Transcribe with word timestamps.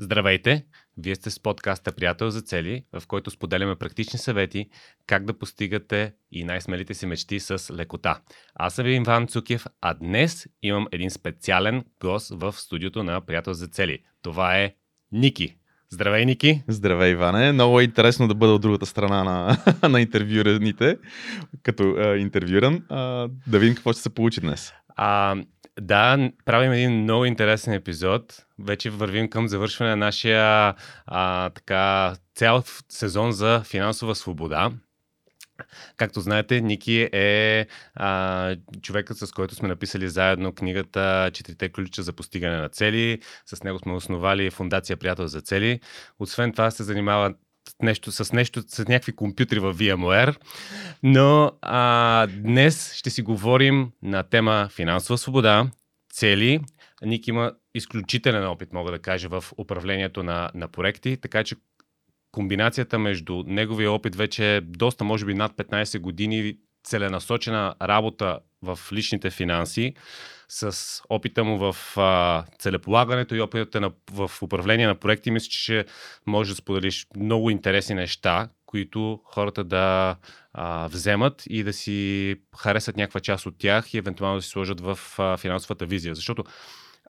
Здравейте! 0.00 0.64
Вие 0.96 1.14
сте 1.14 1.30
с 1.30 1.40
подкаста 1.40 1.92
Приятел 1.92 2.30
за 2.30 2.42
цели, 2.42 2.84
в 2.92 3.06
който 3.06 3.30
споделяме 3.30 3.76
практични 3.76 4.18
съвети 4.18 4.68
как 5.06 5.24
да 5.24 5.38
постигате 5.38 6.12
и 6.32 6.44
най-смелите 6.44 6.94
си 6.94 7.06
мечти 7.06 7.40
с 7.40 7.74
лекота. 7.74 8.20
Аз 8.54 8.74
съм 8.74 8.86
Иван 8.86 9.26
Цукев, 9.26 9.66
а 9.80 9.94
днес 9.94 10.46
имам 10.62 10.86
един 10.92 11.10
специален 11.10 11.84
гост 12.00 12.32
в 12.34 12.52
студиото 12.52 13.02
на 13.02 13.20
Приятел 13.20 13.52
за 13.52 13.66
цели. 13.66 13.98
Това 14.22 14.58
е 14.58 14.74
Ники. 15.12 15.56
Здравей, 15.90 16.24
Ники! 16.24 16.62
Здравей, 16.68 17.12
Иване! 17.12 17.52
Много 17.52 17.80
е 17.80 17.84
интересно 17.84 18.28
да 18.28 18.34
бъда 18.34 18.52
от 18.52 18.62
другата 18.62 18.86
страна 18.86 19.24
на, 19.24 19.58
на 19.88 20.00
интервюраните, 20.00 20.98
като 21.62 21.94
а, 21.98 22.16
интервюран. 22.16 22.82
А, 22.88 23.28
да 23.46 23.58
видим 23.58 23.74
какво 23.74 23.92
ще 23.92 24.02
се 24.02 24.14
получи 24.14 24.40
днес. 24.40 24.72
А, 25.00 25.36
да, 25.80 26.30
правим 26.44 26.72
един 26.72 27.02
много 27.02 27.24
интересен 27.24 27.72
епизод. 27.72 28.46
Вече 28.58 28.90
вървим 28.90 29.30
към 29.30 29.48
завършване 29.48 29.90
на 29.90 29.96
нашия 29.96 30.74
а, 31.06 31.50
така, 31.50 32.14
цял 32.34 32.62
сезон 32.88 33.32
за 33.32 33.62
финансова 33.64 34.14
свобода. 34.14 34.70
Както 35.96 36.20
знаете, 36.20 36.60
Ники 36.60 37.08
е 37.12 37.66
а, 37.94 38.56
човекът, 38.82 39.18
с 39.18 39.32
който 39.32 39.54
сме 39.54 39.68
написали 39.68 40.08
заедно 40.08 40.52
книгата 40.52 41.30
Четирите 41.34 41.68
ключа 41.68 42.02
за 42.02 42.12
постигане 42.12 42.56
на 42.56 42.68
цели. 42.68 43.20
С 43.46 43.62
него 43.62 43.78
сме 43.78 43.92
основали 43.92 44.50
Фундация 44.50 44.96
Приятел 44.96 45.26
за 45.26 45.40
цели. 45.40 45.80
Освен 46.18 46.52
това 46.52 46.70
се 46.70 46.82
занимава 46.82 47.34
нещо, 47.82 48.12
с 48.12 48.32
нещо, 48.32 48.62
с 48.68 48.88
някакви 48.88 49.16
компютри 49.16 49.58
в 49.58 49.74
VMware. 49.74 50.36
Но 51.02 51.52
а, 51.62 52.26
днес 52.26 52.94
ще 52.94 53.10
си 53.10 53.22
говорим 53.22 53.90
на 54.02 54.22
тема 54.22 54.68
финансова 54.72 55.18
свобода, 55.18 55.70
цели. 56.12 56.60
Ник 57.02 57.28
има 57.28 57.52
изключителен 57.74 58.46
опит, 58.46 58.72
мога 58.72 58.90
да 58.90 58.98
кажа, 58.98 59.28
в 59.28 59.44
управлението 59.58 60.22
на, 60.22 60.50
на 60.54 60.68
проекти, 60.68 61.16
така 61.16 61.44
че 61.44 61.56
комбинацията 62.32 62.98
между 62.98 63.44
неговия 63.46 63.92
опит 63.92 64.16
вече 64.16 64.56
е 64.56 64.60
доста, 64.60 65.04
може 65.04 65.26
би 65.26 65.34
над 65.34 65.52
15 65.52 65.98
години 65.98 66.56
целенасочена 66.84 67.74
работа 67.82 68.38
в 68.62 68.78
личните 68.92 69.30
финанси, 69.30 69.94
с 70.48 71.02
опита 71.08 71.44
му 71.44 71.58
в 71.58 71.76
а, 71.96 72.44
целеполагането 72.58 73.34
и 73.34 73.40
опита 73.40 73.80
на, 73.80 73.92
в 74.12 74.30
управление 74.42 74.86
на 74.86 74.94
проекти, 74.94 75.30
мисля, 75.30 75.48
че 75.50 75.84
може 76.26 76.50
да 76.50 76.56
споделиш 76.56 77.06
много 77.16 77.50
интересни 77.50 77.94
неща, 77.94 78.48
които 78.66 79.20
хората 79.24 79.64
да 79.64 80.16
а, 80.52 80.88
вземат 80.88 81.42
и 81.46 81.62
да 81.62 81.72
си 81.72 82.36
харесат 82.56 82.96
някаква 82.96 83.20
част 83.20 83.46
от 83.46 83.58
тях 83.58 83.94
и 83.94 83.98
евентуално 83.98 84.36
да 84.36 84.42
си 84.42 84.48
сложат 84.48 84.80
в 84.80 84.98
а, 85.18 85.36
финансовата 85.36 85.86
визия. 85.86 86.14
Защото 86.14 86.44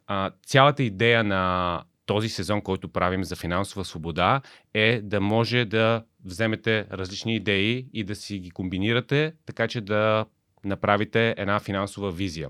а, 0.07 0.31
цялата 0.45 0.83
идея 0.83 1.23
на 1.23 1.83
този 2.05 2.29
сезон, 2.29 2.61
който 2.61 2.89
правим 2.89 3.23
за 3.23 3.35
финансова 3.35 3.85
свобода, 3.85 4.41
е 4.73 5.01
да 5.01 5.21
може 5.21 5.65
да 5.65 6.03
вземете 6.25 6.87
различни 6.91 7.35
идеи 7.35 7.87
и 7.93 8.03
да 8.03 8.15
си 8.15 8.39
ги 8.39 8.51
комбинирате, 8.51 9.33
така 9.45 9.67
че 9.67 9.81
да 9.81 10.25
направите 10.63 11.35
една 11.37 11.59
финансова 11.59 12.11
визия. 12.11 12.49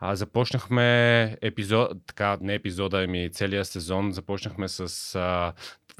А, 0.00 0.16
започнахме 0.16 1.36
епизод, 1.42 1.90
така, 2.06 2.38
не 2.40 2.54
епизода, 2.54 3.02
ами 3.02 3.30
целият 3.32 3.68
сезон, 3.68 4.12
започнахме 4.12 4.68
с 4.68 5.14
а, 5.14 5.52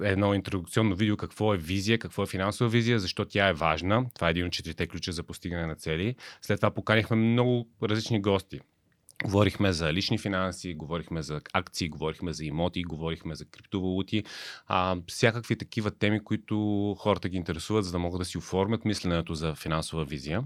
едно 0.02 0.34
интродукционно 0.34 0.94
видео 0.94 1.16
какво 1.16 1.54
е 1.54 1.58
визия, 1.58 1.98
какво 1.98 2.22
е 2.22 2.26
финансова 2.26 2.70
визия, 2.70 2.98
защо 2.98 3.24
тя 3.24 3.48
е 3.48 3.52
важна. 3.52 4.06
Това 4.14 4.28
е 4.28 4.30
един 4.30 4.46
от 4.46 4.52
четирите 4.52 4.86
ключа 4.86 5.12
за 5.12 5.22
постигане 5.22 5.66
на 5.66 5.74
цели. 5.74 6.14
След 6.42 6.60
това 6.60 6.70
поканихме 6.70 7.16
много 7.16 7.68
различни 7.82 8.20
гости. 8.20 8.60
Говорихме 9.24 9.72
за 9.72 9.92
лични 9.92 10.18
финанси, 10.18 10.74
говорихме 10.74 11.22
за 11.22 11.40
акции, 11.52 11.88
говорихме 11.88 12.32
за 12.32 12.44
имоти, 12.44 12.82
говорихме 12.82 13.34
за 13.34 13.44
криптовалути, 13.44 14.24
а, 14.66 14.96
всякакви 15.06 15.56
такива 15.56 15.90
теми, 15.90 16.24
които 16.24 16.94
хората 16.98 17.28
ги 17.28 17.36
интересуват, 17.36 17.84
за 17.84 17.92
да 17.92 17.98
могат 17.98 18.18
да 18.18 18.24
си 18.24 18.38
оформят 18.38 18.84
мисленето 18.84 19.34
за 19.34 19.54
финансова 19.54 20.04
визия. 20.04 20.42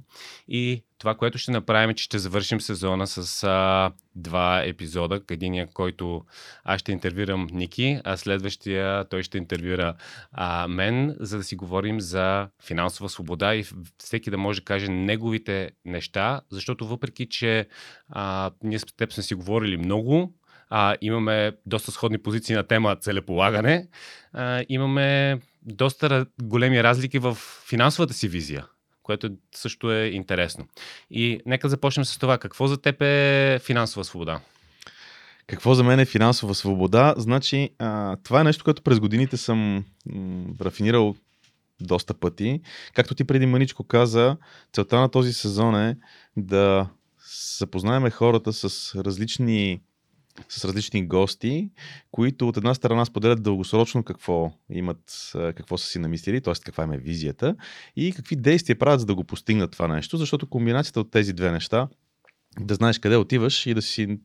И 0.49 0.85
това, 1.03 1.15
което 1.15 1.39
ще 1.39 1.51
направим 1.51 1.91
е, 1.91 1.95
че 1.95 2.05
ще 2.05 2.19
завършим 2.19 2.61
сезона 2.61 3.07
с 3.07 3.45
а, 3.45 3.91
два 4.17 4.63
епизода. 4.65 5.21
Единия, 5.31 5.69
който 5.75 6.25
аз 6.65 6.81
ще 6.81 6.93
интервюрам 6.93 7.47
Ники, 7.53 8.01
а 8.05 8.17
следващия 8.17 9.05
той 9.05 9.23
ще 9.23 9.39
интервюра 9.39 9.95
а, 10.33 10.69
мен, 10.69 11.17
за 11.21 11.37
да 11.37 11.45
си 11.45 11.57
говорим 11.57 12.01
за 12.01 12.49
финансова 12.65 13.09
свобода 13.09 13.55
и 13.55 13.65
всеки 13.99 14.31
да 14.31 14.39
може 14.39 14.61
да 14.61 14.65
каже 14.65 14.89
неговите 14.89 15.71
неща, 15.85 16.41
защото 16.51 16.87
въпреки, 16.87 17.29
че 17.29 17.67
а, 18.09 18.51
ние 18.63 18.79
с 18.79 18.85
теб 18.97 19.13
сме 19.13 19.23
си 19.23 19.35
говорили 19.35 19.77
много, 19.77 20.35
а, 20.71 20.97
имаме 21.01 21.53
доста 21.67 21.93
сходни 21.93 22.19
позиции 22.19 22.55
на 22.55 22.63
тема 22.63 22.97
целеполагане, 22.97 23.89
а, 24.33 24.65
имаме 24.69 25.41
доста 25.63 26.27
големи 26.43 26.83
разлики 26.83 27.19
в 27.19 27.35
финансовата 27.69 28.15
си 28.15 28.29
визия 28.29 28.67
което 29.03 29.31
също 29.55 29.93
е 29.93 30.05
интересно. 30.07 30.67
И 31.11 31.41
нека 31.47 31.69
започнем 31.69 32.05
с 32.05 32.19
това. 32.19 32.39
Какво 32.39 32.67
за 32.67 32.81
теб 32.81 33.03
е 33.03 33.59
финансова 33.63 34.05
свобода? 34.05 34.41
Какво 35.47 35.75
за 35.75 35.85
мен 35.85 36.01
е 36.01 36.05
финансова 36.05 36.55
свобода? 36.55 37.15
Значи, 37.17 37.71
а, 37.79 38.17
това 38.23 38.41
е 38.41 38.45
нещо, 38.45 38.65
което 38.65 38.83
през 38.83 39.01
годините 39.01 39.37
съм 39.37 39.85
м, 40.07 40.45
рафинирал 40.61 41.17
доста 41.81 42.15
пъти. 42.15 42.61
Както 42.95 43.15
ти 43.15 43.25
преди 43.25 43.47
маничко 43.47 43.85
каза, 43.85 44.37
целта 44.73 45.01
на 45.01 45.09
този 45.09 45.33
сезон 45.33 45.75
е 45.75 45.97
да 46.37 46.89
запознаеме 47.59 48.11
хората 48.11 48.53
с 48.53 48.95
различни 48.95 49.81
с 50.49 50.65
различни 50.65 51.07
гости, 51.07 51.71
които 52.11 52.49
от 52.49 52.57
една 52.57 52.75
страна 52.75 53.05
споделят 53.05 53.43
дългосрочно 53.43 54.03
какво 54.03 54.53
имат, 54.71 55.33
какво 55.33 55.79
са 55.79 55.87
си 55.87 55.99
намислили, 55.99 56.41
т.е. 56.41 56.55
каква 56.65 56.85
е 56.85 56.99
визията 56.99 57.57
и 57.97 58.13
какви 58.13 58.37
действия 58.37 58.79
правят 58.79 59.01
за 59.01 59.07
да 59.07 59.15
го 59.15 59.25
постигнат 59.25 59.73
това 59.73 59.89
нещо, 59.89 60.17
защото 60.17 60.47
комбинацията 60.47 61.01
от 61.01 61.11
тези 61.11 61.33
две 61.33 61.51
неща, 61.51 61.89
да 62.61 62.75
знаеш 62.75 62.99
къде 62.99 63.17
отиваш 63.17 63.67
и 63.67 63.75
да, 63.75 63.83
си, 63.83 64.19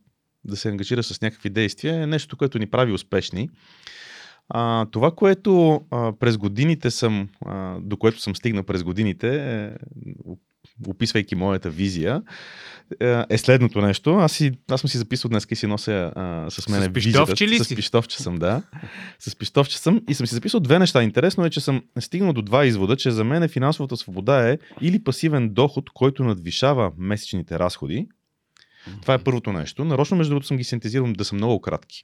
да 0.46 0.56
се 0.56 0.70
ангажираш 0.70 1.06
с 1.06 1.22
някакви 1.22 1.50
действия 1.50 2.04
е 2.04 2.08
нещо, 2.08 2.38
което 2.38 2.60
ни 2.60 2.68
прави 2.68 2.92
успешни. 2.92 3.50
А, 4.50 4.86
това, 4.86 5.12
което 5.12 5.82
а, 5.92 6.14
през 6.20 6.38
годините 6.38 6.92
съм, 6.92 7.30
а, 7.46 7.80
до 7.80 7.98
което 7.98 8.22
съм 8.22 8.36
стигнал 8.36 8.64
през 8.64 8.84
годините, 8.84 9.36
е, 9.36 9.72
описвайки 10.88 11.36
моята 11.36 11.70
визия, 11.70 12.22
е, 13.02 13.24
е 13.30 13.38
следното 13.38 13.82
нещо. 13.82 14.16
Аз, 14.16 14.32
си, 14.32 14.52
аз 14.72 14.82
съм 14.82 14.90
си 14.90 14.98
записал 14.98 15.30
днес 15.30 15.48
и 15.52 15.56
си 15.56 15.68
нося 15.68 16.12
а, 16.16 16.46
с 16.50 16.70
мен 16.70 16.84
с 16.84 16.94
пиштовче 16.94 17.48
ли 17.48 17.58
си? 17.58 17.64
С 17.64 17.76
пиштовче 17.76 18.24
съм, 18.24 18.36
да. 18.36 18.62
с 19.20 19.36
пиштовче 19.36 19.78
съм 19.78 20.02
и 20.10 20.14
съм 20.14 20.28
си 20.28 20.36
записал 20.36 20.60
две 20.60 20.80
неща. 20.80 21.04
Интересно 21.04 21.46
е, 21.46 21.50
че 21.50 21.62
съм 21.62 21.84
стигнал 22.00 22.34
до 22.34 22.42
два 22.42 22.66
извода, 22.66 22.98
че 22.98 23.12
за 23.12 23.24
мен 23.24 23.50
финансовата 23.50 23.98
свобода 23.98 24.50
е 24.50 24.58
или 24.82 25.04
пасивен 25.04 25.50
доход, 25.50 25.90
който 25.90 26.24
надвишава 26.24 26.92
месечните 26.98 27.60
разходи, 27.60 28.08
това 29.02 29.14
е 29.14 29.24
първото 29.24 29.54
нещо. 29.54 29.86
Нарочно, 29.86 30.18
между 30.18 30.32
другото, 30.32 30.48
съм 30.48 30.58
ги 30.58 30.64
синтезирал 30.64 31.14
да 31.14 31.26
са 31.26 31.36
много 31.36 31.62
кратки. 31.62 32.04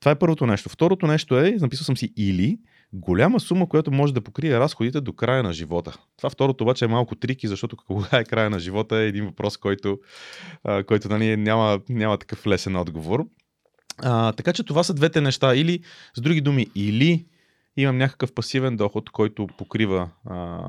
Това 0.00 0.12
е 0.12 0.18
първото 0.18 0.46
нещо. 0.46 0.68
Второто 0.68 1.06
нещо 1.06 1.38
е, 1.38 1.56
написал 1.60 1.84
съм 1.84 1.96
си 1.96 2.12
или, 2.16 2.58
голяма 2.94 3.40
сума, 3.40 3.68
която 3.68 3.92
може 3.92 4.14
да 4.14 4.20
покрие 4.20 4.60
разходите 4.60 5.00
до 5.00 5.12
края 5.12 5.42
на 5.42 5.52
живота. 5.52 5.98
Това 6.16 6.30
второто 6.30 6.64
обаче 6.64 6.84
е 6.84 6.88
малко 6.88 7.14
трики, 7.14 7.48
защото 7.48 7.76
кога 7.76 8.18
е 8.18 8.24
края 8.24 8.50
на 8.50 8.58
живота 8.58 8.96
е 8.96 9.06
един 9.06 9.24
въпрос, 9.24 9.56
който, 9.56 9.98
който 10.86 11.08
нали, 11.08 11.36
няма, 11.36 11.80
няма 11.88 12.18
такъв 12.18 12.46
лесен 12.46 12.76
отговор. 12.76 13.26
А, 13.98 14.32
така 14.32 14.52
че 14.52 14.64
това 14.64 14.82
са 14.82 14.94
двете 14.94 15.20
неща. 15.20 15.54
Или, 15.54 15.80
с 16.16 16.20
други 16.20 16.40
думи, 16.40 16.66
или 16.74 17.26
имам 17.76 17.98
някакъв 17.98 18.34
пасивен 18.34 18.76
доход, 18.76 19.10
който 19.10 19.46
покрива 19.58 20.10
а, 20.26 20.60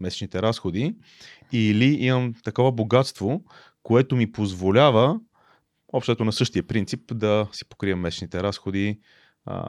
месечните 0.00 0.42
разходи, 0.42 0.94
или 1.52 1.84
имам 1.84 2.34
такова 2.44 2.72
богатство, 2.72 3.44
което 3.82 4.16
ми 4.16 4.32
позволява, 4.32 5.20
общото 5.88 6.24
на 6.24 6.32
същия 6.32 6.66
принцип, 6.66 7.00
да 7.14 7.48
си 7.52 7.64
покрия 7.68 7.96
месечните 7.96 8.42
разходи 8.42 9.00
а, 9.44 9.64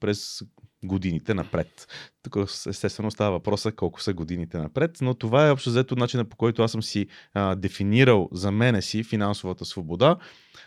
през 0.00 0.42
годините 0.84 1.34
напред. 1.34 1.86
Тук 2.22 2.36
естествено 2.68 3.10
става 3.10 3.30
въпроса 3.30 3.72
колко 3.72 4.02
са 4.02 4.14
годините 4.14 4.58
напред, 4.58 4.98
но 5.00 5.14
това 5.14 5.46
е 5.46 5.50
общо 5.50 5.70
взето 5.70 5.96
начина 5.96 6.24
по 6.24 6.36
който 6.36 6.62
аз 6.62 6.72
съм 6.72 6.82
си 6.82 7.06
а, 7.34 7.54
дефинирал 7.54 8.28
за 8.32 8.50
мене 8.50 8.82
си 8.82 9.04
финансовата 9.04 9.64
свобода. 9.64 10.16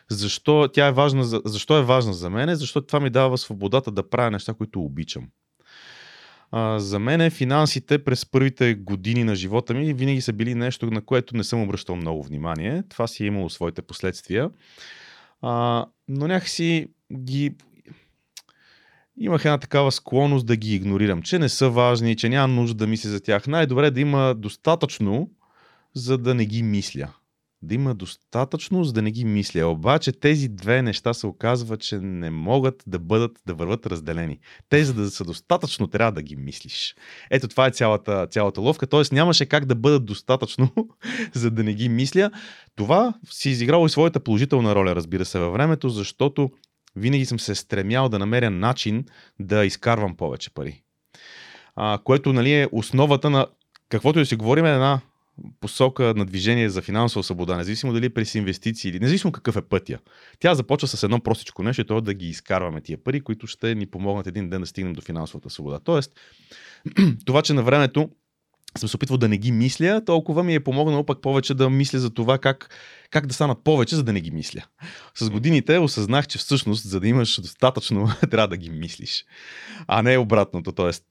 Защо 0.09 0.69
тя 0.73 0.87
е 0.87 0.91
важна 0.91 1.23
за, 1.23 1.41
защо 1.45 1.77
е 1.77 1.83
важна 1.83 2.13
за 2.13 2.29
мене? 2.29 2.55
Защото 2.55 2.87
това 2.87 2.99
ми 2.99 3.09
дава 3.09 3.37
свободата 3.37 3.91
да 3.91 4.09
правя 4.09 4.31
неща, 4.31 4.53
които 4.53 4.81
обичам. 4.81 5.27
А, 6.51 6.79
за 6.79 6.99
мен 6.99 7.31
финансите 7.31 8.03
през 8.03 8.25
първите 8.25 8.75
години 8.75 9.23
на 9.23 9.35
живота 9.35 9.73
ми 9.73 9.93
винаги 9.93 10.21
са 10.21 10.33
били 10.33 10.55
нещо, 10.55 10.91
на 10.91 11.01
което 11.01 11.37
не 11.37 11.43
съм 11.43 11.61
обръщал 11.61 11.95
много 11.95 12.23
внимание. 12.23 12.83
Това 12.89 13.07
си 13.07 13.23
е 13.23 13.27
имало 13.27 13.49
своите 13.49 13.81
последствия. 13.81 14.49
А, 15.41 15.85
но 16.07 16.27
някакси 16.27 16.87
ги 17.13 17.55
имах 19.17 19.45
една 19.45 19.57
такава 19.57 19.91
склонност 19.91 20.45
да 20.45 20.55
ги 20.55 20.75
игнорирам, 20.75 21.21
че 21.21 21.39
не 21.39 21.49
са 21.49 21.69
важни, 21.69 22.15
че 22.15 22.29
няма 22.29 22.53
нужда 22.53 22.75
да 22.75 22.87
мисля 22.87 23.09
за 23.09 23.19
тях. 23.19 23.47
Най-добре 23.47 23.87
е 23.87 23.91
да 23.91 23.99
има 23.99 24.35
достатъчно, 24.35 25.29
за 25.95 26.17
да 26.17 26.33
не 26.33 26.45
ги 26.45 26.63
мисля. 26.63 27.13
да 27.61 27.75
има 27.75 27.95
достатъчно, 27.95 28.83
за 28.83 28.93
да 28.93 29.01
не 29.01 29.11
ги 29.11 29.25
мисля. 29.25 29.67
Обаче 29.67 30.11
тези 30.11 30.47
две 30.49 30.81
неща 30.81 31.13
се 31.13 31.27
оказва, 31.27 31.77
че 31.77 31.99
не 31.99 32.29
могат 32.29 32.83
да 32.87 32.99
бъдат, 32.99 33.31
да 33.45 33.53
върват 33.53 33.85
разделени. 33.85 34.39
Те, 34.69 34.85
за 34.85 34.93
да 34.93 35.11
са 35.11 35.23
достатъчно, 35.23 35.87
трябва 35.87 36.11
да 36.11 36.21
ги 36.21 36.35
мислиш. 36.35 36.95
Ето 37.31 37.47
това 37.47 37.67
е 37.67 37.71
цялата, 37.71 38.27
цялата 38.31 38.61
ловка. 38.61 38.87
Тоест 38.87 39.11
нямаше 39.11 39.45
как 39.45 39.65
да 39.65 39.75
бъдат 39.75 40.05
достатъчно, 40.05 40.71
за 41.33 41.51
да 41.51 41.63
не 41.63 41.73
ги 41.73 41.89
мисля. 41.89 42.31
Това 42.75 43.13
си 43.29 43.49
изиграло 43.49 43.85
и 43.85 43.89
своята 43.89 44.19
положителна 44.19 44.75
роля, 44.75 44.95
разбира 44.95 45.25
се, 45.25 45.39
във 45.39 45.53
времето, 45.53 45.89
защото 45.89 46.51
винаги 46.97 47.25
съм 47.25 47.39
се 47.39 47.55
стремял 47.55 48.09
да 48.09 48.19
намеря 48.19 48.49
начин 48.49 49.05
да 49.39 49.65
изкарвам 49.65 50.15
повече 50.15 50.53
пари. 50.53 50.81
А, 51.75 51.99
което 52.03 52.33
нали, 52.33 52.53
е 52.53 52.67
основата 52.71 53.29
на 53.29 53.47
каквото 53.89 54.19
и 54.19 54.21
да 54.21 54.25
си 54.25 54.35
говорим 54.35 54.65
е 54.65 54.73
една 54.73 54.99
посока 55.59 56.13
на 56.17 56.25
движение 56.25 56.69
за 56.69 56.81
финансова 56.81 57.23
свобода, 57.23 57.57
независимо 57.57 57.93
дали 57.93 58.05
е 58.05 58.09
през 58.09 58.35
инвестиции 58.35 58.89
или 58.89 58.99
независимо 58.99 59.31
какъв 59.31 59.55
е 59.55 59.61
пътя. 59.61 59.99
Тя 60.39 60.55
започва 60.55 60.87
с 60.87 61.03
едно 61.03 61.19
простичко 61.19 61.63
нещо, 61.63 61.83
то 61.83 61.97
е 61.97 62.01
да 62.01 62.13
ги 62.13 62.29
изкарваме 62.29 62.81
тия 62.81 62.97
пари, 63.03 63.21
които 63.21 63.47
ще 63.47 63.75
ни 63.75 63.85
помогнат 63.85 64.27
един 64.27 64.49
ден 64.49 64.61
да 64.61 64.67
стигнем 64.67 64.93
до 64.93 65.01
финансовата 65.01 65.49
свобода. 65.49 65.79
Тоест, 65.79 66.11
това, 67.25 67.41
че 67.41 67.53
на 67.53 67.63
времето 67.63 68.09
съм 68.79 68.89
се 68.89 68.95
опитвал 68.95 69.17
да 69.17 69.27
не 69.27 69.37
ги 69.37 69.51
мисля, 69.51 70.05
толкова 70.05 70.43
ми 70.43 70.55
е 70.55 70.59
помогнало 70.59 71.05
пък 71.05 71.21
повече 71.21 71.53
да 71.53 71.69
мисля 71.69 71.99
за 71.99 72.09
това 72.09 72.37
как, 72.37 72.69
как 73.09 73.27
да 73.27 73.33
станат 73.33 73.63
повече, 73.63 73.95
за 73.95 74.03
да 74.03 74.13
не 74.13 74.21
ги 74.21 74.31
мисля. 74.31 74.63
С 75.15 75.29
годините 75.29 75.77
осъзнах, 75.77 76.27
че 76.27 76.37
всъщност, 76.37 76.89
за 76.89 76.99
да 76.99 77.07
имаш 77.07 77.41
достатъчно, 77.41 78.09
трябва 78.31 78.47
да 78.47 78.57
ги 78.57 78.69
мислиш. 78.69 79.25
А 79.87 80.01
не 80.01 80.17
обратното. 80.17 80.71
Тоест, 80.71 81.03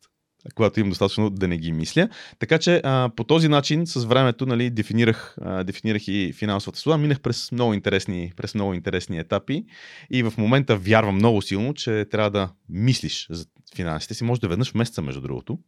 когато 0.55 0.81
имам 0.81 0.91
достатъчно 0.91 1.31
да 1.31 1.49
не 1.49 1.59
ги 1.59 1.73
мисля. 1.73 2.09
Така 2.39 2.59
че 2.59 2.81
а, 2.85 3.11
по 3.17 3.25
този 3.25 3.49
начин 3.49 3.87
с 3.87 4.05
времето 4.05 4.47
нали, 4.47 4.71
дефинирах, 4.71 5.37
а, 5.41 5.65
дефинирах 5.65 6.09
и 6.09 6.33
финансовата 6.37 6.79
свобода. 6.79 6.99
Минах 6.99 7.21
през 7.21 7.53
много, 7.53 7.75
интересни, 7.75 8.33
през 8.37 8.55
много 8.55 8.75
интересни 8.75 9.19
етапи 9.19 9.65
и 10.11 10.23
в 10.23 10.33
момента 10.39 10.77
вярвам 10.77 11.15
много 11.15 11.43
силно, 11.43 11.75
че 11.75 12.05
трябва 12.11 12.31
да 12.31 12.51
мислиш 12.69 13.27
за 13.31 13.47
финансите 13.77 14.15
си. 14.15 14.25
Може 14.25 14.41
да 14.41 14.49
веднъж 14.49 14.71
в 14.71 14.75
месеца, 14.75 15.03
между 15.03 15.21
другото, 15.21 15.59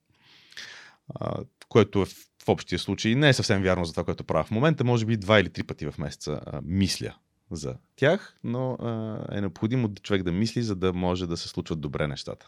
което 1.68 2.02
е 2.02 2.04
в, 2.04 2.14
общия 2.48 2.78
случай 2.78 3.14
не 3.14 3.28
е 3.28 3.32
съвсем 3.32 3.62
вярно 3.62 3.84
за 3.84 3.92
това, 3.92 4.04
което 4.04 4.24
правя 4.24 4.44
в 4.44 4.50
момента. 4.50 4.84
Може 4.84 5.06
би 5.06 5.16
два 5.16 5.40
или 5.40 5.50
три 5.50 5.62
пъти 5.62 5.90
в 5.90 5.98
месеца 5.98 6.40
а, 6.46 6.60
мисля 6.64 7.14
за 7.50 7.74
тях, 7.96 8.36
но 8.44 8.72
а, 8.72 9.18
е 9.32 9.40
необходимо 9.40 9.94
човек 10.02 10.22
да 10.22 10.32
мисли, 10.32 10.62
за 10.62 10.76
да 10.76 10.92
може 10.92 11.26
да 11.26 11.36
се 11.36 11.48
случват 11.48 11.80
добре 11.80 12.06
нещата. 12.06 12.46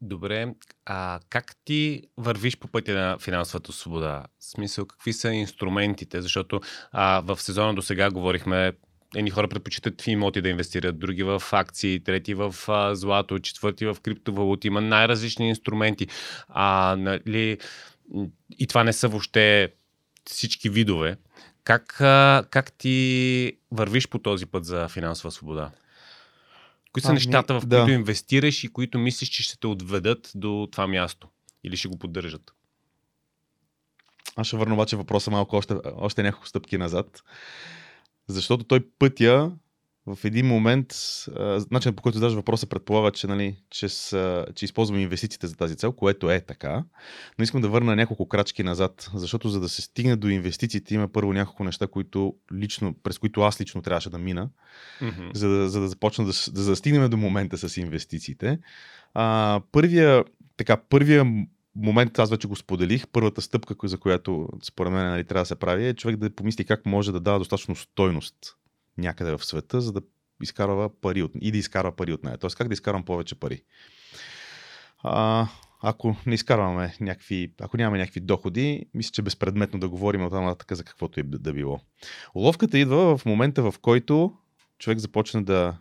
Добре, 0.00 0.54
а 0.86 1.20
как 1.28 1.56
ти 1.64 2.02
вървиш 2.16 2.58
по 2.58 2.68
пътя 2.68 2.94
на 2.94 3.18
финансовата 3.18 3.72
свобода? 3.72 4.24
В 4.38 4.44
смисъл, 4.44 4.86
какви 4.86 5.12
са 5.12 5.32
инструментите? 5.32 6.22
Защото 6.22 6.60
а, 6.92 7.20
в 7.20 7.42
сезона 7.42 7.74
до 7.74 7.82
сега 7.82 8.10
говорихме 8.10 8.72
едни 9.14 9.30
хора 9.30 9.48
предпочитат 9.48 10.02
в 10.02 10.06
имоти 10.06 10.42
да 10.42 10.48
инвестират, 10.48 10.98
други 10.98 11.22
в 11.22 11.42
акции, 11.52 12.04
трети 12.04 12.34
в 12.34 12.54
а, 12.68 12.94
злато, 12.94 13.38
четвърти 13.38 13.86
в 13.86 13.96
криптовалути. 14.02 14.66
Има 14.66 14.80
най-различни 14.80 15.48
инструменти. 15.48 16.06
А, 16.48 16.96
нали, 16.98 17.58
и 18.58 18.66
това 18.66 18.84
не 18.84 18.92
са 18.92 19.08
въобще 19.08 19.72
всички 20.26 20.70
видове. 20.70 21.16
Как, 21.64 21.86
как 22.50 22.72
ти 22.72 23.56
вървиш 23.70 24.08
по 24.08 24.18
този 24.18 24.46
път 24.46 24.64
за 24.64 24.88
финансова 24.88 25.30
свобода? 25.30 25.70
Кои 26.92 27.02
са 27.02 27.10
а, 27.10 27.12
нещата, 27.12 27.60
в 27.60 27.66
да. 27.66 27.78
които 27.78 27.92
инвестираш 27.92 28.64
и 28.64 28.72
които 28.72 28.98
мислиш, 28.98 29.28
че 29.28 29.42
ще 29.42 29.58
те 29.58 29.66
отведат 29.66 30.32
до 30.34 30.68
това 30.72 30.86
място? 30.86 31.28
Или 31.64 31.76
ще 31.76 31.88
го 31.88 31.98
поддържат? 31.98 32.52
Аз 34.36 34.46
ще 34.46 34.56
върна 34.56 34.74
обаче 34.74 34.96
въпроса 34.96 35.30
малко 35.30 35.56
още, 35.56 35.74
още 35.84 36.22
няколко 36.22 36.48
стъпки 36.48 36.78
назад. 36.78 37.22
Защото 38.28 38.64
той 38.64 38.86
пътя 38.98 39.52
в 40.06 40.18
един 40.24 40.46
момент, 40.46 40.94
начинът 41.70 41.96
по 41.96 42.02
който 42.02 42.18
задаваш 42.18 42.34
въпроса 42.34 42.66
предполага, 42.66 43.10
че, 43.10 43.26
нали, 43.26 43.56
че, 43.70 43.88
с, 43.88 44.46
че 44.54 44.64
използваме 44.64 45.02
инвестициите 45.02 45.46
за 45.46 45.56
тази 45.56 45.76
цел, 45.76 45.92
което 45.92 46.30
е 46.30 46.40
така. 46.40 46.84
Но 47.38 47.42
искам 47.42 47.60
да 47.60 47.68
върна 47.68 47.96
няколко 47.96 48.28
крачки 48.28 48.62
назад, 48.62 49.10
защото 49.14 49.48
за 49.48 49.60
да 49.60 49.68
се 49.68 49.82
стигне 49.82 50.16
до 50.16 50.28
инвестициите 50.28 50.94
има 50.94 51.08
първо 51.08 51.32
няколко 51.32 51.64
неща, 51.64 51.86
които 51.86 52.34
лично, 52.54 52.94
през 53.02 53.18
които 53.18 53.40
аз 53.40 53.60
лично 53.60 53.82
трябваше 53.82 54.10
да 54.10 54.18
мина, 54.18 54.48
mm-hmm. 55.00 55.36
за, 55.36 55.48
да, 55.48 55.68
за 55.68 55.80
да 55.80 55.88
започна 55.88 56.24
да, 56.24 56.32
да, 56.52 56.64
да 56.64 56.76
стигнем 56.76 57.10
до 57.10 57.16
момента 57.16 57.68
с 57.68 57.76
инвестициите. 57.76 58.58
А, 59.14 59.60
първия, 59.72 60.24
така, 60.56 60.76
първия 60.76 61.26
момент, 61.76 62.18
аз 62.18 62.30
вече 62.30 62.48
го 62.48 62.56
споделих, 62.56 63.06
първата 63.12 63.42
стъпка, 63.42 63.74
за 63.84 63.98
която 63.98 64.48
според 64.62 64.92
мен 64.92 65.08
нали, 65.08 65.24
трябва 65.24 65.42
да 65.42 65.46
се 65.46 65.56
прави, 65.56 65.86
е 65.86 65.94
човек 65.94 66.16
да 66.16 66.34
помисли 66.34 66.64
как 66.64 66.86
може 66.86 67.12
да 67.12 67.20
дава 67.20 67.38
достатъчно 67.38 67.76
стойност 67.76 68.56
някъде 68.98 69.36
в 69.36 69.44
света, 69.44 69.80
за 69.80 69.92
да 69.92 70.02
изкарва 70.42 71.00
пари 71.00 71.22
от, 71.22 71.32
и 71.40 71.52
да 71.52 71.58
изкарва 71.58 71.96
пари 71.96 72.12
от 72.12 72.24
нея. 72.24 72.38
Тоест 72.38 72.56
как 72.56 72.68
да 72.68 72.74
изкарвам 72.74 73.04
повече 73.04 73.34
пари. 73.34 73.62
А, 75.02 75.48
ако 75.82 76.16
не 76.26 76.34
изкарваме 76.34 76.96
някакви, 77.00 77.52
ако 77.60 77.76
нямаме 77.76 77.98
някакви 77.98 78.20
доходи, 78.20 78.86
мисля, 78.94 79.12
че 79.12 79.22
безпредметно 79.22 79.80
да 79.80 79.88
говорим 79.88 80.24
от 80.24 80.32
нататък 80.32 80.76
за 80.76 80.84
каквото 80.84 81.20
и 81.20 81.22
да 81.22 81.52
било. 81.52 81.80
Уловката 82.34 82.78
идва 82.78 83.18
в 83.18 83.24
момента, 83.26 83.70
в 83.70 83.74
който 83.80 84.34
човек 84.78 84.98
започне 84.98 85.42
да, 85.42 85.76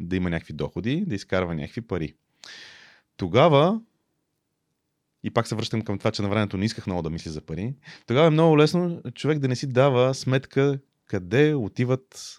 да 0.00 0.16
има 0.16 0.30
някакви 0.30 0.54
доходи, 0.54 1.04
да 1.06 1.14
изкарва 1.14 1.54
някакви 1.54 1.80
пари. 1.80 2.14
Тогава, 3.16 3.80
и 5.22 5.30
пак 5.30 5.46
се 5.46 5.54
връщам 5.54 5.82
към 5.82 5.98
това, 5.98 6.10
че 6.10 6.22
на 6.22 6.28
времето 6.28 6.56
не 6.56 6.64
исках 6.64 6.86
много 6.86 7.02
да 7.02 7.10
мисля 7.10 7.30
за 7.30 7.40
пари, 7.40 7.74
тогава 8.06 8.26
е 8.26 8.30
много 8.30 8.58
лесно 8.58 9.02
човек 9.14 9.38
да 9.38 9.48
не 9.48 9.56
си 9.56 9.72
дава 9.72 10.14
сметка 10.14 10.78
къде 11.06 11.54
отиват 11.54 12.38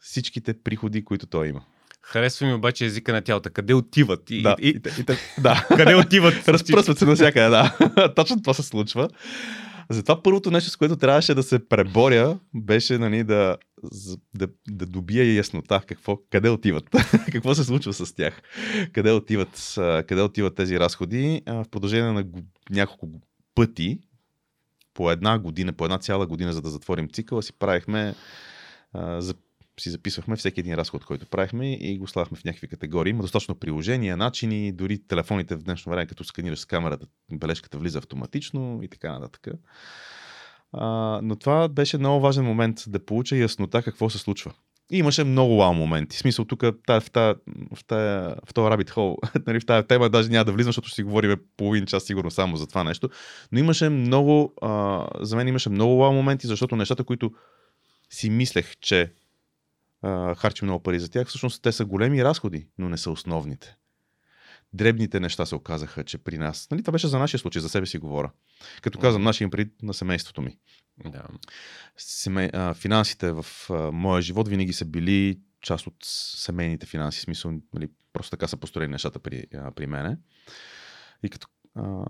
всичките 0.00 0.62
приходи, 0.62 1.04
които 1.04 1.26
той 1.26 1.48
има. 1.48 1.64
Харесва 2.02 2.46
ми 2.46 2.54
обаче 2.54 2.84
езика 2.84 3.12
на 3.12 3.22
тялото. 3.22 3.50
Къде 3.52 3.74
отиват? 3.74 4.30
И, 4.30 4.42
да, 4.42 4.56
и, 4.60 4.68
и, 4.68 4.70
и, 4.70 5.00
и, 5.00 5.04
да. 5.40 5.66
къде 5.76 5.94
отиват? 5.94 6.48
Разпръсват 6.48 6.98
се 6.98 7.04
навсякъде, 7.04 7.48
да. 7.48 7.76
Точно 8.16 8.42
това 8.42 8.54
се 8.54 8.62
случва. 8.62 9.08
Затова 9.90 10.22
първото 10.22 10.50
нещо, 10.50 10.70
с 10.70 10.76
което 10.76 10.96
трябваше 10.96 11.34
да 11.34 11.42
се 11.42 11.68
преборя, 11.68 12.38
беше 12.54 12.98
нали, 12.98 13.24
да, 13.24 13.56
да, 14.34 14.48
да 14.68 14.86
добия 14.86 15.34
яснота 15.34 15.82
какво, 15.86 16.18
къде 16.30 16.48
отиват, 16.48 16.84
какво 17.32 17.54
се 17.54 17.64
случва 17.64 17.92
с 17.92 18.14
тях, 18.14 18.42
къде 18.92 19.12
отиват, 19.12 19.74
къде 20.08 20.22
отиват 20.22 20.54
тези 20.54 20.80
разходи. 20.80 21.42
В 21.46 21.64
продължение 21.70 22.12
на 22.12 22.24
няколко 22.70 23.08
пъти 23.54 23.98
по 24.98 25.10
една 25.10 25.38
година, 25.38 25.72
по 25.72 25.84
една 25.84 25.98
цяла 25.98 26.26
година, 26.26 26.52
за 26.52 26.62
да 26.62 26.70
затворим 26.70 27.08
цикъла, 27.08 27.42
си 27.42 27.52
правихме, 27.52 28.14
а, 28.92 29.22
си 29.80 29.90
записвахме 29.90 30.36
всеки 30.36 30.60
един 30.60 30.74
разход, 30.74 31.04
който 31.04 31.26
правихме 31.26 31.72
и 31.72 31.98
го 31.98 32.06
слагахме 32.06 32.38
в 32.38 32.44
някакви 32.44 32.68
категории. 32.68 33.10
Има 33.10 33.22
достатъчно 33.22 33.54
приложения, 33.54 34.16
начини, 34.16 34.72
дори 34.72 34.98
телефоните 34.98 35.56
в 35.56 35.62
днешно 35.62 35.90
време, 35.90 36.06
като 36.06 36.24
сканираш 36.24 36.58
с 36.58 36.64
камерата, 36.64 37.06
бележката 37.32 37.78
влиза 37.78 37.98
автоматично 37.98 38.80
и 38.82 38.88
така 38.88 39.18
нататък. 39.18 39.46
Но 41.22 41.36
това 41.40 41.68
беше 41.68 41.98
много 41.98 42.20
важен 42.20 42.44
момент 42.44 42.84
да 42.88 43.04
получа 43.04 43.36
яснота 43.36 43.82
какво 43.82 44.10
се 44.10 44.18
случва. 44.18 44.52
И 44.92 44.98
имаше 44.98 45.24
много 45.24 45.56
вау 45.56 45.74
моменти. 45.74 46.16
В 46.16 46.20
смисъл, 46.20 46.44
тук 46.44 46.62
в, 46.62 46.74
в, 46.86 47.84
този 47.84 48.68
rabbit 48.68 48.90
hole, 48.90 49.16
нали, 49.46 49.60
в 49.60 49.66
тази 49.66 49.86
тема 49.86 50.10
даже 50.10 50.28
няма 50.28 50.44
да 50.44 50.52
влизам, 50.52 50.68
защото 50.68 50.88
ще 50.88 50.94
си 50.94 51.02
говорим 51.02 51.36
половин 51.56 51.86
час 51.86 52.04
сигурно 52.04 52.30
само 52.30 52.56
за 52.56 52.66
това 52.66 52.84
нещо. 52.84 53.08
Но 53.52 53.58
имаше 53.58 53.88
много, 53.88 54.54
а, 54.62 55.04
за 55.20 55.36
мен 55.36 55.48
имаше 55.48 55.70
много 55.70 55.98
вау 55.98 56.12
моменти, 56.12 56.46
защото 56.46 56.76
нещата, 56.76 57.04
които 57.04 57.32
си 58.10 58.30
мислех, 58.30 58.76
че 58.80 59.12
а, 60.02 60.34
харчим 60.34 60.66
много 60.66 60.82
пари 60.82 61.00
за 61.00 61.10
тях, 61.10 61.28
всъщност 61.28 61.62
те 61.62 61.72
са 61.72 61.84
големи 61.84 62.24
разходи, 62.24 62.66
но 62.78 62.88
не 62.88 62.96
са 62.96 63.10
основните. 63.10 63.76
Дребните 64.72 65.20
неща 65.20 65.46
се 65.46 65.54
оказаха, 65.54 66.04
че 66.04 66.18
при 66.18 66.38
нас. 66.38 66.68
Нали, 66.70 66.82
това 66.82 66.92
беше 66.92 67.08
за 67.08 67.18
нашия 67.18 67.40
случай, 67.40 67.62
за 67.62 67.68
себе 67.68 67.86
си 67.86 67.98
говоря. 67.98 68.30
Като 68.82 68.98
казвам, 68.98 69.22
нашия 69.22 69.44
им 69.44 69.70
на 69.82 69.94
семейството 69.94 70.42
ми. 70.42 70.56
Да. 71.04 71.22
Семей, 71.96 72.50
а, 72.52 72.74
финансите 72.74 73.32
в 73.32 73.46
а, 73.70 73.74
моя 73.92 74.22
живот 74.22 74.48
винаги 74.48 74.72
са 74.72 74.84
били 74.84 75.40
част 75.60 75.86
от 75.86 75.96
семейните 76.02 76.86
финанси. 76.86 77.20
Смисъл, 77.20 77.52
нали, 77.74 77.88
просто 78.12 78.30
така 78.30 78.48
са 78.48 78.56
построени 78.56 78.92
нещата 78.92 79.18
при, 79.18 79.44
а, 79.54 79.70
при 79.70 79.86
мене. 79.86 80.16
И 81.22 81.28
като, 81.28 81.48
а, 81.74 82.04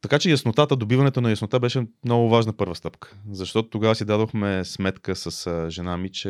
така 0.00 0.18
че 0.18 0.30
яснотата, 0.30 0.76
добиването 0.76 1.20
на 1.20 1.30
яснота 1.30 1.60
беше 1.60 1.86
много 2.04 2.28
важна 2.28 2.52
първа 2.52 2.74
стъпка. 2.74 3.16
Защото 3.30 3.70
тогава 3.70 3.94
си 3.94 4.04
дадохме 4.04 4.64
сметка 4.64 5.16
с 5.16 5.46
а, 5.46 5.70
жена 5.70 5.96
ми, 5.96 6.12
че 6.12 6.28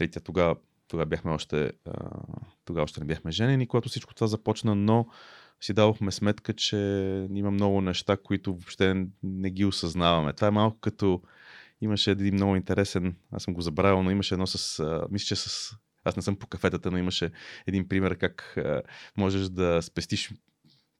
нали, 0.00 0.10
тогава, 0.24 0.56
тогава 0.88 1.06
бяхме 1.06 1.30
още, 1.30 1.72
а, 1.86 2.10
тогава 2.64 2.84
още 2.84 3.00
не 3.00 3.06
бяхме 3.06 3.30
женени, 3.30 3.68
когато 3.68 3.88
всичко 3.88 4.14
това 4.14 4.26
започна, 4.26 4.74
но 4.74 5.06
си 5.60 5.72
дадохме 5.72 6.12
сметка, 6.12 6.52
че 6.52 6.76
има 7.34 7.50
много 7.50 7.80
неща, 7.80 8.16
които 8.16 8.52
въобще 8.52 9.06
не 9.22 9.50
ги 9.50 9.64
осъзнаваме. 9.64 10.32
Това 10.32 10.48
е 10.48 10.50
малко 10.50 10.78
като 10.80 11.22
имаше 11.80 12.10
един 12.10 12.34
много 12.34 12.56
интересен, 12.56 13.16
аз 13.32 13.42
съм 13.42 13.54
го 13.54 13.60
забравил, 13.60 14.02
но 14.02 14.10
имаше 14.10 14.34
едно 14.34 14.46
с, 14.46 14.78
а, 14.78 15.06
мисля, 15.10 15.26
че 15.26 15.36
с, 15.36 15.76
аз 16.04 16.16
не 16.16 16.22
съм 16.22 16.36
по 16.36 16.46
кафетата, 16.46 16.90
но 16.90 16.98
имаше 16.98 17.30
един 17.66 17.88
пример 17.88 18.18
как 18.18 18.54
а, 18.56 18.82
можеш 19.16 19.48
да 19.48 19.82
спестиш 19.82 20.32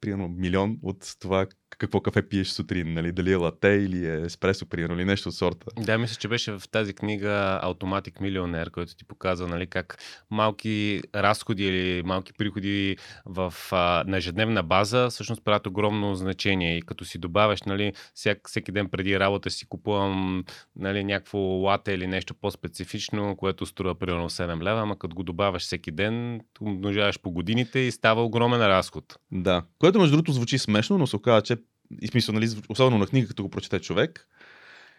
примерно 0.00 0.28
милион 0.28 0.78
от 0.82 1.16
това 1.20 1.46
какво 1.70 2.00
кафе 2.00 2.28
пиеш 2.28 2.48
сутрин, 2.48 2.94
нали? 2.94 3.12
дали 3.12 3.32
е 3.32 3.36
лате 3.36 3.68
или 3.68 4.06
е 4.06 4.20
еспресо, 4.20 4.66
примерно, 4.66 4.94
или 4.94 5.04
нещо 5.04 5.28
от 5.28 5.34
сорта. 5.34 5.66
Да, 5.76 5.98
мисля, 5.98 6.16
че 6.16 6.28
беше 6.28 6.52
в 6.52 6.62
тази 6.70 6.94
книга 6.94 7.60
Автоматик 7.62 8.20
милионер, 8.20 8.70
който 8.70 8.96
ти 8.96 9.04
показва 9.04 9.48
нали, 9.48 9.66
как 9.66 9.98
малки 10.30 11.02
разходи 11.14 11.64
или 11.64 12.02
малки 12.02 12.32
приходи 12.32 12.96
в, 13.26 13.54
а, 13.72 14.04
на 14.06 14.16
ежедневна 14.16 14.62
база 14.62 15.08
всъщност 15.10 15.44
правят 15.44 15.66
огромно 15.66 16.14
значение. 16.14 16.76
И 16.76 16.82
като 16.82 17.04
си 17.04 17.18
добавяш, 17.18 17.62
нали, 17.62 17.92
всяк, 18.14 18.48
всеки 18.48 18.72
ден 18.72 18.88
преди 18.88 19.20
работа 19.20 19.50
си 19.50 19.68
купувам 19.68 20.44
нали, 20.76 21.04
някакво 21.04 21.38
лате 21.38 21.92
или 21.92 22.06
нещо 22.06 22.34
по-специфично, 22.34 23.36
което 23.36 23.66
струва 23.66 23.94
примерно 23.94 24.30
7 24.30 24.62
лева, 24.62 24.80
ама 24.80 24.98
като 24.98 25.16
го 25.16 25.22
добавяш 25.22 25.62
всеки 25.62 25.90
ден, 25.90 26.40
умножаваш 26.60 27.20
по 27.20 27.30
годините 27.30 27.78
и 27.78 27.90
става 27.90 28.24
огромен 28.24 28.60
разход. 28.60 29.04
Да, 29.32 29.62
което 29.78 29.98
между 29.98 30.16
другото 30.16 30.32
звучи 30.32 30.58
смешно, 30.58 30.98
но 30.98 31.06
се 31.06 31.16
оказа, 31.16 31.42
че 31.42 31.57
и 32.00 32.08
смисъл, 32.08 32.34
нали, 32.34 32.48
особено 32.68 32.98
на 32.98 33.06
книга, 33.06 33.28
като 33.28 33.42
го 33.42 33.50
прочете 33.50 33.80
човек, 33.80 34.28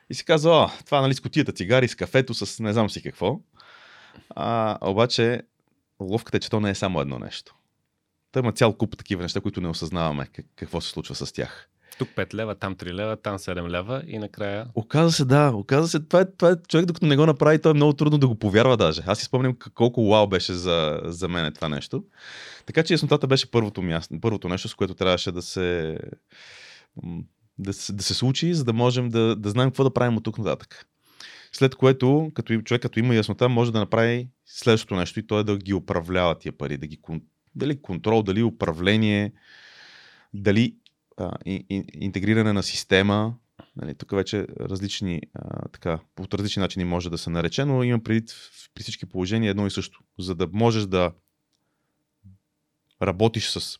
и 0.09 0.13
си 0.13 0.25
казва, 0.25 0.51
а, 0.51 0.83
това 0.85 1.01
нали, 1.01 1.13
с 1.13 1.19
котията 1.19 1.51
цигари, 1.51 1.87
с 1.87 1.95
кафето, 1.95 2.33
с 2.33 2.59
не 2.59 2.73
знам 2.73 2.89
си 2.89 3.01
какво. 3.01 3.39
А, 4.29 4.77
обаче, 4.81 5.41
ловката 5.99 6.37
е, 6.37 6.39
че 6.39 6.49
то 6.49 6.59
не 6.59 6.69
е 6.69 6.75
само 6.75 7.01
едно 7.01 7.19
нещо. 7.19 7.55
Той 8.31 8.41
има 8.41 8.51
цял 8.51 8.73
куп 8.73 8.97
такива 8.97 9.21
неща, 9.21 9.41
които 9.41 9.61
не 9.61 9.67
осъзнаваме 9.67 10.27
какво 10.55 10.81
се 10.81 10.89
случва 10.89 11.15
с 11.15 11.31
тях. 11.31 11.69
Тук 11.99 12.09
5 12.09 12.33
лева, 12.33 12.55
там 12.55 12.75
3 12.75 12.93
лева, 12.93 13.17
там 13.17 13.37
7 13.37 13.69
лева 13.69 14.03
и 14.07 14.17
накрая... 14.17 14.67
Оказва 14.75 15.11
се, 15.11 15.25
да. 15.25 15.51
Оказва 15.55 15.87
се, 15.87 15.99
това 15.99 16.21
е, 16.21 16.25
това 16.37 16.51
е 16.51 16.55
човек, 16.67 16.85
докато 16.85 17.05
не 17.05 17.15
го 17.15 17.25
направи, 17.25 17.61
то 17.61 17.69
е 17.69 17.73
много 17.73 17.93
трудно 17.93 18.17
да 18.17 18.27
го 18.27 18.35
повярва 18.35 18.77
даже. 18.77 19.01
Аз 19.05 19.19
си 19.19 19.25
спомням 19.25 19.57
колко 19.73 20.09
вау 20.09 20.27
беше 20.27 20.53
за, 20.53 21.01
за 21.03 21.27
мен 21.27 21.53
това 21.53 21.69
нещо. 21.69 22.03
Така 22.65 22.83
че 22.83 22.93
яснотата 22.93 23.27
беше 23.27 23.51
първото, 23.51 23.81
място, 23.81 24.15
първото 24.21 24.49
нещо, 24.49 24.67
с 24.67 24.75
което 24.75 24.93
трябваше 24.93 25.31
да 25.31 25.41
се, 25.41 25.97
да 27.57 27.73
се, 27.73 27.93
да 27.93 28.03
се 28.03 28.13
случи, 28.13 28.53
за 28.53 28.63
да 28.63 28.73
можем 28.73 29.09
да, 29.09 29.35
да 29.35 29.49
знаем 29.49 29.69
какво 29.69 29.83
да 29.83 29.93
правим 29.93 30.17
от 30.17 30.23
тук 30.23 30.37
нататък. 30.37 30.87
След 31.51 31.75
което, 31.75 32.31
като 32.33 32.61
човек 32.61 32.81
като 32.81 32.99
има 32.99 33.15
яснота, 33.15 33.49
може 33.49 33.71
да 33.71 33.79
направи 33.79 34.29
следващото 34.45 34.95
нещо 34.95 35.19
и 35.19 35.27
то 35.27 35.39
е 35.39 35.43
да 35.43 35.57
ги 35.57 35.73
управлява 35.73 36.39
тия 36.39 36.57
пари, 36.57 36.77
да 36.77 36.87
ги 36.87 36.99
дали 37.55 37.81
контрол, 37.81 38.23
дали 38.23 38.43
управление, 38.43 39.33
дали 40.33 40.75
а, 41.17 41.31
и, 41.45 41.65
и, 41.69 41.83
интегриране 41.93 42.53
на 42.53 42.63
система. 42.63 43.35
Нали, 43.75 43.95
тук 43.95 44.11
вече 44.11 44.47
различни, 44.59 45.21
а, 45.33 45.67
така, 45.67 45.99
по 46.15 46.27
различни 46.33 46.59
начини 46.59 46.85
може 46.85 47.09
да 47.09 47.17
се 47.17 47.29
нарече, 47.29 47.65
но 47.65 47.83
има 47.83 48.03
преди 48.03 48.25
при 48.73 48.83
всички 48.83 49.05
положения 49.05 49.49
едно 49.49 49.67
и 49.67 49.71
също. 49.71 49.99
За 50.19 50.35
да 50.35 50.47
можеш 50.53 50.85
да 50.85 51.11
работиш 53.01 53.49
с 53.49 53.79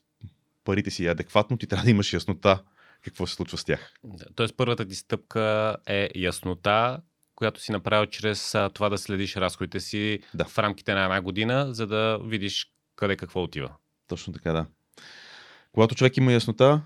парите 0.64 0.92
си 0.92 1.08
адекватно, 1.08 1.58
ти 1.58 1.68
трябва 1.68 1.84
да 1.84 1.92
имаш 1.92 2.14
яснота 2.14 2.64
какво 3.02 3.28
се 3.28 3.36
случва 3.36 3.58
с 3.58 3.64
тях. 3.64 3.94
Тоест 4.36 4.54
първата 4.58 4.86
ти 4.86 4.96
стъпка 4.96 5.78
е 5.88 6.10
яснота, 6.16 7.02
която 7.36 7.62
си 7.62 7.72
направил 7.72 8.06
чрез 8.06 8.56
а, 8.56 8.70
това 8.70 8.90
да 8.90 8.98
следиш 8.98 9.36
разходите 9.36 9.80
си 9.80 10.20
да. 10.34 10.46
в 10.46 10.58
рамките 10.60 10.94
на 10.94 11.04
една 11.04 11.22
година, 11.22 11.74
за 11.74 11.88
да 11.88 12.20
видиш 12.24 12.72
къде 12.96 13.16
какво 13.16 13.44
отива. 13.44 13.72
Точно 14.08 14.34
така, 14.34 14.52
да. 14.52 14.66
Когато 15.72 15.96
човек 15.96 16.18
има 16.18 16.34
яснота, 16.34 16.82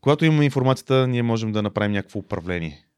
когато 0.00 0.24
има 0.24 0.44
информацията, 0.44 1.06
ние 1.06 1.22
можем 1.22 1.52
да 1.52 1.62
направим 1.62 1.92
някакво 1.92 2.18
управление 2.18 2.88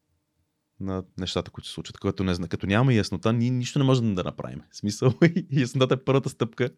на 0.79 1.03
нещата, 1.19 1.51
които 1.51 1.67
се 1.67 1.73
случват. 1.73 1.97
Като, 1.97 2.23
не, 2.23 2.47
като 2.47 2.67
няма 2.67 2.93
яснота, 2.93 3.33
ние 3.33 3.49
нищо 3.49 3.79
не 3.79 3.85
можем 3.85 4.15
да 4.15 4.23
направим. 4.23 4.61
В 4.71 4.77
смисъл, 4.77 5.13
яснотата 5.51 5.93
е 5.93 6.03
първата 6.05 6.29
стъпка, 6.29 6.69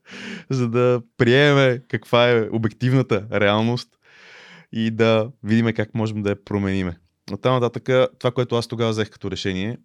за 0.49 0.69
да 0.69 1.01
приеме 1.17 1.81
каква 1.87 2.29
е 2.29 2.49
обективната 2.51 3.27
реалност 3.31 3.99
и 4.73 4.91
да 4.91 5.31
видим 5.43 5.73
как 5.73 5.93
можем 5.93 6.21
да 6.21 6.29
я 6.29 6.43
промениме. 6.43 6.97
От 7.31 7.45
нататък, 7.45 8.09
това, 8.19 8.31
което 8.31 8.55
аз 8.55 8.67
тогава 8.67 8.91
взех 8.91 9.09
като 9.09 9.31
решение, 9.31 9.77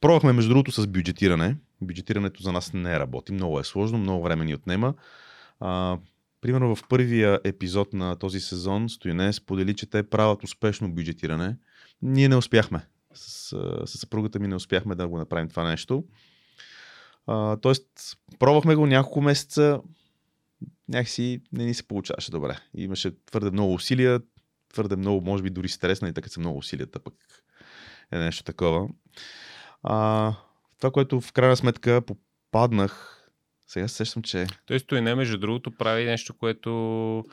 пробвахме 0.00 0.32
между 0.32 0.48
другото 0.48 0.72
с 0.72 0.86
бюджетиране. 0.86 1.56
Бюджетирането 1.80 2.42
за 2.42 2.52
нас 2.52 2.72
не 2.72 3.00
работи, 3.00 3.32
много 3.32 3.60
е 3.60 3.64
сложно, 3.64 3.98
много 3.98 4.22
време 4.22 4.44
ни 4.44 4.54
отнема. 4.54 4.94
А, 5.60 5.98
примерно 6.40 6.76
в 6.76 6.88
първия 6.88 7.40
епизод 7.44 7.92
на 7.92 8.16
този 8.16 8.40
сезон 8.40 8.88
Стоине 8.88 9.32
сподели, 9.32 9.74
че 9.74 9.90
те 9.90 10.02
правят 10.02 10.44
успешно 10.44 10.92
бюджетиране. 10.92 11.56
Ние 12.02 12.28
не 12.28 12.36
успяхме. 12.36 12.86
С, 13.14 13.48
с 13.86 13.98
съпругата 13.98 14.38
ми 14.38 14.48
не 14.48 14.54
успяхме 14.54 14.94
да 14.94 15.08
го 15.08 15.18
направим 15.18 15.48
това 15.48 15.70
нещо. 15.70 16.04
А, 17.26 17.56
тоест, 17.56 17.86
пробвахме 18.38 18.74
го 18.74 18.86
няколко 18.86 19.20
месеца, 19.20 19.80
някакси 20.88 21.40
не 21.52 21.64
ни 21.64 21.74
се 21.74 21.88
получаваше 21.88 22.30
добре. 22.30 22.58
Имаше 22.74 23.24
твърде 23.26 23.50
много 23.50 23.74
усилия, 23.74 24.20
твърде 24.72 24.96
много, 24.96 25.26
може 25.26 25.42
би 25.42 25.50
дори 25.50 25.68
стрес, 25.68 26.02
нали, 26.02 26.12
така 26.12 26.28
са 26.28 26.40
много 26.40 26.58
усилията, 26.58 27.00
пък 27.00 27.14
е 28.12 28.18
нещо 28.18 28.44
такова. 28.44 28.88
А, 29.82 30.32
това, 30.78 30.90
което 30.90 31.20
в 31.20 31.32
крайна 31.32 31.56
сметка 31.56 32.02
попаднах, 32.02 33.22
сега 33.66 33.88
се 33.88 33.94
сещам, 33.94 34.22
че... 34.22 34.46
Тоест, 34.66 34.86
той 34.86 35.00
не, 35.00 35.14
между 35.14 35.38
другото, 35.38 35.76
прави 35.76 36.04
нещо, 36.04 36.34
което 36.34 37.24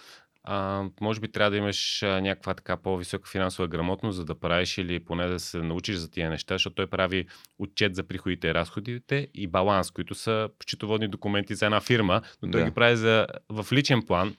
а, 0.44 0.84
може 1.02 1.20
би 1.20 1.32
трябва 1.32 1.52
да 1.52 1.58
имаш 1.58 2.04
а, 2.04 2.22
някаква 2.22 2.54
така 2.54 2.78
по-висока 2.78 3.30
финансова 3.30 3.68
грамотност, 3.68 4.16
за 4.16 4.26
да 4.26 4.40
правиш 4.40 4.78
или 4.78 5.06
поне 5.06 5.28
да 5.28 5.40
се 5.40 5.58
научиш 5.58 5.96
за 5.96 6.12
тия 6.12 6.30
неща, 6.30 6.56
защото 6.56 6.76
той 6.76 6.88
прави 6.88 7.28
отчет 7.60 7.96
за 7.96 8.04
приходите 8.04 8.48
и 8.48 8.54
разходите 8.54 9.28
и 9.34 9.48
баланс, 9.48 9.92
които 9.92 10.16
са 10.16 10.50
счетоводни 10.64 11.08
документи 11.08 11.56
за 11.56 11.66
една 11.66 11.82
фирма, 11.82 12.22
но 12.42 12.52
той 12.52 12.62
да. 12.62 12.68
ги 12.68 12.74
прави 12.74 12.96
за, 12.96 13.28
в 13.50 13.68
личен 13.72 14.02
план, 14.02 14.36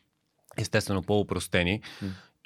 естествено 0.58 1.02
по-упростени. 1.02 1.82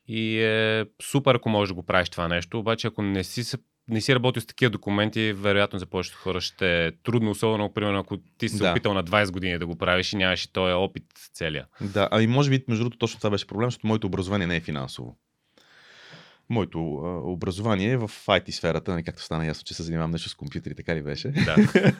И 0.09 0.41
е 0.41 0.87
супер, 1.03 1.35
ако 1.35 1.49
можеш 1.49 1.69
да 1.69 1.75
го 1.75 1.83
правиш 1.83 2.11
това 2.11 2.29
нещо, 2.29 2.59
обаче 2.59 2.87
ако 2.87 3.03
не 3.03 3.25
си 3.25 3.45
се 3.45 3.59
не 3.89 4.01
си 4.01 4.15
работил 4.15 4.43
с 4.43 4.47
такива 4.47 4.71
документи, 4.71 5.33
вероятно 5.33 5.79
за 5.79 5.87
повечето 5.87 6.19
хора 6.19 6.41
ще 6.41 6.87
е 6.87 6.93
трудно, 6.93 7.31
особено, 7.31 7.73
примерно, 7.73 7.99
ако 7.99 8.17
ти 8.39 8.49
си 8.49 8.59
да. 8.59 8.71
опитал 8.71 8.95
на 8.95 9.05
20 9.05 9.31
години 9.31 9.59
да 9.59 9.67
го 9.67 9.77
правиш 9.77 10.13
и 10.13 10.17
нямаш 10.17 10.45
и 10.45 10.53
този 10.53 10.73
опит 10.73 11.05
целия. 11.35 11.67
Да, 11.81 12.09
а 12.11 12.23
и 12.23 12.27
може 12.27 12.51
би, 12.51 12.65
между 12.69 12.85
другото, 12.85 12.99
точно 12.99 13.19
това 13.19 13.31
беше 13.31 13.47
проблем, 13.47 13.67
защото 13.67 13.87
моето 13.87 14.07
образование 14.07 14.47
не 14.47 14.57
е 14.57 14.61
финансово. 14.61 15.19
Моето 16.51 16.79
а, 16.79 17.31
образование 17.31 17.91
е 17.91 17.97
в 17.97 18.09
IT 18.09 18.51
сферата, 18.51 18.91
нали, 18.91 19.03
както 19.03 19.23
стана 19.23 19.47
ясно, 19.47 19.65
че 19.65 19.75
се 19.75 19.83
занимавам 19.83 20.11
нещо 20.11 20.29
с 20.29 20.35
компютри, 20.35 20.75
така 20.75 20.95
ли 20.95 21.03
беше? 21.03 21.29
Да. 21.29 21.57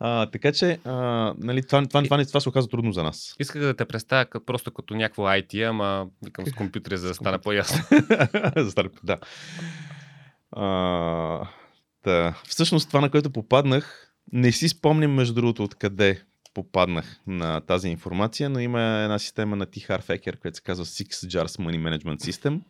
а, 0.00 0.26
така 0.26 0.52
че, 0.52 0.78
а, 0.84 0.94
нали, 1.38 1.62
това, 1.62 1.86
това, 1.86 2.02
това, 2.02 2.24
това 2.24 2.40
се 2.40 2.48
оказа 2.48 2.68
трудно 2.68 2.92
за 2.92 3.02
нас. 3.02 3.36
Исках 3.38 3.62
да 3.62 3.76
те 3.76 3.84
представя 3.84 4.26
просто 4.46 4.70
като 4.70 4.94
някакво 4.94 5.22
IT, 5.22 5.68
ама 5.68 6.06
викам 6.24 6.46
с 6.46 6.52
компютри, 6.52 6.96
за 6.96 7.08
да 7.08 7.14
стане 7.14 7.38
по-ясно. 7.38 7.84
за 8.56 8.64
да 8.64 8.70
стане, 8.70 8.88
да. 9.04 9.18
А, 10.52 11.48
да. 12.04 12.34
Всъщност 12.48 12.88
това, 12.88 13.00
на 13.00 13.10
което 13.10 13.30
попаднах, 13.30 14.14
не 14.32 14.52
си 14.52 14.68
спомням 14.68 15.14
между 15.14 15.34
другото 15.34 15.64
откъде 15.64 16.22
попаднах 16.54 17.20
на 17.26 17.60
тази 17.60 17.88
информация, 17.88 18.50
но 18.50 18.58
има 18.58 18.80
една 18.82 19.18
система 19.18 19.56
на 19.56 19.66
T 19.66 19.88
Harfaker, 19.88 20.38
която 20.38 20.56
се 20.56 20.62
казва 20.62 20.84
Six 20.84 21.10
Jars 21.10 21.46
Money 21.46 21.78
Management 21.78 22.18
System. 22.18 22.60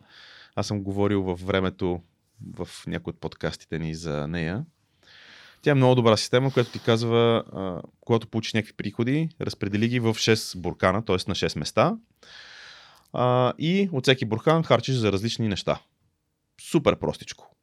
Аз 0.57 0.67
съм 0.67 0.83
говорил 0.83 1.23
във 1.23 1.41
времето 1.41 2.01
в 2.55 2.69
някои 2.87 3.11
от 3.11 3.21
подкастите 3.21 3.79
ни 3.79 3.95
за 3.95 4.29
нея. 4.29 4.65
Тя 5.62 5.71
е 5.71 5.75
много 5.75 5.95
добра 5.95 6.17
система, 6.17 6.53
която 6.53 6.73
ти 6.73 6.79
казва, 6.79 7.45
а, 7.53 7.83
когато 8.01 8.29
получиш 8.29 8.53
някакви 8.53 8.73
приходи, 8.73 9.29
разпредели 9.41 9.89
ги 9.89 10.01
в 10.01 10.15
6 10.15 10.59
буркана, 10.59 11.05
т.е. 11.05 11.15
на 11.15 11.35
6 11.35 11.59
места. 11.59 11.97
А, 13.12 13.53
и 13.59 13.89
от 13.93 14.05
всеки 14.05 14.25
бурхан 14.25 14.62
харчиш 14.62 14.95
за 14.95 15.12
различни 15.12 15.49
неща. 15.49 15.81
Супер 16.61 16.99
простичко. 16.99 17.57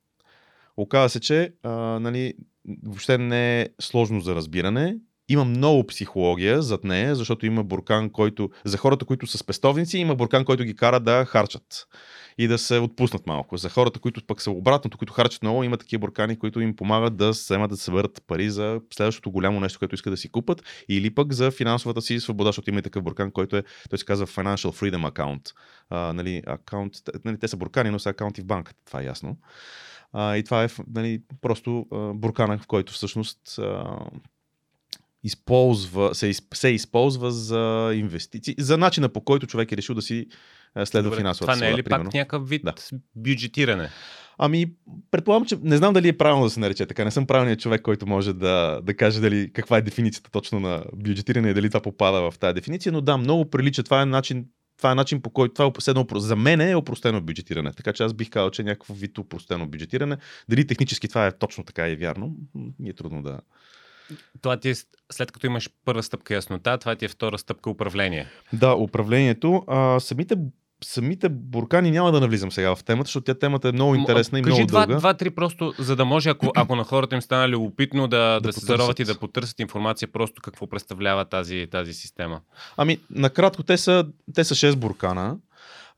Оказва 0.82 1.10
се, 1.10 1.20
че 1.20 1.54
а, 1.64 1.72
нали, 2.00 2.34
въобще 2.84 3.18
не 3.18 3.62
е 3.62 3.68
сложно 3.82 4.22
за 4.22 4.36
разбиране. 4.36 4.98
Има 5.30 5.46
много 5.46 5.88
психология 5.88 6.62
зад 6.62 6.84
нея, 6.84 7.16
защото 7.16 7.46
има 7.46 7.64
буркан, 7.64 8.10
който 8.10 8.50
за 8.66 8.78
хората, 8.78 9.06
които 9.06 9.28
са 9.28 9.38
спестовници, 9.38 9.98
има 9.98 10.16
буркан, 10.16 10.46
който 10.46 10.64
ги 10.64 10.76
кара 10.76 11.00
да 11.00 11.26
харчат 11.26 11.88
и 12.38 12.48
да 12.48 12.58
се 12.58 12.78
отпуснат 12.78 13.28
малко. 13.28 13.58
За 13.58 13.70
хората, 13.70 14.00
които 14.00 14.26
пък 14.28 14.42
са 14.42 14.52
обратното, 14.52 14.98
които 14.98 15.14
харчат 15.14 15.42
много, 15.42 15.64
има 15.64 15.78
такива 15.78 16.00
буркани, 16.00 16.40
които 16.40 16.62
им 16.62 16.76
помагат 16.76 17.18
да 17.18 17.30
вземат 17.30 17.70
да 17.70 17.78
съберат 17.78 18.24
пари 18.28 18.50
за 18.50 18.82
следващото 18.94 19.32
голямо 19.32 19.60
нещо, 19.60 19.80
което 19.80 19.96
искат 19.96 20.14
да 20.14 20.18
си 20.18 20.30
купат, 20.30 20.64
или 20.90 21.16
пък 21.16 21.34
за 21.34 21.52
финансовата 21.52 22.02
си 22.02 22.20
свобода, 22.20 22.48
защото 22.48 22.70
има 22.70 22.80
и 22.80 22.84
такъв 22.84 23.04
буркан, 23.04 23.32
който 23.32 23.58
е, 23.58 23.64
той 23.90 24.00
се 24.00 24.06
казва 24.06 24.28
Financial 24.28 24.72
Freedom 24.72 25.12
Account. 25.12 25.54
А, 25.90 26.14
нали, 26.14 26.44
акаунт, 26.48 26.94
нали, 27.26 27.40
те 27.40 27.48
са 27.48 27.58
буркани, 27.58 27.90
но 27.90 28.00
са 28.00 28.10
акаунти 28.10 28.42
в 28.42 28.46
банката, 28.46 28.80
това 28.86 29.02
е 29.02 29.06
ясно. 29.06 29.38
А, 30.14 30.38
и 30.38 30.44
това 30.44 30.64
е 30.64 30.68
нали, 30.94 31.22
просто 31.42 31.86
а, 31.92 32.14
буркана, 32.14 32.58
в 32.58 32.68
който 32.68 32.94
всъщност 32.94 33.60
а, 33.60 33.84
използва, 35.24 36.16
се, 36.16 36.34
се 36.54 36.70
използва 36.70 37.32
за 37.32 37.92
инвестиции, 37.96 38.56
за 38.58 38.78
начина 38.78 39.10
по 39.10 39.22
който 39.22 39.48
човек 39.48 39.72
е 39.72 39.78
решил 39.78 39.96
да 39.96 40.02
си 40.02 40.28
следва 40.86 41.16
финансовата 41.16 41.54
Това 41.54 41.66
не 41.66 41.72
е 41.74 41.78
ли 41.78 41.84
примерно. 41.84 42.06
пак 42.06 42.14
някакъв 42.14 42.50
вид 42.50 42.62
да. 42.66 42.74
бюджетиране? 43.16 43.90
Ами, 44.42 44.72
предполагам, 45.12 45.46
че 45.46 45.58
не 45.64 45.78
знам 45.78 45.94
дали 45.94 46.08
е 46.08 46.18
правилно 46.18 46.44
да 46.44 46.50
се 46.50 46.60
нарече 46.60 46.86
така. 46.86 47.06
Не 47.06 47.12
съм 47.12 47.28
правилният 47.28 47.60
човек, 47.60 47.82
който 47.82 48.08
може 48.08 48.34
да, 48.34 48.82
да 48.84 48.94
каже 48.94 49.22
дали 49.22 49.54
каква 49.54 49.78
е 49.78 49.82
дефиницията 49.82 50.32
точно 50.32 50.60
на 50.60 50.84
бюджетиране 50.94 51.50
и 51.50 51.54
дали 51.54 51.70
това 51.70 51.82
попада 51.82 52.32
в 52.32 52.40
тази 52.40 52.54
дефиниция, 52.54 52.92
но 52.92 53.02
да, 53.02 53.18
много 53.18 53.50
прилича. 53.50 53.84
Това 53.84 54.02
е 54.02 54.06
начин 54.06 54.46
това 54.80 54.92
е 54.92 54.96
начин 54.96 55.22
по 55.22 55.30
който 55.30 55.54
това 55.54 55.66
е 55.66 55.68
опростено, 55.68 56.06
за 56.16 56.36
мен 56.36 56.62
е 56.62 56.76
опростено 56.76 57.22
бюджетиране. 57.22 57.72
Така 57.74 57.94
че 57.94 58.04
аз 58.04 58.14
бих 58.14 58.30
казал, 58.30 58.50
че 58.50 58.62
е 58.62 58.66
някакво 58.66 58.94
вид 58.94 59.18
опростено 59.18 59.68
бюджетиране. 59.68 60.18
Дали 60.50 60.68
технически 60.68 61.08
това 61.08 61.28
е 61.28 61.38
точно 61.38 61.64
така 61.64 61.90
и 61.90 61.96
вярно, 61.96 62.36
ми 62.80 62.90
е 62.90 62.94
трудно 62.94 63.22
да. 63.22 63.40
Това 64.42 64.60
ти 64.60 64.70
е, 64.70 64.74
след 65.12 65.32
като 65.32 65.48
имаш 65.48 65.70
първа 65.86 66.04
стъпка 66.04 66.34
яснота, 66.34 66.78
това 66.78 66.96
ти 66.96 67.06
е 67.06 67.08
втора 67.08 67.38
стъпка 67.38 67.70
управление. 67.70 68.28
Да, 68.54 68.76
управлението. 68.76 69.64
А, 69.68 70.00
самите 70.00 70.36
самите 70.84 71.30
буркани 71.30 71.92
няма 71.92 72.12
да 72.12 72.20
навлизам 72.20 72.52
сега 72.52 72.76
в 72.76 72.84
темата, 72.84 73.08
защото 73.08 73.24
тя 73.24 73.34
темата 73.34 73.70
е 73.70 73.72
много 73.72 73.96
интересна 73.96 74.40
и 74.40 74.42
Кажи 74.42 74.54
много 74.54 74.68
два, 74.68 74.86
дълга. 74.86 75.00
два-три 75.00 75.30
просто, 75.30 75.74
за 75.80 75.96
да 75.96 76.06
може, 76.06 76.30
ако, 76.30 76.52
ако 76.56 76.76
на 76.76 76.84
хората 76.84 77.16
им 77.16 77.22
стане 77.22 77.50
любопитно, 77.50 78.08
да, 78.08 78.18
да, 78.18 78.40
да 78.42 78.54
се 78.54 78.66
зароват 78.66 79.00
и 79.00 79.04
да 79.04 79.20
потърсят 79.20 79.60
информация 79.60 80.08
просто 80.12 80.42
какво 80.42 80.68
представлява 80.68 81.26
тази, 81.26 81.68
тази 81.72 81.94
система. 81.94 82.42
Ами, 82.78 82.98
накратко, 83.10 83.64
те 83.64 83.78
са, 83.78 84.06
те 84.36 84.44
са 84.44 84.56
6 84.56 84.76
буркана. 84.76 85.38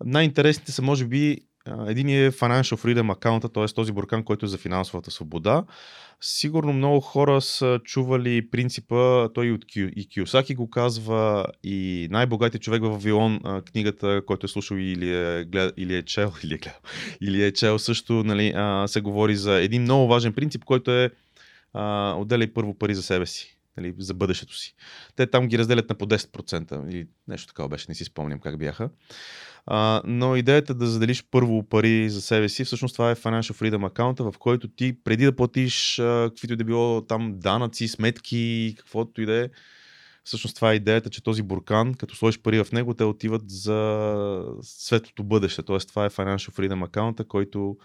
Най-интересните 0.05 0.71
са, 0.71 0.81
може 0.81 1.05
би, 1.05 1.37
един 1.87 2.09
е 2.09 2.31
Financial 2.31 2.75
Freedom 2.75 3.11
аккаунта, 3.11 3.49
т.е. 3.49 3.65
този 3.65 3.91
буркан, 3.91 4.23
който 4.23 4.45
е 4.45 4.49
за 4.49 4.57
финансовата 4.57 5.11
свобода. 5.11 5.63
Сигурно 6.21 6.73
много 6.73 6.99
хора 6.99 7.41
са 7.41 7.79
чували 7.83 8.49
принципа, 8.49 9.29
той 9.33 9.51
от 9.51 9.65
Кю, 9.65 9.79
и 9.95 10.07
Киосаки 10.09 10.55
го 10.55 10.69
казва, 10.69 11.45
и 11.63 12.07
най-богатият 12.11 12.63
човек 12.63 12.81
в 12.81 12.89
Вавилон, 12.89 13.39
книгата, 13.71 14.21
който 14.27 14.45
е 14.45 14.49
слушал 14.49 14.75
или 14.75 15.15
е, 15.15 15.43
глед, 15.43 15.73
или 15.77 15.95
е 15.95 16.03
чел, 16.03 16.33
или 16.43 16.53
е, 16.53 16.57
гледал, 16.57 16.79
или 17.21 17.43
е 17.43 17.51
чел 17.51 17.79
също, 17.79 18.13
нали, 18.13 18.53
се 18.87 19.01
говори 19.01 19.35
за 19.35 19.61
един 19.61 19.81
много 19.81 20.07
важен 20.07 20.33
принцип, 20.33 20.65
който 20.65 20.91
е 20.91 21.11
отделяй 22.15 22.53
първо 22.53 22.73
пари 22.73 22.95
за 22.95 23.03
себе 23.03 23.25
си, 23.25 23.57
нали, 23.77 23.93
за 23.97 24.13
бъдещето 24.13 24.57
си. 24.57 24.75
Те 25.15 25.27
там 25.27 25.47
ги 25.47 25.57
разделят 25.57 25.89
на 25.89 25.95
по 25.95 26.05
10% 26.05 26.91
или 26.91 27.07
нещо 27.27 27.47
такова 27.47 27.69
беше, 27.69 27.85
не 27.89 27.95
си 27.95 28.03
спомням 28.03 28.39
как 28.39 28.57
бяха. 28.57 28.89
А, 29.65 30.01
но 30.05 30.35
идеята 30.35 30.73
да 30.73 30.87
заделиш 30.87 31.23
първо 31.31 31.63
пари 31.63 32.09
за 32.09 32.21
себе 32.21 32.49
си, 32.49 32.63
всъщност 32.63 32.95
това 32.95 33.11
е 33.11 33.15
Financial 33.15 33.51
Freedom 33.51 33.87
аккаунта, 33.87 34.23
в 34.23 34.33
който 34.39 34.67
ти 34.67 35.03
преди 35.03 35.25
да 35.25 35.35
платиш 35.35 35.99
а, 35.99 36.29
каквито 36.29 36.53
и 36.53 36.57
да 36.57 36.63
било 36.63 37.01
там 37.01 37.33
данъци, 37.39 37.87
сметки, 37.87 38.75
каквото 38.77 39.21
и 39.21 39.25
да 39.25 39.43
е, 39.43 39.49
всъщност 40.23 40.55
това 40.55 40.71
е 40.71 40.75
идеята, 40.75 41.09
че 41.09 41.23
този 41.23 41.41
буркан, 41.41 41.93
като 41.93 42.15
сложиш 42.15 42.41
пари 42.41 42.63
в 42.63 42.71
него, 42.71 42.93
те 42.93 43.03
отиват 43.03 43.49
за 43.49 44.43
светлото 44.61 45.23
бъдеще. 45.23 45.63
Тоест 45.63 45.89
това 45.89 46.05
е 46.05 46.09
Financial 46.09 46.49
Freedom 46.49 46.85
аккаунта, 46.85 47.23
който 47.23 47.77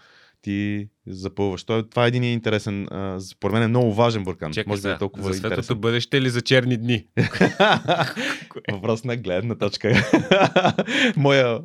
ти 0.47 0.87
запълваш. 1.07 1.63
Той- 1.63 1.89
Това 1.89 2.05
е 2.05 2.07
един 2.07 2.23
интересен, 2.23 2.87
а, 2.91 3.19
според 3.19 3.53
мен 3.53 3.63
е 3.63 3.67
много 3.67 3.93
важен 3.93 4.23
буркан. 4.23 4.51
Чакай 4.53 4.71
Може 4.71 4.81
би 4.81 4.89
е 4.89 4.97
толкова 4.97 5.27
за 5.27 5.33
светлото 5.33 5.53
интересен. 5.53 5.79
бъдеще 5.79 6.17
или 6.17 6.29
за 6.29 6.41
черни 6.41 6.77
дни? 6.77 7.05
Въпрос 8.71 9.03
на 9.03 9.15
гледна 9.15 9.55
точка. 9.55 9.93
моя, 11.17 11.59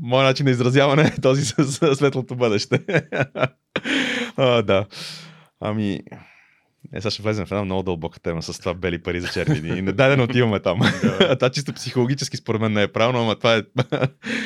моя 0.00 0.24
начин 0.24 0.44
на 0.44 0.50
изразяване 0.50 1.02
е 1.02 1.20
този 1.20 1.44
с, 1.44 1.94
светлото 1.96 2.36
бъдеще. 2.36 2.80
а, 4.36 4.62
да. 4.62 4.86
Ами, 5.60 5.92
е, 6.92 7.00
сега 7.00 7.10
ще 7.10 7.22
влезем 7.22 7.46
в 7.46 7.52
една 7.52 7.64
много 7.64 7.82
дълбока 7.82 8.20
тема 8.20 8.42
с 8.42 8.58
това 8.58 8.74
бели 8.74 9.02
пари 9.02 9.20
за 9.20 9.28
черни 9.28 9.60
дни. 9.60 9.92
Дай 9.92 10.08
да 10.10 10.16
не 10.16 10.22
отиваме 10.22 10.60
там. 10.60 10.80
това 11.38 11.50
чисто 11.50 11.72
психологически 11.72 12.36
според 12.36 12.60
мен 12.60 12.72
не 12.72 12.82
е 12.82 12.92
правилно, 12.92 13.20
ама 13.22 13.36
това 13.36 13.56
е... 13.56 13.62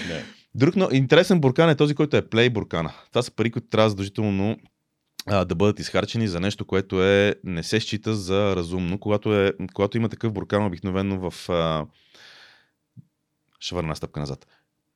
Не. 0.08 0.24
Друг 0.54 0.76
но 0.76 0.88
интересен 0.92 1.40
буркан 1.40 1.70
е 1.70 1.76
този, 1.76 1.94
който 1.94 2.16
е 2.16 2.28
плей 2.28 2.50
буркана. 2.50 2.92
Това 3.10 3.22
са 3.22 3.30
пари, 3.30 3.50
които 3.50 3.68
трябва 3.68 3.90
задължително 3.90 4.56
да 5.26 5.54
бъдат 5.54 5.78
изхарчени 5.78 6.28
за 6.28 6.40
нещо, 6.40 6.64
което 6.64 7.04
е, 7.04 7.34
не 7.44 7.62
се 7.62 7.80
счита 7.80 8.14
за 8.14 8.56
разумно. 8.56 8.98
Когато, 8.98 9.34
е, 9.34 9.52
когато 9.74 9.96
има 9.96 10.08
такъв 10.08 10.32
буркан, 10.32 10.66
обикновено 10.66 11.30
в... 11.30 11.48
А... 11.48 11.86
Ще 13.60 13.74
върна 13.74 13.96
стъпка 13.96 14.20
назад. 14.20 14.46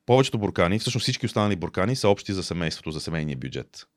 Повечето 0.05 0.39
буркани, 0.39 0.79
всъщност 0.79 1.03
всички 1.03 1.25
останали 1.25 1.55
буркани 1.55 1.95
са 1.95 2.09
общи 2.09 2.33
за 2.33 2.43
семейството, 2.43 2.91
за 2.91 2.99
семейния 2.99 3.37
бюджет. 3.37 3.87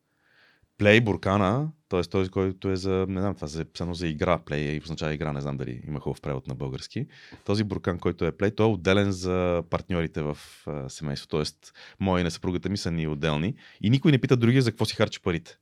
Плей 0.79 1.01
буркана, 1.01 1.69
т.е. 1.89 2.03
този, 2.03 2.31
който 2.31 2.71
е 2.71 2.77
за, 2.77 3.07
не 3.09 3.21
знам, 3.21 3.35
това 3.35 3.61
е 3.61 3.65
писано 3.65 3.95
за 3.95 4.09
игра, 4.09 4.39
плей 4.39 4.81
означава 4.85 5.15
игра, 5.15 5.33
не 5.33 5.41
знам 5.41 5.57
дали 5.57 5.83
има 5.89 6.01
хубав 6.01 6.21
превод 6.21 6.47
на 6.47 6.55
български. 6.55 7.07
Този 7.45 7.65
буркан, 7.65 7.99
който 7.99 8.25
е 8.25 8.33
плей, 8.33 8.51
той 8.51 8.67
е 8.67 8.73
отделен 8.73 9.13
за 9.13 9.63
партньорите 9.71 10.23
в 10.23 10.39
а, 10.67 10.89
семейството, 10.89 11.37
т.е. 11.37 11.71
моя 12.01 12.21
и 12.21 12.25
на 12.25 12.31
съпругата 12.31 12.69
ми 12.69 12.77
са 12.77 12.91
ни 12.91 13.07
отделни 13.07 13.55
и 13.81 13.91
никой 13.91 14.13
не 14.13 14.19
пита 14.19 14.37
другия 14.37 14.63
за 14.63 14.71
какво 14.71 14.85
си 14.85 14.97
харчи 14.97 15.23
парите. 15.23 15.59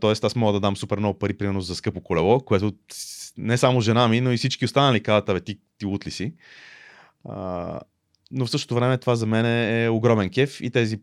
Тоест 0.00 0.24
аз 0.24 0.36
мога 0.36 0.52
да 0.52 0.60
дам 0.60 0.76
супер 0.76 0.98
много 0.98 1.18
пари, 1.18 1.36
примерно 1.36 1.60
за 1.60 1.74
скъпо 1.74 2.00
колело, 2.00 2.40
което 2.40 2.72
не 3.36 3.58
само 3.58 3.80
жена 3.80 4.08
ми, 4.08 4.20
но 4.20 4.32
и 4.32 4.36
всички 4.36 4.64
останали 4.64 5.02
казват, 5.02 5.28
абе 5.28 5.40
ти, 5.40 5.58
ти 5.78 5.86
лут 5.86 6.04
си? 6.08 6.34
А, 7.28 7.80
но 8.30 8.46
в 8.46 8.50
същото 8.50 8.74
време 8.74 8.98
това 8.98 9.16
за 9.16 9.26
мен 9.26 9.46
е 9.46 9.88
огромен 9.88 10.30
кеф 10.30 10.60
и 10.60 10.70
тези, 10.70 11.00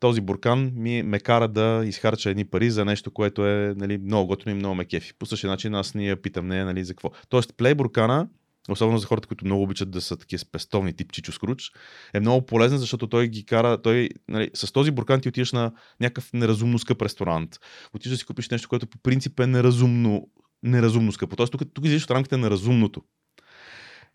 този 0.00 0.20
буркан 0.20 0.72
ми 0.74 1.02
ме 1.02 1.20
кара 1.20 1.48
да 1.48 1.82
изхарча 1.84 2.30
едни 2.30 2.44
пари 2.44 2.70
за 2.70 2.84
нещо, 2.84 3.10
което 3.10 3.46
е 3.46 3.74
нали, 3.76 3.98
много 3.98 4.26
готино 4.26 4.52
и 4.52 4.58
много 4.58 4.74
ме 4.74 4.84
кефи. 4.84 5.12
По 5.18 5.26
същия 5.26 5.50
начин 5.50 5.74
аз 5.74 5.94
не 5.94 6.06
я 6.06 6.22
питам 6.22 6.46
нея 6.46 6.64
нали, 6.64 6.84
за 6.84 6.94
какво. 6.94 7.10
Тоест 7.28 7.56
плей 7.56 7.74
буркана, 7.74 8.28
особено 8.68 8.98
за 8.98 9.06
хората, 9.06 9.28
които 9.28 9.44
много 9.44 9.62
обичат 9.62 9.90
да 9.90 10.00
са 10.00 10.16
такива 10.16 10.38
спестовни 10.38 10.92
тип 10.92 11.12
Чичо 11.12 11.32
Скруч, 11.32 11.72
е 12.14 12.20
много 12.20 12.46
полезен, 12.46 12.78
защото 12.78 13.06
той 13.06 13.28
ги 13.28 13.46
кара, 13.46 13.82
той, 13.82 14.08
нали, 14.28 14.50
с 14.54 14.72
този 14.72 14.90
буркан 14.90 15.20
ти 15.20 15.28
отиваш 15.28 15.52
на 15.52 15.72
някакъв 16.00 16.32
неразумно 16.32 16.78
скъп 16.78 17.02
ресторант. 17.02 17.58
Отиваш 17.94 18.16
да 18.16 18.18
си 18.18 18.26
купиш 18.26 18.48
нещо, 18.48 18.68
което 18.68 18.86
по 18.86 18.98
принцип 18.98 19.40
е 19.40 19.46
неразумно, 19.46 20.28
неразумно 20.62 21.12
скъпо. 21.12 21.36
Тоест 21.36 21.52
тук, 21.52 21.62
тук 21.74 21.84
излизаш 21.84 22.04
от 22.04 22.10
рамките 22.10 22.36
на 22.36 22.50
разумното. 22.50 23.02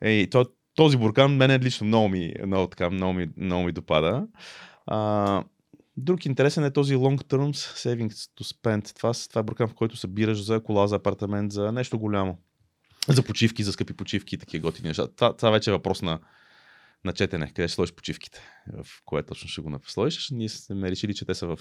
Ей, 0.01 0.29
то, 0.29 0.45
този 0.75 0.97
буркан 0.97 1.35
мене 1.35 1.59
лично 1.59 1.87
много 1.87 2.09
ми, 2.09 2.33
много, 2.45 2.67
така, 2.67 2.89
много 2.89 3.13
ми, 3.13 3.27
много 3.37 3.65
ми 3.65 3.71
допада. 3.71 4.27
А, 4.87 5.43
друг 5.97 6.25
интересен 6.25 6.63
е 6.63 6.71
този 6.71 6.95
long 6.95 7.23
terms 7.23 7.51
savings 7.53 8.13
to 8.13 8.43
spend. 8.43 8.95
Това, 8.95 9.13
с- 9.13 9.27
това 9.27 9.39
е 9.39 9.43
буркан, 9.43 9.67
в 9.67 9.73
който 9.73 9.97
събираш 9.97 10.43
за 10.43 10.63
кола, 10.63 10.87
за 10.87 10.95
апартамент, 10.95 11.51
за 11.51 11.71
нещо 11.71 11.99
голямо. 11.99 12.37
За 13.07 13.23
почивки, 13.23 13.63
за 13.63 13.73
скъпи 13.73 13.93
почивки 13.93 14.35
и 14.35 14.37
такива 14.37 14.61
готини 14.61 14.87
неща. 14.87 15.07
Това, 15.07 15.35
това 15.35 15.49
вече 15.51 15.69
е 15.69 15.73
въпрос 15.73 16.01
на, 16.01 16.19
на 17.05 17.13
четене. 17.13 17.47
Къде 17.47 17.67
ще 17.67 17.75
сложиш 17.75 17.93
почивките? 17.95 18.41
В 18.73 18.87
кое 19.05 19.23
точно 19.23 19.49
ще 19.49 19.61
го 19.61 19.79
сложиш? 19.87 20.29
Ние 20.31 20.49
сме 20.49 20.91
решили, 20.91 21.13
че 21.13 21.25
те 21.25 21.35
са 21.35 21.47
в 21.47 21.59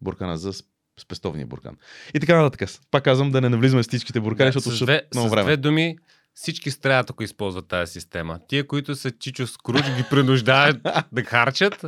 буркана 0.00 0.38
за 0.38 0.52
сп- 0.52 0.66
спестовния 1.00 1.46
буркан. 1.46 1.76
И 2.14 2.20
така 2.20 2.42
нататък. 2.42 2.70
Пак 2.90 3.04
казвам 3.04 3.30
да 3.30 3.40
не 3.40 3.48
навлизаме 3.48 3.82
с 3.82 3.88
всичките 3.88 4.20
буркани, 4.20 4.48
Да, 4.48 4.52
защото 4.52 4.74
с 4.74 4.76
ще 4.76 4.84
две, 4.84 5.02
много 5.14 5.28
с 5.28 5.30
време. 5.30 5.44
две 5.44 5.56
думи, 5.56 5.96
всички 6.34 6.70
страдат, 6.70 7.10
ако 7.10 7.22
използват 7.22 7.68
тази 7.68 7.92
система. 7.92 8.38
Тия, 8.48 8.66
които 8.66 8.94
са 8.94 9.10
Чичо 9.10 9.46
Скруч, 9.46 9.82
ги 9.82 10.04
принуждават 10.10 10.76
да 11.12 11.22
харчат, 11.22 11.84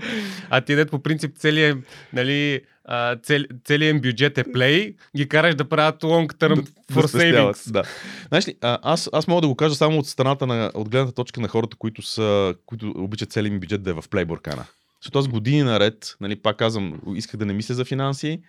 а 0.50 0.60
ти 0.60 0.74
дет 0.74 0.90
по 0.90 0.98
принцип 0.98 1.36
целият, 1.38 1.78
нали, 2.12 2.60
цел, 3.22 3.42
целият 3.64 3.94
им 3.94 4.00
бюджет 4.00 4.38
е 4.38 4.52
плей, 4.52 4.94
ги 5.16 5.28
караш 5.28 5.54
да 5.54 5.68
правят 5.68 6.02
long 6.02 6.34
term 6.34 6.68
for 6.92 7.02
Да 7.02 7.08
спестяват, 7.08 7.56
savings. 7.56 7.70
Да. 7.70 7.82
Знаеш 8.28 8.48
ли, 8.48 8.56
аз, 8.62 9.10
аз 9.12 9.26
мога 9.26 9.40
да 9.40 9.48
го 9.48 9.56
кажа 9.56 9.74
само 9.74 9.98
от 9.98 10.06
страната 10.06 10.46
на, 10.46 10.70
от 10.74 10.88
гледната 10.88 11.14
точка 11.14 11.40
на 11.40 11.48
хората, 11.48 11.76
които, 11.76 12.02
са, 12.02 12.54
които 12.66 12.92
обичат 12.96 13.32
целият 13.32 13.52
ми 13.52 13.60
бюджет 13.60 13.82
да 13.82 13.90
е 13.90 13.94
в 13.94 14.04
плейбуркана. 14.10 14.64
Защото 15.02 15.18
аз 15.18 15.28
години 15.28 15.62
наред, 15.62 16.16
нали, 16.20 16.36
пак 16.36 16.56
казвам, 16.56 17.00
исках 17.14 17.38
да 17.38 17.46
не 17.46 17.52
мисля 17.52 17.74
за 17.74 17.84
финанси, 17.84 18.40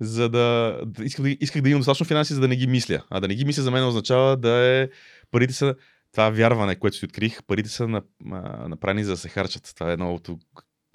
за 0.00 0.28
да, 0.28 0.78
да 0.86 1.04
исках, 1.04 1.22
да 1.22 1.36
исках 1.40 1.62
да 1.62 1.68
имам 1.68 1.80
достатъчно 1.80 2.06
финанси, 2.06 2.34
за 2.34 2.40
да 2.40 2.48
не 2.48 2.56
ги 2.56 2.66
мисля. 2.66 3.02
А 3.10 3.20
да 3.20 3.28
не 3.28 3.34
ги 3.34 3.44
мисля 3.44 3.62
за 3.62 3.70
мен 3.70 3.86
означава 3.86 4.36
да 4.36 4.50
е 4.50 4.88
парите 5.34 5.52
са 5.52 5.74
това 6.12 6.30
вярване, 6.30 6.76
което 6.76 6.96
си 6.96 7.04
открих, 7.04 7.42
парите 7.42 7.68
са 7.68 7.88
на, 7.88 8.02
а, 8.32 8.68
направени 8.68 9.04
за 9.04 9.10
да 9.10 9.16
се 9.16 9.28
харчат. 9.28 9.72
Това 9.74 9.92
е 9.92 9.96
новото, 9.96 10.38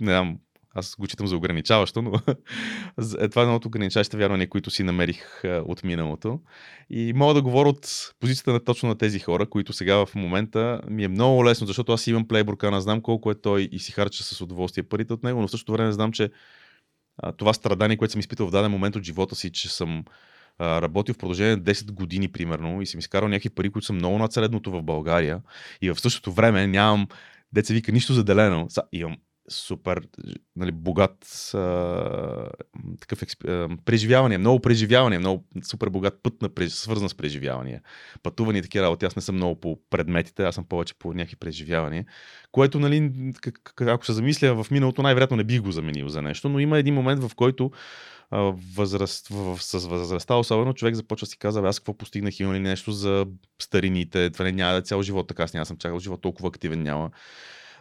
не 0.01 0.11
знам, 0.11 0.37
аз 0.75 0.95
го 0.95 1.07
читам 1.07 1.27
за 1.27 1.37
ограничаващо, 1.37 2.01
но 2.01 2.11
е, 3.19 3.29
това 3.29 3.41
е 3.41 3.43
едно 3.43 3.55
от 3.55 3.65
ограничаващите 3.65 4.17
вярвания, 4.17 4.49
които 4.49 4.71
си 4.71 4.83
намерих 4.83 5.43
а, 5.45 5.63
от 5.65 5.83
миналото. 5.83 6.39
И 6.89 7.13
мога 7.13 7.33
да 7.33 7.41
говоря 7.41 7.69
от 7.69 8.13
позицията 8.19 8.53
на 8.53 8.63
точно 8.63 8.89
на 8.89 8.97
тези 8.97 9.19
хора, 9.19 9.49
които 9.49 9.73
сега 9.73 10.05
в 10.05 10.15
момента 10.15 10.81
ми 10.89 11.03
е 11.03 11.07
много 11.07 11.45
лесно, 11.45 11.67
защото 11.67 11.91
аз 11.91 12.07
имам 12.07 12.27
плейбуркана, 12.27 12.81
знам 12.81 13.01
колко 13.01 13.31
е 13.31 13.41
той 13.41 13.69
и 13.71 13.79
си 13.79 13.91
харча 13.91 14.23
с 14.23 14.41
удоволствие 14.41 14.83
парите 14.83 15.13
от 15.13 15.23
него, 15.23 15.41
но 15.41 15.47
в 15.47 15.51
същото 15.51 15.71
време 15.71 15.91
знам, 15.91 16.11
че 16.11 16.29
а, 17.17 17.31
това 17.31 17.53
страдание, 17.53 17.97
което 17.97 18.11
съм 18.11 18.19
изпитал 18.19 18.47
в 18.47 18.51
даден 18.51 18.71
момент 18.71 18.95
от 18.95 19.03
живота 19.03 19.35
си, 19.35 19.51
че 19.51 19.69
съм 19.69 20.03
работил 20.61 21.13
в 21.13 21.17
продължение 21.17 21.55
на 21.55 21.61
10 21.61 21.91
години, 21.91 22.27
примерно, 22.27 22.81
и 22.81 22.85
съм 22.85 22.99
изкарал 22.99 23.29
някакви 23.29 23.49
пари, 23.49 23.69
които 23.69 23.85
са 23.85 23.93
много 23.93 24.17
над 24.17 24.33
средното 24.33 24.71
в 24.71 24.83
България, 24.83 25.41
и 25.81 25.91
в 25.91 25.99
същото 25.99 26.31
време 26.31 26.67
нямам, 26.67 27.07
деца 27.53 27.73
вика, 27.73 27.91
нищо 27.91 28.13
заделено. 28.13 28.65
Са, 28.69 28.81
имам 28.91 29.17
супер 29.49 30.01
нали, 30.55 30.71
богат 30.71 31.51
а, 31.53 32.49
такъв 32.99 33.21
експ... 33.21 33.45
а, 33.45 33.69
преживяване, 33.85 34.37
много 34.37 34.59
преживяване, 34.59 35.19
много 35.19 35.45
супер 35.63 35.89
богат 35.89 36.19
път 36.23 36.41
на 36.41 36.49
преж... 36.49 36.71
свързан 36.71 37.09
с 37.09 37.15
преживявания. 37.15 37.81
Пътувания 38.23 38.59
и 38.59 38.63
такива 38.63 38.85
работи. 38.85 39.05
Аз 39.05 39.15
не 39.15 39.21
съм 39.21 39.35
много 39.35 39.59
по 39.59 39.79
предметите, 39.89 40.43
аз 40.43 40.55
съм 40.55 40.65
повече 40.65 40.93
по 40.99 41.13
някакви 41.13 41.35
преживявания. 41.35 42.05
Което, 42.51 42.79
нали, 42.79 43.11
как, 43.41 43.81
ако 43.81 44.05
се 44.05 44.13
замисля 44.13 44.63
в 44.63 44.71
миналото, 44.71 45.01
най-вероятно 45.01 45.37
не 45.37 45.43
бих 45.43 45.61
го 45.61 45.71
заменил 45.71 46.07
за 46.07 46.21
нещо, 46.21 46.49
но 46.49 46.59
има 46.59 46.77
един 46.77 46.93
момент, 46.93 47.23
в 47.23 47.35
който 47.35 47.71
възраст, 48.75 49.27
в, 49.27 49.57
с 49.61 49.87
възрастта, 49.87 50.35
особено 50.35 50.73
човек 50.73 50.95
започва 50.95 51.25
да 51.25 51.29
си 51.29 51.37
казва, 51.37 51.61
«Бе, 51.61 51.67
аз 51.67 51.79
какво 51.79 51.97
постигнах, 51.97 52.39
имам 52.39 52.55
ли 52.55 52.59
нещо 52.59 52.91
за 52.91 53.25
старините, 53.61 54.29
това 54.29 54.45
не 54.45 54.51
няма 54.51 54.71
да 54.71 54.77
е 54.77 54.81
цял 54.81 55.01
живот, 55.01 55.27
така 55.27 55.43
аз 55.43 55.53
няма 55.53 55.65
съм 55.65 55.77
чакал 55.77 55.99
живот 55.99 56.21
толкова 56.21 56.47
активен, 56.47 56.83
няма 56.83 57.09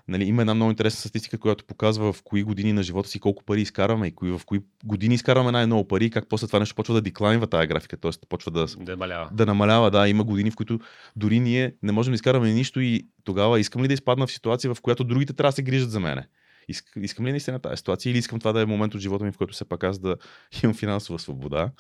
Нали, 0.09 0.25
има 0.25 0.43
една 0.43 0.55
много 0.55 0.71
интересна 0.71 0.99
статистика, 0.99 1.39
която 1.39 1.65
показва 1.65 2.13
в 2.13 2.23
кои 2.23 2.43
години 2.43 2.73
на 2.73 2.83
живота 2.83 3.09
си 3.09 3.21
колко 3.21 3.45
пари 3.45 3.61
изкарваме 3.61 4.07
и 4.07 4.15
кои, 4.15 4.31
в 4.31 4.41
кои 4.47 4.61
години 4.85 5.15
изкарваме 5.15 5.53
най-много 5.53 5.89
пари 5.89 6.05
и 6.05 6.11
как 6.11 6.29
после 6.29 6.47
това 6.47 6.59
нещо 6.59 6.75
почва 6.75 6.95
да 6.95 7.01
деклайнва 7.01 7.47
тази 7.47 7.67
графика, 7.67 7.97
т.е. 7.97 8.11
почва 8.29 8.51
да, 8.51 8.67
Да 8.79 8.93
намалява. 8.93 9.29
да 9.33 9.47
намалява. 9.47 9.91
Да, 9.91 10.09
има 10.09 10.25
години, 10.25 10.51
в 10.51 10.57
които 10.57 10.81
дори 11.17 11.41
ние 11.41 11.75
не 11.83 11.93
можем 11.93 12.13
да 12.13 12.15
изкарваме 12.15 12.53
нищо 12.53 12.81
и 12.81 13.07
тогава 13.25 13.61
искам 13.61 13.83
ли 13.83 13.89
да 13.89 13.95
изпадна 13.95 14.27
в 14.27 14.33
ситуация, 14.33 14.75
в 14.75 14.81
която 14.81 15.05
другите 15.05 15.33
трябва 15.33 15.49
да 15.49 15.57
се 15.57 15.63
грижат 15.63 15.91
за 15.91 16.01
мене? 16.01 16.29
Иск, 16.69 16.85
искам 16.97 17.27
ли 17.27 17.31
наистина 17.31 17.59
тази 17.59 17.77
ситуация 17.77 18.11
или 18.11 18.19
искам 18.19 18.39
това 18.39 18.53
да 18.53 18.61
е 18.61 18.67
момент 18.67 18.95
от 18.95 19.01
живота 19.01 19.25
ми, 19.25 19.33
в 19.33 19.39
който 19.39 19.55
все 19.55 19.65
пак 19.65 19.85
аз 19.85 19.99
да 19.99 20.17
имам 20.63 20.75
финансова 20.75 21.19
свобода 21.19 21.71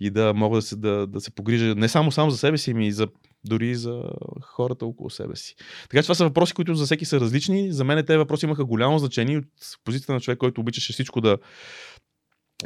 и 0.00 0.10
да 0.10 0.34
мога 0.34 0.58
да 0.58 0.62
се, 0.62 0.76
да, 0.76 1.06
да 1.06 1.20
се 1.20 1.30
погрижа 1.30 1.74
не 1.74 1.88
само 1.88 2.12
само 2.12 2.30
за 2.30 2.38
себе 2.38 2.58
си, 2.58 2.70
ами 2.70 2.86
и 2.86 2.92
за, 2.92 3.08
дори 3.44 3.74
за 3.74 4.02
хората 4.42 4.86
около 4.86 5.10
себе 5.10 5.36
си. 5.36 5.54
Така 5.82 6.02
че 6.02 6.06
това 6.06 6.14
са 6.14 6.24
въпроси, 6.24 6.54
които 6.54 6.74
за 6.74 6.84
всеки 6.84 7.04
са 7.04 7.20
различни. 7.20 7.72
За 7.72 7.84
мен 7.84 8.06
тези 8.06 8.16
въпроси 8.16 8.46
имаха 8.46 8.64
голямо 8.64 8.98
значение 8.98 9.38
от 9.38 9.44
позицията 9.84 10.12
на 10.12 10.20
човек, 10.20 10.38
който 10.38 10.60
обичаше 10.60 10.92
всичко 10.92 11.20
да, 11.20 11.38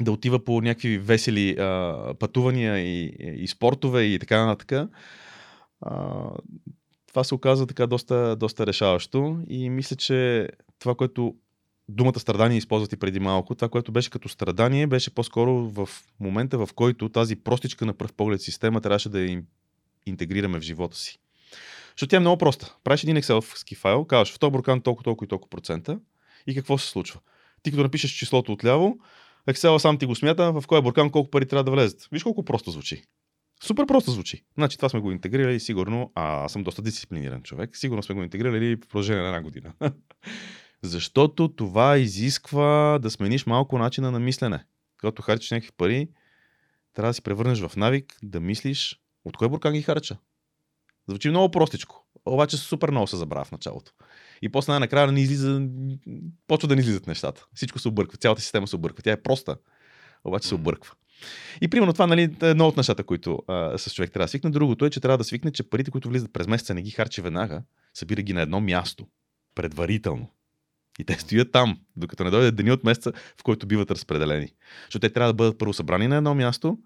да 0.01 0.13
отива 0.13 0.45
по 0.45 0.61
някакви 0.61 0.99
весели 0.99 1.57
а, 1.59 2.15
пътувания 2.19 2.79
и, 2.79 3.15
и 3.21 3.49
спортове 3.49 4.03
и 4.03 4.19
така 4.19 4.47
нататък. 4.47 4.89
Това 7.09 7.25
се 7.25 7.35
оказа 7.35 7.67
така 7.67 7.87
доста, 7.87 8.37
доста 8.37 8.67
решаващо 8.67 9.41
и 9.49 9.71
мисля, 9.71 9.97
че 9.97 10.49
това, 10.79 10.95
което 10.95 11.35
думата 11.89 12.21
страдание 12.21 12.59
използват 12.59 13.01
преди 13.01 13.21
малко, 13.21 13.55
това, 13.55 13.69
което 13.69 13.93
беше 13.93 14.11
като 14.11 14.29
страдание, 14.29 14.87
беше 14.87 15.15
по-скоро 15.15 15.55
в 15.55 15.89
момента, 16.21 16.59
в 16.59 16.69
който 16.75 17.09
тази 17.09 17.37
простичка 17.37 17.87
на 17.87 17.93
пръв 17.93 18.13
поглед 18.13 18.41
система 18.41 18.81
трябваше 18.81 19.09
да 19.09 19.21
я 19.21 19.43
интегрираме 20.07 20.61
в 20.61 20.63
живота 20.63 20.97
си. 20.97 21.19
Защото 21.97 22.11
тя 22.11 22.17
е 22.17 22.21
много 22.21 22.39
проста. 22.39 22.77
Правиш 22.85 23.03
един 23.03 23.17
Excel 23.17 23.77
файл, 23.77 24.05
казваш 24.05 24.33
в 24.33 24.39
този 24.39 24.51
буркан 24.51 24.81
толкова, 24.81 25.05
толкова 25.05 25.25
и 25.25 25.29
толкова 25.29 25.51
процента 25.51 25.99
и 26.47 26.55
какво 26.55 26.79
се 26.79 26.89
случва? 26.89 27.21
Ти 27.63 27.71
като 27.71 27.83
напишеш 27.83 28.11
числото 28.11 28.53
отляво, 28.53 28.99
Excel 29.49 29.79
сам 29.79 29.99
ти 29.99 30.07
го 30.07 30.15
смята 30.15 30.53
в 30.53 30.65
кой 30.67 30.83
буркан 30.83 31.11
колко 31.11 31.31
пари 31.31 31.47
трябва 31.47 31.65
да 31.65 31.71
влезат. 31.71 32.09
Виж 32.13 32.23
колко 32.23 32.45
просто 32.45 32.71
звучи. 32.71 33.03
Супер 33.65 33.87
просто 33.87 34.11
звучи. 34.11 34.45
Значи 34.55 34.77
това 34.77 34.89
сме 34.89 35.01
го 35.01 35.13
интегрирали 35.13 35.61
сигурно, 35.61 36.13
а 36.15 36.45
аз 36.45 36.53
съм 36.53 36.63
доста 36.63 36.83
дисциплиниран 36.83 37.43
човек, 37.43 37.77
сигурно 37.77 38.03
сме 38.03 38.15
го 38.15 38.23
интегрирали 38.23 38.77
в 38.77 38.81
продължение 38.81 39.23
на 39.23 39.29
една 39.29 39.43
година. 39.43 39.73
Защото 40.83 41.49
това 41.49 41.99
изисква 41.99 42.99
да 43.03 43.11
смениш 43.11 43.47
малко 43.47 43.79
начина 43.79 44.11
на 44.11 44.21
мислене. 44.21 44.65
Когато 45.01 45.23
харчиш 45.23 45.51
някакви 45.51 45.73
пари, 45.77 46.09
трябва 46.95 47.11
да 47.11 47.15
си 47.15 47.23
превърнеш 47.23 47.61
в 47.61 47.77
навик 47.77 48.19
да 48.23 48.41
мислиш 48.41 49.01
от 49.25 49.37
кой 49.37 49.49
буркан 49.49 49.73
ги 49.73 49.83
харча. 49.83 50.17
Звучи 51.09 51.31
много 51.31 51.51
простичко, 51.51 52.07
обаче 52.27 52.57
супер 52.57 52.91
много 52.91 53.07
се 53.07 53.17
забравя 53.17 53.45
в 53.45 53.53
началото. 53.53 53.93
И 54.43 54.49
после 54.49 54.73
най-накрая 54.73 55.13
не 55.13 55.21
излиза, 55.21 55.69
почва 56.47 56.69
да 56.69 56.75
не 56.75 56.81
излизат 56.81 57.07
нещата. 57.07 57.47
Всичко 57.55 57.79
се 57.79 57.89
обърква, 57.89 58.19
цялата 58.19 58.43
система 58.43 58.69
се 58.69 58.77
обърква. 58.77 59.03
Тя 59.03 59.13
е 59.13 59.23
проста, 59.23 59.57
обаче 60.25 60.49
се 60.49 60.55
обърква. 60.55 60.95
И 61.61 61.69
примерно 61.69 61.93
това 61.93 62.07
нали, 62.07 62.23
е 62.23 62.49
едно 62.49 62.69
от 62.69 62.77
нещата, 62.77 63.05
които 63.05 63.43
а, 63.49 63.79
с 63.79 63.95
човек 63.95 64.13
трябва 64.13 64.25
да 64.25 64.29
свикне. 64.29 64.51
Другото 64.51 64.85
е, 64.85 64.91
че 64.91 65.01
трябва 65.01 65.19
да 65.19 65.25
свикне, 65.25 65.53
че 65.53 65.63
парите, 65.63 65.91
които 65.91 66.09
влизат 66.09 66.33
през 66.33 66.47
месеца, 66.47 66.75
не 66.75 66.83
ги 66.83 66.91
харчи 66.91 67.21
веднага, 67.21 67.63
събира 67.95 68.23
ги 68.23 68.33
на 68.33 68.43
едно 68.43 68.61
място, 68.61 69.07
предварително. 69.55 70.29
И 70.99 71.05
те 71.05 71.19
стоят 71.19 71.53
там, 71.53 71.81
докато 71.97 72.25
не 72.25 72.31
дойде 72.31 72.51
деня 72.51 72.73
от 72.73 72.85
месеца, 72.85 73.13
в 73.41 73.43
който 73.43 73.67
биват 73.67 73.91
разпределени. 73.91 74.49
Защото 74.85 75.09
те 75.09 75.13
трябва 75.13 75.33
да 75.33 75.37
бъдат 75.37 75.59
първо 75.59 75.73
събрани 75.73 76.09
на 76.09 76.17
едно 76.17 76.35
място, 76.35 76.79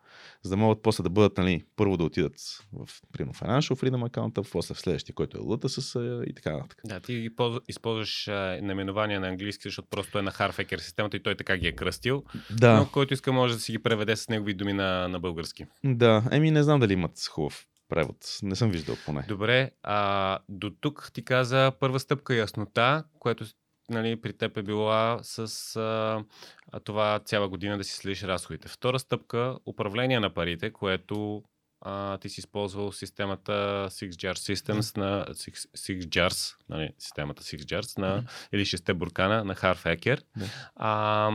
за 0.43 0.51
да 0.51 0.57
могат 0.57 0.83
после 0.83 1.03
да 1.03 1.11
бъдат, 1.11 1.39
нали, 1.39 1.65
първо 1.77 1.97
да 1.97 2.05
отидат 2.05 2.33
в, 2.73 2.89
примерно, 3.13 3.35
Financial 3.35 3.83
Freedom 3.83 4.07
аккаунта, 4.07 4.43
после 4.53 4.75
в 4.75 4.81
следващия, 4.81 5.15
който 5.15 5.39
е 5.39 5.41
LTSS 5.41 6.25
и 6.25 6.35
така 6.35 6.53
нататък. 6.53 6.81
Да, 6.85 7.01
ти 7.01 7.31
използваш 7.69 8.29
а, 8.29 8.59
наименование 8.63 9.19
на 9.19 9.29
английски, 9.29 9.63
защото 9.65 9.89
просто 9.89 10.19
е 10.19 10.23
на 10.23 10.33
Harfaker 10.33 10.79
системата 10.79 11.17
и 11.17 11.23
той 11.23 11.35
така 11.35 11.57
ги 11.57 11.67
е 11.67 11.73
кръстил. 11.73 12.25
Да. 12.51 12.77
Но 12.77 12.89
който 12.91 13.15
иска 13.15 13.33
може 13.33 13.55
да 13.55 13.61
си 13.61 13.73
ги 13.73 13.79
преведе 13.79 14.17
с 14.17 14.29
негови 14.29 14.55
думи 14.55 14.73
на, 14.73 15.09
на 15.09 15.21
български. 15.21 15.67
Да, 15.85 16.25
еми 16.31 16.51
не 16.51 16.63
знам 16.63 16.81
дали 16.81 16.93
имат 16.93 17.27
хубав 17.31 17.67
превод. 17.89 18.39
Не 18.43 18.57
съм 18.57 18.71
виждал 18.71 18.97
поне. 19.07 19.25
Добре, 19.29 19.71
а 19.83 20.39
до 20.49 20.71
тук 20.71 21.11
ти 21.15 21.25
каза 21.25 21.73
първа 21.81 22.01
стъпка 22.01 22.35
яснота, 22.35 23.05
което 23.19 23.45
нали, 23.91 24.21
при 24.21 24.33
теб 24.33 24.57
е 24.57 24.63
била 24.63 25.19
с 25.23 25.77
а, 25.77 26.81
това 26.85 27.21
цяла 27.25 27.49
година 27.49 27.79
да 27.79 27.85
си 27.85 27.93
следиш 27.93 28.23
разходите. 28.23 28.69
Втора 28.69 28.99
стъпка 28.99 29.59
управление 29.67 30.21
на 30.21 30.35
парите, 30.35 30.71
което 30.71 31.43
а, 31.81 32.19
ти 32.19 32.29
си 32.29 32.41
използвал 32.41 32.93
системата 32.93 33.87
SixJars 33.91 34.55
Systems 34.55 34.97
на 34.97 35.27
Six, 35.27 35.55
SixJars, 35.77 36.57
нали, 36.69 36.91
системата 36.99 37.43
SixJars 37.43 37.99
на, 37.99 38.23
mm-hmm. 38.23 38.49
или 38.53 38.65
шесте 38.65 38.95
буркана 38.95 39.45
на 39.45 39.55
Harfaker, 39.55 40.21
mm-hmm. 40.21 40.69
а, 40.77 41.31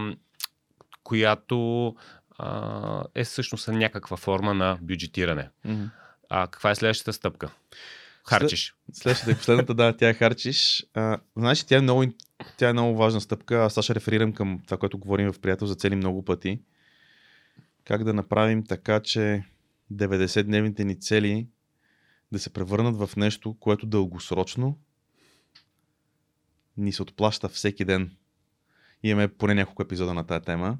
която 1.03 1.95
а, 2.37 3.03
е 3.15 3.23
всъщност 3.23 3.67
някаква 3.67 4.17
форма 4.17 4.53
на 4.53 4.77
бюджетиране. 4.81 5.49
Mm-hmm. 5.67 5.89
А 6.29 6.47
каква 6.47 6.71
е 6.71 6.75
следващата 6.75 7.13
стъпка? 7.13 7.49
Харчиш. 8.25 8.75
Следващата 8.93 9.31
и 9.31 9.35
последната, 9.35 9.73
да, 9.73 9.97
тя 9.97 10.13
харчиш. 10.13 10.85
А, 10.93 11.19
знаеш, 11.37 11.63
тя 11.63 11.77
е, 11.77 11.81
много, 11.81 12.05
тя 12.57 12.69
е 12.69 12.73
много 12.73 12.97
важна 12.97 13.21
стъпка. 13.21 13.63
Аз 13.63 13.83
ще 13.83 13.95
реферирам 13.95 14.33
към 14.33 14.59
това, 14.65 14.77
което 14.77 14.97
говорим 14.97 15.33
в 15.33 15.39
приятел 15.39 15.67
за 15.67 15.75
цели 15.75 15.95
много 15.95 16.25
пъти. 16.25 16.61
Как 17.83 18.03
да 18.03 18.13
направим 18.13 18.65
така, 18.65 18.99
че 18.99 19.43
90-дневните 19.93 20.83
ни 20.83 20.99
цели 20.99 21.47
да 22.31 22.39
се 22.39 22.53
превърнат 22.53 22.97
в 22.97 23.15
нещо, 23.15 23.55
което 23.59 23.85
дългосрочно 23.85 24.79
ни 26.77 26.91
се 26.91 27.01
отплаща 27.01 27.49
всеки 27.49 27.85
ден. 27.85 28.15
Имаме 29.03 29.27
поне 29.27 29.53
няколко 29.53 29.83
епизода 29.83 30.13
на 30.13 30.23
тази 30.23 30.45
тема. 30.45 30.77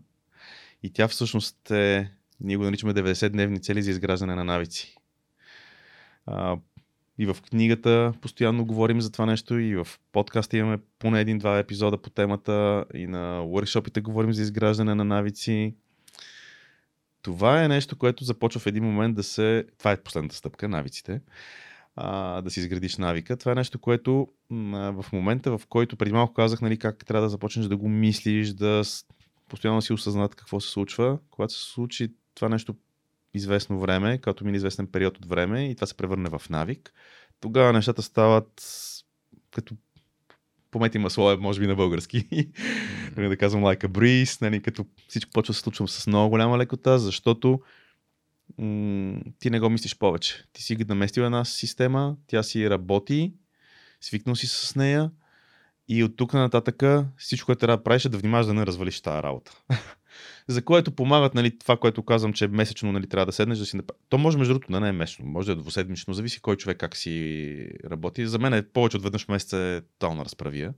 И 0.84 0.94
тя 0.94 1.08
всъщност 1.08 1.72
е, 1.72 2.12
ние 2.40 2.58
го 2.58 2.64
наричаме 2.64 2.94
90-дневни 2.94 3.62
цели 3.62 3.84
за 3.84 3.92
изграждане 3.92 4.36
на 4.36 4.44
навици. 4.44 4.98
И 7.22 7.26
в 7.26 7.38
книгата 7.50 8.14
постоянно 8.22 8.66
говорим 8.66 9.02
за 9.02 9.12
това 9.12 9.26
нещо, 9.26 9.60
и 9.60 9.76
в 9.76 9.88
подкаста 10.12 10.58
имаме 10.58 10.78
поне 11.00 11.22
един-два 11.22 11.60
епизода 11.60 11.98
по 11.98 12.10
темата, 12.10 12.86
и 12.94 13.08
на 13.08 13.42
workshopите 13.42 14.02
говорим 14.02 14.34
за 14.34 14.42
изграждане 14.42 14.96
на 14.96 15.04
навици. 15.04 15.76
Това 17.22 17.64
е 17.64 17.68
нещо, 17.68 17.98
което 17.98 18.24
започва 18.24 18.60
в 18.62 18.68
един 18.68 18.84
момент 18.84 19.16
да 19.16 19.24
се... 19.24 19.66
Това 19.78 19.92
е 19.92 20.02
последната 20.02 20.36
стъпка, 20.36 20.70
навиците. 20.70 21.22
А, 21.96 22.42
да 22.42 22.50
си 22.50 22.60
изградиш 22.60 22.98
навика. 22.98 23.38
Това 23.38 23.52
е 23.52 23.56
нещо, 23.56 23.80
което 23.80 24.28
в 24.50 25.06
момента, 25.14 25.58
в 25.58 25.68
който 25.70 25.98
преди 25.98 26.14
малко 26.14 26.34
казах, 26.34 26.62
нали, 26.62 26.78
как 26.78 27.06
трябва 27.06 27.26
да 27.26 27.30
започнеш 27.30 27.66
да 27.66 27.78
го 27.78 27.90
мислиш, 27.90 28.50
да 28.50 28.82
постоянно 29.48 29.82
си 29.82 29.94
осъзнат 29.94 30.36
какво 30.36 30.60
се 30.60 30.70
случва. 30.70 31.20
Когато 31.30 31.54
се 31.54 31.72
случи 31.72 32.14
това 32.36 32.50
нещо 32.50 32.76
известно 33.34 33.80
време, 33.80 34.18
като 34.18 34.46
мине 34.46 34.58
известен 34.58 34.88
период 34.88 35.18
от 35.18 35.26
време 35.26 35.70
и 35.70 35.76
това 35.76 35.88
се 35.88 35.98
превърне 35.98 36.30
в 36.30 36.42
навик, 36.50 36.94
тогава 37.40 37.74
нещата 37.74 38.02
стават 38.02 38.64
като 39.52 39.76
помети 40.72 40.98
масло, 40.98 41.38
може 41.38 41.60
би 41.60 41.68
на 41.68 41.76
български. 41.76 42.28
Mm-hmm. 42.28 43.30
да 43.30 43.38
казвам 43.38 43.64
like 43.64 43.84
a 43.84 43.88
breeze, 43.88 44.42
нали, 44.42 44.62
като 44.62 44.86
всичко 45.08 45.32
почва 45.32 45.52
да 45.52 45.56
се 45.56 45.62
случва 45.62 45.88
с 45.88 46.08
много 46.08 46.30
голяма 46.30 46.58
лекота, 46.58 47.00
защото 47.00 47.62
м- 48.58 49.20
ти 49.40 49.50
не 49.50 49.60
го 49.60 49.70
мислиш 49.70 49.98
повече. 49.98 50.46
Ти 50.54 50.64
си 50.64 50.78
наместил 50.90 51.22
една 51.22 51.46
система, 51.46 52.16
тя 52.28 52.44
си 52.44 52.70
работи, 52.70 53.34
свикнал 54.02 54.36
си 54.36 54.48
с 54.48 54.76
нея 54.76 55.12
и 55.88 56.04
от 56.04 56.18
тук 56.18 56.34
нататък 56.34 56.84
всичко, 57.18 57.46
което 57.46 57.60
трябва 57.60 57.78
да 57.78 57.84
правиш 57.84 58.06
е 58.06 58.10
да 58.10 58.18
внимаваш 58.18 58.46
да 58.46 58.54
не 58.54 58.66
развалиш 58.66 59.02
тази 59.02 59.24
работа. 59.24 59.62
За 60.48 60.62
което 60.62 60.92
помагат 60.92 61.36
нали, 61.36 61.60
това, 61.60 61.78
което 61.78 62.04
казвам, 62.04 62.34
че 62.34 62.48
месечно 62.48 62.92
нали, 62.92 63.08
трябва 63.08 63.26
да 63.26 63.32
седнеш 63.32 63.58
да 63.58 63.66
си 63.66 63.76
направи. 63.76 64.00
То 64.10 64.18
може 64.18 64.38
между 64.38 64.54
другото 64.54 64.72
да 64.72 64.80
не 64.80 64.90
е 64.90 64.92
месечно, 64.92 65.26
може 65.26 65.46
да 65.46 65.52
е 65.52 65.56
двуседмично, 65.56 66.14
зависи 66.14 66.42
кой 66.42 66.56
човек 66.56 66.78
как 66.78 66.98
си 66.98 67.68
работи. 67.90 68.28
За 68.28 68.40
мен 68.40 68.54
е 68.54 68.62
повече 68.62 68.98
от 68.98 69.04
веднъж 69.04 69.26
в 69.26 69.30
месеца 69.30 69.58
е 69.58 69.82
тотална 69.82 70.26
разправия. 70.26 70.74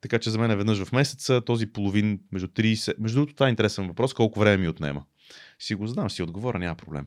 Така 0.00 0.18
че 0.18 0.30
за 0.30 0.38
мен 0.38 0.50
е 0.50 0.56
веднъж 0.56 0.84
в 0.84 0.92
месеца 0.92 1.40
този 1.40 1.66
половин 1.66 2.20
между 2.32 2.48
30. 2.48 2.94
Между 2.98 3.16
другото, 3.16 3.34
това 3.34 3.46
е 3.46 3.50
интересен 3.50 3.88
въпрос, 3.88 4.14
колко 4.14 4.40
време 4.40 4.56
ми 4.56 4.68
отнема. 4.68 5.02
Си 5.58 5.74
го 5.74 5.86
знам, 5.86 6.10
си 6.10 6.22
отговоря, 6.22 6.58
няма 6.58 6.74
проблем. 6.74 7.06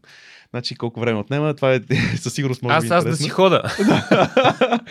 Значи 0.50 0.76
колко 0.76 1.00
време 1.00 1.20
отнема, 1.20 1.54
това 1.54 1.74
е 1.74 1.82
със 2.18 2.34
сигурност 2.34 2.62
може 2.62 2.76
аз, 2.76 2.84
би 2.84 2.94
Аз 2.94 3.06
да 3.06 3.16
си 3.16 3.30
хода. 3.30 3.62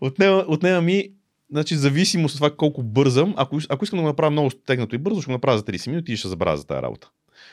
отнема, 0.00 0.44
отнема 0.48 0.80
ми 0.80 1.10
Значи, 1.54 1.76
зависимост 1.76 2.34
от 2.34 2.38
това 2.38 2.56
колко 2.56 2.82
бързам, 2.82 3.34
ако, 3.36 3.58
ако 3.68 3.84
искам 3.84 3.96
да 3.96 4.02
го 4.02 4.08
направя 4.08 4.30
много 4.30 4.50
стегнато 4.50 4.94
и 4.94 4.98
бързо, 4.98 5.22
ще 5.22 5.28
го 5.28 5.32
направя 5.32 5.58
за 5.58 5.64
30 5.64 5.90
минути 5.90 6.12
и 6.12 6.16
ще 6.16 6.28
забравя 6.28 6.56
за 6.56 6.66
тази 6.66 6.82
работа. 6.82 7.10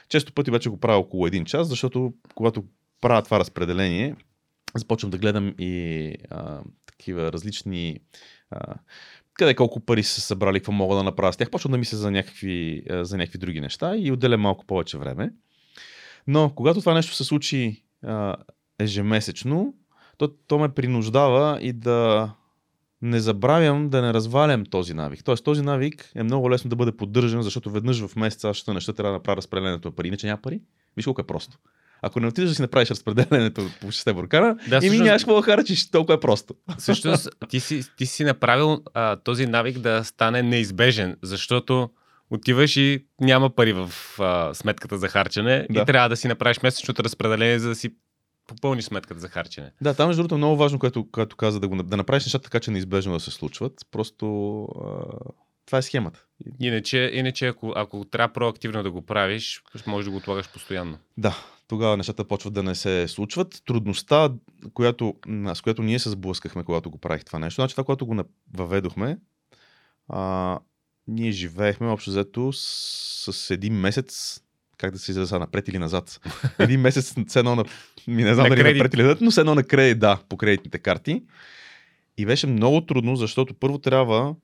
Често 0.09 0.33
пъти 0.33 0.51
вече 0.51 0.69
го 0.69 0.79
правя 0.79 0.97
около 0.97 1.27
един 1.27 1.45
час, 1.45 1.67
защото 1.67 2.13
когато 2.35 2.63
правя 3.01 3.21
това 3.21 3.39
разпределение, 3.39 4.15
започвам 4.75 5.11
да 5.11 5.17
гледам 5.17 5.53
и 5.59 6.15
а, 6.29 6.59
такива 6.85 7.31
различни. 7.31 7.99
А, 8.51 8.75
къде 9.33 9.55
колко 9.55 9.79
пари 9.79 10.03
са 10.03 10.21
събрали, 10.21 10.59
какво 10.59 10.71
мога 10.71 10.95
да 10.95 11.03
направя 11.03 11.33
с 11.33 11.37
тях. 11.37 11.49
Почвам 11.49 11.71
да 11.71 11.77
мисля 11.77 11.97
за 11.97 12.11
някакви, 12.11 12.83
за 12.89 13.17
някакви 13.17 13.39
други 13.39 13.61
неща 13.61 13.97
и 13.97 14.11
отделям 14.11 14.41
малко 14.41 14.65
повече 14.65 14.97
време. 14.97 15.31
Но 16.27 16.51
когато 16.55 16.79
това 16.79 16.93
нещо 16.93 17.15
се 17.15 17.23
случи 17.23 17.83
а, 18.03 18.35
ежемесечно, 18.79 19.73
то, 20.17 20.27
то 20.47 20.59
ме 20.59 20.69
принуждава 20.69 21.59
и 21.61 21.73
да 21.73 22.31
не 23.01 23.19
забравям 23.19 23.89
да 23.89 24.01
не 24.01 24.13
развалям 24.13 24.65
този 24.65 24.93
навик. 24.93 25.23
Тоест 25.23 25.43
този 25.43 25.61
навик 25.61 26.11
е 26.15 26.23
много 26.23 26.51
лесно 26.51 26.69
да 26.69 26.75
бъде 26.75 26.91
поддържан, 26.91 27.43
защото 27.43 27.71
веднъж 27.71 28.05
в 28.07 28.15
месеца 28.15 28.49
аз 28.49 28.57
ще 28.57 28.73
неща 28.73 28.93
трябва 28.93 29.11
да 29.11 29.17
направя 29.17 29.37
разпределението 29.37 29.87
на 29.87 29.91
пари, 29.95 30.07
иначе 30.07 30.27
няма 30.27 30.41
пари. 30.41 30.61
Виж 30.97 31.05
колко 31.05 31.21
е 31.21 31.27
просто. 31.27 31.57
Ако 32.01 32.19
не 32.19 32.27
отидеш 32.27 32.49
да 32.49 32.55
си 32.55 32.61
направиш 32.61 32.89
разпределението 32.89 33.61
по 33.81 33.87
6 33.87 34.13
буркана, 34.13 34.57
Да, 34.69 34.79
и 34.83 34.89
ми 34.89 34.97
нямаш 34.97 35.21
какво 35.21 35.35
да 35.35 35.41
харчиш, 35.41 35.89
толкова 35.91 36.13
е 36.13 36.19
просто. 36.19 36.53
Всъщност, 36.77 37.29
ти 37.49 37.59
си, 37.59 37.81
ти 37.97 38.05
си 38.05 38.23
направил 38.23 38.81
а, 38.93 39.15
този 39.15 39.45
навик 39.45 39.79
да 39.79 40.03
стане 40.03 40.43
неизбежен, 40.43 41.17
защото 41.21 41.89
отиваш 42.29 42.77
и 42.77 43.05
няма 43.21 43.49
пари 43.49 43.73
в 43.73 43.91
а, 44.19 44.53
сметката 44.53 44.97
за 44.97 45.07
харчене 45.07 45.67
Да. 45.69 45.81
и 45.81 45.85
трябва 45.85 46.09
да 46.09 46.15
си 46.17 46.27
направиш 46.27 46.61
месечното 46.61 47.03
разпределение, 47.03 47.59
за 47.59 47.69
да 47.69 47.75
си 47.75 47.95
попълниш 48.55 48.85
сметката 48.85 49.19
за 49.19 49.27
харчене. 49.27 49.71
Да, 49.81 49.93
там 49.93 50.07
между 50.07 50.21
другото 50.21 50.35
е 50.35 50.37
много 50.37 50.57
важно, 50.57 50.79
което, 50.79 51.11
което 51.11 51.35
каза, 51.35 51.59
да, 51.59 51.67
го, 51.67 51.83
да 51.83 51.97
направиш 51.97 52.25
нещата 52.25 52.43
така, 52.43 52.59
че 52.59 52.71
неизбежно 52.71 53.13
да 53.13 53.19
се 53.19 53.31
случват. 53.31 53.87
Просто 53.91 54.63
а, 54.63 55.31
това 55.65 55.77
е 55.77 55.81
схемата. 55.81 56.25
Иначе, 56.59 57.11
иначе 57.13 57.47
ако, 57.47 57.73
ако 57.75 58.05
трябва 58.05 58.33
проактивно 58.33 58.83
да 58.83 58.91
го 58.91 59.01
правиш, 59.01 59.63
може 59.87 60.05
да 60.05 60.11
го 60.11 60.17
отлагаш 60.17 60.51
постоянно. 60.51 60.97
Да, 61.17 61.37
тогава 61.67 61.97
нещата 61.97 62.23
почват 62.23 62.53
да 62.53 62.63
не 62.63 62.75
се 62.75 63.07
случват. 63.07 63.61
Трудността, 63.65 64.29
която, 64.73 65.15
с 65.53 65.61
която 65.61 65.83
ние 65.83 65.99
се 65.99 66.09
сблъскахме, 66.09 66.63
когато 66.63 66.91
го 66.91 66.97
правих 66.97 67.25
това 67.25 67.39
нещо, 67.39 67.61
значи 67.61 67.73
това, 67.73 67.83
което 67.83 68.05
го 68.05 68.23
въведохме, 68.53 69.17
а, 70.07 70.59
ние 71.07 71.31
живеехме 71.31 71.87
общо 71.87 72.09
взето 72.09 72.53
с, 72.53 73.33
с 73.33 73.51
един 73.51 73.73
месец, 73.73 74.41
как 74.81 74.93
да 74.93 74.99
се 74.99 75.11
изразя, 75.11 75.39
напред 75.39 75.67
или 75.67 75.77
назад. 75.77 76.19
Един 76.59 76.81
месец, 76.81 77.13
с 77.27 77.35
едно 77.35 77.55
на, 77.55 77.65
ми 78.07 78.23
не 78.23 78.33
знам 78.33 78.43
На 78.43 78.49
дали 78.49 78.61
кредит. 78.61 78.77
напред 78.77 78.93
или 78.93 79.03
назад, 79.03 79.21
но 79.21 79.31
с 79.31 79.37
едно 79.37 79.55
на 79.55 79.63
кредит, 79.63 79.99
да, 79.99 80.19
по 80.29 80.37
кредитните 80.37 80.79
карти. 80.79 81.23
И 82.17 82.25
беше 82.25 82.47
много 82.47 82.85
трудно, 82.85 83.15
защото 83.15 83.53
първо 83.53 83.77
трябва, 83.77 84.35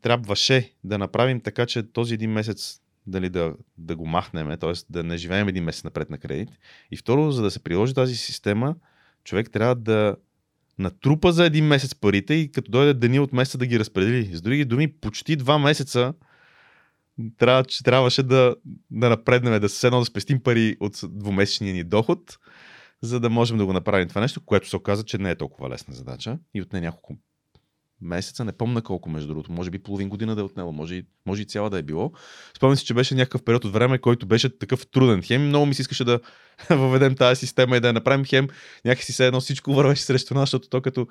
трябваше 0.00 0.72
да 0.84 0.98
направим 0.98 1.40
така, 1.40 1.66
че 1.66 1.82
този 1.82 2.14
един 2.14 2.30
месец 2.30 2.80
дали 3.06 3.28
да, 3.28 3.54
да 3.78 3.96
го 3.96 4.06
махнем, 4.06 4.58
т.е. 4.58 4.72
да 4.90 5.04
не 5.04 5.16
живеем 5.16 5.48
един 5.48 5.64
месец 5.64 5.84
напред 5.84 6.10
на 6.10 6.18
кредит. 6.18 6.48
И 6.90 6.96
второ, 6.96 7.30
за 7.30 7.42
да 7.42 7.50
се 7.50 7.60
приложи 7.60 7.94
тази 7.94 8.16
система, 8.16 8.74
човек 9.24 9.50
трябва 9.50 9.74
да 9.74 10.16
натрупа 10.78 11.32
за 11.32 11.44
един 11.44 11.66
месец 11.66 11.94
парите 11.94 12.34
и 12.34 12.52
като 12.52 12.70
дойде 12.70 12.94
деня 12.94 13.22
от 13.22 13.32
месеца 13.32 13.58
да 13.58 13.66
ги 13.66 13.78
разпредели. 13.78 14.36
С 14.36 14.42
други 14.42 14.64
думи, 14.64 14.92
почти 14.92 15.36
два 15.36 15.58
месеца 15.58 16.14
трябва, 17.38 17.64
че 17.64 17.84
трябваше 17.84 18.22
да, 18.22 18.56
да 18.90 19.08
напреднем, 19.08 19.60
да 19.60 19.68
се 19.68 19.86
едно 19.86 19.98
да 19.98 20.04
спестим 20.04 20.42
пари 20.42 20.76
от 20.80 21.00
двумесечния 21.04 21.74
ни 21.74 21.84
доход, 21.84 22.38
за 23.02 23.20
да 23.20 23.30
можем 23.30 23.58
да 23.58 23.66
го 23.66 23.72
направим 23.72 24.08
това 24.08 24.20
нещо, 24.20 24.44
което 24.44 24.68
се 24.68 24.76
оказа, 24.76 25.04
че 25.04 25.18
не 25.18 25.30
е 25.30 25.36
толкова 25.36 25.70
лесна 25.70 25.94
задача 25.94 26.38
и 26.54 26.62
отне 26.62 26.80
няколко 26.80 27.16
месеца, 28.00 28.44
не 28.44 28.52
помня 28.52 28.82
колко 28.82 29.08
между 29.10 29.28
другото, 29.28 29.52
може 29.52 29.70
би 29.70 29.78
половин 29.78 30.08
година 30.08 30.34
да 30.34 30.40
е 30.40 30.44
отнело, 30.44 30.72
може 30.72 30.94
и, 30.94 31.04
може 31.26 31.42
и 31.42 31.46
цяла 31.46 31.70
да 31.70 31.78
е 31.78 31.82
било. 31.82 32.12
Спомням 32.56 32.76
си, 32.76 32.84
че 32.84 32.94
беше 32.94 33.14
някакъв 33.14 33.44
период 33.44 33.64
от 33.64 33.72
време, 33.72 33.98
който 33.98 34.26
беше 34.26 34.58
такъв 34.58 34.86
труден. 34.86 35.22
Хем 35.22 35.48
много 35.48 35.66
ми 35.66 35.74
се 35.74 35.82
искаше 35.82 36.04
да 36.04 36.20
въведем 36.70 37.14
тази 37.14 37.38
система 37.38 37.76
и 37.76 37.80
да 37.80 37.86
я 37.86 37.92
направим 37.92 38.24
хем, 38.24 38.48
някакси 38.84 39.12
се 39.12 39.26
едно 39.26 39.40
всичко 39.40 39.74
вървеше 39.74 40.02
срещу 40.02 40.34
нас, 40.34 40.40
защото 40.42 40.68
то 40.68 40.82
като, 40.82 41.06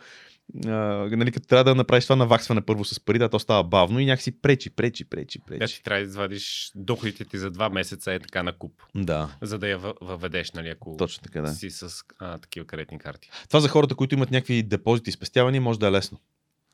а, 0.65 0.69
нали, 1.12 1.32
като 1.32 1.48
трябва 1.48 1.63
да 1.63 1.76
направиш 1.76 2.04
това 2.06 2.15
наваксване 2.15 2.62
първо 2.62 2.86
с 2.86 3.00
пари, 3.00 3.19
да, 3.19 3.30
то 3.30 3.39
става 3.39 3.63
бавно 3.63 4.00
и 4.00 4.06
някакси 4.06 4.41
пречи, 4.41 4.69
пречи, 4.69 5.06
пречи, 5.06 5.39
пречи. 5.39 5.74
че 5.74 5.84
трябва 5.84 6.02
да 6.02 6.08
извадиш 6.08 6.71
доходите 6.76 7.26
ти 7.26 7.38
за 7.38 7.52
два 7.52 7.69
месеца 7.69 8.13
е 8.13 8.19
така 8.19 8.43
на 8.43 8.54
куп, 8.54 8.74
Да, 8.95 9.30
за 9.41 9.58
да 9.58 9.67
я 9.67 9.80
въ- 9.80 9.93
въведеш, 10.02 10.52
нали, 10.52 10.69
ако 10.69 10.95
точно 10.98 11.24
така, 11.24 11.41
да. 11.41 11.54
си 11.54 11.69
с 11.69 11.89
а, 12.19 12.38
такива 12.38 12.65
кредитни 12.65 13.00
карти. 13.00 13.30
Това 13.48 13.60
за 13.60 13.67
хората, 13.69 13.95
които 13.95 14.15
имат 14.15 14.32
някакви 14.32 14.63
депозити 14.63 15.10
и 15.10 15.13
спестявания, 15.13 15.62
може 15.62 15.80
да 15.80 15.88
е 15.88 15.91
лесно. 15.91 16.19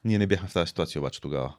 Ние 0.05 0.17
не 0.17 0.27
бяхме 0.27 0.47
в 0.47 0.53
тази 0.53 0.67
ситуация 0.67 1.01
обаче 1.01 1.21
тогава. 1.21 1.53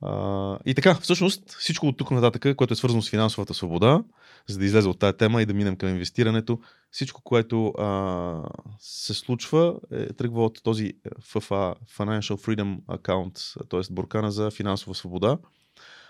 А, 0.00 0.58
и 0.66 0.74
така, 0.74 0.94
всъщност, 0.94 1.52
всичко 1.52 1.86
от 1.86 1.96
тук 1.96 2.10
нататък, 2.10 2.56
което 2.56 2.72
е 2.72 2.76
свързано 2.76 3.02
с 3.02 3.10
финансовата 3.10 3.54
свобода, 3.54 4.04
за 4.48 4.58
да 4.58 4.64
излезе 4.64 4.88
от 4.88 4.98
тази 4.98 5.16
тема 5.16 5.42
и 5.42 5.46
да 5.46 5.54
минем 5.54 5.76
към 5.76 5.88
инвестирането, 5.88 6.60
всичко, 6.90 7.22
което 7.22 7.66
а, 7.68 8.42
се 8.78 9.14
случва, 9.14 9.74
е, 9.92 10.12
тръгва 10.12 10.44
от 10.44 10.62
този 10.62 10.92
FFA, 11.20 11.74
Financial 11.96 12.36
Freedom 12.36 12.80
Account, 12.80 13.68
т.е. 13.68 13.94
буркана 13.94 14.32
за 14.32 14.50
финансова 14.50 14.94
свобода. 14.94 15.38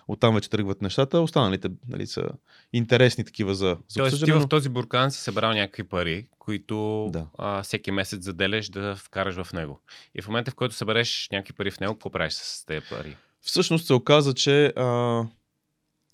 Оттам 0.09 0.35
вече 0.35 0.51
тръгват 0.51 0.83
нещата. 0.83 1.21
Останалите 1.21 1.69
нали, 1.88 2.07
са 2.07 2.29
интересни 2.73 3.25
такива 3.25 3.55
за, 3.55 3.67
за 3.67 3.75
Тоест, 3.77 3.95
ти 3.95 4.01
обсъждане. 4.01 4.33
в 4.33 4.43
но- 4.43 4.49
този 4.49 4.69
буркан 4.69 5.11
си 5.11 5.21
събрал 5.21 5.53
някакви 5.53 5.85
пари, 5.85 6.27
които 6.38 7.09
Да. 7.12 7.27
а, 7.38 7.62
всеки 7.62 7.90
месец 7.90 8.25
заделяш 8.25 8.69
да 8.69 8.97
вкараш 8.97 9.43
в 9.43 9.53
него. 9.53 9.81
И 10.14 10.23
в 10.23 10.29
момента, 10.29 10.51
в 10.51 10.55
който 10.55 10.75
събереш 10.75 11.29
някакви 11.33 11.53
пари 11.53 11.71
в 11.71 11.81
него, 11.81 11.95
какво 11.95 12.11
правиш 12.11 12.33
с 12.33 12.64
тези 12.67 12.87
пари? 12.90 13.17
Всъщност 13.40 13.87
се 13.87 13.93
оказа, 13.95 14.35
че 14.35 14.67
а, 14.67 14.85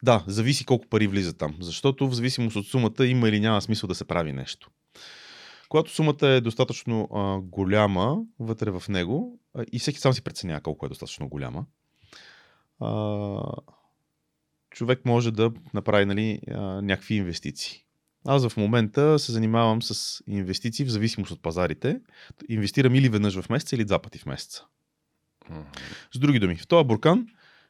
да, 0.02 0.24
зависи 0.26 0.64
колко 0.64 0.86
пари 0.86 1.06
влизат 1.06 1.38
там. 1.38 1.56
Защото 1.60 2.08
в 2.08 2.14
зависимост 2.14 2.56
от 2.56 2.66
сумата 2.66 3.06
има 3.06 3.28
или 3.28 3.40
няма 3.40 3.62
смисъл 3.62 3.88
да 3.88 3.94
се 3.94 4.04
прави 4.04 4.32
нещо. 4.32 4.70
Когато 5.68 5.90
сумата 5.90 6.26
е 6.26 6.40
достатъчно 6.40 7.08
а, 7.14 7.38
голяма 7.40 8.16
вътре 8.38 8.70
в 8.70 8.82
него, 8.88 9.38
а, 9.54 9.64
и 9.72 9.78
всеки 9.78 9.98
сам 9.98 10.12
си 10.12 10.22
преценява 10.22 10.60
колко 10.60 10.86
е 10.86 10.88
достатъчно 10.88 11.28
голяма, 11.28 11.64
а, 12.80 12.88
човек 14.70 15.04
може 15.04 15.30
да 15.30 15.52
направи 15.74 16.04
нали, 16.04 16.40
някакви 16.82 17.14
инвестиции. 17.14 17.84
Аз 18.26 18.48
в 18.48 18.56
момента 18.56 19.18
се 19.18 19.32
занимавам 19.32 19.82
с 19.82 20.22
инвестиции 20.26 20.84
в 20.84 20.90
зависимост 20.90 21.32
от 21.32 21.42
пазарите. 21.42 22.00
Инвестирам 22.48 22.94
или 22.94 23.08
веднъж 23.08 23.40
в 23.40 23.48
месеца, 23.48 23.76
или 23.76 23.84
два 23.84 23.98
пъти 23.98 24.18
в 24.18 24.26
месеца. 24.26 24.64
С 26.14 26.18
други 26.18 26.38
думи, 26.38 26.56
в 26.56 26.66
този 26.66 26.86
буркан 26.86 27.26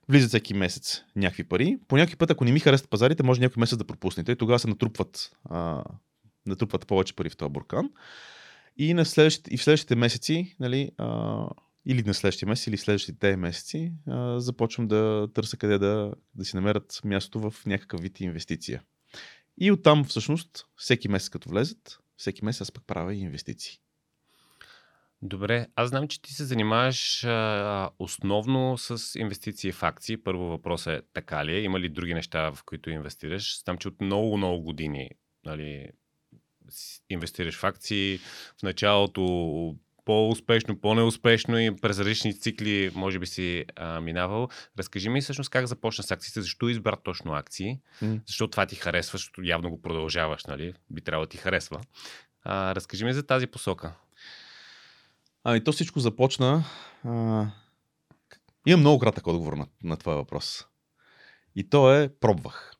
влизат 0.09 0.29
всеки 0.29 0.55
месец 0.55 1.03
някакви 1.17 1.45
пари. 1.45 1.79
По 1.89 1.97
някакви 1.97 2.17
път, 2.17 2.31
ако 2.31 2.45
не 2.45 2.53
ми 2.53 2.61
харесат 2.61 2.91
пазарите, 2.91 3.23
може 3.23 3.41
някой 3.41 3.61
месец 3.61 3.79
да 3.79 3.87
пропуснете. 3.87 4.33
И 4.33 4.37
тогава 4.37 4.59
се 4.59 4.69
натрупват, 4.69 5.37
а, 5.45 5.85
натрупват 6.47 6.87
повече 6.87 7.17
пари 7.17 7.31
в 7.31 7.37
този 7.37 7.53
буркан. 7.53 7.91
И, 8.77 8.95
на 8.95 9.05
следващите, 9.05 9.55
и 9.55 9.57
в 9.57 9.65
следващите 9.65 9.97
месеци, 9.97 10.57
нали, 10.61 10.91
а, 10.99 11.47
или 11.91 12.03
на 12.03 12.15
следващия 12.15 12.49
месец, 12.49 12.67
или 12.67 12.77
следващите 12.77 13.37
месеци, 13.37 13.93
а, 14.07 14.41
започвам 14.41 14.89
да 14.89 15.29
търся 15.35 15.57
къде 15.57 15.79
да, 15.79 16.13
да 16.35 16.45
си 16.45 16.57
намерят 16.57 17.01
място 17.05 17.51
в 17.51 17.67
някакъв 17.67 18.01
вид 18.01 18.21
инвестиция. 18.21 18.83
И 19.59 19.73
оттам, 19.73 20.05
всъщност, 20.05 20.67
всеки 20.77 21.09
месец 21.09 21.29
като 21.29 21.49
влезат, 21.49 21.99
всеки 22.17 22.45
месец 22.45 22.61
аз 22.61 22.73
пък 22.73 22.85
правя 22.87 23.15
инвестиции. 23.15 23.79
Добре, 25.23 25.67
аз 25.77 25.89
знам, 25.89 26.09
че 26.09 26.23
ти 26.23 26.35
се 26.35 26.45
занимаваш 26.45 27.25
а, 27.25 27.91
основно 27.99 28.79
с 28.79 29.19
инвестиции 29.19 29.73
в 29.73 29.83
акции. 29.83 30.17
Първо 30.17 30.45
въпрос 30.45 30.87
е 30.87 31.03
така 31.13 31.45
ли 31.45 31.55
е? 31.55 31.63
Има 31.63 31.81
ли 31.81 31.89
други 31.89 32.15
неща, 32.15 32.51
в 32.51 32.65
които 32.65 32.91
инвестираш? 32.91 33.61
Знам, 33.65 33.79
че 33.79 33.89
от 33.89 34.01
много, 34.01 34.37
много 34.37 34.63
години 34.63 35.11
нали, 35.45 35.91
инвестираш 37.11 37.57
в 37.57 37.65
акции. 37.65 38.19
В 38.59 38.63
началото 38.63 39.23
по-успешно, 40.05 40.81
по-неуспешно 40.81 41.59
и 41.59 41.77
през 41.77 41.99
различни 41.99 42.39
цикли 42.39 42.91
може 42.95 43.19
би 43.19 43.27
си 43.27 43.65
а, 43.77 44.01
минавал. 44.01 44.49
Разкажи 44.79 45.09
ми 45.09 45.21
всъщност 45.21 45.51
как 45.51 45.67
започна 45.67 46.05
с 46.05 46.11
акциите, 46.11 46.43
защо 46.43 46.69
избра 46.69 46.97
точно 46.97 47.33
акции, 47.33 47.79
М. 48.03 48.21
защо 48.27 48.49
това 48.49 48.67
ти 48.67 48.77
харесва, 48.77 49.19
защото 49.19 49.43
явно 49.43 49.71
го 49.71 49.83
продължаваш, 49.83 50.45
нали? 50.45 50.75
Би 50.91 51.01
трябвало 51.01 51.27
да 51.27 51.31
ти 51.31 51.37
харесва. 51.37 51.81
А, 52.45 52.75
разкажи 52.75 53.05
ми 53.05 53.13
за 53.13 53.27
тази 53.27 53.47
посока. 53.47 53.93
Ами 55.45 55.65
то 55.65 55.73
всичко 55.73 56.01
започна. 56.01 56.65
А... 57.05 57.47
Имам 58.67 58.81
много 58.81 58.99
кратък 58.99 59.27
отговор 59.27 59.53
на, 59.53 59.67
на 59.83 59.97
твоя 59.97 60.17
въпрос. 60.17 60.67
И 61.57 61.71
то 61.71 61.95
е 61.95 62.09
пробвах. 62.21 62.75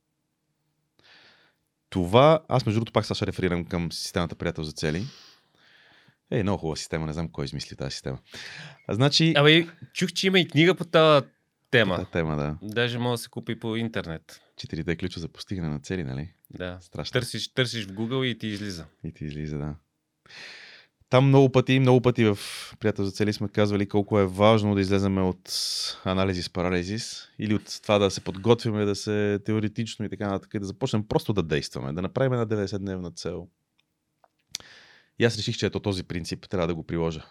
Това, 1.91 2.41
аз 2.49 2.67
между 2.67 2.77
другото 2.77 2.93
пак 2.93 3.07
сега 3.07 3.15
ще 3.15 3.27
реферирам 3.27 3.65
към 3.65 3.93
системата 3.93 4.35
Приятел 4.35 4.65
за 4.65 4.73
цели. 4.73 5.07
Е, 6.31 6.43
много 6.43 6.59
хубава 6.59 6.77
система, 6.77 7.07
не 7.07 7.13
знам 7.13 7.29
кой 7.29 7.45
измисли 7.45 7.77
тази 7.77 7.91
система. 7.91 8.19
А, 8.87 8.95
значи... 8.95 9.35
Абе, 9.37 9.67
чух, 9.93 10.13
че 10.13 10.27
има 10.27 10.41
и 10.41 10.49
книга 10.49 10.75
по 10.75 10.85
тази 10.85 11.27
тема. 11.71 11.97
Та 11.97 12.05
тема, 12.05 12.37
да. 12.37 12.57
Даже 12.63 12.99
може 12.99 13.19
да 13.19 13.19
се 13.19 13.29
купи 13.29 13.61
по 13.61 13.77
интернет. 13.77 14.41
Четирите 14.57 14.97
ключа 14.97 15.21
за 15.21 15.29
постигане 15.29 15.69
на 15.69 15.81
цели, 15.81 16.05
нали? 16.05 16.33
Да. 16.51 16.79
Страшно. 16.81 17.13
Търсиш, 17.13 17.49
търсиш 17.49 17.87
в 17.87 17.93
Google 17.93 18.25
и 18.25 18.39
ти 18.39 18.47
излиза. 18.47 18.85
И 19.05 19.13
ти 19.13 19.25
излиза, 19.25 19.59
да. 19.59 19.75
Там 21.11 21.29
много 21.29 21.53
пъти, 21.53 21.81
много 21.81 22.01
пъти 22.01 22.25
в 22.25 22.39
Приятел 22.81 23.05
за 23.05 23.11
цели 23.11 23.33
сме 23.33 23.49
казвали 23.49 23.89
колко 23.89 24.19
е 24.19 24.27
важно 24.27 24.75
да 24.75 24.81
излезем 24.81 25.19
от 25.19 25.53
анализис 26.05 26.51
парализис 26.51 27.29
или 27.39 27.55
от 27.55 27.81
това 27.83 27.99
да 27.99 28.11
се 28.11 28.21
подготвяме, 28.21 28.85
да 28.85 28.95
се 28.95 29.41
теоретично 29.45 30.05
и 30.05 30.09
така 30.09 30.27
нататък, 30.27 30.55
и 30.55 30.59
да 30.59 30.67
започнем 30.67 31.09
просто 31.09 31.33
да 31.33 31.43
действаме, 31.43 31.93
да 31.93 32.03
направим 32.03 32.33
една 32.33 32.47
90-дневна 32.47 33.15
цел. 33.15 33.49
И 35.21 35.25
аз 35.25 35.39
реших, 35.39 35.57
че 35.57 35.67
ето 35.67 35.81
този 35.81 36.03
принцип 36.03 36.49
трябва 36.49 36.67
да 36.67 36.75
го 36.75 36.83
приложа. 36.83 37.23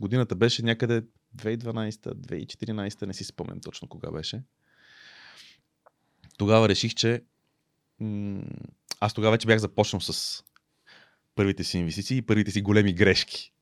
Годината 0.00 0.34
беше 0.34 0.62
някъде 0.62 1.02
2012-2014, 1.36 3.06
не 3.06 3.14
си 3.14 3.24
спомням 3.24 3.60
точно 3.60 3.88
кога 3.88 4.10
беше. 4.10 4.42
Тогава 6.38 6.68
реших, 6.68 6.94
че 6.94 7.22
аз 9.00 9.14
тогава 9.14 9.32
вече 9.32 9.46
бях 9.46 9.58
започнал 9.58 10.00
с 10.00 10.42
първите 11.34 11.64
си 11.64 11.78
инвестиции 11.78 12.16
и 12.16 12.22
първите 12.22 12.50
си 12.50 12.62
големи 12.62 12.92
грешки. 12.92 13.52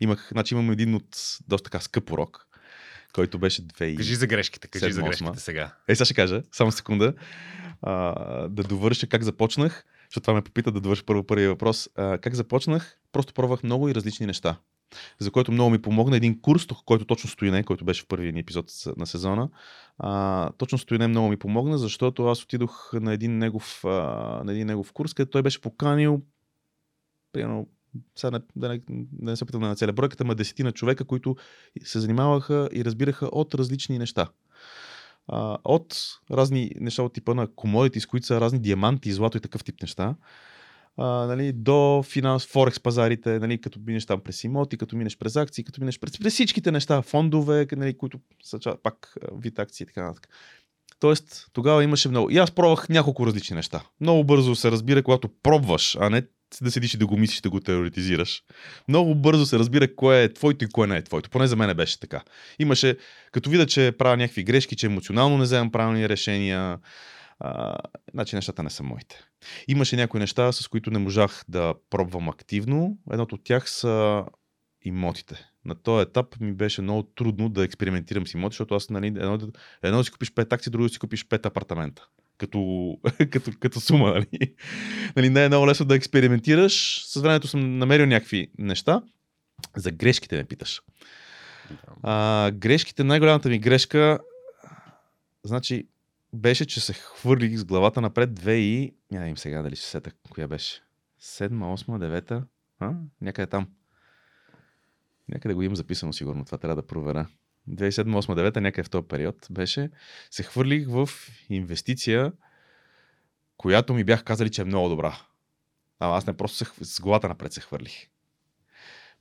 Имах, 0.00 0.28
значи 0.32 0.54
имам 0.54 0.70
един 0.70 0.94
от 0.94 1.38
доста 1.48 1.70
така 1.70 1.80
скъп 1.80 2.10
урок, 2.10 2.46
който 3.12 3.38
беше 3.38 3.66
2 3.66 3.96
Кажи 3.96 4.14
за 4.14 4.26
грешките, 4.26 4.68
кажи 4.68 4.92
за 4.92 5.00
7-8. 5.00 5.04
грешките 5.04 5.40
сега. 5.40 5.76
Е, 5.88 5.94
сега 5.94 6.04
ще 6.04 6.14
кажа, 6.14 6.42
само 6.52 6.72
секунда. 6.72 7.14
А, 7.82 8.48
да 8.48 8.62
довърша 8.62 9.06
как 9.06 9.22
започнах, 9.22 9.84
защото 10.12 10.24
това 10.24 10.34
ме 10.34 10.42
попита 10.42 10.72
да 10.72 10.80
довърша 10.80 11.04
първо 11.06 11.24
първия 11.24 11.48
въпрос. 11.48 11.88
А, 11.96 12.18
как 12.18 12.34
започнах? 12.34 12.98
Просто 13.12 13.34
пробвах 13.34 13.62
много 13.62 13.88
и 13.88 13.94
различни 13.94 14.26
неща. 14.26 14.56
За 15.18 15.30
което 15.30 15.52
много 15.52 15.70
ми 15.70 15.82
помогна 15.82 16.16
един 16.16 16.40
курс, 16.40 16.66
който 16.84 17.04
точно 17.04 17.30
стои 17.30 17.50
не, 17.50 17.62
който 17.62 17.84
беше 17.84 18.02
в 18.02 18.06
първия 18.06 18.32
ни 18.32 18.40
епизод 18.40 18.66
на 18.96 19.06
сезона. 19.06 19.48
А, 19.98 20.50
точно 20.52 20.78
стои 20.78 20.98
не 20.98 21.06
много 21.08 21.28
ми 21.28 21.36
помогна, 21.36 21.78
защото 21.78 22.26
аз 22.26 22.42
отидох 22.42 22.90
на 22.92 23.12
един 23.12 23.38
негов, 23.38 23.84
а, 23.84 23.88
на 24.44 24.52
един 24.52 24.66
негов 24.66 24.92
курс, 24.92 25.14
където 25.14 25.30
той 25.30 25.42
беше 25.42 25.60
поканил 25.60 26.22
примерно, 27.32 27.68
сега 28.16 28.30
не, 28.30 28.40
да, 28.56 28.68
не, 28.68 28.80
да 29.12 29.30
не 29.30 29.36
се 29.36 29.44
опитам 29.44 29.60
да 29.60 29.68
нацеля 29.68 29.92
бройката, 29.92 30.24
ма 30.24 30.34
десетина 30.34 30.72
човека, 30.72 31.04
които 31.04 31.36
се 31.84 32.00
занимаваха 32.00 32.68
и 32.72 32.84
разбираха 32.84 33.26
от 33.26 33.54
различни 33.54 33.98
неща. 33.98 34.28
А, 35.28 35.58
от 35.64 35.96
разни 36.30 36.70
неща 36.80 37.02
от 37.02 37.12
типа 37.12 37.34
на 37.34 37.46
commodities, 37.46 38.06
които 38.06 38.26
са 38.26 38.40
разни 38.40 38.58
диаманти, 38.58 39.12
злато 39.12 39.38
и 39.38 39.40
такъв 39.40 39.64
тип 39.64 39.82
неща, 39.82 40.14
а, 40.96 41.04
нали, 41.04 41.52
до 41.52 42.02
финанс, 42.06 42.46
форекс 42.46 42.80
пазарите, 42.80 43.38
нали, 43.38 43.60
като 43.60 43.80
минеш 43.86 44.06
там 44.06 44.20
през 44.20 44.44
имоти, 44.44 44.78
като 44.78 44.96
минеш 44.96 45.18
през 45.18 45.36
акции, 45.36 45.64
като 45.64 45.80
минеш 45.80 46.00
през, 46.00 46.18
през 46.18 46.32
всичките 46.32 46.72
неща, 46.72 47.02
фондове, 47.02 47.66
нали, 47.72 47.98
които 47.98 48.20
са 48.44 48.76
пак 48.82 49.14
вид 49.32 49.58
акции 49.58 49.84
и 49.84 49.86
така 49.86 50.02
нататък. 50.02 50.28
Тоест, 51.00 51.48
тогава 51.52 51.84
имаше 51.84 52.08
много. 52.08 52.30
И 52.30 52.38
аз 52.38 52.50
пробвах 52.50 52.88
няколко 52.88 53.26
различни 53.26 53.56
неща. 53.56 53.82
Много 54.00 54.24
бързо 54.24 54.54
се 54.54 54.70
разбира, 54.70 55.02
когато 55.02 55.28
пробваш, 55.28 55.96
а 56.00 56.10
не 56.10 56.22
да 56.62 56.70
седиш 56.70 56.94
и 56.94 56.98
да 56.98 57.06
го 57.06 57.16
мислиш, 57.16 57.40
да 57.40 57.50
го 57.50 57.60
теоретизираш. 57.60 58.42
Много 58.88 59.14
бързо 59.14 59.46
се 59.46 59.58
разбира 59.58 59.94
кое 59.94 60.22
е 60.22 60.32
твоето 60.32 60.64
и 60.64 60.68
кое 60.68 60.86
не 60.86 60.96
е 60.96 61.04
твоето. 61.04 61.30
Поне 61.30 61.46
за 61.46 61.56
мен 61.56 61.76
беше 61.76 62.00
така. 62.00 62.22
Имаше, 62.58 62.96
като 63.32 63.50
видя, 63.50 63.66
че 63.66 63.92
правя 63.98 64.16
някакви 64.16 64.44
грешки, 64.44 64.76
че 64.76 64.86
емоционално 64.86 65.38
не 65.38 65.44
вземам 65.44 65.72
правилни 65.72 66.08
решения, 66.08 66.78
а, 67.40 67.76
значи 68.12 68.36
нещата 68.36 68.62
не 68.62 68.70
са 68.70 68.82
моите. 68.82 69.20
Имаше 69.68 69.96
някои 69.96 70.20
неща, 70.20 70.52
с 70.52 70.68
които 70.68 70.90
не 70.90 70.98
можах 70.98 71.44
да 71.48 71.74
пробвам 71.90 72.28
активно. 72.28 72.98
Едното 73.12 73.34
от 73.34 73.44
тях 73.44 73.70
са 73.70 74.24
имотите. 74.84 75.48
На 75.64 75.74
този 75.74 76.02
етап 76.02 76.40
ми 76.40 76.52
беше 76.52 76.82
много 76.82 77.02
трудно 77.02 77.48
да 77.48 77.64
експериментирам 77.64 78.26
с 78.26 78.34
имоти, 78.34 78.54
защото 78.54 78.74
аз, 78.74 78.90
нали, 78.90 79.06
едно, 79.06 79.38
едно 79.82 80.04
си 80.04 80.10
купиш 80.10 80.32
5 80.32 80.52
акции, 80.52 80.70
друго 80.70 80.88
си 80.88 80.98
купиш 80.98 81.26
5 81.26 81.46
апартамента. 81.46 82.06
Като, 82.42 82.98
като, 83.30 83.50
като 83.60 83.80
сума, 83.80 84.08
нали? 84.08 84.54
нали? 85.16 85.30
Не 85.30 85.44
е 85.44 85.48
много 85.48 85.66
лесно 85.66 85.86
да 85.86 85.96
експериментираш. 85.96 87.04
С 87.06 87.20
времето 87.20 87.48
съм 87.48 87.78
намерил 87.78 88.06
някакви 88.06 88.50
неща. 88.58 89.02
За 89.76 89.90
грешките 89.90 90.36
ме 90.36 90.44
питаш. 90.44 90.82
А, 92.02 92.50
грешките, 92.50 93.04
най-голямата 93.04 93.48
ми 93.48 93.58
грешка, 93.58 94.18
значи, 95.44 95.88
беше, 96.32 96.66
че 96.66 96.80
се 96.80 96.92
хвърлих 96.92 97.56
с 97.56 97.64
главата 97.64 98.00
напред 98.00 98.34
две 98.34 98.54
и... 98.54 98.94
Я 99.12 99.20
да 99.20 99.28
им 99.28 99.38
сега 99.38 99.62
дали 99.62 99.76
ще 99.76 99.86
сета 99.86 100.10
коя 100.30 100.48
беше. 100.48 100.82
Седма, 101.18 101.72
осма, 101.72 101.98
девета, 101.98 102.44
а? 102.80 102.92
някъде 103.20 103.46
там. 103.46 103.68
Някъде 105.28 105.54
го 105.54 105.62
имам 105.62 105.76
записано 105.76 106.12
сигурно, 106.12 106.44
това 106.44 106.58
трябва 106.58 106.76
да 106.76 106.86
проверя. 106.86 107.26
2007-2008-2009, 107.70 108.60
някъде 108.60 108.86
в 108.86 108.90
този 108.90 109.06
период 109.06 109.46
беше, 109.50 109.90
се 110.30 110.42
хвърлих 110.42 110.88
в 110.88 111.08
инвестиция, 111.48 112.32
която 113.56 113.94
ми 113.94 114.04
бях 114.04 114.24
казали, 114.24 114.50
че 114.50 114.62
е 114.62 114.64
много 114.64 114.88
добра. 114.88 115.18
А 115.98 116.16
аз 116.16 116.26
не 116.26 116.36
просто 116.36 116.56
се, 116.56 116.64
с 116.84 117.00
главата 117.00 117.28
напред 117.28 117.52
се 117.52 117.60
хвърлих. 117.60 118.08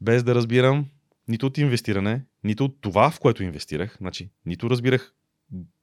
Без 0.01 0.23
да 0.23 0.35
разбирам 0.35 0.85
нито 1.27 1.45
от 1.45 1.57
инвестиране, 1.57 2.25
нито 2.43 2.65
от 2.65 2.81
това, 2.81 3.11
в 3.11 3.19
което 3.19 3.43
инвестирах. 3.43 3.97
Значи, 3.97 4.29
нито 4.45 4.69
разбирах 4.69 5.13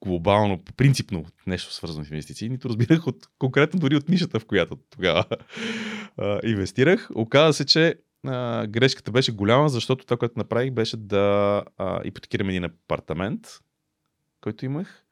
глобално, 0.01 0.65
принципно 0.77 1.27
нещо 1.47 1.73
свързано 1.73 2.05
с 2.05 2.11
инвестиции, 2.11 2.49
нито 2.49 2.69
разбирах 2.69 3.07
от, 3.07 3.29
конкретно 3.39 3.81
дори 3.81 3.97
от 3.97 4.09
нишата, 4.09 4.41
в 4.41 4.47
която 4.47 4.77
тогава 4.91 5.25
инвестирах. 6.45 7.09
Оказа 7.15 7.53
се, 7.53 7.65
че 7.65 7.95
а, 8.27 8.67
грешката 8.67 9.11
беше 9.11 9.33
голяма, 9.33 9.69
защото 9.69 10.05
това, 10.05 10.17
което 10.17 10.39
направих, 10.39 10.71
беше 10.71 10.97
да 10.97 11.65
а, 11.77 12.01
ипотекирам 12.05 12.49
един 12.49 12.65
апартамент, 12.65 13.49
който 14.41 14.65
имах 14.65 15.05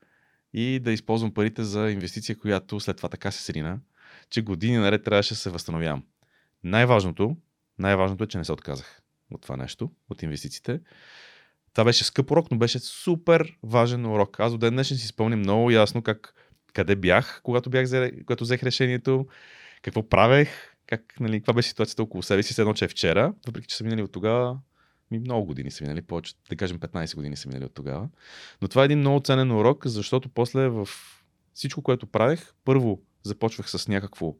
и 0.52 0.80
да 0.80 0.92
използвам 0.92 1.34
парите 1.34 1.64
за 1.64 1.90
инвестиция, 1.90 2.38
която 2.38 2.80
след 2.80 2.96
това 2.96 3.08
така 3.08 3.30
се 3.30 3.42
срина, 3.42 3.78
че 4.30 4.42
години 4.42 4.76
наред 4.76 5.04
трябваше 5.04 5.34
да 5.34 5.40
се 5.40 5.50
възстановявам. 5.50 6.04
Най-важното, 6.64 7.36
най-важното 7.78 8.24
е, 8.24 8.26
че 8.26 8.38
не 8.38 8.44
се 8.44 8.52
отказах 8.52 9.02
от 9.30 9.42
това 9.42 9.56
нещо, 9.56 9.90
от 10.10 10.22
инвестициите. 10.22 10.80
Това 11.72 11.84
беше 11.84 12.04
скъп 12.04 12.30
урок, 12.30 12.50
но 12.50 12.58
беше 12.58 12.78
супер 12.78 13.58
важен 13.62 14.06
урок. 14.06 14.40
Аз 14.40 14.52
до 14.52 14.58
ден 14.58 14.74
днешен 14.74 14.96
си 14.96 15.06
спомням 15.06 15.40
много 15.40 15.70
ясно 15.70 16.02
как, 16.02 16.34
къде 16.72 16.96
бях, 16.96 17.40
когато, 17.42 17.70
бях, 17.70 17.88
когато 18.26 18.44
взех 18.44 18.62
решението, 18.62 19.26
какво 19.82 20.08
правех, 20.08 20.75
как, 20.86 21.20
нали, 21.20 21.40
каква 21.40 21.52
беше 21.52 21.68
ситуацията 21.68 22.02
около 22.02 22.22
себе 22.22 22.42
си, 22.42 22.60
едно, 22.60 22.74
че 22.74 22.84
е 22.84 22.88
вчера, 22.88 23.34
въпреки 23.46 23.66
че 23.66 23.76
са 23.76 23.84
минали 23.84 24.02
от 24.02 24.12
тогава, 24.12 24.58
ми 25.10 25.18
много 25.18 25.46
години 25.46 25.70
са 25.70 25.84
минали, 25.84 26.02
повече, 26.02 26.34
да 26.50 26.56
кажем 26.56 26.78
15 26.78 27.14
години 27.14 27.36
са 27.36 27.48
минали 27.48 27.64
от 27.64 27.74
тогава. 27.74 28.08
Но 28.62 28.68
това 28.68 28.82
е 28.82 28.84
един 28.84 28.98
много 28.98 29.20
ценен 29.20 29.52
урок, 29.52 29.86
защото 29.86 30.28
после 30.28 30.68
в 30.68 30.88
всичко, 31.54 31.82
което 31.82 32.06
правех, 32.06 32.52
първо 32.64 33.02
започвах 33.22 33.70
с 33.70 33.88
някакво 33.88 34.34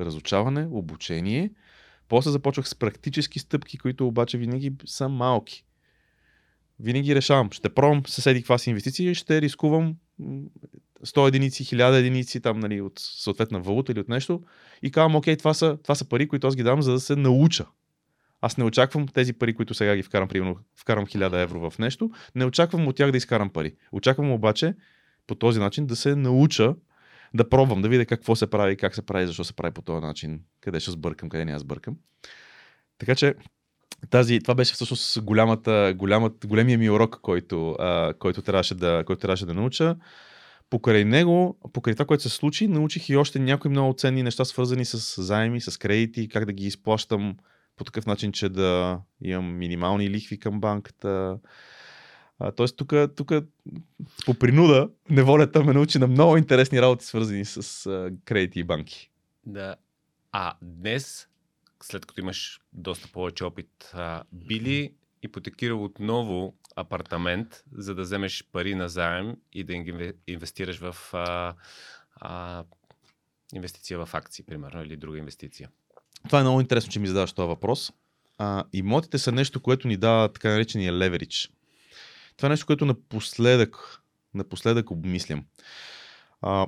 разучаване, 0.00 0.68
обучение, 0.70 1.50
после 2.08 2.30
започвах 2.30 2.68
с 2.68 2.74
практически 2.74 3.38
стъпки, 3.38 3.78
които 3.78 4.06
обаче 4.06 4.38
винаги 4.38 4.72
са 4.86 5.08
малки. 5.08 5.64
Винаги 6.80 7.14
решавам, 7.14 7.52
ще 7.52 7.68
пробвам 7.68 8.02
съседи 8.06 8.40
каква 8.40 8.58
си 8.58 8.70
инвестиция 8.70 9.10
и 9.10 9.14
ще 9.14 9.40
рискувам 9.40 9.96
м, 10.18 10.42
100 11.04 11.28
единици, 11.28 11.64
1000 11.64 11.98
единици 11.98 12.40
там, 12.40 12.60
нали, 12.60 12.80
от 12.80 12.98
съответна 12.98 13.60
валута 13.60 13.92
или 13.92 14.00
от 14.00 14.08
нещо 14.08 14.42
и 14.82 14.90
казвам, 14.90 15.16
окей, 15.16 15.36
това 15.36 15.54
са, 15.54 15.78
това 15.82 15.94
са 15.94 16.08
пари, 16.08 16.28
които 16.28 16.46
аз 16.46 16.56
ги 16.56 16.62
дам, 16.62 16.82
за 16.82 16.92
да 16.92 17.00
се 17.00 17.16
науча. 17.16 17.66
Аз 18.40 18.56
не 18.56 18.64
очаквам 18.64 19.08
тези 19.08 19.32
пари, 19.32 19.54
които 19.54 19.74
сега 19.74 19.96
ги 19.96 20.02
вкарам, 20.02 20.28
примерно, 20.28 20.56
вкарам 20.76 21.06
1000 21.06 21.42
евро 21.42 21.70
в 21.70 21.78
нещо, 21.78 22.10
не 22.34 22.44
очаквам 22.44 22.88
от 22.88 22.96
тях 22.96 23.10
да 23.10 23.16
изкарам 23.16 23.50
пари. 23.50 23.74
Очаквам 23.92 24.32
обаче 24.32 24.74
по 25.26 25.34
този 25.34 25.60
начин 25.60 25.86
да 25.86 25.96
се 25.96 26.16
науча 26.16 26.74
да 27.34 27.48
пробвам, 27.48 27.82
да 27.82 27.88
видя 27.88 28.06
какво 28.06 28.36
се 28.36 28.46
прави, 28.46 28.76
как 28.76 28.94
се 28.94 29.02
прави, 29.02 29.26
защо 29.26 29.44
се 29.44 29.52
прави 29.52 29.74
по 29.74 29.82
този 29.82 30.06
начин, 30.06 30.40
къде 30.60 30.80
ще 30.80 30.90
сбъркам, 30.90 31.28
къде 31.28 31.44
няма 31.44 31.58
сбъркам. 31.58 31.96
Така 32.98 33.14
че 33.14 33.34
тази, 34.10 34.40
това 34.40 34.54
беше 34.54 34.74
всъщност 34.74 35.22
голямата, 35.22 35.94
голямата, 35.96 36.46
големия 36.46 36.78
ми 36.78 36.90
урок, 36.90 37.18
който, 37.22 37.70
а, 37.70 38.14
който, 38.18 38.42
трябваше 38.42 38.74
да, 38.74 39.02
който 39.06 39.20
трябваше 39.20 39.46
да 39.46 39.54
науча. 39.54 39.96
Покрай 40.70 41.04
него, 41.04 41.58
покрай 41.72 41.94
това, 41.94 42.04
което 42.04 42.22
се 42.22 42.28
случи, 42.28 42.68
научих 42.68 43.08
и 43.08 43.16
още 43.16 43.38
някои 43.38 43.70
много 43.70 43.94
ценни 43.98 44.22
неща, 44.22 44.44
свързани 44.44 44.84
с 44.84 45.22
заеми, 45.22 45.60
с 45.60 45.78
кредити, 45.78 46.28
как 46.28 46.44
да 46.44 46.52
ги 46.52 46.66
изплащам 46.66 47.36
по 47.76 47.84
такъв 47.84 48.06
начин, 48.06 48.32
че 48.32 48.48
да 48.48 49.00
имам 49.22 49.58
минимални 49.58 50.10
лихви 50.10 50.38
към 50.38 50.60
банката. 50.60 51.38
А, 52.38 52.52
тоест, 52.52 52.76
тук, 52.76 52.92
тук 53.16 53.32
по 54.26 54.34
принуда, 54.34 54.88
неволята 55.10 55.64
ме 55.64 55.72
научи 55.72 55.98
на 55.98 56.06
много 56.06 56.36
интересни 56.36 56.82
работи, 56.82 57.04
свързани 57.04 57.44
с 57.44 57.86
а, 57.86 58.10
кредити 58.24 58.60
и 58.60 58.64
банки. 58.64 59.10
Да. 59.46 59.74
А 60.32 60.52
днес, 60.62 61.28
след 61.84 62.06
като 62.06 62.20
имаш 62.20 62.60
доста 62.72 63.08
повече 63.08 63.44
опит, 63.44 63.90
а, 63.92 64.24
би 64.32 64.60
ли 64.60 64.94
ипотекирал 65.22 65.84
отново 65.84 66.54
апартамент, 66.76 67.64
за 67.72 67.94
да 67.94 68.02
вземеш 68.02 68.44
пари 68.52 68.74
на 68.74 68.88
заем 68.88 69.36
и 69.52 69.64
да 69.64 69.72
инве- 69.72 70.16
инвестираш 70.26 70.78
в 70.78 70.96
а, 71.12 71.54
а, 72.16 72.64
инвестиция 73.54 74.06
в 74.06 74.14
акции, 74.14 74.44
примерно, 74.44 74.82
или 74.82 74.96
друга 74.96 75.18
инвестиция? 75.18 75.70
Това 76.26 76.38
е 76.38 76.42
много 76.42 76.60
интересно, 76.60 76.92
че 76.92 77.00
ми 77.00 77.06
задаваш 77.06 77.32
този 77.32 77.48
въпрос. 77.48 77.92
А, 78.38 78.64
имотите 78.72 79.18
са 79.18 79.32
нещо, 79.32 79.62
което 79.62 79.88
ни 79.88 79.96
дава 79.96 80.32
така 80.32 80.48
наречения 80.48 80.92
леверидж. 80.92 81.50
Това 82.36 82.46
е 82.46 82.50
нещо, 82.50 82.66
което 82.66 82.86
напоследък, 82.86 84.02
напоследък 84.34 84.90
обмислям. 84.90 85.44
А, 86.40 86.66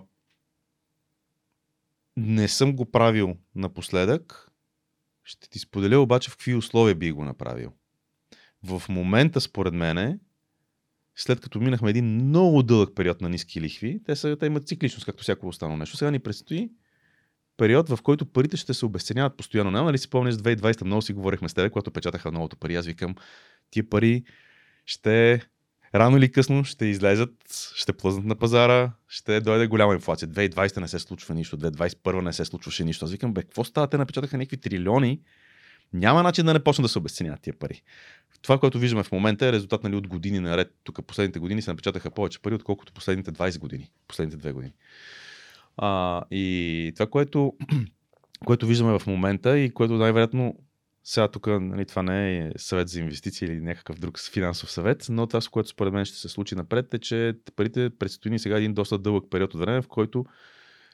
не 2.17 2.49
съм 2.49 2.77
го 2.77 2.91
правил 2.91 3.37
напоследък. 3.55 4.51
Ще 5.27 5.49
ти 5.49 5.59
споделя 5.59 5.99
обаче 5.99 6.31
в 6.31 6.33
какви 6.33 6.55
условия 6.55 6.95
би 6.95 7.13
го 7.13 7.25
направил. 7.25 7.73
В 8.63 8.83
момента, 8.89 9.41
според 9.41 9.75
мене, 9.75 10.19
след 11.17 11.41
като 11.41 11.61
минахме 11.61 11.91
един 11.91 12.05
много 12.05 12.63
дълъг 12.63 12.95
период 12.97 13.21
на 13.21 13.29
ниски 13.29 13.61
лихви, 13.61 14.01
те, 14.05 14.17
са, 14.17 14.37
те 14.37 14.47
имат 14.47 14.69
цикличност, 14.69 15.07
както 15.07 15.23
всяко 15.23 15.49
останало 15.49 15.77
нещо. 15.77 15.97
Сега 15.97 16.11
ни 16.11 16.19
предстои 16.19 16.71
период, 17.57 17.89
в 17.89 17.99
който 18.03 18.27
парите 18.27 18.57
ще 18.57 18.75
се 18.75 18.87
обесценяват 18.87 19.37
постоянно. 19.37 19.71
Няма 19.71 19.93
ли 19.93 19.99
си 19.99 20.11
помниш 20.11 20.35
2020 20.35 20.85
много 20.85 21.03
си 21.03 21.13
говорихме 21.13 21.49
с 21.49 21.55
теб, 21.55 21.73
когато 21.73 21.91
печатаха 21.91 22.33
новото 22.33 22.57
пари. 22.57 22.77
Аз 22.77 22.87
викам, 22.87 23.15
тия 23.71 23.91
пари 23.91 24.25
ще 24.87 25.43
рано 25.95 26.17
или 26.17 26.33
късно 26.33 26.65
ще 26.65 26.87
излезат, 26.87 27.33
ще 27.75 27.93
плъзнат 27.93 28.25
на 28.25 28.35
пазара, 28.35 28.93
ще 29.09 29.41
дойде 29.41 29.67
голяма 29.67 29.95
инфлация. 29.95 30.29
2020 30.29 30.81
не 30.81 30.89
се 30.89 30.99
случва 30.99 31.35
нищо, 31.35 31.59
2021 31.59 32.21
не 32.21 32.33
се 32.33 32.45
случваше 32.45 32.85
нищо. 32.85 33.05
Аз 33.05 33.11
викам, 33.11 33.35
бе, 33.35 33.43
какво 33.43 33.65
става? 33.65 33.87
Те 33.87 33.99
напечатаха 33.99 34.39
някакви 34.39 34.57
трилиони 34.57 35.21
Няма 35.93 36.23
начин 36.23 36.47
да 36.47 36.53
не 36.53 36.65
почнат 36.65 36.85
да 36.85 36.89
се 36.89 36.99
обесценяват 36.99 37.41
тия 37.41 37.55
пари. 37.59 37.83
Това, 38.43 38.59
което 38.59 38.79
виждаме 38.79 39.03
в 39.03 39.13
момента 39.13 39.47
е 39.47 39.53
резултат 39.53 39.85
нали, 39.85 39.97
от 39.97 40.09
години 40.09 40.41
наред. 40.41 40.75
Тук 40.85 41.07
последните 41.07 41.39
години 41.39 41.63
се 41.63 41.71
напечатаха 41.71 42.11
повече 42.11 42.43
пари, 42.43 42.55
отколкото 42.55 42.93
последните 42.93 43.33
20 43.33 43.59
години. 43.59 43.91
Последните 44.09 44.37
две 44.37 44.53
години. 44.53 44.73
А, 45.77 46.23
и 46.31 46.93
това, 46.95 47.07
което, 47.07 47.53
което 48.45 48.67
виждаме 48.67 48.99
в 48.99 49.07
момента 49.07 49.59
и 49.59 49.71
което 49.71 49.95
най-вероятно 49.95 50.55
сега 51.09 51.29
тук 51.29 51.47
нали, 51.47 51.85
това 51.85 52.03
не 52.03 52.39
е 52.39 52.53
съвет 52.57 52.89
за 52.89 53.01
инвестиции 53.01 53.47
или 53.47 53.61
някакъв 53.61 53.99
друг 53.99 54.19
финансов 54.33 54.71
съвет, 54.71 55.07
но 55.11 55.27
това, 55.27 55.41
с 55.41 55.49
което 55.49 55.69
според 55.69 55.93
мен 55.93 56.05
ще 56.05 56.19
се 56.19 56.29
случи 56.29 56.55
напред 56.55 56.95
е, 56.95 56.99
че 56.99 57.35
парите 57.57 57.91
предстои 57.91 58.31
ни 58.31 58.39
сега 58.39 58.57
един 58.57 58.75
доста 58.75 58.99
дълъг 58.99 59.25
период 59.31 59.55
от 59.55 59.61
време, 59.61 59.83
в 59.83 59.89
който 59.89 60.25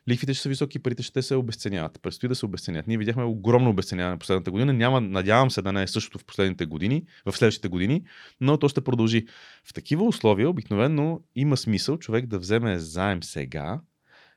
лихвите 0.08 0.34
ще 0.34 0.42
са 0.42 0.48
високи, 0.48 0.78
парите 0.78 1.02
ще 1.02 1.22
се 1.22 1.34
обесценяват. 1.34 1.98
Предстои 2.02 2.28
да 2.28 2.34
се 2.34 2.46
обесценят. 2.46 2.86
Ние 2.86 2.98
видяхме 2.98 3.24
огромно 3.24 3.70
обесценяване 3.70 4.18
последната 4.18 4.50
година. 4.50 4.72
Няма, 4.72 5.00
надявам 5.00 5.50
се 5.50 5.62
да 5.62 5.72
не 5.72 5.82
е 5.82 5.86
същото 5.86 6.18
в 6.18 6.24
последните 6.24 6.66
години, 6.66 7.04
в 7.26 7.36
следващите 7.36 7.68
години, 7.68 8.04
но 8.40 8.58
то 8.58 8.68
ще 8.68 8.80
продължи. 8.80 9.26
В 9.64 9.74
такива 9.74 10.04
условия 10.04 10.50
обикновено 10.50 11.20
има 11.34 11.56
смисъл 11.56 11.98
човек 11.98 12.26
да 12.26 12.38
вземе 12.38 12.78
заем 12.78 13.22
сега, 13.22 13.80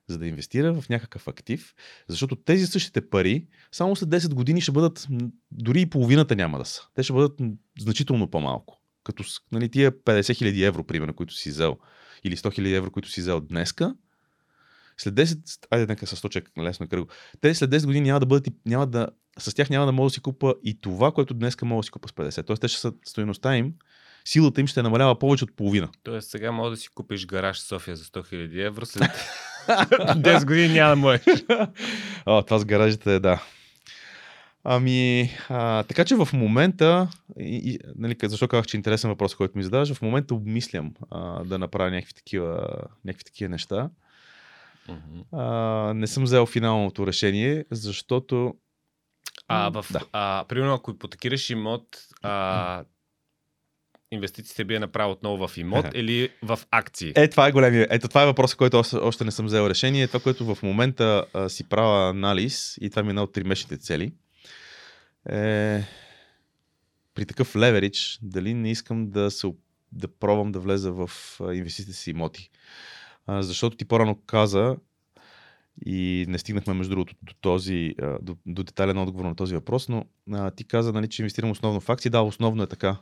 за 0.07 0.17
да 0.17 0.27
инвестира 0.27 0.73
в 0.73 0.89
някакъв 0.89 1.27
актив, 1.27 1.73
защото 2.07 2.35
тези 2.35 2.67
същите 2.67 3.09
пари 3.09 3.47
само 3.71 3.95
след 3.95 4.09
10 4.09 4.33
години 4.33 4.61
ще 4.61 4.71
бъдат, 4.71 5.07
дори 5.51 5.81
и 5.81 5.85
половината 5.85 6.35
няма 6.35 6.57
да 6.57 6.65
са. 6.65 6.81
Те 6.93 7.03
ще 7.03 7.13
бъдат 7.13 7.39
значително 7.79 8.29
по-малко. 8.29 8.81
Като 9.03 9.23
нали, 9.51 9.69
тия 9.69 9.91
50 9.91 10.19
000 10.19 10.67
евро, 10.67 10.83
примерно, 10.83 11.13
които 11.13 11.33
си 11.33 11.49
взел, 11.49 11.77
или 12.23 12.37
100 12.37 12.59
000 12.59 12.75
евро, 12.75 12.91
които 12.91 13.09
си 13.09 13.21
взел 13.21 13.41
днеска, 13.41 13.95
след 14.97 15.13
10, 15.13 15.67
айде 15.71 15.85
нека 15.85 16.07
с 16.07 16.21
100 16.21 16.29
човек 16.29 16.51
лесно 16.59 16.87
кръго, 16.87 17.07
те 17.41 17.55
след 17.55 17.69
10 17.69 17.85
години 17.85 18.07
няма 18.07 18.19
да 18.19 18.25
бъдат, 18.25 18.47
няма 18.65 18.87
да, 18.87 19.07
с 19.39 19.53
тях 19.53 19.69
няма 19.69 19.85
да 19.85 19.91
мога 19.91 20.05
да 20.05 20.09
си 20.09 20.19
купа 20.19 20.55
и 20.63 20.81
това, 20.81 21.11
което 21.11 21.33
днеска 21.33 21.65
мога 21.65 21.79
да 21.79 21.83
си 21.83 21.91
купа 21.91 22.07
с 22.07 22.11
50. 22.11 22.45
Тоест 22.47 22.61
те 22.61 22.67
ще 22.67 22.79
са 22.79 22.93
стоеността 23.05 23.57
им, 23.57 23.73
силата 24.25 24.61
им 24.61 24.67
ще 24.67 24.81
намалява 24.81 25.19
повече 25.19 25.43
от 25.43 25.55
половина. 25.55 25.89
Тоест 26.03 26.29
сега 26.29 26.51
мога 26.51 26.69
да 26.69 26.77
си 26.77 26.89
купиш 26.95 27.25
гараж 27.25 27.57
в 27.57 27.61
София 27.61 27.95
за 27.95 28.03
100 28.03 28.33
000 28.33 28.65
евро, 28.67 28.85
след 28.85 29.11
10 29.67 30.45
години 30.45 30.73
няма 30.73 30.89
да 30.89 30.95
можеш. 30.95 31.21
О, 32.25 32.41
това 32.41 32.59
с 32.59 32.65
гаражите, 32.65 33.19
да. 33.19 33.43
Ами, 34.67 35.29
а, 35.49 35.83
така 35.83 36.05
че 36.05 36.15
в 36.15 36.29
момента, 36.33 37.07
и, 37.39 37.61
и, 37.63 37.79
нали, 37.95 38.15
защо 38.23 38.47
казах, 38.47 38.65
че 38.65 38.77
е 38.77 38.79
интересен 38.79 39.09
въпрос, 39.09 39.35
който 39.35 39.57
ми 39.57 39.63
задаваш, 39.63 39.93
в 39.93 40.01
момента 40.01 40.35
обмислям 40.35 40.93
а, 41.11 41.43
да 41.43 41.59
направя 41.59 41.91
някакви 41.91 42.13
такива, 42.13 42.67
някакви 43.05 43.23
такива 43.23 43.49
неща. 43.49 43.89
Uh-huh. 44.89 45.23
А, 45.31 45.93
не 45.93 46.07
съм 46.07 46.23
взел 46.23 46.45
финалното 46.45 47.07
решение, 47.07 47.65
защото. 47.71 48.55
А, 49.47 49.69
в, 49.69 49.85
да. 49.91 50.01
а, 50.13 50.45
примерно, 50.47 50.73
ако 50.73 50.91
ипотекираш 50.91 51.49
имот, 51.49 51.87
а, 52.21 52.83
инвестициите 54.15 54.63
би 54.63 54.75
е 54.75 54.79
направил 54.79 55.11
отново 55.11 55.47
в 55.47 55.57
имот 55.57 55.85
или 55.93 56.29
в 56.43 56.59
акции? 56.71 57.13
Е, 57.15 57.27
това 57.27 57.47
е 57.47 57.51
големия. 57.51 57.87
Ето, 57.89 58.07
това 58.07 58.23
е 58.23 58.25
въпросът, 58.25 58.57
който 58.57 58.77
още, 58.77 58.95
още 58.95 59.25
не 59.25 59.31
съм 59.31 59.45
взел 59.45 59.69
решение. 59.69 60.07
Това, 60.07 60.19
което 60.19 60.55
в 60.55 60.63
момента 60.63 61.25
а, 61.33 61.49
си 61.49 61.63
правя 61.63 62.09
анализ, 62.09 62.77
и 62.81 62.89
това 62.89 63.03
ми 63.03 63.09
е 63.09 63.09
една 63.09 63.23
от 63.23 63.33
тримесечните 63.33 63.77
цели, 63.77 64.13
е 65.29 65.83
при 67.13 67.25
такъв 67.25 67.55
леверидж, 67.55 68.19
дали 68.21 68.53
не 68.53 68.71
искам 68.71 69.09
да, 69.09 69.31
се, 69.31 69.53
да 69.91 70.07
пробвам 70.07 70.51
да 70.51 70.59
влеза 70.59 70.91
в 70.91 71.09
инвестициите 71.53 71.93
си 71.93 72.09
имоти. 72.09 72.49
А, 73.27 73.43
защото 73.43 73.77
ти 73.77 73.85
по-рано 73.85 74.21
каза, 74.25 74.75
и 75.85 76.25
не 76.29 76.37
стигнахме 76.37 76.73
между 76.73 76.89
другото 76.89 77.15
до, 77.23 77.33
този, 77.41 77.95
до, 78.21 78.37
до 78.45 78.63
детален 78.63 78.97
отговор 78.97 79.25
на 79.25 79.35
този 79.35 79.55
въпрос, 79.55 79.89
но 79.89 80.05
а, 80.31 80.51
ти 80.51 80.63
каза, 80.63 80.93
нали, 80.93 81.09
че 81.09 81.21
инвестирам 81.21 81.51
основно 81.51 81.81
в 81.81 81.89
акции. 81.89 82.11
Да, 82.11 82.21
основно 82.21 82.63
е 82.63 82.67
така. 82.67 82.97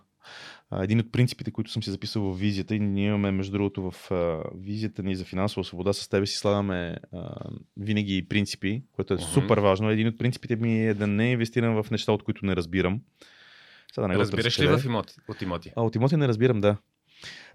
Един 0.82 1.00
от 1.00 1.12
принципите, 1.12 1.52
които 1.52 1.72
съм 1.72 1.84
си 1.84 1.92
записал 1.92 2.24
в 2.24 2.40
визията 2.40 2.76
и 2.76 2.80
ние 2.80 3.08
имаме 3.08 3.32
между 3.32 3.52
другото 3.52 3.92
в 3.92 4.12
визията 4.56 5.04
ни 5.04 5.16
за 5.16 5.26
финансова 5.26 5.64
свобода, 5.64 5.94
с 5.94 6.10
тебе 6.10 6.26
си 6.26 6.38
слагаме 6.38 6.98
винаги 7.78 8.28
принципи, 8.30 8.84
което 8.92 9.14
е 9.14 9.18
uh-huh. 9.18 9.34
супер 9.34 9.58
важно. 9.58 9.90
Един 9.90 10.08
от 10.08 10.18
принципите 10.18 10.56
ми 10.56 10.88
е 10.88 10.94
да 10.94 11.08
не 11.08 11.32
инвестирам 11.32 11.84
в 11.84 11.92
неща, 11.92 12.12
от 12.12 12.24
които 12.24 12.46
не 12.46 12.56
разбирам. 12.56 13.02
Сега, 13.96 14.08
не 14.08 14.18
Разбираш 14.18 14.60
ли 14.60 14.68
в 14.68 14.86
имоти, 14.86 15.14
от 15.28 15.42
имоти? 15.42 15.72
А, 15.76 15.82
от 15.82 15.96
имоти 15.96 16.18
не 16.18 16.28
разбирам, 16.28 16.62
да 16.62 16.78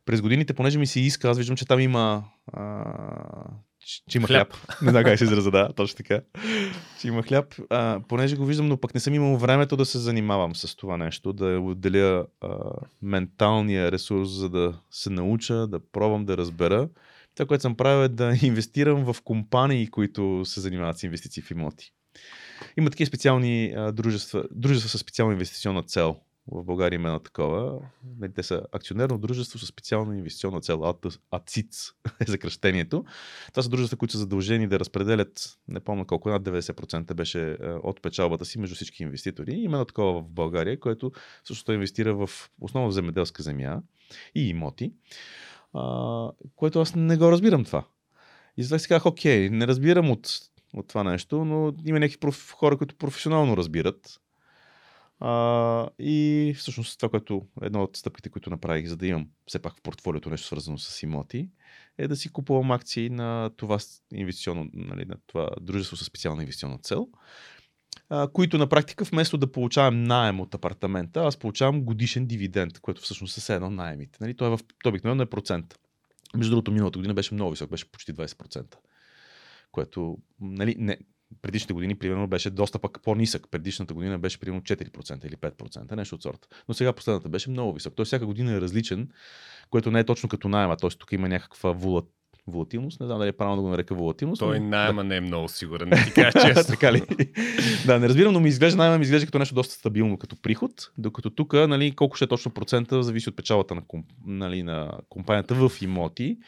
през 0.09 0.21
годините, 0.21 0.55
понеже 0.55 0.79
ми 0.79 0.87
се 0.87 1.01
иска, 1.01 1.29
аз 1.29 1.39
виждам, 1.39 1.57
че 1.57 1.67
там 1.67 1.81
има 1.81 2.25
а, 2.53 2.85
че 4.09 4.19
има 4.19 4.27
хляб. 4.27 4.53
хляб. 4.53 4.83
Не 4.83 4.91
знам 4.91 5.05
как 5.05 5.19
се 5.19 5.25
израза, 5.25 5.51
да, 5.51 5.73
точно 5.73 5.97
така. 5.97 6.21
Че 7.01 7.09
има 7.09 7.23
хляб. 7.23 7.55
А, 7.71 8.01
понеже 8.09 8.37
го 8.37 8.47
виждам, 8.47 8.69
но 8.69 8.77
пък 8.77 8.95
не 8.95 9.01
съм 9.01 9.15
имал 9.15 9.37
времето 9.37 9.77
да 9.77 9.85
се 9.85 9.99
занимавам 9.99 10.57
с 10.57 10.77
това 10.77 10.97
нещо, 10.97 11.33
да 11.33 11.61
отделя 11.61 12.27
а, 12.41 12.49
менталния 13.03 13.93
ресурс, 13.93 14.29
за 14.29 14.49
да 14.49 14.81
се 14.91 15.11
науча, 15.11 15.67
да 15.67 15.81
пробвам 15.93 16.25
да 16.25 16.37
разбера. 16.37 16.89
Това, 17.35 17.47
което 17.47 17.63
съм 17.63 17.77
правил 17.77 18.05
е 18.05 18.09
да 18.09 18.35
инвестирам 18.43 19.13
в 19.13 19.23
компании, 19.23 19.87
които 19.87 20.43
се 20.45 20.61
занимават 20.61 20.99
с 20.99 21.03
инвестиции 21.03 21.43
в 21.43 21.51
имоти. 21.51 21.93
Има 22.77 22.91
такива 22.91 23.07
специални 23.07 23.73
а, 23.77 23.93
дружества, 23.93 24.45
дружества 24.51 24.89
с 24.89 24.99
специална 24.99 25.33
инвестиционна 25.33 25.83
цел 25.83 26.17
в 26.53 26.65
България 26.65 26.97
има 26.97 27.09
едно 27.09 27.19
такова. 27.19 27.81
Те 28.35 28.43
са 28.43 28.63
акционерно 28.73 29.19
дружество 29.19 29.59
с 29.59 29.67
специална 29.67 30.17
инвестиционна 30.17 30.61
цел. 30.61 30.95
АЦИЦ 31.31 31.93
е 32.21 32.27
съкръщението. 32.27 33.05
Това 33.53 33.63
са 33.63 33.69
дружества, 33.69 33.97
които 33.97 34.13
са 34.13 34.19
задължени 34.19 34.69
да 34.69 34.81
разпределят, 34.81 35.59
не 35.69 35.81
помня 35.81 36.07
колко, 36.07 36.29
над 36.29 36.43
90% 36.43 37.15
беше 37.15 37.51
е, 37.51 37.67
от 37.67 38.03
печалбата 38.03 38.45
си 38.45 38.59
между 38.59 38.75
всички 38.75 39.03
инвеститори. 39.03 39.53
Има 39.53 39.77
едно 39.77 39.85
такова 39.85 40.21
в 40.21 40.29
България, 40.29 40.81
което 40.81 41.13
също 41.45 41.73
инвестира 41.73 42.15
в 42.15 42.51
основно 42.61 42.91
в 42.91 42.95
земеделска 42.95 43.43
земя 43.43 43.83
и 44.35 44.49
имоти, 44.49 44.93
което 46.57 46.81
аз 46.81 46.95
не 46.95 47.17
го 47.17 47.33
разбирам 47.33 47.65
това. 47.65 47.85
И 48.57 48.63
затова 48.63 48.79
си 48.79 48.89
казах, 48.89 49.07
окей, 49.07 49.51
не 49.51 49.67
разбирам 49.67 50.11
от, 50.11 50.29
от 50.75 50.89
това 50.89 51.05
нещо, 51.05 51.45
но 51.45 51.73
има 51.87 52.01
някакви 52.01 52.19
проф, 52.19 52.53
хора, 52.53 52.79
които 52.79 52.97
професионално 52.97 53.57
разбират 53.57 54.21
а, 55.21 55.89
и 55.99 56.55
всъщност 56.59 56.99
това, 56.99 57.09
което 57.09 57.47
едно 57.63 57.83
от 57.83 57.97
стъпките, 57.97 58.29
които 58.29 58.51
направих, 58.51 58.87
за 58.87 58.97
да 58.97 59.07
имам 59.07 59.29
все 59.47 59.59
пак 59.59 59.77
в 59.77 59.83
портфолиото 59.83 60.31
нещо 60.31 60.47
свързано 60.47 60.79
с 60.79 61.03
имоти, 61.03 61.51
е 61.99 62.09
да 62.09 62.17
си 62.17 62.33
купувам 62.33 62.71
акции 62.71 63.11
на 63.11 63.51
това 63.57 63.79
инвестиционно, 64.13 64.71
нали, 64.73 65.05
на 65.05 65.17
това 65.27 65.51
дружество 65.61 65.97
с 65.97 66.05
специална 66.05 66.43
инвестиционна 66.43 66.79
цел, 66.79 67.09
а, 68.09 68.29
които 68.29 68.59
на 68.59 68.67
практика 68.67 69.05
вместо 69.05 69.39
да 69.39 69.53
получавам 69.53 70.03
найем 70.03 70.41
от 70.41 70.55
апартамента, 70.55 71.21
аз 71.21 71.37
получавам 71.37 71.85
годишен 71.85 72.27
дивиденд, 72.27 72.81
което 72.81 73.03
всъщност 73.03 73.43
са 73.43 73.55
едно 73.55 73.71
найемите. 73.71 74.19
Нали? 74.21 74.37
Той, 74.37 74.53
е 74.53 74.57
в, 74.57 74.61
обикновено 74.87 75.23
е 75.23 75.27
процент. 75.27 75.79
Между 76.37 76.51
другото, 76.51 76.73
миналата 76.73 76.99
година 76.99 77.15
беше 77.15 77.35
много 77.35 77.51
висок, 77.51 77.71
беше 77.71 77.91
почти 77.91 78.15
20%. 78.15 78.75
Което, 79.73 80.19
нали, 80.41 80.75
не, 80.79 80.99
предишните 81.43 81.73
години, 81.73 81.95
примерно, 81.95 82.27
беше 82.27 82.51
доста 82.51 82.79
пък 82.79 83.03
по-нисък. 83.03 83.47
Предишната 83.51 83.95
година 83.95 84.19
беше 84.19 84.41
примерно 84.41 84.63
4% 84.63 85.27
или 85.27 85.37
5%, 85.37 85.97
нещо 85.97 86.15
от 86.15 86.23
сорта. 86.23 86.49
Но 86.69 86.75
сега 86.75 86.93
последната 86.93 87.29
беше 87.29 87.51
много 87.51 87.73
висок. 87.73 87.95
Тоест 87.97 88.09
всяка 88.09 88.27
година 88.27 88.53
е 88.53 88.61
различен, 88.61 89.09
което 89.71 89.91
не 89.91 90.01
е 90.01 90.05
точно 90.05 90.29
като 90.29 90.49
найема. 90.49 90.77
Тоест 90.77 90.99
тук 90.99 91.13
има 91.13 91.29
някаква 91.29 91.73
волат, 91.73 92.09
волатилност. 92.51 93.01
Не 93.01 93.07
знам 93.07 93.19
дали 93.19 93.29
е 93.29 93.33
правилно 93.33 93.57
да 93.57 93.63
го 93.63 93.69
нарека 93.69 93.95
волатилност. 93.95 94.41
Той 94.41 94.61
но... 94.61 94.67
найема 94.67 95.03
да. 95.03 95.09
не 95.09 95.17
е 95.17 95.21
много 95.21 95.49
сигурен, 95.49 95.89
не 95.89 96.05
ти 96.05 96.13
кажа 96.13 96.33
честно. 96.47 96.75
така 96.75 96.93
ли? 96.93 97.03
да, 97.87 97.99
не 97.99 98.09
разбирам, 98.09 98.33
но 98.33 98.41
ми 98.41 98.49
изглежда, 98.49 98.77
найема 98.77 98.99
ми 98.99 99.03
изглежда 99.03 99.27
като 99.27 99.39
нещо 99.39 99.55
доста 99.55 99.75
стабилно 99.75 100.19
като 100.19 100.37
приход, 100.37 100.91
докато 100.99 101.31
тук, 101.31 101.53
нали, 101.53 101.93
колко 101.93 102.17
ще 102.17 102.25
е 102.25 102.29
точно 102.29 102.51
процента, 102.51 103.03
зависи 103.03 103.29
от 103.29 103.37
печалата 103.37 103.75
на, 103.75 103.83
комп, 103.83 104.07
нали, 104.27 104.63
на 104.63 104.93
компанията 105.09 105.55
в 105.55 105.83
имоти. 105.83 106.39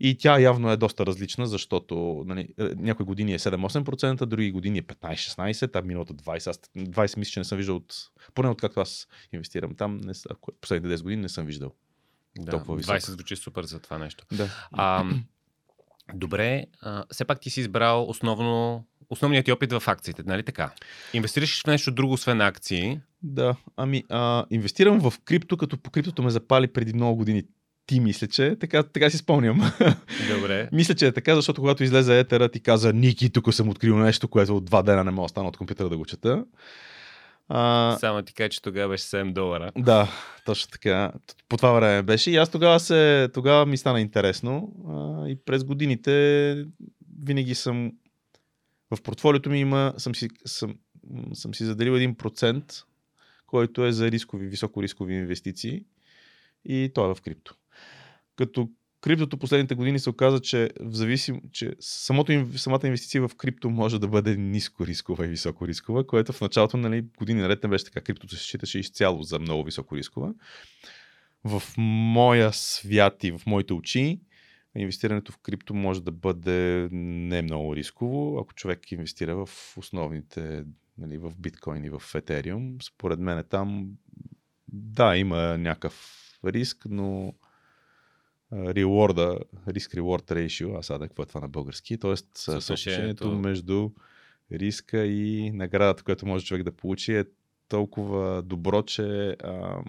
И 0.00 0.16
тя 0.18 0.38
явно 0.38 0.70
е 0.70 0.76
доста 0.76 1.06
различна, 1.06 1.46
защото 1.46 2.24
нали, 2.26 2.48
е, 2.60 2.64
някои 2.76 3.06
години 3.06 3.34
е 3.34 3.38
7-8%, 3.38 4.26
други 4.26 4.50
години 4.50 4.78
е 4.78 4.82
15-16%, 4.82 5.78
а 5.78 5.82
миналото 5.82 6.14
20%. 6.14 6.48
Аз 6.48 6.60
20 6.76 7.16
мисля, 7.16 7.30
че 7.30 7.40
не 7.40 7.44
съм 7.44 7.58
виждал 7.58 7.76
от, 7.76 7.94
поне 8.34 8.48
от 8.48 8.60
както 8.60 8.80
аз 8.80 9.08
инвестирам 9.32 9.74
там, 9.74 9.96
не, 9.96 10.12
последните 10.60 10.96
10 10.96 11.02
години 11.02 11.22
не 11.22 11.28
съм 11.28 11.46
виждал. 11.46 11.72
Да, 12.38 12.52
20 12.52 13.10
звучи 13.10 13.36
супер 13.36 13.64
за 13.64 13.78
това 13.78 13.98
нещо. 13.98 14.24
Да. 14.32 14.48
А, 14.72 15.04
Добре, 16.14 16.64
а, 16.80 17.04
все 17.12 17.24
пак 17.24 17.40
ти 17.40 17.50
си 17.50 17.60
избрал 17.60 18.04
основно, 18.08 18.84
основният 19.10 19.44
ти 19.44 19.52
опит 19.52 19.72
в 19.72 19.82
акциите, 19.86 20.22
нали 20.26 20.42
така? 20.42 20.70
Инвестираш 21.14 21.62
в 21.62 21.66
нещо 21.66 21.90
друго, 21.90 22.12
освен 22.12 22.40
акции? 22.40 23.00
Да, 23.22 23.56
ами 23.76 24.04
а, 24.08 24.44
инвестирам 24.50 25.10
в 25.10 25.12
крипто, 25.24 25.56
като 25.56 25.78
по 25.78 25.90
криптото 25.90 26.22
ме 26.22 26.30
запали 26.30 26.66
преди 26.66 26.92
много 26.92 27.16
години. 27.16 27.42
Ти 27.86 28.00
мисля, 28.00 28.26
че 28.26 28.56
така, 28.60 28.82
така 28.82 29.10
си 29.10 29.16
спомням. 29.16 29.72
Добре. 30.34 30.68
мисля, 30.72 30.94
че 30.94 31.06
е 31.06 31.12
така, 31.12 31.34
защото 31.34 31.60
когато 31.60 31.84
излезе 31.84 32.20
етера, 32.20 32.48
ти 32.48 32.60
каза, 32.60 32.92
Ники, 32.92 33.30
тук 33.30 33.54
съм 33.54 33.68
открил 33.68 33.98
нещо, 33.98 34.28
което 34.28 34.56
от 34.56 34.64
два 34.64 34.82
дена 34.82 35.04
не 35.04 35.10
мога 35.10 35.24
да 35.24 35.28
стана 35.28 35.48
от 35.48 35.56
компютъра 35.56 35.88
да 35.88 35.96
го 35.96 36.04
чета. 36.04 36.44
А... 37.48 37.96
Само 38.00 38.22
ти 38.22 38.34
кажа, 38.34 38.48
че 38.48 38.62
тогава 38.62 38.88
беше 38.88 39.04
7 39.04 39.32
долара. 39.32 39.72
Да, 39.76 40.08
точно 40.44 40.70
така. 40.70 41.12
По 41.48 41.56
това 41.56 41.72
време 41.72 42.02
беше. 42.02 42.30
И 42.30 42.36
аз 42.36 42.50
тогава, 42.50 42.80
се, 42.80 43.28
тогава 43.34 43.66
ми 43.66 43.76
стана 43.76 44.00
интересно. 44.00 44.72
А, 44.88 45.28
и 45.28 45.36
през 45.44 45.64
годините 45.64 46.64
винаги 47.24 47.54
съм. 47.54 47.92
В 48.96 49.02
портфолиото 49.02 49.50
ми 49.50 49.60
има. 49.60 49.94
Съм 49.96 50.14
си, 50.14 50.28
съм, 50.46 50.74
съм 51.32 51.54
си 51.54 51.64
заделил 51.64 51.92
един 51.92 52.14
процент 52.14 52.64
който 53.48 53.84
е 53.84 53.92
за 53.92 54.10
рискови, 54.10 54.46
високо 54.46 54.82
рискови 54.82 55.14
инвестиции 55.14 55.84
и 56.64 56.90
той 56.94 57.10
е 57.10 57.14
в 57.14 57.22
крипто. 57.22 57.54
Като 58.36 58.68
криптото 59.00 59.36
последните 59.38 59.74
години 59.74 59.98
се 59.98 60.10
оказа, 60.10 60.40
че, 60.40 60.70
в 60.80 60.94
зависим, 60.94 61.40
че 61.52 61.72
самото, 61.80 62.46
самата 62.56 62.80
инвестиция 62.84 63.28
в 63.28 63.34
крипто 63.36 63.70
може 63.70 63.98
да 63.98 64.08
бъде 64.08 64.36
ниско 64.36 64.86
рискова 64.86 65.26
и 65.26 65.28
високо 65.28 65.68
рискова, 65.68 66.06
което 66.06 66.32
в 66.32 66.40
началото 66.40 66.76
нали, 66.76 67.04
години 67.18 67.40
наред 67.40 67.62
не 67.62 67.68
беше 67.68 67.84
така. 67.84 68.00
Криптото 68.00 68.36
се 68.36 68.42
считаше 68.42 68.78
изцяло 68.78 69.22
за 69.22 69.38
много 69.38 69.64
високо 69.64 69.96
рискова. 69.96 70.34
В 71.44 71.62
моя 71.78 72.52
свят 72.52 73.24
и 73.24 73.30
в 73.30 73.40
моите 73.46 73.72
очи 73.72 74.20
инвестирането 74.76 75.32
в 75.32 75.38
крипто 75.38 75.74
може 75.74 76.02
да 76.02 76.10
бъде 76.10 76.88
не 76.92 77.42
много 77.42 77.76
рисково, 77.76 78.38
ако 78.38 78.54
човек 78.54 78.92
инвестира 78.92 79.46
в 79.46 79.76
основните, 79.76 80.64
нали, 80.98 81.18
в 81.18 81.32
биткоин 81.38 81.84
и 81.84 81.90
в 81.90 82.02
етериум. 82.14 82.76
Според 82.82 83.18
мен 83.18 83.44
там, 83.50 83.90
да, 84.68 85.16
има 85.16 85.58
някакъв 85.58 86.14
риск, 86.44 86.86
но 86.90 87.34
реворда, 88.52 89.38
риск-реворд 89.68 90.30
ratio, 90.30 90.78
аз 90.78 90.86
сега 90.86 90.98
какво 90.98 91.22
е 91.22 91.26
това 91.26 91.40
на 91.40 91.48
български, 91.48 91.98
т.е. 91.98 92.14
съотношението 92.34 93.34
между 93.34 93.90
риска 94.52 95.04
и 95.06 95.50
наградата, 95.50 96.02
която 96.02 96.26
може 96.26 96.44
човек 96.44 96.62
да 96.62 96.72
получи 96.72 97.14
е 97.14 97.24
толкова 97.68 98.42
добро, 98.42 98.82
че 98.82 99.36
а, 99.42 99.82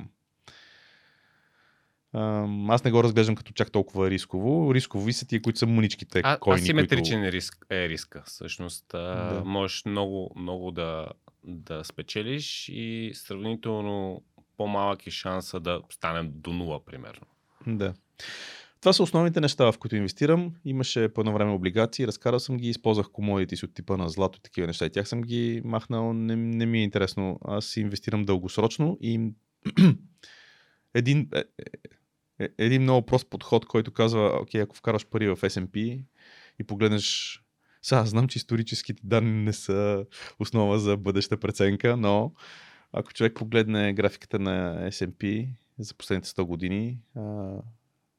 а, 2.14 2.48
аз 2.68 2.84
не 2.84 2.92
го 2.92 3.04
разглеждам 3.04 3.36
като 3.36 3.54
чак 3.54 3.72
толкова 3.72 4.10
рисково. 4.10 4.74
Рискови 4.74 5.14
са 5.14 5.28
тия, 5.28 5.42
които 5.42 5.60
са 5.60 5.66
муничките 5.66 6.22
а, 6.24 6.38
койни. 6.38 6.62
Асиметричен 6.62 7.20
които... 7.22 7.32
риск 7.32 7.66
е 7.70 7.90
риска. 7.90 8.24
Всъщност 8.26 8.94
а, 8.94 9.34
да. 9.34 9.44
можеш 9.46 9.86
много, 9.86 10.32
много 10.36 10.72
да, 10.72 11.08
да 11.44 11.84
спечелиш 11.84 12.70
и 12.70 13.12
сравнително 13.14 14.24
по-малък 14.58 15.08
е 15.08 15.12
шанса 15.12 15.60
да 15.60 15.82
станем 15.90 16.32
до 16.36 16.54
нула, 16.54 16.86
примерно. 16.86 17.28
Да. 17.68 17.94
Това 18.82 18.94
са 18.94 19.04
основните 19.04 19.42
неща, 19.42 19.72
в 19.72 19.78
които 19.78 19.96
инвестирам. 19.96 20.54
Имаше 20.66 21.10
по 21.10 21.22
едно 21.22 21.34
време 21.34 21.52
облигации, 21.52 22.08
разкарал 22.08 22.40
съм 22.40 22.58
ги, 22.58 22.70
използвах 22.70 23.10
комодите 23.10 23.56
си 23.56 23.66
от 23.66 23.74
типа 23.74 23.98
на 23.98 24.10
злато, 24.10 24.40
такива 24.40 24.68
неща 24.68 24.86
и 24.86 24.90
тях 24.90 25.08
съм 25.08 25.22
ги 25.22 25.62
махнал. 25.66 26.14
Не, 26.14 26.36
не 26.36 26.66
ми 26.66 26.80
е 26.80 26.84
интересно. 26.84 27.40
Аз 27.46 27.78
инвестирам 27.78 28.26
дългосрочно 28.26 28.98
и 29.02 29.32
един, 30.94 31.30
е, 31.36 31.40
е, 31.40 31.44
е, 32.40 32.50
един 32.58 32.82
много 32.82 33.06
прост 33.06 33.30
подход, 33.30 33.66
който 33.66 33.92
казва, 33.92 34.40
окей, 34.42 34.62
ако 34.62 34.76
вкараш 34.76 35.06
пари 35.06 35.28
в 35.28 35.36
S&P 35.36 36.04
и 36.60 36.64
погледнеш 36.64 37.40
сега 37.82 38.06
знам, 38.06 38.28
че 38.28 38.38
историческите 38.38 39.02
данни 39.06 39.44
не 39.44 39.54
са 39.54 40.06
основа 40.40 40.80
за 40.80 40.98
бъдеща 40.98 41.38
преценка, 41.38 41.98
но 41.98 42.34
ако 42.94 43.14
човек 43.14 43.36
погледне 43.36 43.94
графиката 43.94 44.40
на 44.40 44.88
S&P 44.92 45.50
за 45.80 45.94
последните 45.94 46.30
100 46.30 46.44
години, 46.44 47.00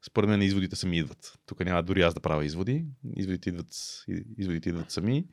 според 0.06 0.30
мен 0.30 0.42
изводите 0.42 0.76
сами 0.76 0.98
идват. 0.98 1.38
Тук 1.46 1.64
няма 1.64 1.82
дори 1.82 2.02
аз 2.02 2.14
да 2.14 2.20
правя 2.20 2.44
изводи. 2.44 2.84
Изводите 3.16 3.48
идват, 3.48 4.04
изводите 4.38 4.68
идват 4.68 4.90
сами. 4.90 5.26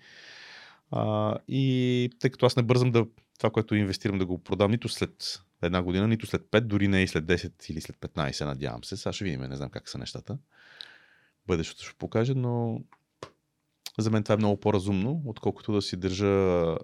А, 0.91 1.36
и 1.47 2.09
тъй 2.20 2.30
като 2.30 2.45
аз 2.45 2.55
не 2.55 2.63
бързам 2.63 2.91
да 2.91 3.05
това, 3.38 3.49
което 3.49 3.76
инвестирам 3.76 4.18
да 4.18 4.26
го 4.26 4.43
продам 4.43 4.72
нито 4.72 4.89
след 4.89 5.41
една 5.61 5.82
година, 5.82 6.07
нито 6.07 6.26
след 6.28 6.41
5, 6.41 6.59
дори 6.59 6.88
не 6.88 7.03
и 7.03 7.07
след 7.07 7.26
10 7.26 7.70
или 7.72 7.82
след 7.82 7.95
15, 7.97 8.45
надявам 8.45 8.84
се. 8.84 8.97
Сега 8.97 9.13
ще 9.13 9.24
видим, 9.24 9.41
не 9.41 9.55
знам 9.55 9.70
как 9.70 9.89
са 9.89 9.97
нещата. 9.97 10.38
Бъдещето 11.47 11.84
ще 11.84 11.97
покаже, 11.97 12.34
но 12.34 12.82
за 13.99 14.11
мен 14.11 14.24
това 14.24 14.34
е 14.34 14.38
много 14.38 14.59
по-разумно, 14.59 15.22
отколкото 15.26 15.74
да 15.74 15.82
си 15.82 15.97
държа 15.97 16.76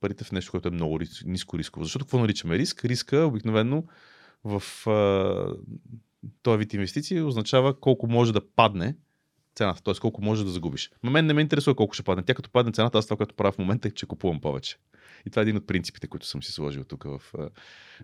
парите 0.00 0.24
в 0.24 0.32
нещо, 0.32 0.50
което 0.50 0.68
е 0.68 0.70
много 0.70 0.98
ниско 1.24 1.58
рисково. 1.58 1.84
Защото 1.84 2.04
какво 2.04 2.18
наричаме 2.18 2.58
риск? 2.58 2.84
Риска 2.84 3.16
обикновено 3.16 3.84
в 4.44 4.62
този 6.42 6.58
вид 6.58 6.74
инвестиции 6.74 7.22
означава 7.22 7.80
колко 7.80 8.06
може 8.06 8.32
да 8.32 8.50
падне 8.56 8.96
цената, 9.54 9.82
т.е. 9.82 9.94
колко 9.94 10.22
може 10.22 10.44
да 10.44 10.50
загубиш. 10.50 10.90
На 11.02 11.10
мен 11.10 11.26
не 11.26 11.32
ме 11.32 11.40
интересува 11.40 11.74
колко 11.74 11.94
ще 11.94 12.02
падне. 12.02 12.24
Тя 12.24 12.34
като 12.34 12.50
падне 12.50 12.72
цената, 12.72 12.98
аз 12.98 13.06
това, 13.06 13.16
което 13.16 13.34
правя 13.34 13.52
в 13.52 13.58
момента 13.58 13.88
е, 13.88 13.90
че 13.90 14.06
купувам 14.06 14.40
повече. 14.40 14.76
И 15.26 15.30
това 15.30 15.40
е 15.40 15.42
един 15.42 15.56
от 15.56 15.66
принципите, 15.66 16.06
които 16.06 16.26
съм 16.26 16.42
си 16.42 16.52
сложил 16.52 16.84
тук 16.84 17.04
в, 17.04 17.22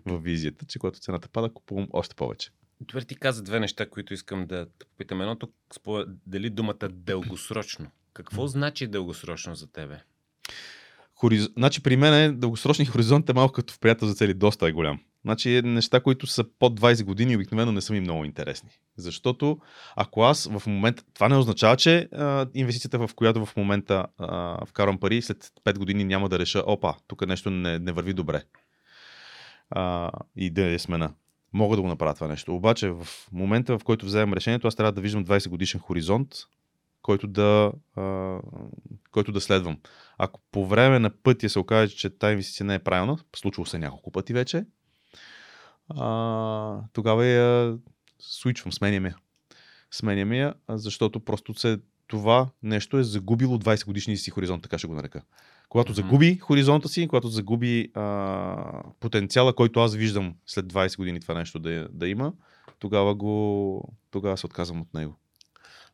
в 0.05 0.19
визията, 0.19 0.65
че 0.65 0.79
когато 0.79 0.99
цената 0.99 1.29
пада, 1.29 1.53
купувам 1.53 1.87
още 1.93 2.15
повече. 2.15 2.51
Добре, 2.81 3.05
ти 3.05 3.15
каза 3.15 3.43
две 3.43 3.59
неща, 3.59 3.89
които 3.89 4.13
искам 4.13 4.47
да 4.47 4.67
попитам. 4.79 5.21
Едното, 5.21 5.49
дали 6.25 6.49
думата 6.49 6.89
дългосрочно. 6.89 7.91
Какво 8.13 8.47
значи 8.47 8.87
дългосрочно 8.87 9.55
за 9.55 9.67
тебе? 9.67 9.99
Хориз... 11.15 11.49
Значи 11.57 11.83
при 11.83 11.95
мен 11.95 12.13
е 12.13 12.31
дългосрочния 12.31 12.91
хоризонт 12.91 13.29
е 13.29 13.33
малко 13.33 13.53
като 13.53 13.73
в 13.73 13.79
приятел 13.79 14.07
за 14.07 14.15
цели, 14.15 14.33
доста 14.33 14.67
е 14.67 14.71
голям. 14.71 14.99
Значи 15.25 15.61
неща, 15.63 15.99
които 15.99 16.27
са 16.27 16.43
под 16.59 16.79
20 16.79 17.03
години, 17.03 17.35
обикновено 17.35 17.71
не 17.71 17.81
са 17.81 17.93
ми 17.93 17.99
много 17.99 18.25
интересни. 18.25 18.69
Защото 18.97 19.59
ако 19.95 20.23
аз 20.23 20.49
в 20.59 20.67
момента, 20.67 21.03
това 21.13 21.29
не 21.29 21.35
означава, 21.35 21.77
че 21.77 22.09
а, 22.11 22.47
инвестицията, 22.53 23.07
в 23.07 23.09
която 23.15 23.45
в 23.45 23.55
момента 23.55 24.05
а, 24.17 24.65
вкарвам 24.65 24.99
пари, 24.99 25.21
след 25.21 25.51
5 25.65 25.77
години 25.77 26.03
няма 26.03 26.29
да 26.29 26.39
реша, 26.39 26.63
опа, 26.67 26.93
тук 27.07 27.27
нещо 27.27 27.49
не, 27.49 27.79
не 27.79 27.91
върви 27.91 28.13
добре. 28.13 28.43
А, 29.69 30.11
и 30.35 30.49
да 30.49 30.61
я 30.61 30.79
смена. 30.79 31.13
Мога 31.53 31.75
да 31.75 31.81
го 31.81 31.87
направя 31.87 32.13
това 32.13 32.27
нещо. 32.27 32.55
Обаче 32.55 32.89
в 32.89 33.07
момента, 33.31 33.79
в 33.79 33.83
който 33.83 34.05
вземем 34.05 34.33
решението, 34.33 34.67
аз 34.67 34.75
трябва 34.75 34.91
да 34.91 35.01
виждам 35.01 35.25
20 35.25 35.49
годишен 35.49 35.79
хоризонт, 35.79 36.35
който 37.01 37.27
да, 37.27 37.71
а, 37.95 38.37
който 39.11 39.31
да 39.31 39.41
следвам. 39.41 39.77
Ако 40.17 40.41
по 40.51 40.67
време 40.67 40.99
на 40.99 41.09
пътя 41.09 41.49
се 41.49 41.59
окаже, 41.59 41.95
че 41.95 42.09
тази 42.09 42.31
инвестиция 42.31 42.65
не 42.65 42.75
е 42.75 42.79
правилна, 42.79 43.17
случвало 43.35 43.65
се 43.65 43.79
няколко 43.79 44.11
пъти 44.11 44.33
вече, 44.33 44.65
а, 45.89 46.79
тогава 46.93 47.25
я 47.25 47.77
свичвам, 48.19 48.73
сменям 48.73 49.05
я. 49.05 49.15
Сменям 49.91 50.33
я, 50.33 50.53
защото 50.69 51.19
просто 51.19 51.53
се, 51.53 51.79
това 52.07 52.49
нещо 52.63 52.97
е 52.97 53.03
загубило 53.03 53.57
20 53.57 53.85
годишния 53.85 54.17
си 54.17 54.31
хоризонт, 54.31 54.63
така 54.63 54.77
ще 54.77 54.87
го 54.87 54.93
нарека. 54.93 55.21
Когато 55.69 55.91
mm-hmm. 55.91 55.95
загуби 55.95 56.37
хоризонта 56.37 56.89
си, 56.89 57.07
когато 57.07 57.27
загуби 57.27 57.91
а, 57.93 58.83
потенциала, 58.99 59.55
който 59.55 59.79
аз 59.79 59.95
виждам 59.95 60.35
след 60.45 60.65
20 60.65 60.97
години 60.97 61.19
това 61.19 61.33
нещо 61.33 61.59
да, 61.59 61.87
да 61.91 62.07
има, 62.07 62.33
тогава, 62.79 63.15
го, 63.15 63.93
тогава 64.11 64.37
се 64.37 64.45
отказвам 64.45 64.81
от 64.81 64.93
него. 64.93 65.15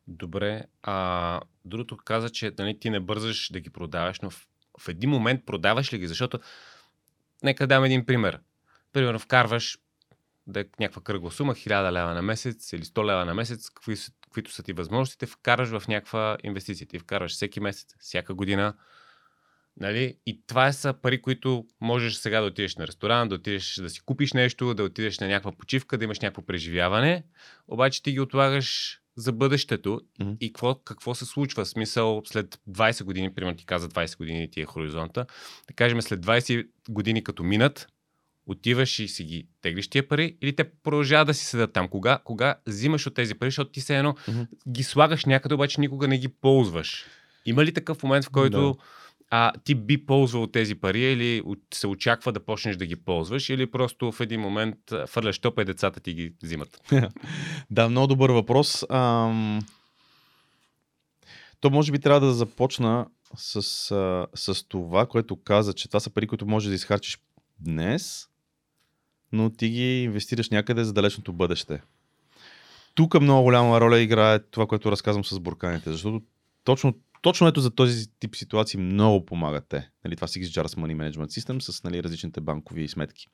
Добре. 0.08 0.64
А, 0.82 1.40
другото 1.64 1.96
каза, 1.96 2.30
че 2.30 2.52
нали, 2.58 2.78
ти 2.78 2.90
не 2.90 3.00
бързаш 3.00 3.50
да 3.52 3.60
ги 3.60 3.70
продаваш, 3.70 4.20
но 4.20 4.30
в, 4.30 4.46
в 4.80 4.88
един 4.88 5.10
момент 5.10 5.46
продаваш 5.46 5.92
ли 5.92 5.98
ги? 5.98 6.06
Защото, 6.06 6.38
нека 7.42 7.66
дам 7.66 7.84
един 7.84 8.06
пример. 8.06 8.40
Примерно 8.92 9.18
вкарваш 9.18 9.78
да 10.46 10.60
е 10.60 10.64
някаква 10.80 11.02
кръгла 11.02 11.30
сума, 11.30 11.54
1000 11.54 11.92
лева 11.92 12.14
на 12.14 12.22
месец 12.22 12.72
или 12.72 12.82
100 12.82 13.04
лева 13.04 13.24
на 13.24 13.34
месец, 13.34 13.70
какви, 13.70 13.96
каквито 14.22 14.52
са 14.52 14.62
ти 14.62 14.72
възможностите, 14.72 15.26
вкараш 15.26 15.68
в 15.68 15.88
някаква 15.88 16.36
инвестиция. 16.42 16.86
Ти 16.86 16.98
вкарваш 16.98 17.32
всеки 17.32 17.60
месец, 17.60 17.96
всяка 18.00 18.34
година. 18.34 18.74
Нали? 19.80 20.18
И 20.26 20.46
това 20.46 20.72
са 20.72 20.94
пари, 21.02 21.22
които 21.22 21.66
можеш 21.80 22.14
сега 22.14 22.40
да 22.40 22.46
отидеш 22.46 22.76
на 22.76 22.86
ресторант, 22.86 23.28
да 23.28 23.34
отидеш 23.34 23.74
да 23.74 23.90
си 23.90 24.00
купиш 24.00 24.32
нещо, 24.32 24.74
да 24.74 24.84
отидеш 24.84 25.18
на 25.18 25.26
някаква 25.26 25.52
почивка, 25.52 25.98
да 25.98 26.04
имаш 26.04 26.20
някакво 26.20 26.42
преживяване. 26.42 27.24
Обаче 27.68 28.02
ти 28.02 28.12
ги 28.12 28.20
отлагаш 28.20 29.00
за 29.16 29.32
бъдещето 29.32 30.00
mm-hmm. 30.20 30.36
и 30.40 30.52
какво, 30.52 30.74
какво 30.74 31.14
се 31.14 31.24
случва. 31.24 31.66
Смисъл, 31.66 32.22
след 32.24 32.60
20 32.70 33.04
години, 33.04 33.34
примерно 33.34 33.56
ти 33.56 33.66
каза 33.66 33.88
20 33.88 34.16
години 34.16 34.50
ти 34.50 34.60
е 34.60 34.64
хоризонта, 34.64 35.26
да 35.68 35.74
кажем 35.74 36.02
след 36.02 36.20
20 36.20 36.68
години 36.88 37.24
като 37.24 37.42
минат, 37.42 37.86
отиваш 38.46 38.98
и 38.98 39.08
си 39.08 39.24
ги 39.24 39.46
теглиш 39.62 39.88
тия 39.88 40.08
пари 40.08 40.36
или 40.42 40.56
те 40.56 40.64
продължават 40.64 41.26
да 41.26 41.34
си 41.34 41.44
седат 41.44 41.72
там? 41.72 41.88
Кога, 41.88 42.18
кога 42.24 42.54
взимаш 42.66 43.06
от 43.06 43.14
тези 43.14 43.34
пари, 43.34 43.50
защото 43.50 43.70
ти 43.70 43.80
се 43.80 43.98
едно 43.98 44.12
mm-hmm. 44.12 44.46
ги 44.68 44.82
слагаш 44.82 45.24
някъде, 45.24 45.54
обаче 45.54 45.80
никога 45.80 46.08
не 46.08 46.18
ги 46.18 46.28
ползваш. 46.28 47.04
Има 47.46 47.64
ли 47.64 47.72
такъв 47.72 48.02
момент, 48.02 48.24
в 48.24 48.30
който 48.30 48.58
да. 48.72 48.74
а, 49.30 49.52
ти 49.64 49.74
би 49.74 50.06
ползвал 50.06 50.46
тези 50.46 50.74
пари 50.74 51.00
или 51.00 51.42
се 51.74 51.86
очаква 51.86 52.32
да 52.32 52.44
почнеш 52.44 52.76
да 52.76 52.86
ги 52.86 52.96
ползваш 52.96 53.48
или 53.48 53.70
просто 53.70 54.12
в 54.12 54.20
един 54.20 54.40
момент 54.40 54.76
фърляш 55.06 55.38
топа 55.38 55.62
и 55.62 55.64
децата 55.64 56.00
ти 56.00 56.14
ги 56.14 56.34
взимат? 56.42 56.80
да, 57.70 57.88
много 57.88 58.06
добър 58.06 58.30
въпрос. 58.30 58.84
Ам... 58.90 59.60
То 61.60 61.70
може 61.70 61.92
би 61.92 61.98
трябва 61.98 62.20
да 62.20 62.32
започна 62.32 63.06
с, 63.36 63.56
а, 63.90 64.26
с 64.34 64.68
това, 64.68 65.06
което 65.06 65.42
каза, 65.42 65.72
че 65.72 65.88
това 65.88 66.00
са 66.00 66.10
пари, 66.10 66.26
които 66.26 66.46
можеш 66.46 66.68
да 66.68 66.74
изхарчиш 66.74 67.18
днес, 67.60 68.28
но 69.34 69.50
ти 69.50 69.68
ги 69.68 70.02
инвестираш 70.02 70.50
някъде 70.50 70.84
за 70.84 70.92
далечното 70.92 71.32
бъдеще. 71.32 71.80
Тук 72.94 73.20
много 73.20 73.42
голяма 73.42 73.80
роля 73.80 74.00
играе 74.00 74.38
това, 74.38 74.66
което 74.66 74.92
разказвам 74.92 75.24
с 75.24 75.40
бурканите, 75.40 75.92
защото 75.92 76.22
точно, 76.64 76.94
точно 77.22 77.46
ето 77.46 77.60
за 77.60 77.70
този 77.70 78.10
тип 78.18 78.36
ситуации 78.36 78.80
много 78.80 79.26
помагат 79.26 79.64
те. 79.68 79.90
Нали, 80.04 80.16
това 80.16 80.28
си 80.28 80.44
Jarvis 80.44 80.66
Money 80.66 80.96
Management 80.96 81.40
System 81.40 81.58
с 81.58 81.84
нали, 81.84 82.02
различните 82.02 82.40
банкови 82.40 82.88
сметки. 82.88 83.26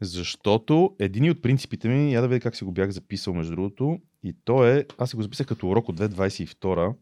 Защото 0.00 0.96
един 0.98 1.30
от 1.30 1.42
принципите 1.42 1.88
ми, 1.88 2.12
я 2.12 2.20
да 2.20 2.28
видя 2.28 2.40
как 2.40 2.56
си 2.56 2.64
го 2.64 2.72
бях 2.72 2.90
записал 2.90 3.34
между 3.34 3.52
другото, 3.52 3.98
и 4.22 4.36
то 4.44 4.66
е, 4.66 4.86
аз 4.98 5.10
си 5.10 5.16
го 5.16 5.22
записах 5.22 5.46
като 5.46 5.68
урок 5.68 5.88
от 5.88 6.00
2022 6.00 6.94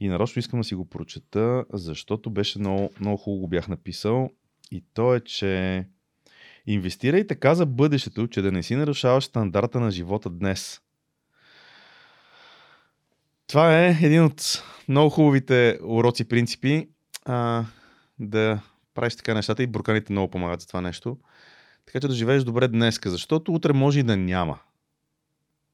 и 0.00 0.08
нарочно 0.08 0.40
искам 0.40 0.60
да 0.60 0.64
си 0.64 0.74
го 0.74 0.88
прочета, 0.88 1.64
защото 1.72 2.30
беше 2.30 2.58
много, 2.58 2.90
много 3.00 3.16
хубаво 3.16 3.40
го 3.40 3.48
бях 3.48 3.68
написал. 3.68 4.30
И 4.70 4.84
то 4.94 5.14
е, 5.14 5.20
че 5.20 5.84
Инвестирай 6.66 7.26
така 7.26 7.54
за 7.54 7.66
бъдещето, 7.66 8.28
че 8.28 8.42
да 8.42 8.52
не 8.52 8.62
си 8.62 8.76
нарушаваш 8.76 9.24
стандарта 9.24 9.80
на 9.80 9.90
живота 9.90 10.30
днес. 10.30 10.80
Това 13.46 13.78
е 13.78 13.98
един 14.02 14.24
от 14.24 14.64
много 14.88 15.10
хубавите 15.10 15.78
уроци 15.82 16.24
принципи. 16.24 16.88
А, 17.24 17.64
да 18.18 18.60
правиш 18.94 19.16
така 19.16 19.34
нещата 19.34 19.62
и 19.62 19.66
бурканите 19.66 20.12
много 20.12 20.30
помагат 20.30 20.60
за 20.60 20.66
това 20.66 20.80
нещо. 20.80 21.18
Така 21.86 22.00
че 22.00 22.08
да 22.08 22.14
живееш 22.14 22.44
добре 22.44 22.68
днеска, 22.68 23.10
защото 23.10 23.52
утре 23.52 23.72
може 23.72 24.00
и 24.00 24.02
да 24.02 24.16
няма. 24.16 24.58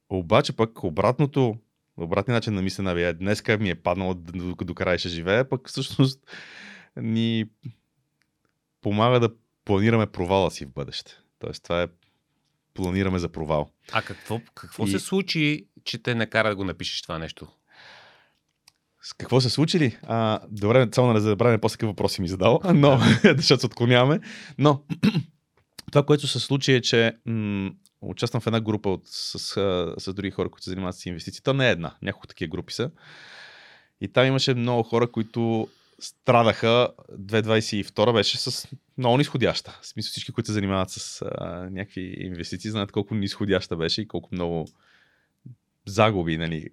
Обаче 0.09 0.53
пък 0.53 0.84
обратното, 0.84 1.57
обратният 1.97 2.37
начин 2.37 2.55
на 2.55 2.62
мислене, 2.62 2.95
бе, 2.95 3.12
днеска 3.12 3.59
ми 3.59 3.70
е 3.70 3.74
паднало 3.74 4.14
до, 4.14 4.55
до 4.55 4.74
края 4.74 4.99
ще 4.99 5.09
живея, 5.09 5.49
пък 5.49 5.68
всъщност 5.68 6.20
ни 6.97 7.45
помага 8.82 9.20
да 9.20 9.28
планираме 9.67 10.07
провала 10.07 10.51
си 10.51 10.64
в 10.64 10.73
бъдеще. 10.73 11.12
Тоест 11.39 11.62
това 11.62 11.83
е 11.83 11.89
планираме 12.75 13.19
за 13.19 13.29
провал. 13.29 13.71
А 13.93 14.03
какво, 14.03 14.41
какво 14.55 14.85
и... 14.85 14.91
се 14.91 14.99
случи, 14.99 15.67
че 15.85 16.03
те 16.03 16.14
накара 16.14 16.49
да 16.49 16.57
го 16.57 16.64
напишеш 16.64 17.03
това 17.03 17.19
нещо? 17.19 17.49
С 19.03 19.12
какво 19.12 19.41
се 19.41 19.51
случи 19.51 19.79
ли? 19.79 19.99
А, 20.03 20.41
добре, 20.49 20.89
само 20.95 21.09
да 21.09 21.14
не 21.14 21.21
забравяме 21.21 21.61
после 21.61 21.75
какви 21.75 21.87
въпроси 21.87 22.23
ми 22.23 22.29
задал, 22.29 22.61
но, 22.75 22.99
защото 23.37 23.61
се 23.61 23.67
отклоняваме. 23.67 24.21
Но 24.59 24.83
това, 25.93 26.07
което 26.07 26.27
се 26.27 26.41
случи 26.41 26.73
е, 26.73 26.81
че 26.81 27.17
м- 27.27 27.71
участвам 28.01 28.41
в 28.41 28.47
една 28.47 28.61
група 28.61 28.89
от, 28.89 29.03
с, 29.05 29.39
с, 29.39 29.95
с 29.99 30.14
други 30.14 30.31
хора, 30.31 30.49
които 30.49 30.64
се 30.64 30.71
занимават 30.71 30.97
с 30.97 31.07
инвестиции. 31.07 31.43
То 31.43 31.55
не 31.55 31.69
е 31.69 31.71
една, 31.71 31.95
няколко 32.03 32.27
такива 32.27 32.49
групи 32.49 32.75
са. 32.75 32.91
И 34.01 34.09
там 34.09 34.27
имаше 34.27 34.55
много 34.55 34.83
хора, 34.83 35.12
които 35.12 35.69
страдаха 35.99 36.89
2022 37.13 38.13
беше 38.13 38.39
с 38.39 38.69
много 38.99 39.19
нисходяща. 39.19 39.79
В 39.83 39.87
смисъл 39.87 40.11
всички, 40.11 40.33
които 40.33 40.47
се 40.47 40.53
занимават 40.53 40.91
с 40.91 41.23
а, 41.23 41.69
някакви 41.71 42.17
инвестиции, 42.19 42.71
знаят 42.71 42.93
колко 42.93 43.15
нисходяща 43.15 43.77
беше 43.77 44.01
и 44.01 44.09
колко 44.09 44.29
много 44.33 44.69
загуби 45.87 46.39
нали, 46.39 46.69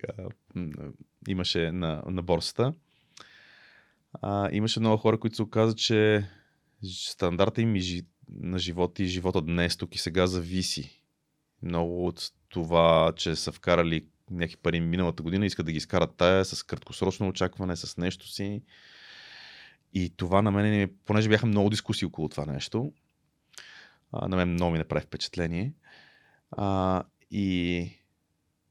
имаше 1.27 1.71
на, 1.71 2.03
на 2.07 2.21
борсата. 2.21 2.73
А, 4.21 4.49
имаше 4.51 4.79
много 4.79 4.97
хора, 4.97 5.19
които 5.19 5.35
се 5.35 5.43
оказа, 5.43 5.75
че 5.75 6.29
стандарта 6.83 7.61
им 7.61 7.75
на 8.29 8.59
живота 8.59 9.03
и 9.03 9.07
живота 9.07 9.41
днес, 9.41 9.77
тук 9.77 9.95
и 9.95 9.99
сега 9.99 10.27
зависи 10.27 11.01
много 11.63 12.07
от 12.07 12.31
това, 12.49 13.13
че 13.15 13.35
са 13.35 13.51
вкарали 13.51 14.05
някакви 14.31 14.57
пари 14.57 14.79
миналата 14.79 15.23
година, 15.23 15.45
искат 15.45 15.65
да 15.65 15.71
ги 15.71 15.77
изкарат 15.77 16.15
тая 16.17 16.45
с 16.45 16.63
краткосрочно 16.63 17.27
очакване, 17.27 17.75
с 17.75 17.97
нещо 17.97 18.27
си. 18.27 18.61
И 19.93 20.13
това 20.17 20.41
на 20.41 20.51
мен, 20.51 20.91
понеже 21.05 21.29
бяха 21.29 21.45
много 21.45 21.69
дискусии 21.69 22.05
около 22.05 22.29
това 22.29 22.45
нещо, 22.45 22.91
на 24.27 24.37
мен 24.37 24.49
много 24.49 24.71
ми 24.71 24.77
направи 24.77 25.05
впечатление. 25.05 25.73
А, 26.51 27.03
и 27.31 27.89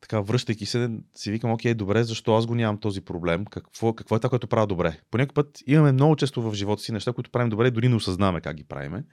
така, 0.01 0.20
връщайки 0.20 0.66
се, 0.66 0.91
си 1.14 1.31
викам, 1.31 1.53
окей, 1.53 1.75
добре, 1.75 2.05
защо 2.05 2.35
аз 2.35 2.47
го 2.47 2.55
нямам 2.55 2.81
този 2.81 3.01
проблем? 3.01 3.45
Какво, 3.45 3.93
какво 3.95 4.16
е 4.16 4.18
това, 4.18 4.31
което 4.31 4.47
правя 4.47 4.66
добре? 4.66 5.01
По 5.11 5.18
някакъв 5.18 5.35
път 5.35 5.62
имаме 5.66 5.93
много 5.93 6.16
често 6.16 6.43
в 6.43 6.55
живота 6.55 6.83
си 6.83 6.93
неща, 6.93 7.12
които 7.12 7.31
правим 7.31 7.49
добре, 7.49 7.70
дори 7.70 7.89
не 7.89 7.95
осъзнаваме 7.95 8.41
как 8.41 8.57
ги 8.57 8.64
правиме. 8.64 9.05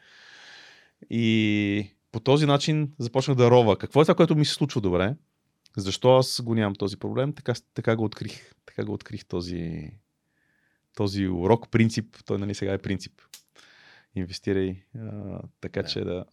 И 1.09 1.91
по 2.11 2.19
този 2.19 2.45
начин 2.45 2.91
започнах 2.99 3.37
да 3.37 3.51
рова. 3.51 3.77
Какво 3.77 4.01
е 4.01 4.03
това, 4.03 4.15
което 4.15 4.35
ми 4.35 4.45
се 4.45 4.53
случва 4.53 4.81
добре? 4.81 5.15
Защо 5.77 6.17
аз 6.17 6.41
го 6.41 6.55
нямам 6.55 6.75
този 6.75 6.97
проблем? 6.97 7.33
Така, 7.33 7.53
така 7.73 7.95
го 7.95 8.03
открих. 8.03 8.53
Така 8.65 8.85
го 8.85 8.93
открих 8.93 9.25
този, 9.25 9.91
този 10.99 11.27
урок, 11.27 11.71
принцип. 11.71 12.05
Той 12.25 12.37
нали 12.37 12.55
сега 12.55 12.73
е 12.73 12.77
принцип. 12.77 13.13
Инвестирай 14.15 14.83
а, 14.99 15.39
така, 15.61 15.81
да. 15.81 15.87
че 15.89 16.01
да 16.01 16.25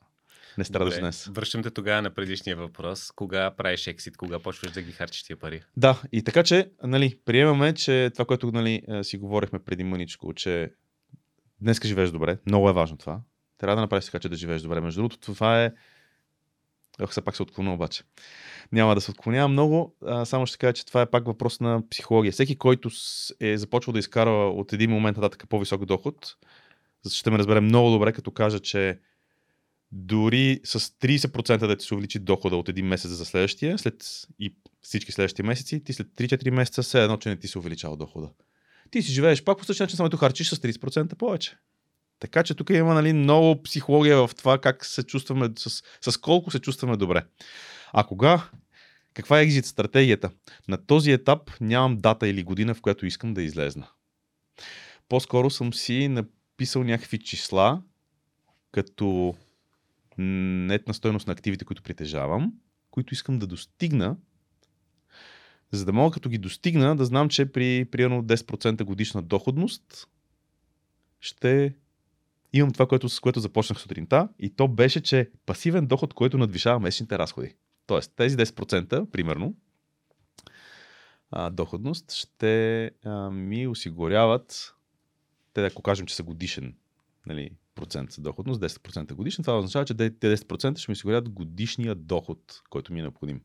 не 0.58 0.64
страдаш 0.64 0.94
Добре. 0.94 1.00
днес. 1.00 1.26
Връщам 1.26 1.62
те 1.62 1.70
тогава 1.70 2.02
на 2.02 2.10
предишния 2.10 2.56
въпрос. 2.56 3.10
Кога 3.10 3.50
правиш 3.50 3.86
ексит? 3.86 4.16
Кога 4.16 4.38
почваш 4.38 4.72
да 4.72 4.82
ги 4.82 4.92
харчиш 4.92 5.22
тия 5.22 5.36
пари? 5.36 5.62
Да, 5.76 6.02
и 6.12 6.22
така, 6.22 6.42
че 6.42 6.70
нали, 6.82 7.18
приемаме, 7.24 7.74
че 7.74 8.10
това, 8.12 8.24
което 8.24 8.52
нали, 8.52 8.82
си 9.02 9.18
говорихме 9.18 9.58
преди 9.58 9.84
мъничко, 9.84 10.34
че 10.34 10.70
днес 11.60 11.80
живееш 11.84 12.10
добре. 12.10 12.38
Много 12.46 12.68
е 12.68 12.72
важно 12.72 12.96
това. 12.96 13.20
Трябва 13.58 13.76
да 13.76 13.80
направиш 13.80 14.04
така, 14.04 14.18
че 14.18 14.28
да 14.28 14.36
живееш 14.36 14.62
добре. 14.62 14.80
Между 14.80 15.00
другото, 15.00 15.20
това 15.20 15.64
е. 15.64 15.72
Ох, 17.02 17.10
все 17.10 17.20
пак 17.20 17.36
се 17.36 17.42
отклоня 17.42 17.74
обаче. 17.74 18.02
Няма 18.72 18.94
да 18.94 19.00
се 19.00 19.10
отклонявам 19.10 19.52
много, 19.52 19.96
а, 20.06 20.24
само 20.24 20.46
ще 20.46 20.58
кажа, 20.58 20.72
че 20.72 20.86
това 20.86 21.02
е 21.02 21.10
пак 21.10 21.26
въпрос 21.26 21.60
на 21.60 21.82
психология. 21.90 22.32
Всеки, 22.32 22.56
който 22.56 22.90
е 23.40 23.58
започвал 23.58 23.92
да 23.92 23.98
изкарва 23.98 24.50
от 24.50 24.72
един 24.72 24.90
момент 24.90 25.16
нататък 25.16 25.44
по-висок 25.48 25.84
доход, 25.84 26.36
ще 27.10 27.30
ме 27.30 27.38
разбере 27.38 27.60
много 27.60 27.90
добре, 27.90 28.12
като 28.12 28.30
кажа, 28.30 28.60
че 28.60 28.98
дори 29.92 30.60
с 30.64 30.80
30% 30.80 31.66
да 31.66 31.76
ти 31.76 31.86
се 31.86 31.94
увеличи 31.94 32.18
дохода 32.18 32.56
от 32.56 32.68
един 32.68 32.86
месец 32.86 33.10
за 33.10 33.24
следващия, 33.24 33.78
след 33.78 34.26
и 34.38 34.54
всички 34.82 35.12
следващи 35.12 35.42
месеци, 35.42 35.84
ти 35.84 35.92
след 35.92 36.06
3-4 36.06 36.50
месеца 36.50 36.82
все 36.82 37.02
едно, 37.02 37.16
че 37.16 37.28
не 37.28 37.36
ти 37.36 37.48
се 37.48 37.58
увеличава 37.58 37.96
дохода. 37.96 38.28
Ти 38.90 39.02
си 39.02 39.12
живееш 39.12 39.44
пак 39.44 39.58
по 39.58 39.64
същия 39.64 39.84
начин, 39.84 39.96
само 39.96 40.10
харчиш 40.16 40.48
с 40.48 40.56
30% 40.56 41.14
повече. 41.14 41.56
Така 42.20 42.42
че 42.42 42.54
тук 42.54 42.70
има 42.70 42.94
нали, 42.94 43.12
много 43.12 43.62
психология 43.62 44.26
в 44.26 44.34
това 44.34 44.58
как 44.58 44.84
се 44.84 45.02
чувстваме, 45.02 45.48
с, 45.58 45.82
с 46.10 46.16
колко 46.16 46.50
се 46.50 46.58
чувстваме 46.58 46.96
добре. 46.96 47.24
А 47.92 48.04
кога? 48.04 48.50
Каква 49.14 49.40
е 49.40 49.42
екзит 49.42 49.66
стратегията? 49.66 50.30
На 50.68 50.86
този 50.86 51.12
етап 51.12 51.50
нямам 51.60 51.96
дата 51.96 52.28
или 52.28 52.42
година, 52.42 52.74
в 52.74 52.80
която 52.80 53.06
искам 53.06 53.34
да 53.34 53.42
излезна. 53.42 53.88
По-скоро 55.08 55.50
съм 55.50 55.74
си 55.74 56.08
написал 56.08 56.84
някакви 56.84 57.18
числа, 57.18 57.82
като 58.72 59.34
нетна 60.18 60.94
стойност 60.94 61.26
на 61.26 61.32
активите, 61.32 61.64
които 61.64 61.82
притежавам, 61.82 62.52
които 62.90 63.14
искам 63.14 63.38
да 63.38 63.46
достигна, 63.46 64.16
за 65.70 65.84
да 65.84 65.92
мога 65.92 66.14
като 66.14 66.28
ги 66.28 66.38
достигна 66.38 66.96
да 66.96 67.04
знам, 67.04 67.28
че 67.28 67.46
при 67.46 67.84
примерно 67.84 68.24
10% 68.24 68.84
годишна 68.84 69.22
доходност 69.22 70.08
ще 71.20 71.74
имам 72.58 72.72
това, 72.72 72.86
което, 72.86 73.08
с 73.08 73.20
което 73.20 73.40
започнах 73.40 73.78
сутринта 73.78 74.28
и 74.38 74.50
то 74.50 74.68
беше, 74.68 75.00
че 75.00 75.30
пасивен 75.46 75.86
доход, 75.86 76.14
който 76.14 76.38
надвишава 76.38 76.80
месечните 76.80 77.18
разходи. 77.18 77.54
Тоест, 77.86 78.12
тези 78.16 78.36
10%, 78.36 79.10
примерно, 79.10 79.54
доходност, 81.50 82.12
ще 82.12 82.90
ми 83.32 83.66
осигуряват, 83.66 84.74
те 85.52 85.66
ако 85.66 85.82
кажем, 85.82 86.06
че 86.06 86.14
са 86.14 86.22
годишен 86.22 86.74
нали, 87.26 87.50
процент 87.74 88.12
за 88.12 88.22
доходност, 88.22 88.60
10% 88.60 89.14
годишно, 89.14 89.44
това 89.44 89.58
означава, 89.58 89.84
че 89.84 89.94
тези 89.94 90.10
10% 90.10 90.78
ще 90.78 90.90
ми 90.90 90.92
осигурят 90.92 91.28
годишния 91.28 91.94
доход, 91.94 92.62
който 92.70 92.92
ми 92.92 92.98
е 92.98 93.02
необходим. 93.02 93.40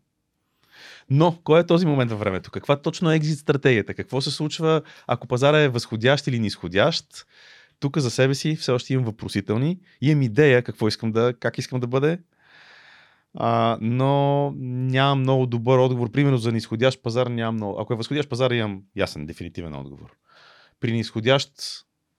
Но, 1.10 1.40
кой 1.44 1.60
е 1.60 1.66
този 1.66 1.86
момент 1.86 2.12
във 2.12 2.20
времето? 2.20 2.52
Каква 2.52 2.82
точно 2.82 3.12
е 3.12 3.16
екзит 3.16 3.40
стратегията? 3.40 3.94
Какво 3.94 4.22
се 4.22 4.32
случва, 4.32 4.82
ако 5.08 5.28
пазара 5.28 5.60
е 5.60 5.70
възходящ 5.70 6.28
или 6.28 6.40
нисходящ? 6.40 7.28
Тук 7.82 7.98
за 7.98 8.12
себе 8.12 8.36
си 8.36 8.56
все 8.56 8.72
още 8.72 8.94
имам 8.94 9.06
въпросителни. 9.06 9.80
Имам 10.02 10.22
идея 10.22 10.64
какво 10.64 10.88
искам 10.88 11.12
да, 11.12 11.34
как 11.40 11.58
искам 11.58 11.80
да 11.80 11.88
бъде, 11.88 12.20
а, 13.34 13.78
но 13.82 14.52
нямам 14.58 15.20
много 15.20 15.46
добър 15.46 15.78
отговор. 15.78 16.12
Примерно 16.12 16.38
за 16.38 16.52
нисходящ 16.52 17.04
пазар 17.04 17.28
нямам 17.28 17.56
много. 17.56 17.82
Ако 17.82 17.94
е 17.94 17.96
възходящ 17.96 18.30
пазар, 18.30 18.52
имам 18.52 18.84
ясен, 18.96 19.26
дефинитивен 19.26 19.76
отговор. 19.76 20.12
При 20.80 20.92
нисходящ 20.92 21.52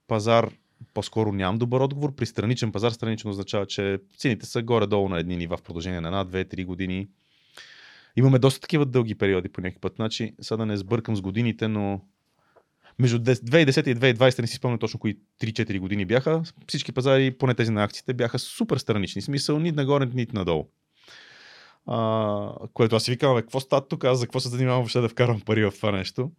пазар 0.07 0.49
по-скоро 0.93 1.31
нямам 1.31 1.57
добър 1.57 1.81
отговор. 1.81 2.15
При 2.15 2.25
страничен 2.25 2.71
пазар, 2.71 2.91
страничен 2.91 3.29
означава, 3.31 3.65
че 3.65 3.99
цените 4.17 4.45
са 4.45 4.61
горе-долу 4.61 5.09
на 5.09 5.19
едни 5.19 5.37
нива 5.37 5.57
в 5.57 5.61
продължение 5.61 6.01
на 6.01 6.07
една, 6.07 6.23
две, 6.23 6.45
три 6.45 6.65
години. 6.65 7.07
Имаме 8.15 8.39
доста 8.39 8.61
такива 8.61 8.85
дълги 8.85 9.15
периоди 9.15 9.49
по 9.49 9.61
някакъв 9.61 9.81
път. 9.81 9.93
Значи, 9.95 10.35
сега 10.41 10.57
да 10.57 10.65
не 10.65 10.77
сбъркам 10.77 11.15
с 11.15 11.21
годините, 11.21 11.67
но 11.67 12.01
между 12.99 13.19
2010 13.19 13.87
и 13.87 13.95
2020 13.95 14.41
не 14.41 14.47
си 14.47 14.55
спомням 14.55 14.79
точно 14.79 14.99
кои 14.99 15.17
3-4 15.41 15.79
години 15.79 16.05
бяха. 16.05 16.43
Всички 16.67 16.91
пазари, 16.91 17.31
поне 17.31 17.55
тези 17.55 17.71
на 17.71 17.83
акциите, 17.83 18.13
бяха 18.13 18.39
супер 18.39 18.77
странични. 18.77 19.21
Смисъл, 19.21 19.59
нито 19.59 19.75
нагоре, 19.75 20.05
нито 20.05 20.35
надолу. 20.35 20.67
А, 21.85 22.49
което 22.73 22.95
аз 22.95 23.03
си 23.03 23.11
викам, 23.11 23.35
какво 23.35 23.59
става 23.59 23.87
тук, 23.87 24.03
аз 24.03 24.19
за 24.19 24.25
какво 24.25 24.39
се 24.39 24.49
занимавам 24.49 24.81
въобще 24.81 24.99
да 24.99 25.09
вкарвам 25.09 25.41
пари 25.41 25.65
в 25.65 25.71
това 25.71 25.91
нещо. 25.91 26.31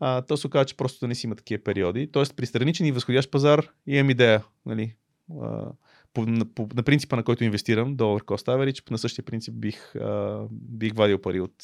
А, 0.00 0.22
то 0.22 0.36
се 0.36 0.46
оказа, 0.46 0.64
че 0.64 0.76
просто 0.76 1.00
да 1.00 1.08
не 1.08 1.14
си 1.14 1.26
има 1.26 1.36
такива 1.36 1.64
периоди. 1.64 2.12
Тоест, 2.12 2.36
при 2.36 2.46
страничен 2.46 2.86
и 2.86 2.92
възходящ 2.92 3.30
пазар 3.30 3.68
имам 3.86 4.10
идея. 4.10 4.44
Нали? 4.66 4.94
А, 5.42 5.72
по, 6.14 6.26
на, 6.26 6.44
по, 6.44 6.68
на 6.74 6.82
принципа, 6.82 7.16
на 7.16 7.22
който 7.22 7.44
инвестирам, 7.44 7.96
долар 7.96 8.22
cost 8.22 8.46
average, 8.46 8.90
на 8.90 8.98
същия 8.98 9.24
принцип 9.24 9.54
бих, 9.54 9.96
а, 9.96 10.46
бих 10.50 10.94
вадил 10.94 11.18
пари 11.18 11.40
от, 11.40 11.54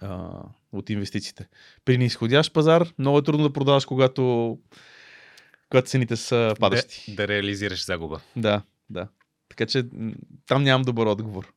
а, 0.00 0.42
от 0.72 0.90
инвестициите. 0.90 1.48
При 1.84 1.98
нисходящ 1.98 2.52
пазар 2.52 2.88
много 2.98 3.18
е 3.18 3.22
трудно 3.22 3.48
да 3.48 3.52
продаваш, 3.52 3.84
когато, 3.84 4.58
когато 5.70 5.88
цените 5.88 6.16
са 6.16 6.54
падащи. 6.60 7.04
Да, 7.08 7.16
да 7.16 7.28
реализираш 7.28 7.84
загуба. 7.84 8.20
Да, 8.36 8.62
да. 8.90 9.08
Така 9.48 9.66
че 9.66 9.84
там 10.46 10.62
нямам 10.62 10.82
добър 10.82 11.06
отговор. 11.06 11.52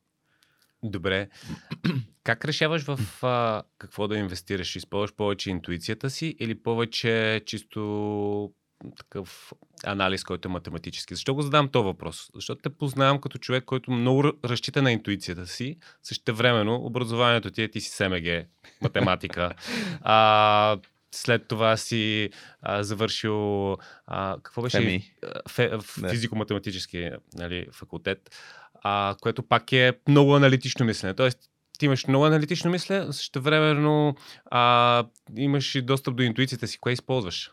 Добре. 0.82 1.28
Как 2.24 2.44
решаваш 2.44 2.82
в 2.82 3.24
а, 3.24 3.62
какво 3.78 4.08
да 4.08 4.18
инвестираш? 4.18 4.76
Използваш 4.76 5.14
повече 5.14 5.50
интуицията 5.50 6.10
си 6.10 6.36
или 6.40 6.62
повече 6.62 7.42
чисто 7.46 8.52
такъв 8.96 9.52
анализ, 9.84 10.24
който 10.24 10.48
е 10.48 10.52
математически. 10.52 11.14
Защо 11.14 11.34
го 11.34 11.42
задам 11.42 11.68
този 11.68 11.84
въпрос? 11.84 12.30
Защото 12.34 12.62
те 12.62 12.70
познавам 12.70 13.20
като 13.20 13.38
човек, 13.38 13.64
който 13.64 13.90
много 13.90 14.32
разчита 14.44 14.82
на 14.82 14.92
интуицията 14.92 15.46
си. 15.46 15.76
Също 16.02 16.34
времено 16.34 16.74
образованието 16.74 17.50
ти 17.50 17.62
е 17.62 17.70
ти 17.70 17.80
си 17.80 17.90
СМГ, 17.90 18.46
математика. 18.82 19.52
а, 20.00 20.78
след 21.12 21.48
това 21.48 21.76
си 21.76 22.30
а, 22.62 22.82
завършил 22.82 23.72
а, 24.06 24.36
какво 24.42 24.62
беше? 24.62 24.78
Феми. 24.78 25.12
Фе, 25.48 25.70
физико-математически 26.10 27.10
нали, 27.34 27.66
факултет, 27.72 28.36
а, 28.74 29.16
което 29.20 29.42
пак 29.42 29.72
е 29.72 29.92
много 30.08 30.36
аналитично 30.36 30.86
мислене. 30.86 31.14
Тоест, 31.14 31.38
ти 31.78 31.86
имаш 31.86 32.06
много 32.06 32.24
аналитично 32.24 32.70
мислене, 32.70 33.12
също 33.12 33.42
времено 33.42 34.14
а, 34.44 35.04
имаш 35.36 35.74
и 35.74 35.82
достъп 35.82 36.16
до 36.16 36.22
интуицията 36.22 36.68
си. 36.68 36.78
Кое 36.78 36.92
използваш? 36.92 37.50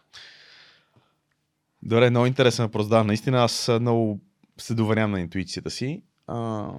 Добре, 1.84 2.10
много 2.10 2.26
интересен 2.26 2.66
въпрос. 2.66 2.88
Да, 2.88 3.04
наистина 3.04 3.44
аз 3.44 3.70
много 3.80 4.20
се 4.58 4.74
доверям 4.76 5.12
на 5.12 5.20
интуицията 5.20 5.70
си. 5.72 6.04
А... 6.28 6.70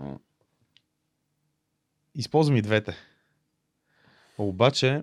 Използвам 2.14 2.56
и 2.56 2.62
двете. 2.62 2.96
Обаче, 4.38 5.02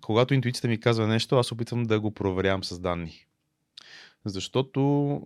когато 0.00 0.34
интуицията 0.34 0.68
ми 0.68 0.80
казва 0.80 1.06
нещо, 1.06 1.36
аз 1.36 1.52
опитвам 1.52 1.82
да 1.82 2.00
го 2.00 2.10
проверявам 2.10 2.64
с 2.64 2.78
данни. 2.80 3.26
Защото 4.24 5.20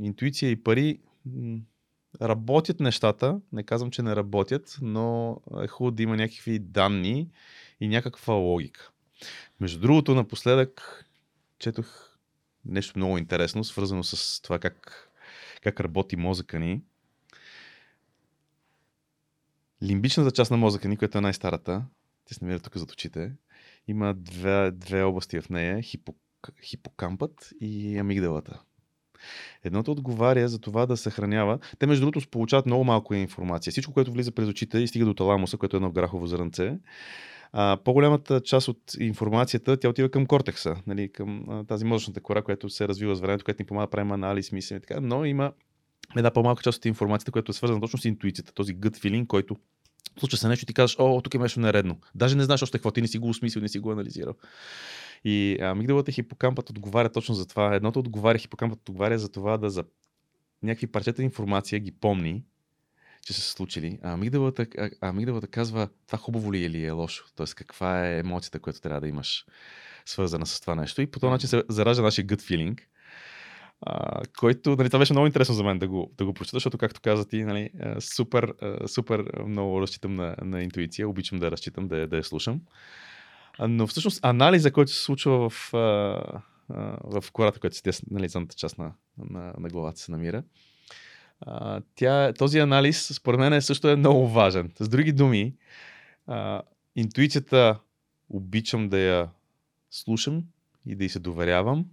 интуиция 0.00 0.50
и 0.50 0.62
пари 0.62 1.00
работят 2.22 2.80
нещата, 2.80 3.40
не 3.52 3.62
казвам, 3.62 3.90
че 3.90 4.02
не 4.02 4.16
работят, 4.16 4.78
но 4.82 5.40
е 5.62 5.66
хубаво 5.66 5.90
да 5.90 6.02
има 6.02 6.16
някакви 6.16 6.58
данни 6.58 7.28
и 7.80 7.88
някаква 7.88 8.34
логика. 8.34 8.90
Между 9.60 9.80
другото, 9.80 10.14
напоследък 10.14 11.04
четох 11.58 12.09
нещо 12.64 12.98
много 12.98 13.18
интересно, 13.18 13.64
свързано 13.64 14.02
с 14.02 14.40
това 14.42 14.58
как, 14.58 15.08
как 15.62 15.80
работи 15.80 16.16
мозъка 16.16 16.58
ни. 16.58 16.82
Лимбичната 19.82 20.30
част 20.30 20.50
на 20.50 20.56
мозъка 20.56 20.88
ни, 20.88 20.96
която 20.96 21.18
е 21.18 21.20
най-старата, 21.20 21.84
те 22.24 22.34
се 22.34 22.44
намира 22.44 22.60
тук 22.60 22.76
зад 22.76 22.90
очите, 22.90 23.32
има 23.88 24.14
две, 24.14 24.70
две 24.70 25.02
области 25.02 25.40
в 25.40 25.50
нея, 25.50 25.82
хипо, 25.82 26.14
хипокампът 26.64 27.50
и 27.60 27.98
амигдалата. 27.98 28.62
Едното 29.64 29.92
отговаря 29.92 30.48
за 30.48 30.58
това 30.58 30.86
да 30.86 30.96
съхранява. 30.96 31.58
Те, 31.78 31.86
между 31.86 32.06
другото, 32.06 32.28
получават 32.30 32.66
много 32.66 32.84
малко 32.84 33.14
информация. 33.14 33.70
Всичко, 33.70 33.92
което 33.92 34.12
влиза 34.12 34.32
през 34.32 34.48
очите 34.48 34.78
и 34.78 34.88
стига 34.88 35.04
до 35.04 35.14
таламуса, 35.14 35.56
което 35.56 35.76
е 35.76 35.78
едно 35.78 35.90
грахово 35.90 36.26
зранце, 36.26 36.78
а, 37.52 37.78
по-голямата 37.84 38.40
част 38.40 38.68
от 38.68 38.80
информацията 38.98 39.76
тя 39.76 39.88
отива 39.88 40.08
към 40.08 40.26
кортекса, 40.26 40.76
нали, 40.86 41.12
към 41.12 41.44
а, 41.48 41.64
тази 41.64 41.84
мозъчната 41.84 42.20
кора, 42.20 42.42
която 42.42 42.68
се 42.68 42.88
развива 42.88 43.16
с 43.16 43.20
времето, 43.20 43.44
която 43.44 43.62
ни 43.62 43.66
помага 43.66 43.86
да 43.86 43.90
правим 43.90 44.12
анализ, 44.12 44.52
мислене 44.52 44.78
и 44.78 44.80
така. 44.80 45.00
Но 45.00 45.24
има 45.24 45.52
една 46.16 46.30
по-малка 46.30 46.62
част 46.62 46.78
от 46.78 46.84
информацията, 46.84 47.32
която 47.32 47.50
е 47.50 47.54
свързана 47.54 47.80
точно 47.80 47.98
с 47.98 48.04
интуицията, 48.04 48.52
този 48.52 48.74
гът 48.74 48.96
филин, 48.96 49.26
който 49.26 49.56
случва 50.18 50.38
се 50.38 50.48
нещо 50.48 50.62
и 50.62 50.66
ти 50.66 50.74
казваш, 50.74 50.96
о, 50.98 51.20
тук 51.20 51.34
е 51.34 51.38
нещо 51.38 51.60
нередно. 51.60 51.98
Даже 52.14 52.36
не 52.36 52.44
знаеш 52.44 52.62
още 52.62 52.78
какво, 52.78 52.90
ти 52.90 53.00
не 53.00 53.08
си 53.08 53.18
го 53.18 53.28
осмислил, 53.28 53.62
не 53.62 53.68
си 53.68 53.78
го 53.78 53.92
анализирал. 53.92 54.34
И 55.24 55.58
амигдалата 55.60 56.10
и 56.10 56.14
хипокампът 56.14 56.70
отговаря 56.70 57.12
точно 57.12 57.34
за 57.34 57.46
това. 57.46 57.74
Едното 57.74 57.98
отговаря, 57.98 58.38
хипокампът 58.38 58.88
отговаря 58.88 59.18
за 59.18 59.28
това 59.32 59.58
да 59.58 59.70
за 59.70 59.84
някакви 60.62 60.86
парчета 60.86 61.22
информация 61.22 61.78
ги 61.78 61.92
помни, 61.92 62.44
че 63.26 63.32
са 63.32 63.40
се 63.40 63.50
случили. 63.50 63.98
А 64.02 64.12
амигдалата, 64.12 64.66
а, 64.78 64.90
амигдалата 65.00 65.46
казва 65.46 65.88
това 66.06 66.18
хубаво 66.18 66.52
ли 66.52 66.58
е 66.58 66.64
или 66.64 66.84
е 66.84 66.90
лошо. 66.90 67.24
Тоест 67.36 67.54
каква 67.54 68.06
е 68.06 68.18
емоцията, 68.18 68.60
която 68.60 68.80
трябва 68.80 69.00
да 69.00 69.08
имаш 69.08 69.44
свързана 70.06 70.46
с 70.46 70.60
това 70.60 70.74
нещо. 70.74 71.02
И 71.02 71.06
по 71.06 71.20
този 71.20 71.30
начин 71.30 71.48
се 71.48 71.62
заражда 71.68 72.02
нашия 72.02 72.26
gut 72.26 72.40
feeling, 72.40 72.80
а, 73.82 74.22
който, 74.38 74.76
нали, 74.76 74.88
това 74.88 74.98
беше 74.98 75.12
много 75.12 75.26
интересно 75.26 75.54
за 75.54 75.64
мен 75.64 75.78
да 75.78 75.88
го, 75.88 76.12
да 76.18 76.24
го 76.24 76.34
прочета, 76.34 76.56
защото, 76.56 76.78
както 76.78 77.00
каза 77.00 77.28
ти, 77.28 77.44
нали, 77.44 77.70
супер, 78.00 78.54
супер 78.86 79.24
много 79.46 79.80
разчитам 79.80 80.14
на, 80.14 80.36
на 80.42 80.62
интуиция, 80.62 81.08
обичам 81.08 81.38
да 81.38 81.50
разчитам, 81.50 81.88
да, 81.88 82.06
да 82.06 82.16
я 82.16 82.24
слушам. 82.24 82.60
Но 83.68 83.86
всъщност 83.86 84.24
анализа, 84.24 84.72
който 84.72 84.92
се 84.92 85.02
случва 85.02 85.50
в, 85.50 85.70
в 87.04 87.24
кората, 87.32 87.60
която 87.60 87.76
седи 87.76 87.98
нали, 88.10 88.28
задната 88.28 88.56
част 88.56 88.78
на, 88.78 88.92
на, 89.18 89.52
на 89.58 89.68
главата 89.68 90.00
се 90.00 90.12
намира, 90.12 90.42
тя, 91.94 92.32
този 92.38 92.58
анализ, 92.58 93.06
според 93.14 93.40
мен, 93.40 93.62
също 93.62 93.88
е 93.88 93.96
много 93.96 94.28
важен. 94.28 94.72
С 94.80 94.88
други 94.88 95.12
думи, 95.12 95.54
интуицията 96.96 97.78
обичам 98.28 98.88
да 98.88 98.98
я 98.98 99.28
слушам 99.90 100.44
и 100.86 100.96
да 100.96 101.04
й 101.04 101.08
се 101.08 101.18
доверявам, 101.18 101.86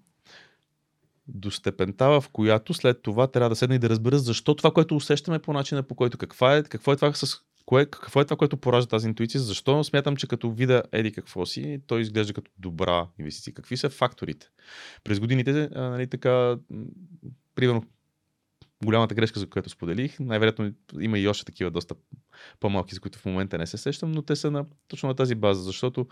до 1.27 1.51
степента, 1.51 2.21
в 2.21 2.23
която 2.33 2.73
след 2.73 3.01
това 3.01 3.27
трябва 3.27 3.49
да 3.49 3.55
седна 3.55 3.75
и 3.75 3.79
да 3.79 3.89
разбера 3.89 4.19
защо 4.19 4.55
това, 4.55 4.71
което 4.71 4.95
усещаме 4.95 5.39
по 5.39 5.53
начина 5.53 5.83
по 5.83 5.95
който, 5.95 6.17
каква 6.17 6.57
е, 6.57 6.63
какво 6.63 6.93
е 6.93 6.95
това 6.95 7.13
с 7.13 7.41
кое, 7.65 7.85
какво 7.85 8.21
е 8.21 8.25
това, 8.25 8.37
което 8.37 8.57
поражда 8.57 8.89
тази 8.89 9.07
интуиция? 9.07 9.41
Защо 9.41 9.83
смятам, 9.83 10.15
че 10.15 10.27
като 10.27 10.51
вида 10.51 10.83
еди 10.91 11.11
какво 11.11 11.45
си, 11.45 11.81
той 11.87 12.01
изглежда 12.01 12.33
като 12.33 12.51
добра 12.57 13.07
инвестиция? 13.19 13.53
Какви 13.53 13.77
са 13.77 13.89
факторите? 13.89 14.49
През 15.03 15.19
годините, 15.19 15.69
а, 15.75 15.81
нали, 15.81 16.07
така, 16.07 16.57
примерно, 17.55 17.83
голямата 18.85 19.15
грешка, 19.15 19.39
за 19.39 19.49
която 19.49 19.69
споделих, 19.69 20.19
най-вероятно 20.19 20.71
има 20.99 21.19
и 21.19 21.27
още 21.27 21.45
такива 21.45 21.71
доста 21.71 21.95
по-малки, 22.59 22.95
за 22.95 23.01
които 23.01 23.19
в 23.19 23.25
момента 23.25 23.57
не 23.57 23.67
се 23.67 23.77
сещам, 23.77 24.11
но 24.11 24.21
те 24.21 24.35
са 24.35 24.51
на, 24.51 24.65
точно 24.87 25.09
на 25.09 25.15
тази 25.15 25.35
база, 25.35 25.63
защото 25.63 26.07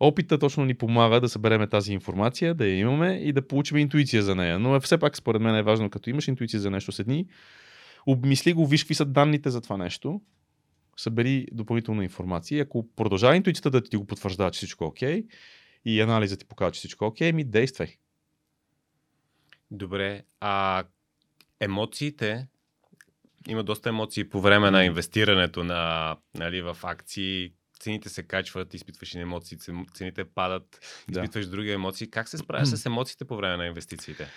опита 0.00 0.38
точно 0.38 0.64
ни 0.64 0.74
помага 0.74 1.20
да 1.20 1.28
събереме 1.28 1.66
тази 1.66 1.92
информация, 1.92 2.54
да 2.54 2.66
я 2.66 2.78
имаме 2.78 3.14
и 3.14 3.32
да 3.32 3.48
получим 3.48 3.76
интуиция 3.76 4.22
за 4.22 4.34
нея. 4.34 4.58
Но 4.58 4.80
все 4.80 4.98
пак, 4.98 5.16
според 5.16 5.42
мен 5.42 5.54
е 5.54 5.62
важно, 5.62 5.90
като 5.90 6.10
имаш 6.10 6.28
интуиция 6.28 6.60
за 6.60 6.70
нещо 6.70 6.92
седни, 6.92 7.26
обмисли 8.06 8.52
го, 8.52 8.66
виж 8.66 8.82
какви 8.82 8.94
са 8.94 9.04
данните 9.04 9.50
за 9.50 9.60
това 9.60 9.76
нещо, 9.76 10.20
събери 10.96 11.46
допълнителна 11.52 12.04
информация. 12.04 12.62
Ако 12.62 12.88
продължава 12.96 13.36
интуицията 13.36 13.70
да 13.70 13.82
ти 13.82 13.96
го 13.96 14.06
потвърждава, 14.06 14.50
че 14.50 14.56
всичко 14.56 14.84
е 14.84 14.86
окей, 14.86 15.24
и 15.84 16.00
анализът 16.00 16.38
ти 16.38 16.44
показва, 16.44 16.72
че 16.72 16.78
всичко 16.78 17.04
е 17.04 17.08
окей, 17.08 17.32
ми 17.32 17.44
действай. 17.44 17.96
Добре. 19.70 20.22
А 20.40 20.84
емоциите, 21.64 22.46
има 23.48 23.64
доста 23.64 23.88
емоции 23.88 24.28
по 24.28 24.40
време 24.40 24.70
на 24.70 24.84
инвестирането 24.84 25.64
на, 25.64 26.16
нали, 26.34 26.62
в 26.62 26.76
акции, 26.82 27.52
цените 27.80 28.08
се 28.08 28.22
качват, 28.22 28.74
изпитваш 28.74 29.14
и 29.14 29.18
емоции, 29.18 29.58
цените 29.94 30.24
падат, 30.24 30.80
изпитваш 31.10 31.44
да. 31.44 31.50
други 31.50 31.72
емоции. 31.72 32.10
Как 32.10 32.28
се 32.28 32.38
справяш 32.38 32.68
с 32.68 32.86
емоциите 32.86 33.24
по 33.24 33.36
време 33.36 33.56
на 33.56 33.66
инвестициите? 33.66 34.28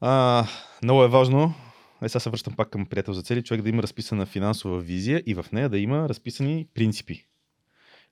А, 0.00 0.46
много 0.82 1.04
е 1.04 1.08
важно 1.08 1.54
е, 2.02 2.08
сега 2.08 2.20
се 2.20 2.30
връщам 2.30 2.56
пак 2.56 2.70
към 2.70 2.86
приятел 2.86 3.14
за 3.14 3.22
цели, 3.22 3.42
човек 3.42 3.62
да 3.62 3.68
има 3.68 3.82
разписана 3.82 4.26
финансова 4.26 4.80
визия 4.80 5.22
и 5.26 5.34
в 5.34 5.46
нея 5.52 5.68
да 5.68 5.78
има 5.78 6.08
разписани 6.08 6.66
принципи. 6.74 7.26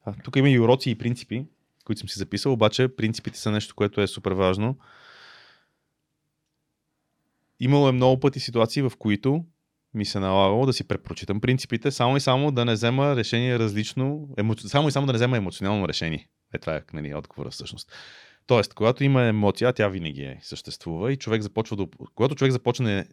А, 0.05 0.15
тук 0.25 0.37
има 0.37 0.51
и 0.51 0.61
уроци 0.61 0.91
и 0.91 0.99
принципи, 0.99 1.47
които 1.85 1.99
съм 1.99 2.09
си 2.09 2.19
записал, 2.19 2.53
обаче 2.53 2.89
принципите 2.89 3.39
са 3.39 3.51
нещо, 3.51 3.75
което 3.75 4.01
е 4.01 4.07
супер 4.07 4.33
важно. 4.33 4.79
Имало 7.61 7.89
е 7.89 7.93
много 7.93 8.21
пъти 8.21 8.41
ситуации, 8.41 8.83
в 8.83 8.93
които 8.99 9.45
ми 9.95 10.05
се 10.05 10.21
налагало 10.21 10.67
да 10.67 10.73
си 10.73 10.89
препрочитам 10.89 11.41
принципите, 11.41 11.91
само 11.91 12.17
и 12.17 12.21
само 12.21 12.51
да 12.51 12.65
не 12.65 12.73
взема 12.73 13.17
решение 13.17 13.59
различно, 13.59 14.29
емо... 14.39 14.57
само 14.57 14.89
и 14.89 14.93
само 14.93 15.07
да 15.07 15.13
не 15.13 15.17
взема 15.17 15.37
емоционално 15.37 15.89
решение. 15.89 16.29
Е, 16.55 16.59
това 16.59 16.77
е 16.77 16.83
нали, 16.93 17.15
отговора 17.15 17.51
всъщност. 17.51 17.93
Тоест, 18.47 18.75
когато 18.75 19.05
има 19.05 19.23
емоция, 19.23 19.73
тя 19.73 19.89
винаги 19.89 20.23
е, 20.23 20.39
съществува 20.43 21.13
и 21.13 21.17
човек 21.17 21.43
започва 21.43 21.77
да... 21.77 21.87
Когато 22.15 22.35
човек 22.35 22.53
започне 22.53 23.07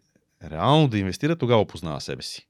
реално 0.44 0.88
да 0.88 0.98
инвестира, 0.98 1.36
тогава 1.36 1.66
познава 1.66 2.02
себе 2.02 2.22
си. 2.22 2.48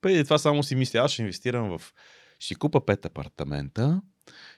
Преди 0.00 0.24
това 0.24 0.38
само 0.38 0.62
си 0.62 0.74
мисля, 0.74 0.98
аз 0.98 1.12
ще 1.12 1.22
инвестирам 1.22 1.78
в... 1.78 1.92
Ще 2.38 2.46
си 2.46 2.54
купа 2.54 2.86
пет 2.86 3.06
апартамента, 3.06 4.02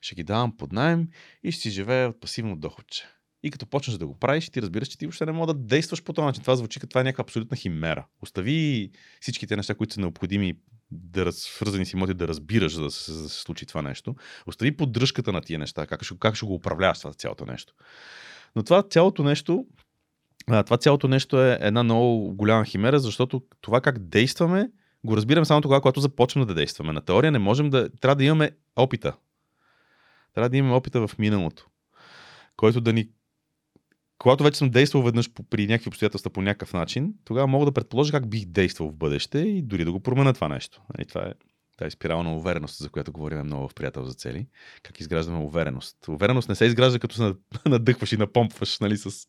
ще 0.00 0.14
ги 0.14 0.24
давам 0.24 0.56
под 0.56 0.72
найем 0.72 1.08
и 1.42 1.52
ще 1.52 1.62
си 1.62 1.70
живея 1.70 2.08
от 2.08 2.20
пасивно 2.20 2.56
доходче. 2.56 3.08
И 3.42 3.50
като 3.50 3.66
почнеш 3.66 3.96
да 3.96 4.06
го 4.06 4.18
правиш, 4.18 4.50
ти 4.50 4.62
разбираш, 4.62 4.88
че 4.88 4.98
ти 4.98 5.06
въобще 5.06 5.26
не 5.26 5.32
мога 5.32 5.54
да 5.54 5.60
действаш 5.60 6.02
по 6.02 6.12
този 6.12 6.26
начин. 6.26 6.42
Това 6.42 6.56
звучи 6.56 6.80
като 6.80 6.90
това 6.90 7.00
е 7.00 7.04
някаква 7.04 7.22
абсолютна 7.22 7.56
химера. 7.56 8.06
Остави 8.22 8.90
всичките 9.20 9.56
неща, 9.56 9.74
които 9.74 9.94
са 9.94 10.00
необходими 10.00 10.54
да 10.90 11.32
свързани 11.32 11.86
с 11.86 11.92
имоти, 11.92 12.14
да 12.14 12.28
разбираш, 12.28 12.74
за 12.74 12.82
да 12.82 12.90
се, 12.90 13.12
да 13.12 13.28
се 13.28 13.40
случи 13.40 13.66
това 13.66 13.82
нещо. 13.82 14.14
Остави 14.46 14.76
поддръжката 14.76 15.32
на 15.32 15.40
тия 15.40 15.58
неща, 15.58 15.86
как 15.86 16.04
ще, 16.04 16.18
как 16.18 16.34
ще 16.34 16.46
го 16.46 16.54
управляваш 16.54 16.98
това 16.98 17.12
цялото 17.12 17.46
нещо. 17.46 17.74
Но 18.56 18.62
това 18.62 18.82
цялото 18.82 19.22
нещо 19.22 19.66
това 20.46 20.76
цялото 20.76 21.08
нещо 21.08 21.42
е 21.42 21.58
една 21.60 21.82
много 21.82 22.34
голяма 22.34 22.64
химера, 22.64 22.98
защото 22.98 23.42
това 23.60 23.80
как 23.80 23.98
действаме, 23.98 24.70
го 25.04 25.16
разбираме 25.16 25.46
само 25.46 25.60
тогава, 25.60 25.80
когато 25.80 26.00
започнем 26.00 26.46
да 26.46 26.54
действаме. 26.54 26.92
На 26.92 27.00
теория 27.00 27.32
не 27.32 27.38
можем 27.38 27.70
да. 27.70 27.88
Трябва 28.00 28.16
да 28.16 28.24
имаме 28.24 28.50
опита. 28.76 29.16
Трябва 30.34 30.48
да 30.48 30.56
имаме 30.56 30.74
опита 30.74 31.06
в 31.06 31.18
миналото, 31.18 31.66
който 32.56 32.80
да 32.80 32.92
ни. 32.92 33.08
Когато 34.20 34.44
вече 34.44 34.58
съм 34.58 34.70
действал 34.70 35.02
веднъж 35.02 35.30
при 35.50 35.66
някакви 35.66 35.88
обстоятелства 35.88 36.30
по 36.30 36.42
някакъв 36.42 36.72
начин, 36.72 37.14
тогава 37.24 37.46
мога 37.46 37.66
да 37.66 37.72
предположа 37.72 38.12
как 38.12 38.30
бих 38.30 38.44
действал 38.44 38.88
в 38.88 38.94
бъдеще 38.94 39.38
и 39.38 39.62
дори 39.62 39.84
да 39.84 39.92
го 39.92 40.00
променя 40.00 40.32
това 40.32 40.48
нещо. 40.48 40.82
Нали, 40.96 41.06
това 41.06 41.20
е 41.20 41.32
тази 41.80 41.90
спирала 41.90 42.22
на 42.22 42.36
увереност, 42.36 42.78
за 42.78 42.88
която 42.88 43.12
говорим 43.12 43.38
много 43.38 43.68
в 43.68 43.74
приятел 43.74 44.04
за 44.04 44.14
цели. 44.14 44.46
Как 44.82 45.00
изграждаме 45.00 45.38
увереност. 45.38 45.96
Увереност 46.08 46.48
не 46.48 46.54
се 46.54 46.64
изгражда 46.64 46.98
като 46.98 47.14
се 47.14 47.32
надъхваш 47.66 48.12
и 48.12 48.16
напомпваш, 48.16 48.78
нали, 48.78 48.96
с, 48.96 49.26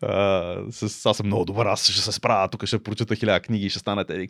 а, 0.00 0.56
с 0.70 1.06
аз 1.06 1.16
съм 1.16 1.26
много 1.26 1.44
добър, 1.44 1.66
аз 1.66 1.84
ще 1.84 2.00
се 2.00 2.12
справя, 2.12 2.48
тук 2.48 2.66
ще 2.66 2.82
прочета 2.82 3.16
хиляда 3.16 3.40
книги 3.40 3.66
и 3.66 3.70
ще 3.70 3.78
стане 3.78 4.04
тези. 4.04 4.28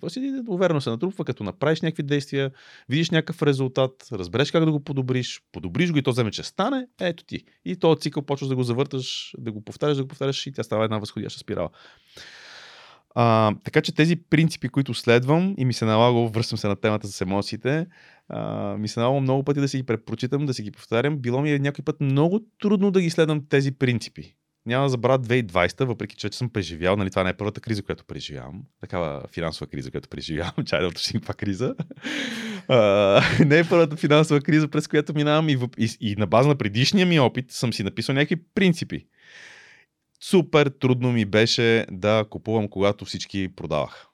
Увереност 0.48 0.84
се 0.84 0.90
натрупва, 0.90 1.24
като 1.24 1.44
направиш 1.44 1.80
някакви 1.80 2.02
действия, 2.02 2.50
видиш 2.88 3.10
някакъв 3.10 3.42
резултат, 3.42 4.08
разбереш 4.12 4.50
как 4.50 4.64
да 4.64 4.72
го 4.72 4.84
подобриш, 4.84 5.42
подобриш 5.52 5.92
го 5.92 5.98
и 5.98 6.02
то 6.02 6.10
вземе, 6.10 6.30
че 6.30 6.42
стане, 6.42 6.86
ето 7.00 7.24
ти. 7.24 7.44
И 7.64 7.76
този 7.76 8.00
цикъл 8.00 8.22
почваш 8.22 8.48
да 8.48 8.56
го 8.56 8.62
завърташ, 8.62 9.34
да 9.38 9.52
го 9.52 9.64
повтаряш, 9.64 9.96
да 9.96 10.02
го 10.02 10.08
повтаряш 10.08 10.46
и 10.46 10.52
тя 10.52 10.62
става 10.62 10.84
една 10.84 10.98
възходяща 10.98 11.40
спирала. 11.40 11.70
А, 13.14 13.54
така 13.64 13.80
че 13.80 13.94
тези 13.94 14.16
принципи, 14.16 14.68
които 14.68 14.94
следвам 14.94 15.54
и 15.58 15.64
ми 15.64 15.72
се 15.72 15.84
налага, 15.84 16.28
връщам 16.28 16.58
се 16.58 16.68
на 16.68 16.76
темата 16.76 17.08
с 17.08 17.20
емоциите, 17.20 17.86
а, 18.28 18.76
ми 18.76 18.88
се 18.88 19.00
налага 19.00 19.20
много 19.20 19.42
пъти 19.42 19.60
да 19.60 19.68
си 19.68 19.76
ги 19.76 19.82
препрочитам, 19.82 20.46
да 20.46 20.54
си 20.54 20.62
ги 20.62 20.70
повтарям. 20.70 21.18
Било 21.18 21.42
ми 21.42 21.52
е 21.52 21.58
някой 21.58 21.84
път 21.84 22.00
много 22.00 22.40
трудно 22.60 22.90
да 22.90 23.00
ги 23.00 23.10
следвам 23.10 23.46
тези 23.48 23.72
принципи. 23.72 24.34
Няма 24.66 24.84
да 24.84 24.88
забравя 24.88 25.18
2020, 25.18 25.84
въпреки 25.84 26.16
че 26.16 26.28
съм 26.32 26.50
преживял, 26.50 26.96
нали, 26.96 27.10
това 27.10 27.24
не 27.24 27.30
е 27.30 27.36
първата 27.36 27.60
криза, 27.60 27.82
която 27.82 28.04
преживявам. 28.04 28.62
Такава 28.80 29.22
финансова 29.32 29.66
криза, 29.66 29.90
която 29.90 30.08
преживявам. 30.08 30.52
Чай 30.66 30.80
да 30.80 30.86
уточним 30.86 31.20
каква 31.20 31.34
криза. 31.34 31.74
А, 32.68 33.22
не 33.46 33.58
е 33.58 33.68
първата 33.68 33.96
финансова 33.96 34.40
криза, 34.40 34.68
през 34.68 34.88
която 34.88 35.14
минавам 35.14 35.48
и, 35.48 35.58
и, 35.78 35.96
и 36.00 36.16
на 36.16 36.26
база 36.26 36.48
на 36.48 36.54
предишния 36.54 37.06
ми 37.06 37.20
опит 37.20 37.50
съм 37.50 37.72
си 37.72 37.82
написал 37.82 38.14
някакви 38.14 38.36
принципи 38.54 39.06
супер 40.22 40.66
трудно 40.66 41.12
ми 41.12 41.24
беше 41.24 41.86
да 41.90 42.24
купувам, 42.30 42.68
когато 42.68 43.04
всички 43.04 43.48
продавах. 43.56 44.06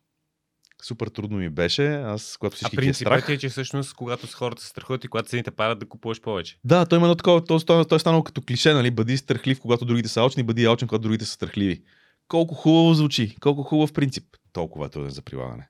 Супер 0.82 1.06
трудно 1.06 1.38
ми 1.38 1.48
беше, 1.48 1.86
аз 1.86 2.36
когато 2.40 2.56
всички 2.56 2.76
а 2.78 2.82
ги 2.82 2.88
е 2.88 2.94
страх. 2.94 3.28
е, 3.28 3.38
че 3.38 3.48
всъщност 3.48 3.94
когато 3.94 4.26
с 4.26 4.34
хората 4.34 4.62
се 4.62 4.68
страхуват 4.68 5.04
и 5.04 5.08
когато 5.08 5.28
цените 5.28 5.50
падат 5.50 5.78
да 5.78 5.88
купуваш 5.88 6.20
повече. 6.20 6.58
Да, 6.64 6.86
той 6.86 6.98
има 6.98 7.06
едно 7.06 7.14
такова, 7.14 7.44
той, 7.44 7.60
той, 7.60 7.84
той 7.84 7.96
е 7.96 7.98
станал 7.98 8.22
като 8.22 8.42
клише, 8.42 8.72
нали? 8.72 8.90
Бъди 8.90 9.16
страхлив, 9.16 9.60
когато 9.60 9.84
другите 9.84 10.08
са 10.08 10.20
алчни, 10.20 10.42
бъди 10.42 10.64
алчен, 10.64 10.88
когато 10.88 11.02
другите 11.02 11.24
са 11.24 11.32
страхливи. 11.32 11.82
Колко 12.28 12.54
хубаво 12.54 12.94
звучи, 12.94 13.36
колко 13.40 13.62
хубав 13.62 13.92
принцип. 13.92 14.24
Толкова 14.52 14.86
е 14.86 14.88
труден 14.88 15.10
за 15.10 15.22
прилагане. 15.22 15.68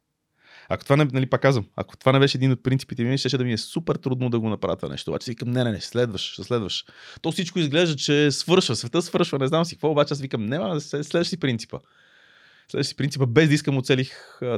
Ако 0.69 0.85
това 0.85 0.97
не, 0.97 1.05
нали, 1.05 1.27
пак 1.27 1.43
казвам, 1.43 1.66
ако 1.77 1.97
това 1.97 2.12
не 2.12 2.19
беше 2.19 2.39
един 2.39 2.53
от 2.53 2.62
принципите 2.62 3.05
ми, 3.05 3.19
ще 3.19 3.39
да 3.39 3.45
ми 3.45 3.53
е 3.53 3.59
супер 3.59 3.97
трудно 3.97 4.31
да 4.31 4.41
го 4.41 4.49
направя 4.49 4.77
това 4.77 4.89
нещо. 4.89 5.11
Обаче 5.11 5.25
си 5.25 5.31
викам, 5.31 5.51
не, 5.51 5.64
не, 5.64 5.73
не, 5.73 5.81
следваш, 5.81 6.41
следваш. 6.43 6.85
То 7.23 7.33
всичко 7.33 7.59
изглежда, 7.59 7.97
че 7.97 8.31
свършва, 8.31 8.77
света 8.77 9.03
свършва, 9.03 9.39
не 9.39 9.47
знам 9.47 9.64
си 9.64 9.75
какво, 9.75 9.91
обаче 9.91 10.12
аз 10.12 10.21
викам, 10.21 10.47
не, 10.47 10.59
да 10.59 10.81
следваш 10.81 11.29
си 11.29 11.41
принципа. 11.41 11.79
Следваш 12.71 12.87
си 12.87 12.97
принципа, 12.97 13.27
без 13.27 13.49
да 13.49 13.55
искам 13.55 13.79
оцелих 13.79 14.11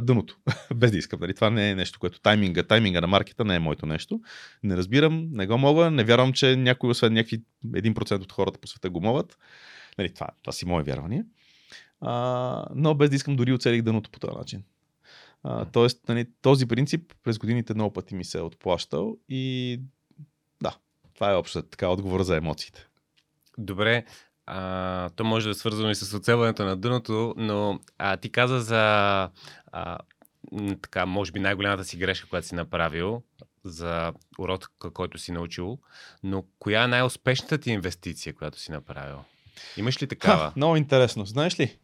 дъното. 0.03 0.37
без 0.75 0.91
да 0.91 0.99
искам. 0.99 1.21
Нали? 1.21 1.35
Това 1.35 1.51
не 1.51 1.71
е 1.71 1.75
нещо, 1.75 1.99
което 1.99 2.21
тайминга, 2.21 2.63
тайминга 2.63 3.01
на 3.01 3.07
маркета 3.07 3.45
не 3.45 3.55
е 3.55 3.59
моето 3.59 3.87
нещо. 3.87 4.21
Не 4.63 4.77
разбирам, 4.77 5.29
не 5.33 5.47
го 5.47 5.59
мога, 5.59 5.91
не 5.91 6.05
вярвам, 6.05 6.33
че 6.33 6.57
някой, 6.57 6.91
освен 6.91 7.13
някакви 7.13 7.43
1% 7.67 8.23
от 8.23 8.33
хората 8.33 8.59
по 8.59 8.69
света 8.69 8.91
го 8.91 9.01
могат. 9.01 9.39
Нали, 9.99 10.15
това, 10.15 10.27
това 10.43 10.53
си 10.53 10.67
мое 10.67 10.83
вярване. 10.83 11.25
А, 12.01 12.65
но 12.75 12.95
без 12.95 13.11
да 13.11 13.17
искам 13.17 13.37
дори 13.37 13.53
оцелих 13.53 13.83
дъното 13.83 14.11
по 14.11 14.19
този 14.19 14.37
начин. 14.37 14.63
А, 15.43 15.65
тоест, 15.65 16.09
нали, 16.09 16.27
този 16.43 16.67
принцип 16.67 17.13
през 17.23 17.39
годините 17.39 17.75
много 17.75 17.93
пъти 17.93 18.15
ми 18.15 18.25
се 18.25 18.39
е 18.39 18.43
отплащал 18.43 19.17
и 19.29 19.81
да, 20.63 20.77
това 21.15 21.31
е 21.31 21.35
общо 21.35 21.63
така 21.63 21.89
отговор 21.89 22.23
за 22.23 22.37
емоциите. 22.37 22.87
Добре, 23.59 24.05
а, 24.47 25.11
то 25.11 25.25
може 25.25 25.47
да 25.47 25.51
е 25.51 25.55
свързано 25.55 25.91
и 25.91 25.95
с 25.95 26.17
оцелването 26.17 26.65
на 26.65 26.77
дъното, 26.77 27.35
но 27.37 27.81
а, 27.99 28.17
ти 28.17 28.33
каза 28.33 28.61
за 28.61 28.79
а, 29.73 29.99
така, 30.83 31.07
може 31.07 31.33
би 31.33 31.41
най-голямата 31.41 31.85
си 31.85 31.97
грешка, 31.97 32.29
която 32.29 32.47
си 32.47 32.55
направил, 32.55 33.23
за 33.65 34.13
урок, 34.39 34.71
който 34.93 35.19
си 35.19 35.33
научил, 35.33 35.79
но 36.23 36.45
коя 36.59 36.85
е 36.85 36.89
най-успешната 36.89 37.59
ти 37.59 37.71
инвестиция, 37.71 38.35
която 38.35 38.59
си 38.59 38.73
направил? 38.73 39.19
Имаш 39.77 40.03
ли 40.03 40.07
такава? 40.07 40.45
Ха, 40.45 40.53
много 40.57 40.77
интересно. 40.77 41.27
Знаеш 41.27 41.61
ли? 41.61 41.79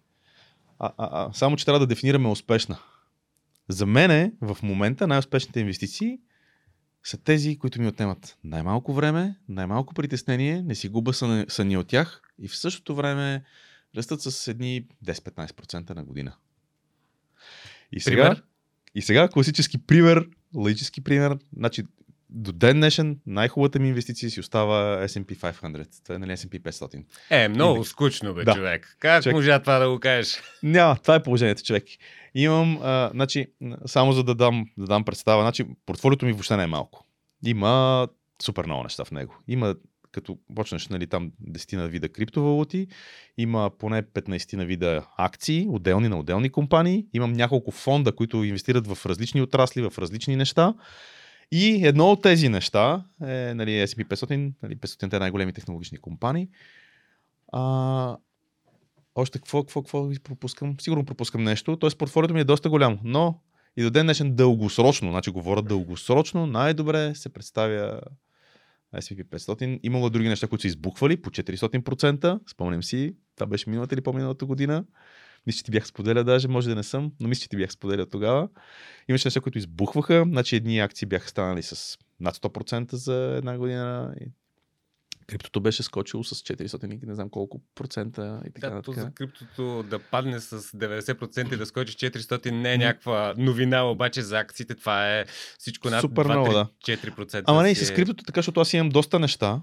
А, 0.78 0.92
а, 0.98 1.08
а, 1.12 1.32
само, 1.32 1.56
че 1.56 1.64
трябва 1.64 1.80
да 1.80 1.86
дефинираме 1.86 2.28
успешна. 2.28 2.78
За 3.68 3.86
мен 3.86 4.36
в 4.40 4.58
момента 4.62 5.06
най-успешните 5.06 5.60
инвестиции 5.60 6.18
са 7.04 7.18
тези, 7.18 7.58
които 7.58 7.80
ми 7.80 7.86
отнемат 7.86 8.38
най-малко 8.44 8.94
време, 8.94 9.36
най-малко 9.48 9.94
притеснение, 9.94 10.62
не 10.62 10.74
си 10.74 10.88
губа 10.88 11.12
съни 11.48 11.76
от 11.76 11.88
тях 11.88 12.22
и 12.38 12.48
в 12.48 12.56
същото 12.56 12.94
време 12.94 13.44
растат 13.96 14.22
с 14.22 14.48
едни 14.48 14.86
10-15% 15.04 15.94
на 15.94 16.04
година. 16.04 16.36
И 17.92 18.00
сега, 18.00 18.22
пример? 18.22 18.42
и 18.94 19.02
сега 19.02 19.28
класически 19.28 19.78
пример, 19.78 20.28
логически 20.54 21.00
пример, 21.00 21.38
значи 21.56 21.84
до 22.30 22.52
ден 22.52 22.76
днешен 22.76 23.18
най-хубавата 23.26 23.78
ми 23.78 23.88
инвестиция 23.88 24.30
си 24.30 24.40
остава 24.40 25.08
S&P 25.08 25.36
500. 25.36 26.02
Това 26.04 26.14
е 26.14 26.18
нали 26.18 26.30
S&P 26.30 26.60
500. 26.60 27.04
Е, 27.30 27.48
много 27.48 27.82
и... 27.82 27.84
скучно 27.84 28.34
бе, 28.34 28.44
да. 28.44 28.54
човек. 28.54 28.96
Как 28.98 29.22
човек... 29.22 29.34
можа 29.36 29.60
това 29.60 29.78
да 29.78 29.90
го 29.90 30.00
кажеш? 30.00 30.42
Няма, 30.62 30.96
това 30.96 31.14
е 31.14 31.22
положението, 31.22 31.62
човек. 31.62 31.84
Имам, 32.34 32.78
а, 32.82 33.10
значи, 33.14 33.46
само 33.86 34.12
за 34.12 34.24
да 34.24 34.34
дам, 34.34 34.66
да 34.78 34.86
дам 34.86 35.04
представа, 35.04 35.42
значи, 35.42 35.64
портфолиото 35.86 36.26
ми 36.26 36.32
въобще 36.32 36.56
не 36.56 36.62
е 36.62 36.66
малко. 36.66 37.06
Има 37.44 38.08
супер 38.42 38.64
много 38.64 38.82
неща 38.82 39.04
в 39.04 39.10
него. 39.10 39.34
Има 39.48 39.74
като 40.16 40.38
почнеш 40.54 40.88
нали, 40.88 41.06
там 41.06 41.32
10 41.48 41.76
на 41.76 41.88
вида 41.88 42.08
криптовалути, 42.08 42.86
има 43.38 43.70
поне 43.78 44.02
15 44.02 44.56
на 44.56 44.64
вида 44.64 45.06
акции, 45.18 45.66
отделни 45.68 46.08
на 46.08 46.18
отделни 46.18 46.50
компании, 46.50 47.06
имам 47.14 47.32
няколко 47.32 47.70
фонда, 47.70 48.12
които 48.12 48.44
инвестират 48.44 48.86
в 48.86 49.06
различни 49.06 49.42
отрасли, 49.42 49.82
в 49.82 49.98
различни 49.98 50.36
неща. 50.36 50.74
И 51.52 51.86
едно 51.86 52.10
от 52.10 52.22
тези 52.22 52.48
неща 52.48 53.04
е 53.22 53.54
нали, 53.54 53.70
S&P 53.70 54.04
500, 54.04 54.52
нали, 54.62 54.76
500 54.76 55.18
най-големи 55.18 55.52
технологични 55.52 55.98
компании. 55.98 56.48
А, 57.52 58.16
още 59.14 59.38
какво, 59.38 59.62
какво, 59.62 59.82
какво 59.82 60.10
пропускам? 60.24 60.76
Сигурно 60.80 61.04
пропускам 61.04 61.44
нещо. 61.44 61.76
Тоест 61.76 61.98
портфолиото 61.98 62.34
ми 62.34 62.40
е 62.40 62.44
доста 62.44 62.70
голямо, 62.70 62.98
но 63.04 63.40
и 63.76 63.82
до 63.82 63.90
ден 63.90 64.06
днешен 64.06 64.34
дългосрочно, 64.34 65.10
значи 65.10 65.30
говоря 65.30 65.62
дългосрочно, 65.62 66.46
най-добре 66.46 67.14
се 67.14 67.28
представя 67.28 68.00
S&P 68.94 69.24
500. 69.24 69.80
Имало 69.82 70.10
други 70.10 70.28
неща, 70.28 70.46
които 70.46 70.62
са 70.62 70.68
избухвали 70.68 71.22
по 71.22 71.30
400%. 71.30 72.40
Спомням 72.50 72.82
си, 72.82 73.16
това 73.36 73.46
беше 73.46 73.70
миналата 73.70 73.94
или 73.94 74.00
по-миналата 74.00 74.46
година. 74.46 74.84
Мисля, 75.46 75.56
че 75.56 75.64
ти 75.64 75.70
бях 75.70 75.86
споделя 75.86 76.24
даже, 76.24 76.48
може 76.48 76.68
да 76.68 76.74
не 76.74 76.82
съм, 76.82 77.12
но 77.20 77.28
мисля, 77.28 77.42
че 77.42 77.48
ти 77.48 77.56
бях 77.56 77.72
споделя 77.72 78.06
тогава. 78.06 78.48
Имаше 79.08 79.28
неща, 79.28 79.40
които 79.40 79.58
избухваха. 79.58 80.24
Значи 80.28 80.56
едни 80.56 80.78
акции 80.78 81.06
бяха 81.06 81.28
станали 81.28 81.62
с 81.62 81.98
над 82.20 82.36
100% 82.36 82.94
за 82.94 83.34
една 83.38 83.58
година. 83.58 84.14
Криптото 85.26 85.60
беше 85.60 85.82
скочило 85.82 86.24
с 86.24 86.34
400 86.34 87.04
и 87.04 87.06
не 87.06 87.14
знам 87.14 87.30
колко 87.30 87.60
процента 87.74 88.42
и 88.48 88.50
така 88.50 88.70
да, 88.70 88.82
то 88.82 88.92
за 88.92 89.10
криптото 89.14 89.82
да 89.82 89.98
падне 89.98 90.40
с 90.40 90.60
90% 90.60 91.54
и 91.54 91.56
да 91.56 91.66
скочи 91.66 91.96
400 91.96 92.50
не 92.50 92.74
е 92.74 92.78
някаква 92.78 93.34
новина, 93.36 93.84
обаче 93.84 94.22
за 94.22 94.38
акциите 94.38 94.74
това 94.74 95.18
е 95.18 95.24
всичко 95.58 95.90
над 95.90 96.00
Супер 96.00 96.26
2, 96.26 96.30
много, 96.30 96.46
3, 96.46 96.52
да. 96.52 96.68
4%. 96.80 97.42
Ама 97.46 97.62
не, 97.62 97.70
и 97.70 97.74
с 97.74 97.94
криптото 97.94 98.24
така, 98.24 98.38
защото 98.38 98.60
аз 98.60 98.72
имам 98.72 98.88
доста 98.88 99.18
неща, 99.18 99.62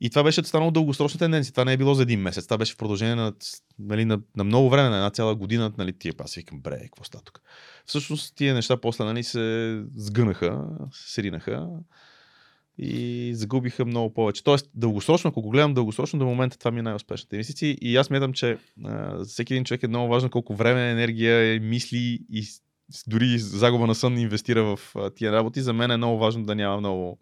и 0.00 0.10
това 0.10 0.22
беше 0.22 0.44
станало 0.44 0.70
дългосрочна 0.70 1.18
тенденция. 1.18 1.52
Това 1.52 1.64
не 1.64 1.72
е 1.72 1.76
било 1.76 1.94
за 1.94 2.02
един 2.02 2.20
месец. 2.20 2.44
Това 2.44 2.58
беше 2.58 2.74
в 2.74 2.76
продължение 2.76 3.14
на, 3.14 3.32
нали, 3.78 4.04
на, 4.04 4.20
на 4.36 4.44
много 4.44 4.70
време, 4.70 4.88
на 4.88 4.96
една 4.96 5.10
цяла 5.10 5.34
година. 5.34 5.72
Нали, 5.78 5.92
тия 5.92 6.14
аз 6.18 6.34
викам, 6.34 6.60
бре, 6.60 6.78
какво 6.82 7.04
става 7.04 7.24
тук? 7.24 7.40
Всъщност 7.86 8.36
тия 8.36 8.54
неща 8.54 8.76
после 8.76 9.04
нали, 9.04 9.22
се 9.22 9.82
сгънаха, 9.96 10.68
сринаха 10.92 11.68
и 12.78 13.30
загубиха 13.34 13.84
много 13.84 14.14
повече. 14.14 14.44
Тоест, 14.44 14.70
дългосрочно, 14.74 15.28
ако 15.28 15.42
го 15.42 15.50
гледам 15.50 15.74
дългосрочно, 15.74 16.18
до 16.18 16.24
момента 16.24 16.58
това 16.58 16.70
ми 16.70 16.78
е 16.78 16.82
най-успешната 16.82 17.36
инвестиция. 17.36 17.76
И 17.80 17.96
аз 17.96 18.10
мятам, 18.10 18.32
че 18.32 18.58
а, 18.84 19.24
всеки 19.24 19.54
един 19.54 19.64
човек 19.64 19.82
е 19.82 19.88
много 19.88 20.08
важно 20.08 20.30
колко 20.30 20.54
време, 20.54 20.90
енергия, 20.90 21.60
мисли 21.60 22.20
и 22.32 22.46
дори 23.06 23.38
загуба 23.38 23.86
на 23.86 23.94
сън 23.94 24.18
инвестира 24.18 24.76
в 24.76 24.80
а, 24.96 25.10
тия 25.10 25.32
работи. 25.32 25.60
За 25.60 25.72
мен 25.72 25.90
е 25.90 25.96
много 25.96 26.18
важно 26.18 26.44
да 26.44 26.54
няма 26.54 26.78
много 26.78 27.18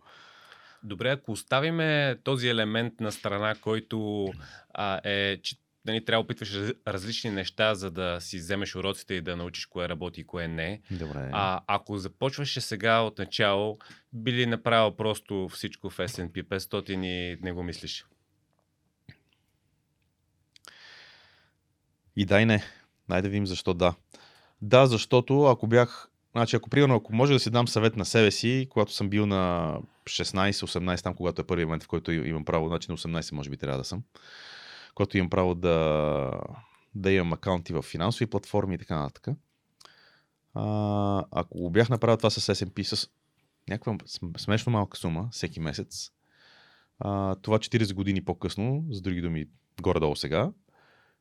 Добре, 0.86 1.10
ако 1.10 1.32
оставиме 1.32 2.16
този 2.24 2.48
елемент 2.48 3.00
на 3.00 3.12
страна, 3.12 3.54
който 3.54 4.26
а, 4.74 5.00
е, 5.04 5.40
че 5.42 5.56
нали, 5.86 6.04
трябва 6.04 6.22
да 6.22 6.24
опитваш 6.24 6.72
различни 6.88 7.30
неща, 7.30 7.74
за 7.74 7.90
да 7.90 8.20
си 8.20 8.38
вземеш 8.38 8.76
уроците 8.76 9.14
и 9.14 9.20
да 9.20 9.36
научиш 9.36 9.66
кое 9.66 9.88
работи 9.88 10.20
и 10.20 10.24
кое 10.24 10.48
не. 10.48 10.80
Добре. 10.90 11.30
А 11.32 11.60
ако 11.66 11.98
започваше 11.98 12.60
сега 12.60 13.00
от 13.00 13.18
начало, 13.18 13.78
би 14.12 14.32
ли 14.32 14.46
направил 14.46 14.96
просто 14.96 15.48
всичко 15.48 15.90
в 15.90 15.98
S&P 15.98 16.42
500 16.42 16.90
и 16.90 17.38
не 17.42 17.52
го 17.52 17.62
мислиш? 17.62 18.06
И 22.16 22.24
дай 22.24 22.46
не. 22.46 22.62
Дай 23.08 23.22
да 23.22 23.28
видим 23.28 23.46
защо 23.46 23.74
да. 23.74 23.94
Да, 24.62 24.86
защото 24.86 25.44
ако 25.44 25.66
бях 25.66 26.08
Значи, 26.36 26.56
ако 26.56 26.70
примерно, 26.70 26.94
ако 26.94 27.14
може 27.14 27.32
да 27.32 27.38
си 27.38 27.50
дам 27.50 27.68
съвет 27.68 27.96
на 27.96 28.04
себе 28.04 28.30
си, 28.30 28.66
когато 28.70 28.92
съм 28.92 29.08
бил 29.08 29.26
на 29.26 29.74
16-18, 30.04 31.02
там, 31.02 31.14
когато 31.14 31.42
е 31.42 31.46
първият 31.46 31.68
момент, 31.68 31.82
в 31.82 31.88
който 31.88 32.12
имам 32.12 32.44
право, 32.44 32.68
значи 32.68 32.90
на 32.90 32.96
18 32.96 33.32
може 33.32 33.50
би 33.50 33.56
трябва 33.56 33.78
да 33.78 33.84
съм, 33.84 34.02
когато 34.94 35.18
имам 35.18 35.30
право 35.30 35.54
да, 35.54 36.30
да 36.94 37.12
имам 37.12 37.32
акаунти 37.32 37.72
в 37.72 37.82
финансови 37.82 38.26
платформи 38.26 38.74
и 38.74 38.78
така 38.78 38.98
нататък. 38.98 39.36
А, 40.54 41.24
ако 41.30 41.70
бях 41.70 41.88
направил 41.88 42.16
това 42.16 42.30
с 42.30 42.54
S&P, 42.54 42.82
с 42.82 43.08
някаква 43.68 43.96
смешно 44.38 44.72
малка 44.72 44.96
сума 44.98 45.28
всеки 45.32 45.60
месец. 45.60 46.10
А, 46.98 47.34
това 47.34 47.58
40 47.58 47.94
години 47.94 48.24
по-късно, 48.24 48.84
с 48.90 49.00
други 49.00 49.20
думи, 49.20 49.46
горе-долу 49.82 50.16
сега, 50.16 50.50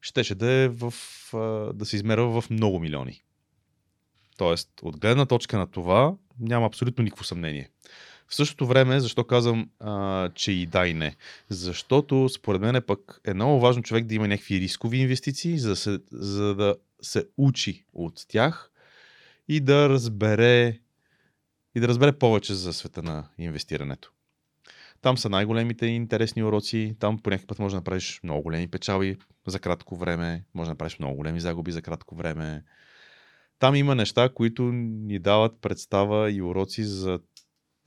щеше 0.01 0.35
да 0.35 0.51
е 0.51 0.67
в, 0.67 0.93
да 1.73 1.85
се 1.85 1.95
измерва 1.95 2.41
в 2.41 2.49
много 2.49 2.79
милиони. 2.79 3.21
Тоест, 4.37 4.69
от 4.81 4.97
гледна 4.99 5.25
точка 5.25 5.57
на 5.57 5.67
това, 5.67 6.15
няма 6.39 6.65
абсолютно 6.65 7.03
никакво 7.03 7.23
съмнение. 7.23 7.69
В 8.27 8.35
същото 8.35 8.67
време, 8.67 8.99
защо 8.99 9.23
казвам, 9.23 9.69
а, 9.79 10.29
че 10.29 10.51
и 10.51 10.65
да 10.65 10.87
и 10.87 10.93
не? 10.93 11.15
Защото 11.49 12.29
според 12.29 12.61
мен 12.61 12.75
е 12.75 12.81
пък 12.81 13.21
е 13.25 13.33
много 13.33 13.59
важно 13.59 13.83
човек 13.83 14.05
да 14.05 14.15
има 14.15 14.27
някакви 14.27 14.59
рискови 14.59 14.97
инвестиции, 14.97 15.59
за 15.59 15.69
да 15.69 15.75
се, 15.75 15.99
за 16.11 16.55
да 16.55 16.75
се 17.01 17.27
учи 17.37 17.85
от 17.93 18.25
тях 18.27 18.71
и 19.47 19.59
да 19.59 19.89
разбере 19.89 20.79
и 21.75 21.79
да 21.79 21.87
разбере 21.87 22.11
повече 22.11 22.53
за 22.53 22.73
света 22.73 23.03
на 23.03 23.27
инвестирането. 23.37 24.11
Там 25.01 25.17
са 25.17 25.29
най-големите 25.29 25.85
интересни 25.85 26.43
уроци, 26.43 26.95
там 26.99 27.19
по 27.19 27.29
някакъв 27.29 27.47
път 27.47 27.59
може 27.59 27.73
да 27.73 27.77
направиш 27.77 28.19
много 28.23 28.41
големи 28.43 28.67
печалби 28.67 29.17
за 29.47 29.59
кратко 29.59 29.95
време, 29.95 30.43
може 30.53 30.67
да 30.67 30.71
направиш 30.71 30.99
много 30.99 31.15
големи 31.15 31.39
загуби 31.39 31.71
за 31.71 31.81
кратко 31.81 32.15
време. 32.15 32.63
Там 33.59 33.75
има 33.75 33.95
неща, 33.95 34.29
които 34.29 34.63
ни 34.63 35.19
дават 35.19 35.61
представа 35.61 36.31
и 36.31 36.41
уроци 36.41 36.83
за 36.83 37.19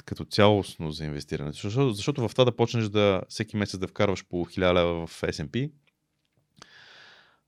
като 0.05 0.25
цялостно 0.25 0.91
за 0.91 1.05
инвестиране. 1.05 1.53
Защото, 1.53 1.93
защото 1.93 2.29
в 2.29 2.33
това 2.33 2.45
да 2.45 2.57
почнеш 2.57 2.89
да 2.89 3.23
всеки 3.29 3.57
месец 3.57 3.81
да 3.81 3.89
вкарваш 3.89 4.25
по 4.29 4.37
1000 4.37 4.75
лева 4.75 5.07
в 5.07 5.23
S&P, 5.23 5.71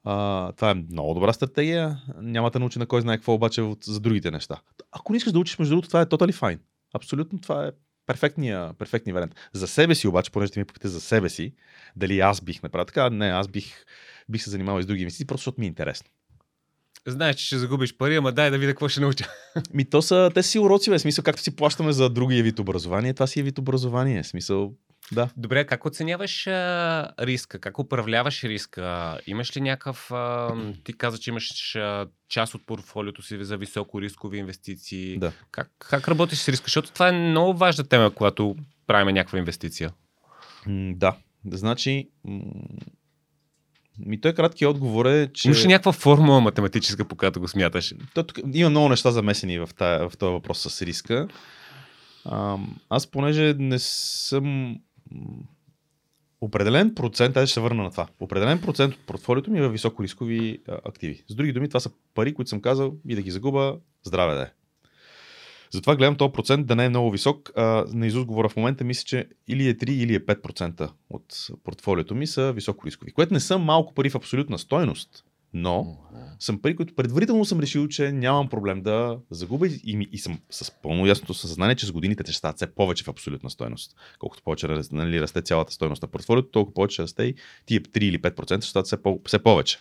а, 0.05 0.53
това 0.53 0.71
е 0.71 0.75
много 0.75 1.15
добра 1.15 1.33
стратегия. 1.33 2.03
Няма 2.17 2.51
да 2.51 2.59
научи 2.59 2.79
на 2.79 2.87
кой 2.87 3.01
знае 3.01 3.17
какво 3.17 3.35
обаче 3.35 3.71
за 3.85 4.01
другите 4.01 4.31
неща. 4.31 4.61
Ако 4.93 5.13
не 5.13 5.17
искаш 5.17 5.33
да 5.33 5.39
учиш, 5.39 5.59
между 5.59 5.73
другото, 5.73 5.89
това 5.89 6.01
е 6.01 6.07
totally 6.07 6.33
fine. 6.33 6.59
Абсолютно 6.95 7.41
това 7.41 7.67
е 7.67 7.71
перфектния, 8.07 8.75
перфектния 8.75 9.15
вариант. 9.15 9.35
За 9.53 9.69
себе 9.69 9.95
си 9.95 10.09
обаче, 10.09 10.31
понеже 10.31 10.53
ми 10.57 10.65
попитате 10.65 10.89
за 10.89 11.01
себе 11.01 11.29
си, 11.29 11.55
дали 11.97 12.21
аз 12.21 12.41
бих 12.41 12.63
направил 12.63 12.85
така, 12.85 13.11
не, 13.11 13.27
аз 13.27 13.49
бих, 13.49 13.85
бих 14.29 14.43
се 14.43 14.51
занимавал 14.51 14.81
и 14.81 14.83
с 14.83 14.87
други 14.87 15.03
инвестиции, 15.03 15.27
просто 15.27 15.41
защото 15.41 15.61
ми 15.61 15.67
е 15.67 15.69
интересно. 15.69 16.11
Знаеш, 17.07 17.37
че 17.37 17.47
ще 17.47 17.59
загубиш 17.59 17.97
пари, 17.97 18.17
ама 18.17 18.33
дай 18.33 18.51
да 18.51 18.59
видя 18.59 18.73
какво 18.73 18.89
ще 18.89 19.01
науча. 19.01 19.29
Ми 19.75 19.91
то 19.91 20.03
са, 20.03 20.31
те 20.35 20.43
си 20.43 20.59
уроци, 20.59 20.91
бе. 20.91 20.99
Смисъл, 20.99 21.25
както 21.25 21.43
си 21.43 21.57
плащаме 21.57 21.93
за 21.93 22.11
другия 22.11 22.43
вид 22.43 22.59
образование, 22.59 23.15
това 23.15 23.27
си 23.27 23.41
е 23.41 23.43
вид 23.43 23.59
образование. 23.59 24.25
Смисъл, 24.25 24.75
да. 25.13 25.29
Добре, 25.37 25.67
как 25.67 25.85
оценяваш 25.85 26.47
а, 26.47 27.09
риска? 27.21 27.59
Как 27.59 27.79
управляваш 27.79 28.45
риска? 28.45 29.19
Имаш 29.27 29.57
ли 29.57 29.61
някакъв... 29.61 30.11
А, 30.11 30.55
ти 30.85 30.93
каза, 30.93 31.19
че 31.19 31.31
имаш 31.31 31.77
а, 31.77 32.07
част 32.29 32.55
от 32.55 32.67
портфолиото 32.67 33.23
си 33.23 33.45
за 33.45 33.57
високо 33.57 34.01
рискови 34.01 34.39
инвестиции. 34.39 35.19
Да. 35.19 35.33
Как, 35.51 35.71
как 35.79 36.09
работиш 36.09 36.39
с 36.39 36.49
риска? 36.49 36.65
Защото 36.65 36.93
това 36.93 37.09
е 37.09 37.13
много 37.13 37.59
важна 37.59 37.85
тема, 37.85 38.11
когато 38.15 38.57
правим 38.87 39.15
някаква 39.15 39.39
инвестиция. 39.39 39.93
М, 40.67 40.93
да. 40.97 41.17
Значи, 41.53 42.09
м- 42.25 42.41
ми 44.07 44.21
той 44.21 44.33
кратки 44.33 44.67
отговор 44.67 45.07
е, 45.07 45.33
че... 45.33 45.49
Имаш 45.49 45.65
ли 45.65 45.69
някаква 45.69 45.93
формула 45.93 46.41
математическа, 46.41 47.05
по 47.05 47.17
която 47.17 47.41
го 47.41 47.49
смяташ? 47.49 47.95
То, 48.15 48.23
тук, 48.23 48.41
има 48.55 48.71
много 48.71 48.89
неща 48.89 49.11
замесени 49.11 49.59
в, 49.59 49.69
тая, 49.79 50.09
в 50.09 50.17
този 50.17 50.33
въпрос 50.33 50.59
с 50.59 50.83
риска. 50.83 51.29
А, 52.25 52.57
аз 52.89 53.07
понеже 53.07 53.55
не 53.59 53.79
съм 53.79 54.77
определен 56.41 56.95
процент, 56.95 57.37
аз 57.37 57.49
ще 57.49 57.55
се 57.55 57.61
върна 57.61 57.83
на 57.83 57.91
това. 57.91 58.07
Определен 58.21 58.61
процент 58.61 58.95
от 58.95 59.01
портфолиото 59.01 59.51
ми 59.51 59.59
е 59.59 59.63
в 59.63 59.69
високорискови 59.69 60.59
активи. 60.69 61.25
С 61.29 61.35
други 61.35 61.53
думи, 61.53 61.69
това 61.69 61.81
са 61.81 61.91
пари, 62.15 62.35
които 62.35 62.49
съм 62.49 62.61
казал 62.61 62.95
и 63.09 63.15
да 63.15 63.23
ги 63.23 63.31
загуба, 63.31 63.77
здраве 64.05 64.35
да 64.35 64.43
е. 64.43 64.51
Затова 65.71 65.97
гледам 65.97 66.17
този 66.17 66.33
процент 66.33 66.67
да 66.67 66.77
не 66.77 66.85
е 66.85 66.89
много 66.89 67.11
висок. 67.11 67.51
А, 67.57 67.85
на 67.89 68.07
Изус 68.07 68.25
говоря 68.25 68.49
в 68.49 68.57
момента, 68.57 68.85
мисля, 68.85 69.05
че 69.05 69.29
или 69.49 69.69
е 69.69 69.75
3, 69.75 69.91
или 69.91 70.15
е 70.15 70.21
5% 70.21 70.91
от 71.11 71.25
портфолиото 71.65 72.15
ми 72.15 72.27
са 72.27 72.53
високорискови, 72.53 73.13
което 73.13 73.35
не 73.35 73.41
са 73.41 73.59
малко 73.59 73.95
пари 73.95 74.11
в 74.11 74.15
абсолютна 74.15 74.59
стойност, 74.59 75.25
но 75.55 75.97
съм 76.39 76.63
пари, 76.63 76.77
които 76.77 76.95
предварително 76.95 77.45
съм 77.45 77.61
решил, 77.61 77.89
че 77.89 78.13
нямам 78.13 78.49
проблем 78.49 78.83
да 78.83 79.19
загубя 79.31 79.69
и, 79.85 79.97
ми- 79.97 80.09
и 80.13 80.19
съм 80.19 80.41
с 80.51 80.73
пълно 80.83 81.07
ясното 81.07 81.35
съзнание, 81.35 81.77
че 81.77 81.87
с 81.87 81.93
годините 81.93 82.25
те 82.25 82.33
ще 82.33 82.39
стават 82.39 82.57
все 82.57 82.75
повече 82.75 83.05
в 83.05 83.09
абсолютна 83.09 83.51
стойност. 83.51 83.97
Колкото 84.19 84.43
повече 84.43 84.69
нали, 84.93 85.21
расте 85.21 85.43
цялата 85.43 85.73
стойност 85.73 86.03
на 86.03 86.09
портфолиото, 86.09 86.49
толкова 86.51 86.75
повече 86.75 87.03
расте 87.03 87.25
и 87.25 87.35
тия 87.67 87.81
3 87.81 87.99
или 87.99 88.19
5% 88.19 88.61
ще 88.61 88.71
стават 88.71 88.87
все, 88.87 89.03
по- 89.03 89.21
все 89.27 89.39
повече. 89.39 89.79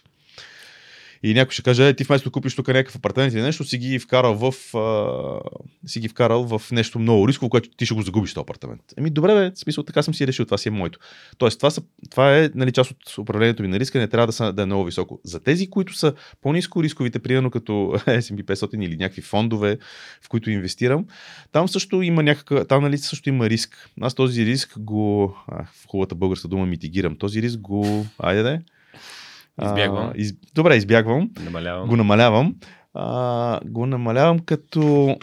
И 1.23 1.33
някой 1.33 1.51
ще 1.51 1.61
каже, 1.61 1.87
е, 1.87 1.93
ти 1.93 2.03
вместо 2.03 2.31
купиш 2.31 2.55
тук 2.55 2.67
някакъв 2.67 2.95
апартамент 2.95 3.33
или 3.33 3.41
нещо, 3.41 3.63
си 3.63 3.77
ги 3.77 3.99
вкарал 3.99 4.35
в, 4.35 4.77
а, 4.77 5.87
си 5.87 5.99
ги 5.99 6.07
вкарал 6.07 6.43
в 6.43 6.71
нещо 6.71 6.99
много 6.99 7.27
рисково, 7.27 7.49
което 7.49 7.69
ти 7.69 7.85
ще 7.85 7.95
го 7.95 8.01
загубиш 8.01 8.33
този 8.33 8.41
апартамент. 8.41 8.81
Еми 8.97 9.09
добре, 9.09 9.33
бе, 9.33 9.51
в 9.55 9.59
смисъл 9.59 9.83
така 9.83 10.01
съм 10.03 10.13
си 10.13 10.27
решил, 10.27 10.45
това 10.45 10.57
си 10.57 10.67
е 10.67 10.71
моето. 10.71 10.99
Тоест, 11.37 11.59
това, 11.59 11.69
са, 11.69 11.81
това 12.09 12.37
е 12.37 12.49
нали, 12.55 12.71
част 12.71 12.91
от 12.91 13.17
управлението 13.17 13.63
ми 13.63 13.67
на 13.67 13.79
риска, 13.79 13.99
не 13.99 14.07
трябва 14.07 14.27
да, 14.27 14.33
са, 14.33 14.53
да 14.53 14.61
е 14.61 14.65
много 14.65 14.85
високо. 14.85 15.19
За 15.23 15.39
тези, 15.39 15.69
които 15.69 15.93
са 15.93 16.13
по-низко 16.41 16.83
рисковите, 16.83 17.19
примерно 17.19 17.51
като 17.51 17.71
S&P 18.07 18.43
500 18.43 18.85
или 18.85 18.97
някакви 18.97 19.21
фондове, 19.21 19.77
в 20.21 20.29
които 20.29 20.49
инвестирам, 20.49 21.05
там 21.51 21.67
също 21.67 22.01
има 22.01 22.23
някакъв, 22.23 22.67
там 22.67 22.83
нали, 22.83 22.97
също 22.97 23.29
има 23.29 23.49
риск. 23.49 23.89
Аз 24.01 24.13
този 24.13 24.45
риск 24.45 24.79
го, 24.79 25.35
а, 25.47 25.65
в 25.65 25.85
хубавата 25.87 26.15
българска 26.15 26.47
дума 26.47 26.65
митигирам, 26.65 27.17
този 27.17 27.41
риск 27.41 27.59
го, 27.59 28.05
айде 28.19 28.43
да 28.43 28.59
е. 29.61 29.65
А, 29.65 29.69
Избягвам. 29.69 30.11
Из, 30.15 30.33
добре, 30.55 30.75
избягвам 30.75 31.29
Намалявам. 31.39 31.87
го 31.89 31.95
намалявам. 31.95 32.55
А, 32.93 33.59
го 33.65 33.85
намалявам 33.85 34.39
като 34.39 35.17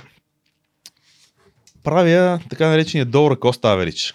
правя 1.82 2.40
така 2.50 2.68
наречения 2.68 3.06
dollar 3.06 3.38
cost 3.38 3.62
average. 3.62 4.14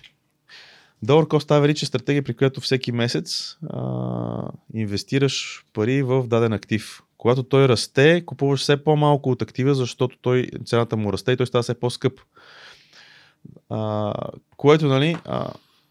Dollar 1.05 1.27
cost 1.27 1.47
average 1.47 1.83
е 1.83 1.85
стратегия, 1.85 2.23
при 2.23 2.33
която 2.33 2.61
всеки 2.61 2.91
месец 2.91 3.57
а, 3.69 4.49
инвестираш 4.73 5.65
пари 5.73 6.03
в 6.03 6.27
даден 6.27 6.53
актив. 6.53 7.01
Когато 7.17 7.43
той 7.43 7.67
расте, 7.67 8.25
купуваш 8.25 8.59
все 8.59 8.83
по-малко 8.83 9.29
от 9.31 9.41
актива, 9.41 9.75
защото 9.75 10.17
той, 10.21 10.47
цената 10.65 10.97
му 10.97 11.13
расте 11.13 11.31
и 11.31 11.37
той 11.37 11.47
става 11.47 11.61
все 11.63 11.79
по-скъп. 11.79 12.13
А, 13.69 14.13
което, 14.57 14.87
нали, 14.87 15.15
а, 15.25 15.47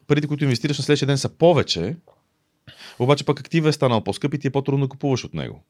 парите, 0.06 0.26
които 0.26 0.44
инвестираш 0.44 0.78
на 0.78 0.84
следващия 0.84 1.06
ден 1.06 1.18
са 1.18 1.28
повече, 1.28 1.96
обаче 3.00 3.24
пък 3.24 3.40
актива 3.40 3.68
е 3.68 3.72
станал 3.72 4.04
по-скъп 4.04 4.34
и 4.34 4.38
ти 4.38 4.46
е 4.46 4.50
по-трудно 4.50 4.84
да 4.84 4.88
купуваш 4.88 5.24
от 5.24 5.34
него. 5.34 5.64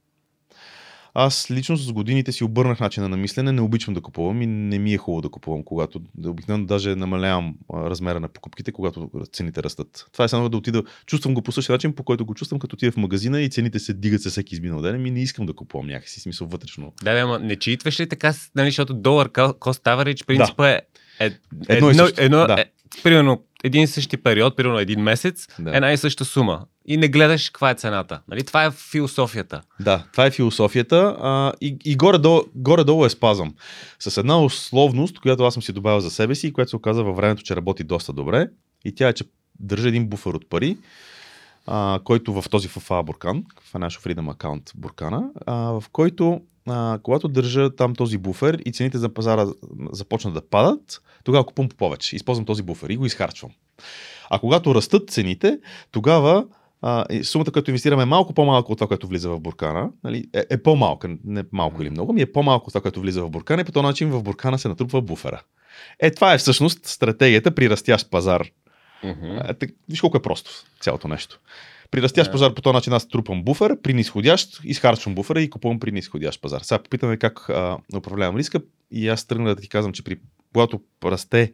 Аз 1.15 1.51
лично 1.51 1.77
с 1.77 1.93
годините 1.93 2.33
си 2.33 2.45
обърнах 2.45 2.81
начина 2.81 3.09
на 3.09 3.17
мислене, 3.17 3.53
не 3.53 3.61
обичам 3.61 3.95
да 3.95 4.01
купувам 4.01 4.43
и 4.43 4.47
не 4.47 4.79
ми 4.79 4.95
е 4.95 4.99
хубаво 4.99 5.23
да 5.23 5.29
купувам, 5.29 5.63
когато 5.65 6.01
обикновено 6.27 6.67
даже 6.67 6.97
намалявам 6.97 7.55
размера 7.75 8.21
на 8.21 8.29
покупките, 8.29 8.73
когато 8.73 9.11
цените 9.33 9.63
растат. 9.63 10.07
Това 10.13 10.25
е 10.25 10.29
само 10.29 10.49
да 10.49 10.57
отида, 10.57 10.83
чувствам 11.07 11.35
го 11.35 11.43
по 11.43 11.53
същия 11.53 11.75
начин, 11.75 11.93
по 11.93 12.03
който 12.03 12.27
го 12.27 12.35
чувствам, 12.35 12.61
като 12.61 12.75
отида 12.75 12.93
в 12.93 12.97
магазина 12.97 13.41
и 13.41 13.51
цените 13.51 13.79
се 13.79 13.95
дигат 13.95 14.23
се 14.23 14.31
всеки 14.31 14.55
изминал 14.55 14.81
ден, 14.81 15.07
и 15.07 15.11
не 15.11 15.23
искам 15.23 15.47
да 15.47 15.53
купувам 15.53 15.87
някакси, 15.87 16.21
смисъл 16.21 16.47
вътрешно. 16.47 16.93
Да, 17.03 17.15
да, 17.15 17.21
ама 17.21 17.39
не 17.39 17.57
читваш 17.57 18.01
ли 18.01 18.09
така, 18.09 18.35
нали, 18.55 18.69
защото 18.69 18.95
долар 18.95 19.29
cost 19.29 19.83
average 19.83 20.27
принципа 20.27 20.71
е, 20.71 20.81
е 21.21 21.31
Едно 21.69 21.95
също, 21.95 22.23
едно, 22.23 22.47
да. 22.47 22.65
Примерно 23.03 23.43
един 23.65 23.83
и 23.83 23.87
същи 23.87 24.17
период, 24.17 24.57
примерно 24.57 24.79
един 24.79 25.01
месец, 25.01 25.47
Да. 25.59 25.77
една 25.77 25.93
и 25.93 25.97
съща 25.97 26.25
сума. 26.25 26.67
И 26.87 26.97
не 26.97 27.09
гледаш 27.09 27.51
каква 27.51 27.71
е 27.71 27.75
цената. 27.75 28.21
Нали? 28.29 28.43
Това 28.43 28.65
е 28.65 28.71
философията. 28.71 29.61
Да, 29.81 30.05
това 30.13 30.27
е 30.27 30.31
философията 30.31 31.17
а, 31.21 31.53
и, 31.61 31.77
и 31.85 31.97
горе-долу, 31.97 32.43
горе-долу 32.55 33.05
е 33.05 33.11
спазвам. 33.11 33.55
С 33.99 34.17
една 34.17 34.43
условност, 34.43 35.19
която 35.21 35.45
аз 35.45 35.55
съм 35.55 35.63
си 35.63 35.73
добавил 35.73 36.01
за 36.01 36.11
себе 36.11 36.35
си 36.35 36.47
и 36.47 36.53
която 36.53 36.71
се 36.71 36.77
оказа 36.77 37.05
във 37.05 37.17
времето, 37.17 37.43
че 37.43 37.57
работи 37.57 37.85
доста 37.85 38.13
добре. 38.13 38.49
И 38.85 38.95
тя 38.95 39.09
е, 39.09 39.13
че 39.13 39.25
държа 39.61 39.89
един 39.89 40.09
буфер 40.09 40.31
от 40.31 40.49
пари, 40.49 40.79
а, 41.67 42.01
който 42.05 42.43
в 42.43 42.49
този 42.51 42.69
FFA 42.69 43.05
Буркан, 43.05 43.45
Financial 43.73 44.15
Freedom 44.15 44.35
Account 44.35 44.71
Буркана, 44.75 45.23
а, 45.47 45.55
в 45.55 45.85
който 45.93 46.41
а, 46.69 46.99
когато 47.03 47.29
държа 47.29 47.77
там 47.77 47.95
този 47.95 48.19
буфер 48.19 48.59
и 48.67 48.73
цените 48.73 48.99
за 48.99 49.09
пазара 49.15 49.47
започнат 49.93 50.35
да 50.35 50.49
падат, 50.49 51.03
тогава 51.25 51.47
купувам 51.47 51.69
по 51.69 51.77
повече. 51.77 52.17
Използвам 52.17 52.47
този 52.47 52.63
буфер 52.63 52.89
и 52.89 52.97
го 52.97 53.07
изхарчвам. 53.07 53.51
А 54.31 54.39
когато 54.39 54.75
растат 54.75 55.11
цените, 55.11 55.59
тогава 55.91 56.45
а, 56.83 57.05
сумата, 57.25 57.51
която 57.53 57.71
инвестираме 57.71 58.03
е 58.03 58.07
малко 58.07 58.33
по-малко 58.33 58.73
от 58.73 58.79
това, 58.79 58.89
което 58.89 59.07
влиза 59.07 59.31
в 59.31 59.41
буркана, 59.41 59.91
нали, 60.05 60.25
е, 60.35 60.45
е 60.51 60.63
по-малка, 60.63 61.17
не 61.25 61.45
малко 61.53 61.83
или 61.83 61.91
много, 61.91 62.13
ми 62.13 62.21
е 62.21 62.33
по-малко 62.33 62.67
от 62.67 62.73
това, 62.73 62.81
което 62.81 63.01
влиза 63.01 63.23
в 63.23 63.31
буркана 63.31 63.63
и 63.63 63.65
по 63.65 63.73
този 63.73 63.87
начин 63.87 64.11
в 64.11 64.23
буркана 64.23 64.59
се 64.59 64.69
натрупва 64.69 65.03
буфера. 65.03 65.43
Е, 65.99 66.11
това 66.11 66.35
е 66.35 66.39
всъщност 66.39 66.87
стратегията 66.87 67.55
при 67.55 67.71
растящ 67.71 68.11
пазар. 68.11 68.47
Е, 69.49 69.55
так, 69.55 69.71
виж 69.89 70.01
колко 70.01 70.17
е 70.17 70.23
просто 70.23 70.51
цялото 70.81 71.09
нещо. 71.09 71.41
При 71.91 72.03
растящ 72.03 72.33
пазар 72.33 72.55
по 72.55 72.63
този 72.63 72.75
начин 72.75 72.93
аз 72.93 73.09
трупам 73.09 73.45
буфер, 73.45 73.81
при 73.83 73.95
нисходящ 73.95 74.61
изхарчвам 74.65 75.15
буфера 75.15 75.43
и 75.43 75.51
купувам 75.51 75.81
при 75.81 75.93
нисходящ 75.93 76.43
пазар. 76.43 76.61
Сега 76.61 76.83
попитаме 76.83 77.17
как 77.17 77.49
а, 77.49 77.79
управлявам 77.97 78.37
риска 78.37 78.61
и 78.91 79.09
аз 79.09 79.25
тръгна 79.25 79.55
да 79.55 79.63
ти 79.63 79.69
казвам, 79.69 79.93
че 79.93 80.05
при 80.05 80.17
когато 80.53 80.81
расте 81.05 81.53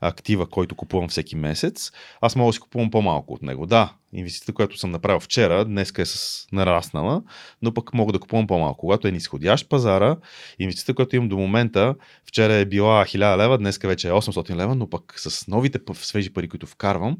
актива, 0.00 0.46
който 0.46 0.74
купувам 0.74 1.08
всеки 1.08 1.36
месец, 1.36 1.92
аз 2.20 2.36
мога 2.36 2.48
да 2.48 2.52
си 2.52 2.60
купувам 2.60 2.90
по-малко 2.90 3.34
от 3.34 3.42
него. 3.42 3.66
Да, 3.66 3.92
инвестицията, 4.12 4.52
която 4.52 4.78
съм 4.78 4.90
направил 4.90 5.20
вчера, 5.20 5.64
днес 5.64 5.92
е 5.98 6.04
с 6.04 6.46
нараснала, 6.52 7.22
но 7.62 7.74
пък 7.74 7.94
мога 7.94 8.12
да 8.12 8.18
купувам 8.18 8.46
по-малко. 8.46 8.78
Когато 8.78 9.08
е 9.08 9.12
нисходящ 9.12 9.68
пазара, 9.68 10.16
инвестицията, 10.58 10.94
която 10.94 11.16
имам 11.16 11.28
до 11.28 11.36
момента, 11.36 11.94
вчера 12.24 12.54
е 12.54 12.64
била 12.64 13.04
1000 13.04 13.36
лева, 13.36 13.58
днес 13.58 13.78
вече 13.78 14.08
е 14.08 14.12
800 14.12 14.56
лева, 14.56 14.74
но 14.74 14.90
пък 14.90 15.14
с 15.16 15.48
новите 15.48 15.78
свежи 15.94 16.32
пари, 16.32 16.48
които 16.48 16.66
вкарвам, 16.66 17.16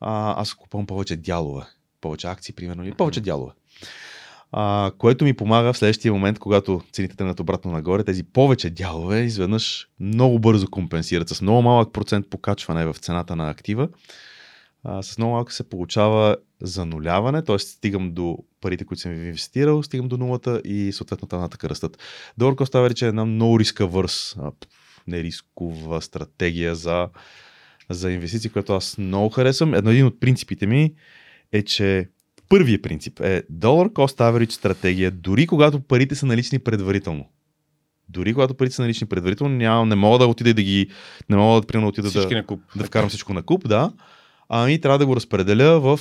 а, 0.00 0.40
аз 0.40 0.54
купувам 0.54 0.86
повече 0.86 1.16
дялове. 1.16 1.64
Повече 2.00 2.26
акции, 2.26 2.54
примерно, 2.54 2.84
или 2.84 2.94
повече 2.94 3.20
дялове 3.20 3.52
а, 4.52 4.92
което 4.98 5.24
ми 5.24 5.34
помага 5.34 5.72
в 5.72 5.78
следващия 5.78 6.12
момент, 6.12 6.38
когато 6.38 6.82
цените 6.92 7.16
тръгнат 7.16 7.40
обратно 7.40 7.72
нагоре, 7.72 8.04
тези 8.04 8.22
повече 8.22 8.70
дялове 8.70 9.20
изведнъж 9.20 9.88
много 10.00 10.38
бързо 10.38 10.70
компенсират 10.70 11.28
с 11.28 11.42
много 11.42 11.62
малък 11.62 11.92
процент 11.92 12.30
покачване 12.30 12.86
в 12.86 12.96
цената 12.98 13.36
на 13.36 13.50
актива. 13.50 13.88
А, 14.84 15.02
с 15.02 15.18
много 15.18 15.32
малко 15.32 15.52
се 15.52 15.68
получава 15.68 16.36
зануляване, 16.60 17.42
т.е. 17.42 17.58
стигам 17.58 18.12
до 18.12 18.38
парите, 18.60 18.84
които 18.84 19.00
съм 19.00 19.12
инвестирал, 19.12 19.82
стигам 19.82 20.08
до 20.08 20.16
нулата 20.16 20.60
и 20.64 20.92
съответно 20.92 21.28
там 21.28 21.40
натък 21.40 21.64
растат. 21.64 21.98
Долар 22.38 22.54
Cost 22.54 22.74
Average 22.74 23.02
е 23.02 23.08
една 23.08 23.24
много 23.24 23.60
риска 23.60 23.86
върс, 23.86 24.36
нерискова 25.06 26.02
стратегия 26.02 26.74
за, 26.74 27.08
за 27.90 28.12
инвестиции, 28.12 28.50
която 28.50 28.72
аз 28.72 28.98
много 28.98 29.28
харесвам. 29.28 29.74
Едно 29.74 29.90
един 29.90 30.06
от 30.06 30.20
принципите 30.20 30.66
ми 30.66 30.94
е, 31.52 31.62
че 31.62 32.08
Първият 32.50 32.82
принцип 32.82 33.20
е 33.20 33.42
Dollar 33.52 33.92
Cost 33.92 34.18
Average 34.18 34.50
стратегия, 34.50 35.10
дори 35.10 35.46
когато 35.46 35.80
парите 35.80 36.14
са 36.14 36.26
налични 36.26 36.58
предварително. 36.58 37.28
Дори 38.08 38.34
когато 38.34 38.54
парите 38.54 38.74
са 38.74 38.82
налични 38.82 39.06
предварително, 39.06 39.56
няма, 39.56 39.86
не 39.86 39.94
мога 39.94 40.18
да 40.18 40.26
отида 40.26 40.54
да 40.54 40.62
ги. 40.62 40.90
Не 41.28 41.36
мога 41.36 41.60
да, 41.60 41.66
примерно, 41.66 41.88
отида 41.88 42.10
да, 42.10 42.28
на 42.30 42.46
куп. 42.46 42.60
да 42.76 42.84
вкарам 42.84 43.08
всичко 43.08 43.32
на 43.32 43.42
куп, 43.42 43.68
да. 43.68 43.92
Ами 44.48 44.80
трябва 44.80 44.98
да 44.98 45.06
го 45.06 45.16
разпределя 45.16 45.80
в 45.80 46.00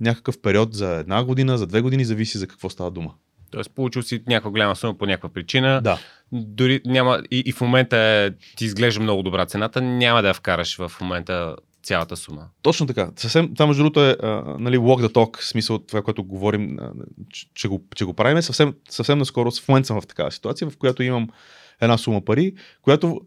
някакъв 0.00 0.40
период 0.40 0.74
за 0.74 0.94
една 0.94 1.24
година, 1.24 1.58
за 1.58 1.66
две 1.66 1.80
години, 1.80 2.04
зависи 2.04 2.38
за 2.38 2.46
какво 2.46 2.70
става 2.70 2.90
дума. 2.90 3.14
Тоест, 3.54 3.70
получил 3.74 4.02
си 4.02 4.22
някаква 4.26 4.50
голяма 4.50 4.76
сума 4.76 4.98
по 4.98 5.06
някаква 5.06 5.28
причина. 5.28 5.80
Да. 5.84 5.98
Дори 6.32 6.80
няма. 6.86 7.22
И, 7.30 7.42
и 7.46 7.52
в 7.52 7.60
момента 7.60 7.96
е, 7.96 8.30
ти 8.56 8.64
изглежда 8.64 9.00
много 9.00 9.22
добра 9.22 9.46
цената, 9.46 9.80
няма 9.80 10.22
да 10.22 10.28
я 10.28 10.34
вкараш 10.34 10.76
в 10.76 10.92
момента 11.00 11.56
цялата 11.82 12.16
сума. 12.16 12.48
Точно 12.62 12.86
така. 12.86 13.10
Съвсем, 13.16 13.54
това 13.54 13.66
между 13.66 13.82
другото 13.82 14.04
е 14.04 14.16
а, 14.22 14.56
нали, 14.58 14.78
walk 14.78 15.06
the 15.06 15.12
talk, 15.12 15.42
смисъл 15.42 15.78
това, 15.78 16.02
което 16.02 16.24
говорим, 16.24 16.78
а, 16.80 16.90
че, 17.54 17.68
го, 17.68 17.84
че 17.96 18.04
го 18.04 18.14
правим. 18.14 18.42
Съвсем, 18.42 18.74
съвсем 18.88 19.18
наскоро, 19.18 19.50
в 19.50 19.68
момента 19.68 19.86
съм 19.86 20.00
в 20.00 20.06
такава 20.06 20.32
ситуация, 20.32 20.70
в 20.70 20.76
която 20.76 21.02
имам 21.02 21.28
една 21.80 21.98
сума 21.98 22.20
пари, 22.20 22.54
която 22.82 23.20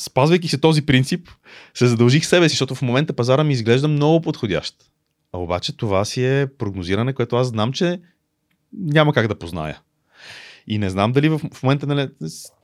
спазвайки 0.00 0.48
се 0.48 0.60
този 0.60 0.86
принцип, 0.86 1.28
се 1.74 1.86
задължих 1.86 2.26
себе 2.26 2.48
си, 2.48 2.52
защото 2.52 2.74
в 2.74 2.82
момента 2.82 3.12
пазара 3.12 3.44
ми 3.44 3.52
изглежда 3.52 3.88
много 3.88 4.20
подходящ. 4.20 4.74
А 5.32 5.38
обаче 5.38 5.76
това 5.76 6.04
си 6.04 6.24
е 6.24 6.46
прогнозиране, 6.58 7.12
което 7.12 7.36
аз 7.36 7.46
знам, 7.46 7.72
че 7.72 8.00
няма 8.72 9.12
как 9.12 9.28
да 9.28 9.38
позная. 9.38 9.80
И 10.66 10.78
не 10.78 10.90
знам 10.90 11.12
дали 11.12 11.28
в, 11.28 11.38
в 11.38 11.62
момента, 11.62 11.86
нали, 11.86 12.08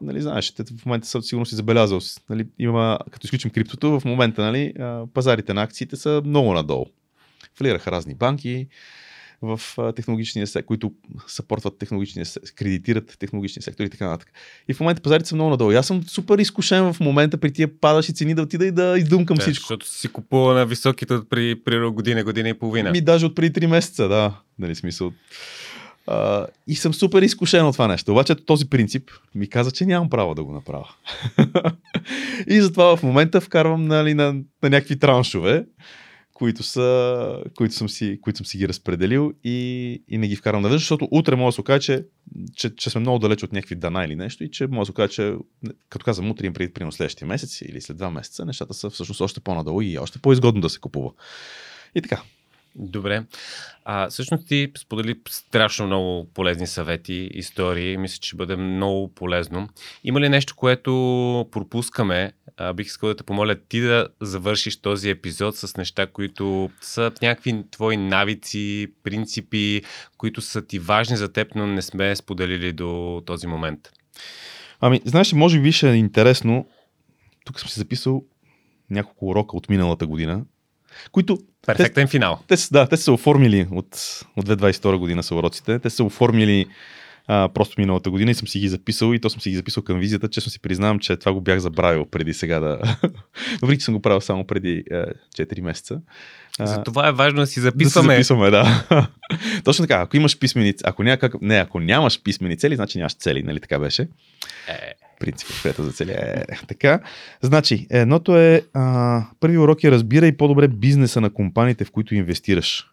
нали 0.01 0.21
знаеш, 0.21 0.53
в 0.81 0.87
момента 0.87 1.07
със 1.07 1.27
сигурно 1.27 1.47
си 1.47 1.55
забелязал, 1.55 2.01
нали, 2.31 2.47
има, 2.59 2.99
като 3.11 3.27
изключим 3.27 3.51
криптото, 3.51 4.01
в 4.01 4.05
момента 4.05 4.43
нали, 4.43 4.75
пазарите 5.15 5.55
на 5.55 5.63
акциите 5.63 5.97
са 5.97 6.23
много 6.25 6.53
надолу. 6.53 6.87
Фалираха 7.55 7.91
разни 7.91 8.15
банки 8.15 8.67
в 9.43 9.61
технологичния 9.97 10.47
сектор, 10.47 10.67
които 10.67 10.93
съпортват 11.27 11.79
технологичния 11.79 12.27
сектор, 12.27 12.51
кредитират 12.55 13.17
технологичния 13.19 13.63
сектор 13.63 13.85
и 13.85 13.91
така 13.91 14.07
нататък. 14.07 14.33
И 14.69 14.75
в 14.75 14.81
момента 14.81 15.03
пазарите 15.03 15.29
са 15.29 15.35
много 15.35 15.51
надолу. 15.51 15.73
И 15.73 15.77
аз 15.77 15.87
съм 15.87 16.03
супер 16.03 16.39
изкушен 16.39 16.93
в 16.93 17.01
момента 17.01 17.39
при 17.39 17.53
тия 17.53 17.81
падащи 17.81 18.15
цени 18.15 18.35
да 18.35 18.43
отида 18.43 18.67
и 18.67 18.71
да 18.71 18.99
издумкам 18.99 19.37
да, 19.37 19.43
всичко. 19.43 19.63
Защото 19.63 19.89
си 19.89 20.09
купува 20.09 20.55
на 20.55 20.67
високите 20.67 21.15
от 21.15 21.31
при, 21.31 21.63
при 21.65 21.91
година, 21.91 22.25
година 22.25 22.49
и 22.49 22.55
половина. 22.55 22.91
Ми 22.91 23.01
даже 23.01 23.27
от 23.27 23.35
преди 23.35 23.61
3 23.61 23.67
месеца, 23.67 24.09
да. 24.09 24.41
Нали, 24.59 24.75
смисъл. 24.75 25.13
Uh, 26.09 26.47
и 26.67 26.75
съм 26.75 26.95
супер 26.95 27.23
изкушен 27.23 27.67
от 27.67 27.73
това 27.73 27.89
нещо. 27.89 28.13
Обаче 28.13 28.35
този 28.35 28.71
принцип 28.71 29.11
ми 29.35 29.49
каза, 29.49 29.71
че 29.71 29.87
нямам 29.87 30.11
право 30.11 30.35
да 30.35 30.45
го 30.45 30.53
направя. 30.53 30.89
и 32.49 32.61
затова 32.61 32.97
в 32.97 33.03
момента 33.03 33.41
вкарвам 33.41 33.87
нали, 33.87 34.15
на, 34.15 34.33
на 34.33 34.71
някакви 34.71 34.99
траншове, 34.99 35.65
които, 36.35 36.63
са, 36.63 37.43
които, 37.57 37.75
съм 37.75 37.89
си, 37.89 38.19
които 38.23 38.37
съм 38.37 38.47
си 38.47 38.59
ги 38.59 38.69
разпределил 38.69 39.33
и, 39.45 40.03
и 40.09 40.19
не 40.19 40.29
ги 40.29 40.37
вкарам 40.37 40.63
навън, 40.63 40.79
защото 40.79 41.09
утре 41.11 41.37
може 41.37 41.49
да 41.49 41.53
се 41.53 41.61
окаже, 41.61 41.81
че, 41.81 42.05
че, 42.57 42.77
че 42.77 42.91
сме 42.91 43.01
много 43.01 43.19
далеч 43.19 43.43
от 43.43 43.53
някакви 43.53 43.75
дана 43.75 44.05
или 44.05 44.17
нещо 44.17 44.45
и 44.45 44.51
че 44.51 44.67
може 44.67 44.81
да 44.81 44.87
се 44.87 44.93
окаже, 44.93 45.13
че 45.13 45.35
като 45.89 46.05
казвам 46.05 46.31
утре 46.31 46.47
им 46.47 46.53
преди 46.53 46.73
примерно 46.73 46.93
следващия 46.93 47.29
месец 47.29 47.61
или 47.61 47.81
след 47.81 47.97
два 47.97 48.11
месеца, 48.11 48.45
нещата 48.45 48.75
са 48.75 48.91
всъщност 48.91 49.21
още 49.21 49.41
по-надолу 49.41 49.83
и 49.83 49.99
още 49.99 50.19
по-изгодно 50.19 50.61
да 50.61 50.71
се 50.71 50.81
купува. 50.81 51.11
И 51.95 52.03
така. 52.03 52.23
Добре. 52.77 53.25
А, 53.85 54.09
всъщност 54.11 54.49
ти 54.49 54.73
сподели 54.79 55.21
страшно 55.29 55.87
много 55.87 56.31
полезни 56.35 56.67
съвети, 56.67 57.31
истории. 57.33 57.97
Мисля, 57.97 58.19
че 58.21 58.29
ще 58.29 58.37
бъде 58.37 58.57
много 58.57 59.15
полезно. 59.15 59.69
Има 60.05 60.21
ли 60.21 60.29
нещо, 60.29 60.57
което 60.57 60.93
пропускаме? 61.51 62.33
А, 62.57 62.73
бих 62.73 62.87
искал 62.87 63.09
да 63.09 63.17
те 63.17 63.23
помоля 63.25 63.55
ти 63.55 63.81
да 63.81 64.09
завършиш 64.21 64.81
този 64.81 65.11
епизод 65.11 65.57
с 65.57 65.77
неща, 65.77 66.07
които 66.07 66.71
са 66.81 67.13
някакви 67.23 67.65
твои 67.71 67.97
навици, 67.97 68.93
принципи, 69.03 69.83
които 70.17 70.41
са 70.41 70.67
ти 70.67 70.79
важни 70.79 71.17
за 71.17 71.33
теб, 71.33 71.55
но 71.55 71.67
не 71.67 71.83
сме 71.83 72.17
споделили 72.17 72.73
до 72.73 73.23
този 73.27 73.47
момент. 73.47 73.81
Ами, 74.81 75.01
знаеш, 75.05 75.33
може 75.33 75.61
би 75.61 75.73
ще 75.73 75.91
е 75.91 75.95
интересно. 75.95 76.67
Тук 77.45 77.61
съм 77.61 77.69
си 77.69 77.79
записал 77.79 78.25
няколко 78.91 79.27
урока 79.27 79.57
от 79.57 79.69
миналата 79.69 80.07
година, 80.07 80.45
които 81.13 81.39
Перфектен 81.67 82.07
те, 82.07 82.11
финал. 82.11 82.39
Те, 82.49 82.57
да, 82.73 82.87
те 82.87 82.97
са 82.97 83.13
оформили 83.13 83.67
от, 83.71 83.87
от 84.37 84.49
2022 84.49 84.97
година 84.97 85.23
са 85.23 85.35
уроците. 85.35 85.79
Те 85.79 85.91
са 85.91 86.05
оформили 86.05 86.67
а, 87.27 87.49
просто 87.55 87.75
миналата 87.79 88.11
година 88.11 88.31
и 88.31 88.35
съм 88.35 88.49
си 88.49 88.61
ги 88.61 88.69
записал 88.69 89.15
и 89.15 89.21
то 89.21 89.31
съм 89.31 89.41
си 89.41 89.51
ги 89.51 89.57
записал 89.57 89.83
към 89.83 89.99
визията. 89.99 90.29
Честно 90.29 90.51
си 90.51 90.61
признавам, 90.61 90.99
че 90.99 91.17
това 91.17 91.33
го 91.33 91.41
бях 91.41 91.59
забравил 91.59 92.05
преди 92.05 92.35
сега 92.35 92.61
да... 92.61 92.79
Въпреки, 93.63 93.79
че 93.79 93.85
съм 93.85 93.95
го 93.95 94.03
правил 94.03 94.21
само 94.21 94.47
преди 94.47 94.85
е, 94.91 95.05
4 95.37 95.61
месеца. 95.61 96.01
За 96.61 96.83
това 96.83 97.09
е 97.09 97.13
важно 97.13 97.41
да 97.41 97.47
си 97.47 97.61
записваме. 97.61 98.07
Да 98.07 98.13
си 98.13 98.17
записваме, 98.17 98.51
да. 98.51 98.87
Точно 99.65 99.87
така, 99.87 100.01
ако 100.01 100.17
имаш 100.17 100.39
писмени, 100.39 100.75
ако, 100.85 101.03
някак, 101.03 101.35
не, 101.41 101.57
ако 101.57 101.81
нямаш 101.81 102.23
писмени 102.23 102.59
цели, 102.59 102.77
значи 102.77 102.99
нямаш 102.99 103.15
цели, 103.15 103.43
нали 103.43 103.61
така 103.61 103.79
беше? 103.79 104.03
Е. 104.69 105.04
Принцип, 105.25 105.49
което 105.63 105.83
за 105.83 105.93
цели. 105.93 106.11
Е, 106.11 106.45
така. 106.69 107.01
Значи, 107.43 107.87
едното 107.91 108.37
е, 108.37 108.63
а, 108.73 109.25
първи 109.41 109.59
урок 109.59 109.85
е 109.85 109.91
разбирай 109.91 110.37
по-добре 110.37 110.69
бизнеса 110.69 111.21
на 111.21 111.31
компаниите, 111.31 111.85
в 111.85 111.91
които 111.91 112.15
инвестираш. 112.15 112.87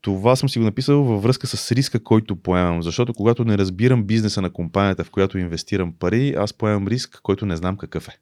Това 0.00 0.36
съм 0.36 0.48
си 0.48 0.58
го 0.58 0.64
написал 0.64 1.02
във 1.02 1.22
връзка 1.22 1.46
с 1.46 1.72
риска, 1.72 2.02
който 2.02 2.36
поемам. 2.36 2.82
Защото 2.82 3.14
когато 3.14 3.44
не 3.44 3.58
разбирам 3.58 4.04
бизнеса 4.04 4.42
на 4.42 4.50
компанията, 4.50 5.04
в 5.04 5.10
която 5.10 5.38
инвестирам 5.38 5.92
пари, 5.98 6.34
аз 6.38 6.52
поемам 6.52 6.88
риск, 6.88 7.20
който 7.22 7.46
не 7.46 7.56
знам 7.56 7.76
какъв 7.76 8.08
е. 8.08 8.18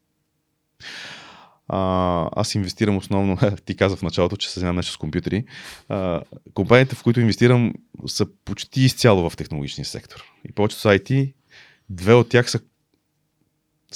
А, 1.68 2.28
аз 2.36 2.54
инвестирам 2.54 2.96
основно, 2.96 3.38
ти 3.64 3.76
каза 3.76 3.96
в 3.96 4.02
началото, 4.02 4.36
че 4.36 4.50
се 4.50 4.60
занимавам 4.60 4.76
нещо 4.76 4.92
с 4.92 4.96
компютри. 4.96 5.44
А, 5.88 6.20
компаниите, 6.54 6.94
в 6.94 7.02
които 7.02 7.20
инвестирам, 7.20 7.72
са 8.06 8.26
почти 8.44 8.80
изцяло 8.80 9.30
в 9.30 9.36
технологичния 9.36 9.84
сектор. 9.84 10.24
И 10.48 10.52
повечето 10.52 10.80
са 10.80 10.88
IT, 10.88 11.32
две 11.90 12.14
от 12.14 12.28
тях 12.28 12.50
са, 12.50 12.60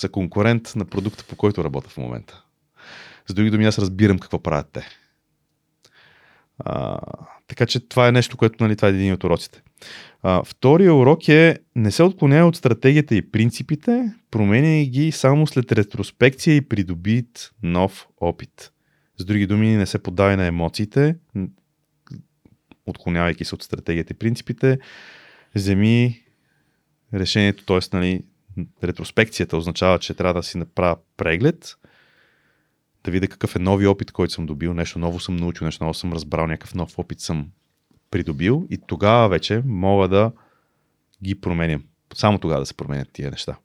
са 0.01 0.09
конкурент 0.09 0.72
на 0.76 0.84
продукта, 0.84 1.24
по 1.28 1.36
който 1.36 1.64
работя 1.64 1.88
в 1.88 1.96
момента. 1.96 2.44
С 3.27 3.35
други 3.35 3.51
думи, 3.51 3.66
аз 3.66 3.78
разбирам 3.78 4.18
какво 4.18 4.39
правят 4.43 4.68
те. 4.72 4.89
А, 6.59 6.98
така 7.47 7.66
че 7.66 7.89
това 7.89 8.09
е 8.09 8.12
нещо, 8.12 8.36
което 8.36 8.64
нали, 8.64 8.77
това 8.77 8.89
е 8.89 8.90
един 8.90 9.12
от 9.12 9.24
уроците. 9.24 9.62
А, 10.22 10.43
втория 10.44 10.94
урок 10.94 11.28
е 11.28 11.59
не 11.77 11.90
се 11.90 12.02
отклонява 12.02 12.48
от 12.48 12.56
стратегията 12.56 13.14
и 13.14 13.31
принципите, 13.31 14.12
променяй 14.31 14.86
ги 14.86 15.12
само 15.12 15.47
след 15.47 15.72
ретроспекция 15.72 16.56
и 16.56 16.68
придобит 16.68 17.51
нов 17.62 18.09
опит. 18.20 18.72
С 19.18 19.24
други 19.24 19.47
думи, 19.47 19.77
не 19.77 19.86
се 19.86 20.02
подавай 20.02 20.36
на 20.36 20.47
емоциите, 20.47 21.16
отклонявайки 22.86 23.44
се 23.44 23.55
от 23.55 23.62
стратегията 23.62 24.12
и 24.12 24.16
принципите, 24.16 24.78
вземи 25.55 26.22
решението, 27.14 27.64
т.е. 27.64 27.97
Нали, 27.97 28.22
ретроспекцията 28.85 29.56
означава, 29.56 29.98
че 29.98 30.14
трябва 30.14 30.35
да 30.35 30.43
си 30.43 30.59
направя 30.59 30.97
преглед, 31.16 31.76
да 33.05 33.10
видя 33.10 33.28
какъв 33.28 33.56
е 33.56 33.59
нови 33.59 33.86
опит, 33.86 34.12
който 34.12 34.32
съм 34.32 34.47
добил, 34.47 34.74
нещо 34.74 34.98
ново 34.98 35.20
съм 35.20 35.36
научил, 35.36 35.64
нещо 35.64 35.85
ново 35.85 35.94
съм 35.94 36.12
разбрал, 36.12 36.47
някакъв 36.47 36.74
нов 36.74 36.98
опит 36.98 37.20
съм 37.20 37.51
придобил 38.10 38.66
и 38.70 38.78
тогава 38.86 39.28
вече 39.28 39.62
мога 39.66 40.09
да 40.09 40.32
ги 41.22 41.40
променям. 41.40 41.85
Само 42.14 42.39
тогава 42.39 42.60
да 42.60 42.66
се 42.66 42.74
променят 42.74 43.09
тия 43.12 43.30
неща. 43.30 43.56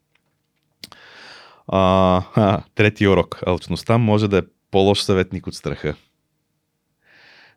А, 1.68 2.22
а, 2.34 2.62
трети 2.74 3.08
урок. 3.08 3.40
Алчността 3.46 3.98
може 3.98 4.28
да 4.28 4.38
е 4.38 4.42
по-лош 4.70 5.02
съветник 5.02 5.46
от 5.46 5.54
страха. 5.54 5.96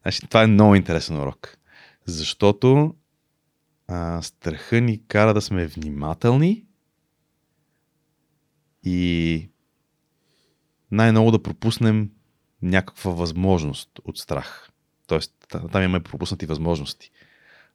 Значи, 0.02 0.28
това 0.28 0.44
е 0.44 0.48
много 0.48 0.76
интересен 0.76 1.18
урок. 1.18 1.58
Защото 2.06 2.96
а, 3.88 4.22
страха 4.22 4.82
ни 4.82 5.08
кара 5.08 5.34
да 5.34 5.42
сме 5.42 5.68
внимателни 5.68 6.67
и 8.88 9.50
най-много 10.92 11.32
да 11.32 11.44
пропуснем 11.44 12.10
някаква 12.62 13.12
възможност 13.12 13.90
от 14.06 14.18
страх. 14.18 14.70
Тоест, 15.08 15.34
там 15.50 15.84
имаме 15.84 16.04
пропуснати 16.04 16.46
възможности. 16.46 17.12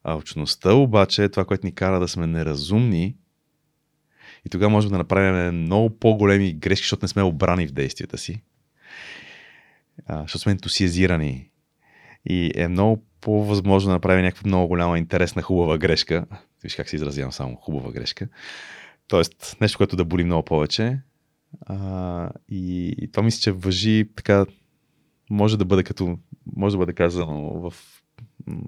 А 0.05 0.17
очността 0.17 0.75
обаче 0.75 1.25
е 1.25 1.29
това, 1.29 1.45
което 1.45 1.67
ни 1.67 1.75
кара 1.75 2.01
да 2.01 2.09
сме 2.09 2.27
неразумни 2.27 3.17
и 4.47 4.49
тогава 4.49 4.71
можем 4.71 4.91
да 4.91 4.99
направим 4.99 5.63
много 5.63 5.99
по-големи 5.99 6.53
грешки, 6.53 6.83
защото 6.83 7.05
не 7.05 7.09
сме 7.09 7.23
обрани 7.23 7.67
в 7.67 7.73
действията 7.73 8.19
си. 8.19 8.43
А, 10.07 10.23
защото 10.23 10.43
сме 10.43 10.53
ентусиазирани. 10.53 11.51
И 12.25 12.53
е 12.55 12.69
много 12.69 13.05
по-възможно 13.21 13.89
да 13.89 13.93
направим 13.93 14.25
някаква 14.25 14.49
много 14.49 14.69
голяма, 14.69 14.99
интересна, 14.99 15.43
хубава 15.43 15.79
грешка. 15.79 16.27
Виж 16.63 16.77
как 16.77 16.89
се 16.89 16.97
изразявам 16.97 17.33
само 17.33 17.57
хубава 17.57 17.93
грешка. 17.93 18.29
Тоест, 19.09 19.57
нещо, 19.61 19.79
което 19.79 19.97
да 19.97 20.05
боли 20.05 20.25
много 20.25 20.45
повече. 20.45 20.99
А, 21.61 22.31
и, 22.49 22.95
и 22.99 23.11
това 23.13 23.23
мисля, 23.23 23.41
че 23.41 23.53
въжи 23.53 24.09
така, 24.17 24.47
може 25.31 25.59
да 25.59 25.65
бъде 25.65 25.83
като, 25.83 26.19
може 26.57 26.75
да 26.75 26.79
бъде 26.79 26.93
казано 26.93 27.71
в 27.71 27.75
м- 28.47 28.63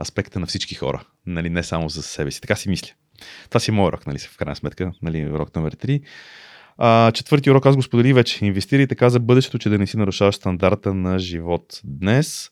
аспекта 0.00 0.40
на 0.40 0.46
всички 0.46 0.74
хора, 0.74 1.04
нали, 1.26 1.50
не 1.50 1.62
само 1.62 1.88
за 1.88 2.02
себе 2.02 2.30
си. 2.30 2.40
Така 2.40 2.56
си 2.56 2.68
мисля. 2.68 2.92
Това 3.48 3.60
си 3.60 3.70
е 3.70 3.74
моят 3.74 3.94
урок, 3.94 4.06
нали, 4.06 4.18
в 4.18 4.36
крайна 4.36 4.56
сметка, 4.56 4.92
нали, 5.02 5.30
урок 5.30 5.56
номер 5.56 5.76
3. 5.76 6.02
А, 6.78 7.12
четвърти 7.12 7.50
урок 7.50 7.66
аз 7.66 7.76
го 7.76 7.82
сподели 7.82 8.12
вече. 8.12 8.44
Инвестирай 8.44 8.86
така 8.86 9.10
за 9.10 9.20
бъдещето, 9.20 9.58
че 9.58 9.68
да 9.68 9.78
не 9.78 9.86
си 9.86 9.96
нарушаваш 9.96 10.34
стандарта 10.34 10.94
на 10.94 11.18
живот 11.18 11.80
днес. 11.84 12.50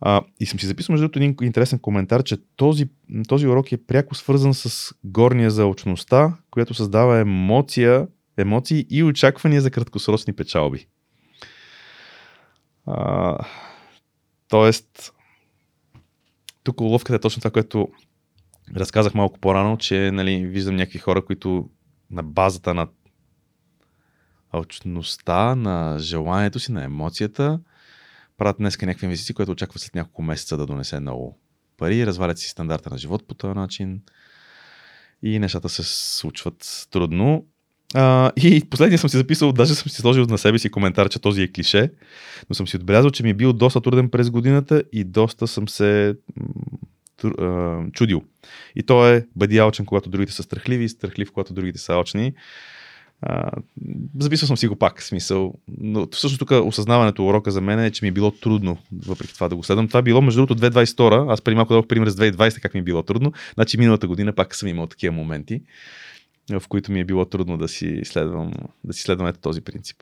А, 0.00 0.22
и 0.40 0.46
съм 0.46 0.60
си 0.60 0.66
записал 0.66 0.92
между 0.92 1.04
другото 1.04 1.18
един 1.18 1.36
интересен 1.42 1.78
коментар, 1.78 2.22
че 2.22 2.36
този, 2.56 2.88
този 3.28 3.46
урок 3.46 3.72
е 3.72 3.86
пряко 3.86 4.14
свързан 4.14 4.54
с 4.54 4.94
горния 5.04 5.50
за 5.50 5.66
очността, 5.66 6.36
която 6.50 6.74
създава 6.74 7.18
емоция, 7.18 8.08
емоции 8.36 8.86
и 8.90 9.02
очаквания 9.02 9.60
за 9.60 9.70
краткосрочни 9.70 10.32
печалби. 10.32 10.86
А, 12.86 13.38
тоест, 14.48 15.12
тук 16.64 16.80
уловката 16.80 17.16
е 17.16 17.20
точно 17.20 17.40
това, 17.40 17.50
което 17.50 17.88
разказах 18.76 19.14
малко 19.14 19.38
по-рано, 19.38 19.76
че 19.76 20.10
нали, 20.10 20.46
виждам 20.46 20.76
някакви 20.76 20.98
хора, 20.98 21.24
които 21.24 21.70
на 22.10 22.22
базата 22.22 22.74
на 22.74 22.88
алчността, 24.50 25.54
на 25.54 25.96
желанието 25.98 26.60
си, 26.60 26.72
на 26.72 26.84
емоцията, 26.84 27.60
правят 28.38 28.56
днес 28.58 28.80
някакви 28.82 29.06
инвестиции, 29.06 29.34
които 29.34 29.52
очакват 29.52 29.82
след 29.82 29.94
няколко 29.94 30.22
месеца 30.22 30.56
да 30.56 30.66
донесе 30.66 31.00
много 31.00 31.38
пари, 31.76 32.06
развалят 32.06 32.38
си 32.38 32.48
стандарта 32.48 32.90
на 32.90 32.98
живот 32.98 33.26
по 33.28 33.34
този 33.34 33.54
начин 33.54 34.00
и 35.22 35.38
нещата 35.38 35.68
се 35.68 35.82
случват 35.84 36.88
трудно. 36.90 37.46
А, 37.94 38.32
и 38.36 38.64
последния 38.70 38.98
съм 38.98 39.10
си 39.10 39.16
записал, 39.16 39.52
даже 39.52 39.74
съм 39.74 39.90
си 39.90 40.00
сложил 40.00 40.26
на 40.26 40.38
себе 40.38 40.58
си 40.58 40.70
коментар, 40.70 41.08
че 41.08 41.18
този 41.18 41.42
е 41.42 41.52
клише, 41.52 41.90
но 42.50 42.54
съм 42.54 42.68
си 42.68 42.76
отбелязал, 42.76 43.10
че 43.10 43.22
ми 43.22 43.30
е 43.30 43.34
бил 43.34 43.52
доста 43.52 43.80
труден 43.80 44.10
през 44.10 44.30
годината 44.30 44.82
и 44.92 45.04
доста 45.04 45.46
съм 45.46 45.68
се 45.68 46.16
чудил. 47.92 48.24
И 48.76 48.82
то 48.82 49.08
е 49.08 49.26
бъди 49.36 49.58
алчен, 49.58 49.86
когато 49.86 50.10
другите 50.10 50.32
са 50.32 50.42
страхливи, 50.42 50.84
и 50.84 50.88
страхлив, 50.88 51.32
когато 51.32 51.54
другите 51.54 51.78
са 51.78 51.92
алчни. 51.92 52.34
Записал 54.18 54.46
съм 54.46 54.56
си 54.56 54.68
го 54.68 54.76
пак, 54.76 55.02
смисъл. 55.02 55.54
Но 55.78 56.08
всъщност 56.12 56.38
тук 56.38 56.50
осъзнаването 56.50 57.26
урока 57.26 57.50
за 57.50 57.60
мен 57.60 57.80
е, 57.80 57.90
че 57.90 58.04
ми 58.04 58.08
е 58.08 58.12
било 58.12 58.30
трудно, 58.30 58.78
въпреки 59.06 59.34
това 59.34 59.48
да 59.48 59.56
го 59.56 59.62
следвам. 59.62 59.88
Това 59.88 60.02
било 60.02 60.20
между 60.20 60.46
другото 60.46 60.66
2022. 60.66 61.32
Аз 61.32 61.42
преди 61.42 61.56
малко 61.56 61.72
дадох 61.72 61.86
пример 61.86 62.08
с 62.08 62.16
2020, 62.16 62.60
как 62.60 62.74
ми 62.74 62.80
е 62.80 62.82
било 62.82 63.02
трудно. 63.02 63.32
Значи 63.54 63.78
миналата 63.78 64.06
година 64.06 64.32
пак 64.32 64.54
съм 64.54 64.68
имал 64.68 64.86
такива 64.86 65.14
моменти 65.14 65.62
в 66.50 66.62
които 66.68 66.92
ми 66.92 67.00
е 67.00 67.04
било 67.04 67.24
трудно 67.24 67.56
да 67.56 67.68
си 67.68 68.00
следвам, 68.04 68.52
да 68.84 68.92
си 68.92 69.02
следвам 69.02 69.26
ето 69.26 69.40
този 69.40 69.60
принцип. 69.60 69.96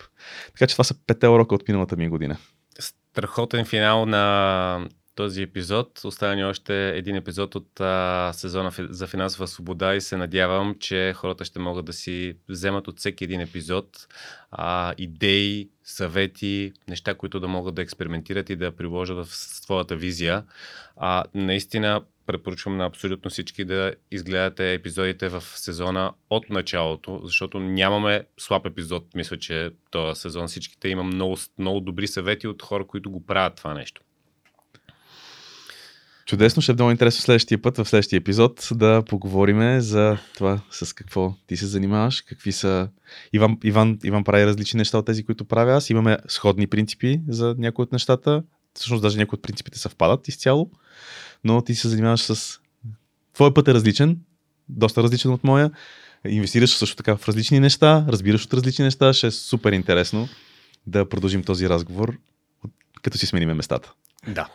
Така 0.47 0.66
че 0.66 0.74
това 0.74 0.84
са 0.84 0.94
пете 1.06 1.28
урока 1.28 1.55
от 1.55 1.68
миналата 1.68 1.97
ми 1.97 2.09
година. 2.09 2.36
Страхотен 2.78 3.64
финал 3.64 4.06
на 4.06 4.88
този 5.16 5.43
епизод. 5.43 6.01
Остава 6.05 6.34
ни 6.34 6.44
още 6.44 6.88
един 6.88 7.16
епизод 7.16 7.55
от 7.55 7.80
а, 7.80 8.32
сезона 8.34 8.72
за 8.78 9.06
финансова 9.06 9.47
свобода 9.47 9.94
и 9.94 10.01
се 10.01 10.16
надявам, 10.16 10.76
че 10.80 11.12
хората 11.16 11.44
ще 11.44 11.59
могат 11.59 11.84
да 11.84 11.93
си 11.93 12.36
вземат 12.48 12.88
от 12.88 12.98
всеки 12.98 13.24
един 13.24 13.40
епизод 13.40 14.06
а, 14.51 14.94
идеи, 14.98 15.70
съвети, 15.84 16.72
неща, 16.88 17.14
които 17.14 17.40
да 17.40 17.48
могат 17.48 17.74
да 17.74 17.82
експериментират 17.82 18.51
и 18.51 18.56
да 18.56 18.76
приложат 18.76 19.16
в 19.16 19.34
своята 19.34 19.97
визия. 19.97 20.44
А, 20.97 21.24
наистина 21.34 22.02
препоръчвам 22.26 22.76
на 22.76 22.86
абсолютно 22.86 23.30
всички 23.30 23.64
да 23.64 23.94
изгледате 24.10 24.72
епизодите 24.72 25.28
в 25.28 25.40
сезона 25.40 26.12
от 26.30 26.51
началото, 26.51 27.20
защото 27.24 27.60
нямаме 27.60 28.24
слаб 28.38 28.66
епизод. 28.66 29.14
Мисля, 29.14 29.38
че 29.38 29.70
този 29.90 30.20
сезон 30.20 30.47
всичките 30.47 30.88
има 30.88 31.02
много, 31.02 31.36
много 31.59 31.80
добри 31.80 32.06
съвети 32.06 32.48
от 32.48 32.62
хора, 32.62 32.86
които 32.86 33.10
го 33.10 33.26
правят 33.26 33.56
това 33.56 33.74
нещо. 33.74 34.02
Чудесно, 36.26 36.62
ще 36.62 36.72
е 36.72 36.74
много 36.74 36.90
интересно 36.90 37.22
следващия 37.22 37.62
път, 37.62 37.76
в 37.76 37.88
следващия 37.88 38.16
епизод, 38.16 38.68
да 38.74 39.02
поговорим 39.08 39.80
за 39.80 40.18
това 40.34 40.60
с 40.70 40.92
какво 40.92 41.34
ти 41.46 41.56
се 41.56 41.66
занимаваш, 41.66 42.20
какви 42.20 42.52
са... 42.52 42.88
Иван, 43.32 43.58
Иван, 43.64 43.98
Иван 44.04 44.24
прави 44.24 44.46
различни 44.46 44.78
неща 44.78 44.98
от 44.98 45.06
тези, 45.06 45.24
които 45.24 45.44
правя 45.44 45.72
аз. 45.72 45.90
Имаме 45.90 46.18
сходни 46.28 46.66
принципи 46.66 47.20
за 47.28 47.54
някои 47.58 47.82
от 47.82 47.92
нещата. 47.92 48.42
Всъщност 48.74 49.02
даже 49.02 49.18
някои 49.18 49.36
от 49.36 49.42
принципите 49.42 49.78
съвпадат 49.78 50.28
изцяло, 50.28 50.70
но 51.44 51.62
ти 51.62 51.74
се 51.74 51.88
занимаваш 51.88 52.20
с... 52.20 52.58
Твой 53.34 53.54
път 53.54 53.68
е 53.68 53.74
различен, 53.74 54.18
доста 54.68 55.02
различен 55.02 55.30
от 55.30 55.44
моя. 55.44 55.70
Инвестираш 56.28 56.76
също 56.76 56.96
така 56.96 57.16
в 57.16 57.28
различни 57.28 57.60
неща, 57.60 58.06
разбираш 58.08 58.44
от 58.44 58.54
различни 58.54 58.84
неща. 58.84 59.12
Ще 59.12 59.26
е 59.26 59.30
супер 59.30 59.72
интересно 59.72 60.28
да 60.86 61.08
продължим 61.08 61.42
този 61.42 61.68
разговор, 61.68 62.18
като 63.02 63.18
си 63.18 63.26
смениме 63.26 63.54
местата. 63.54 63.92
Да. 64.28 64.48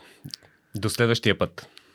До 0.76 0.89
следващия 0.89 1.38
път. 1.38 1.68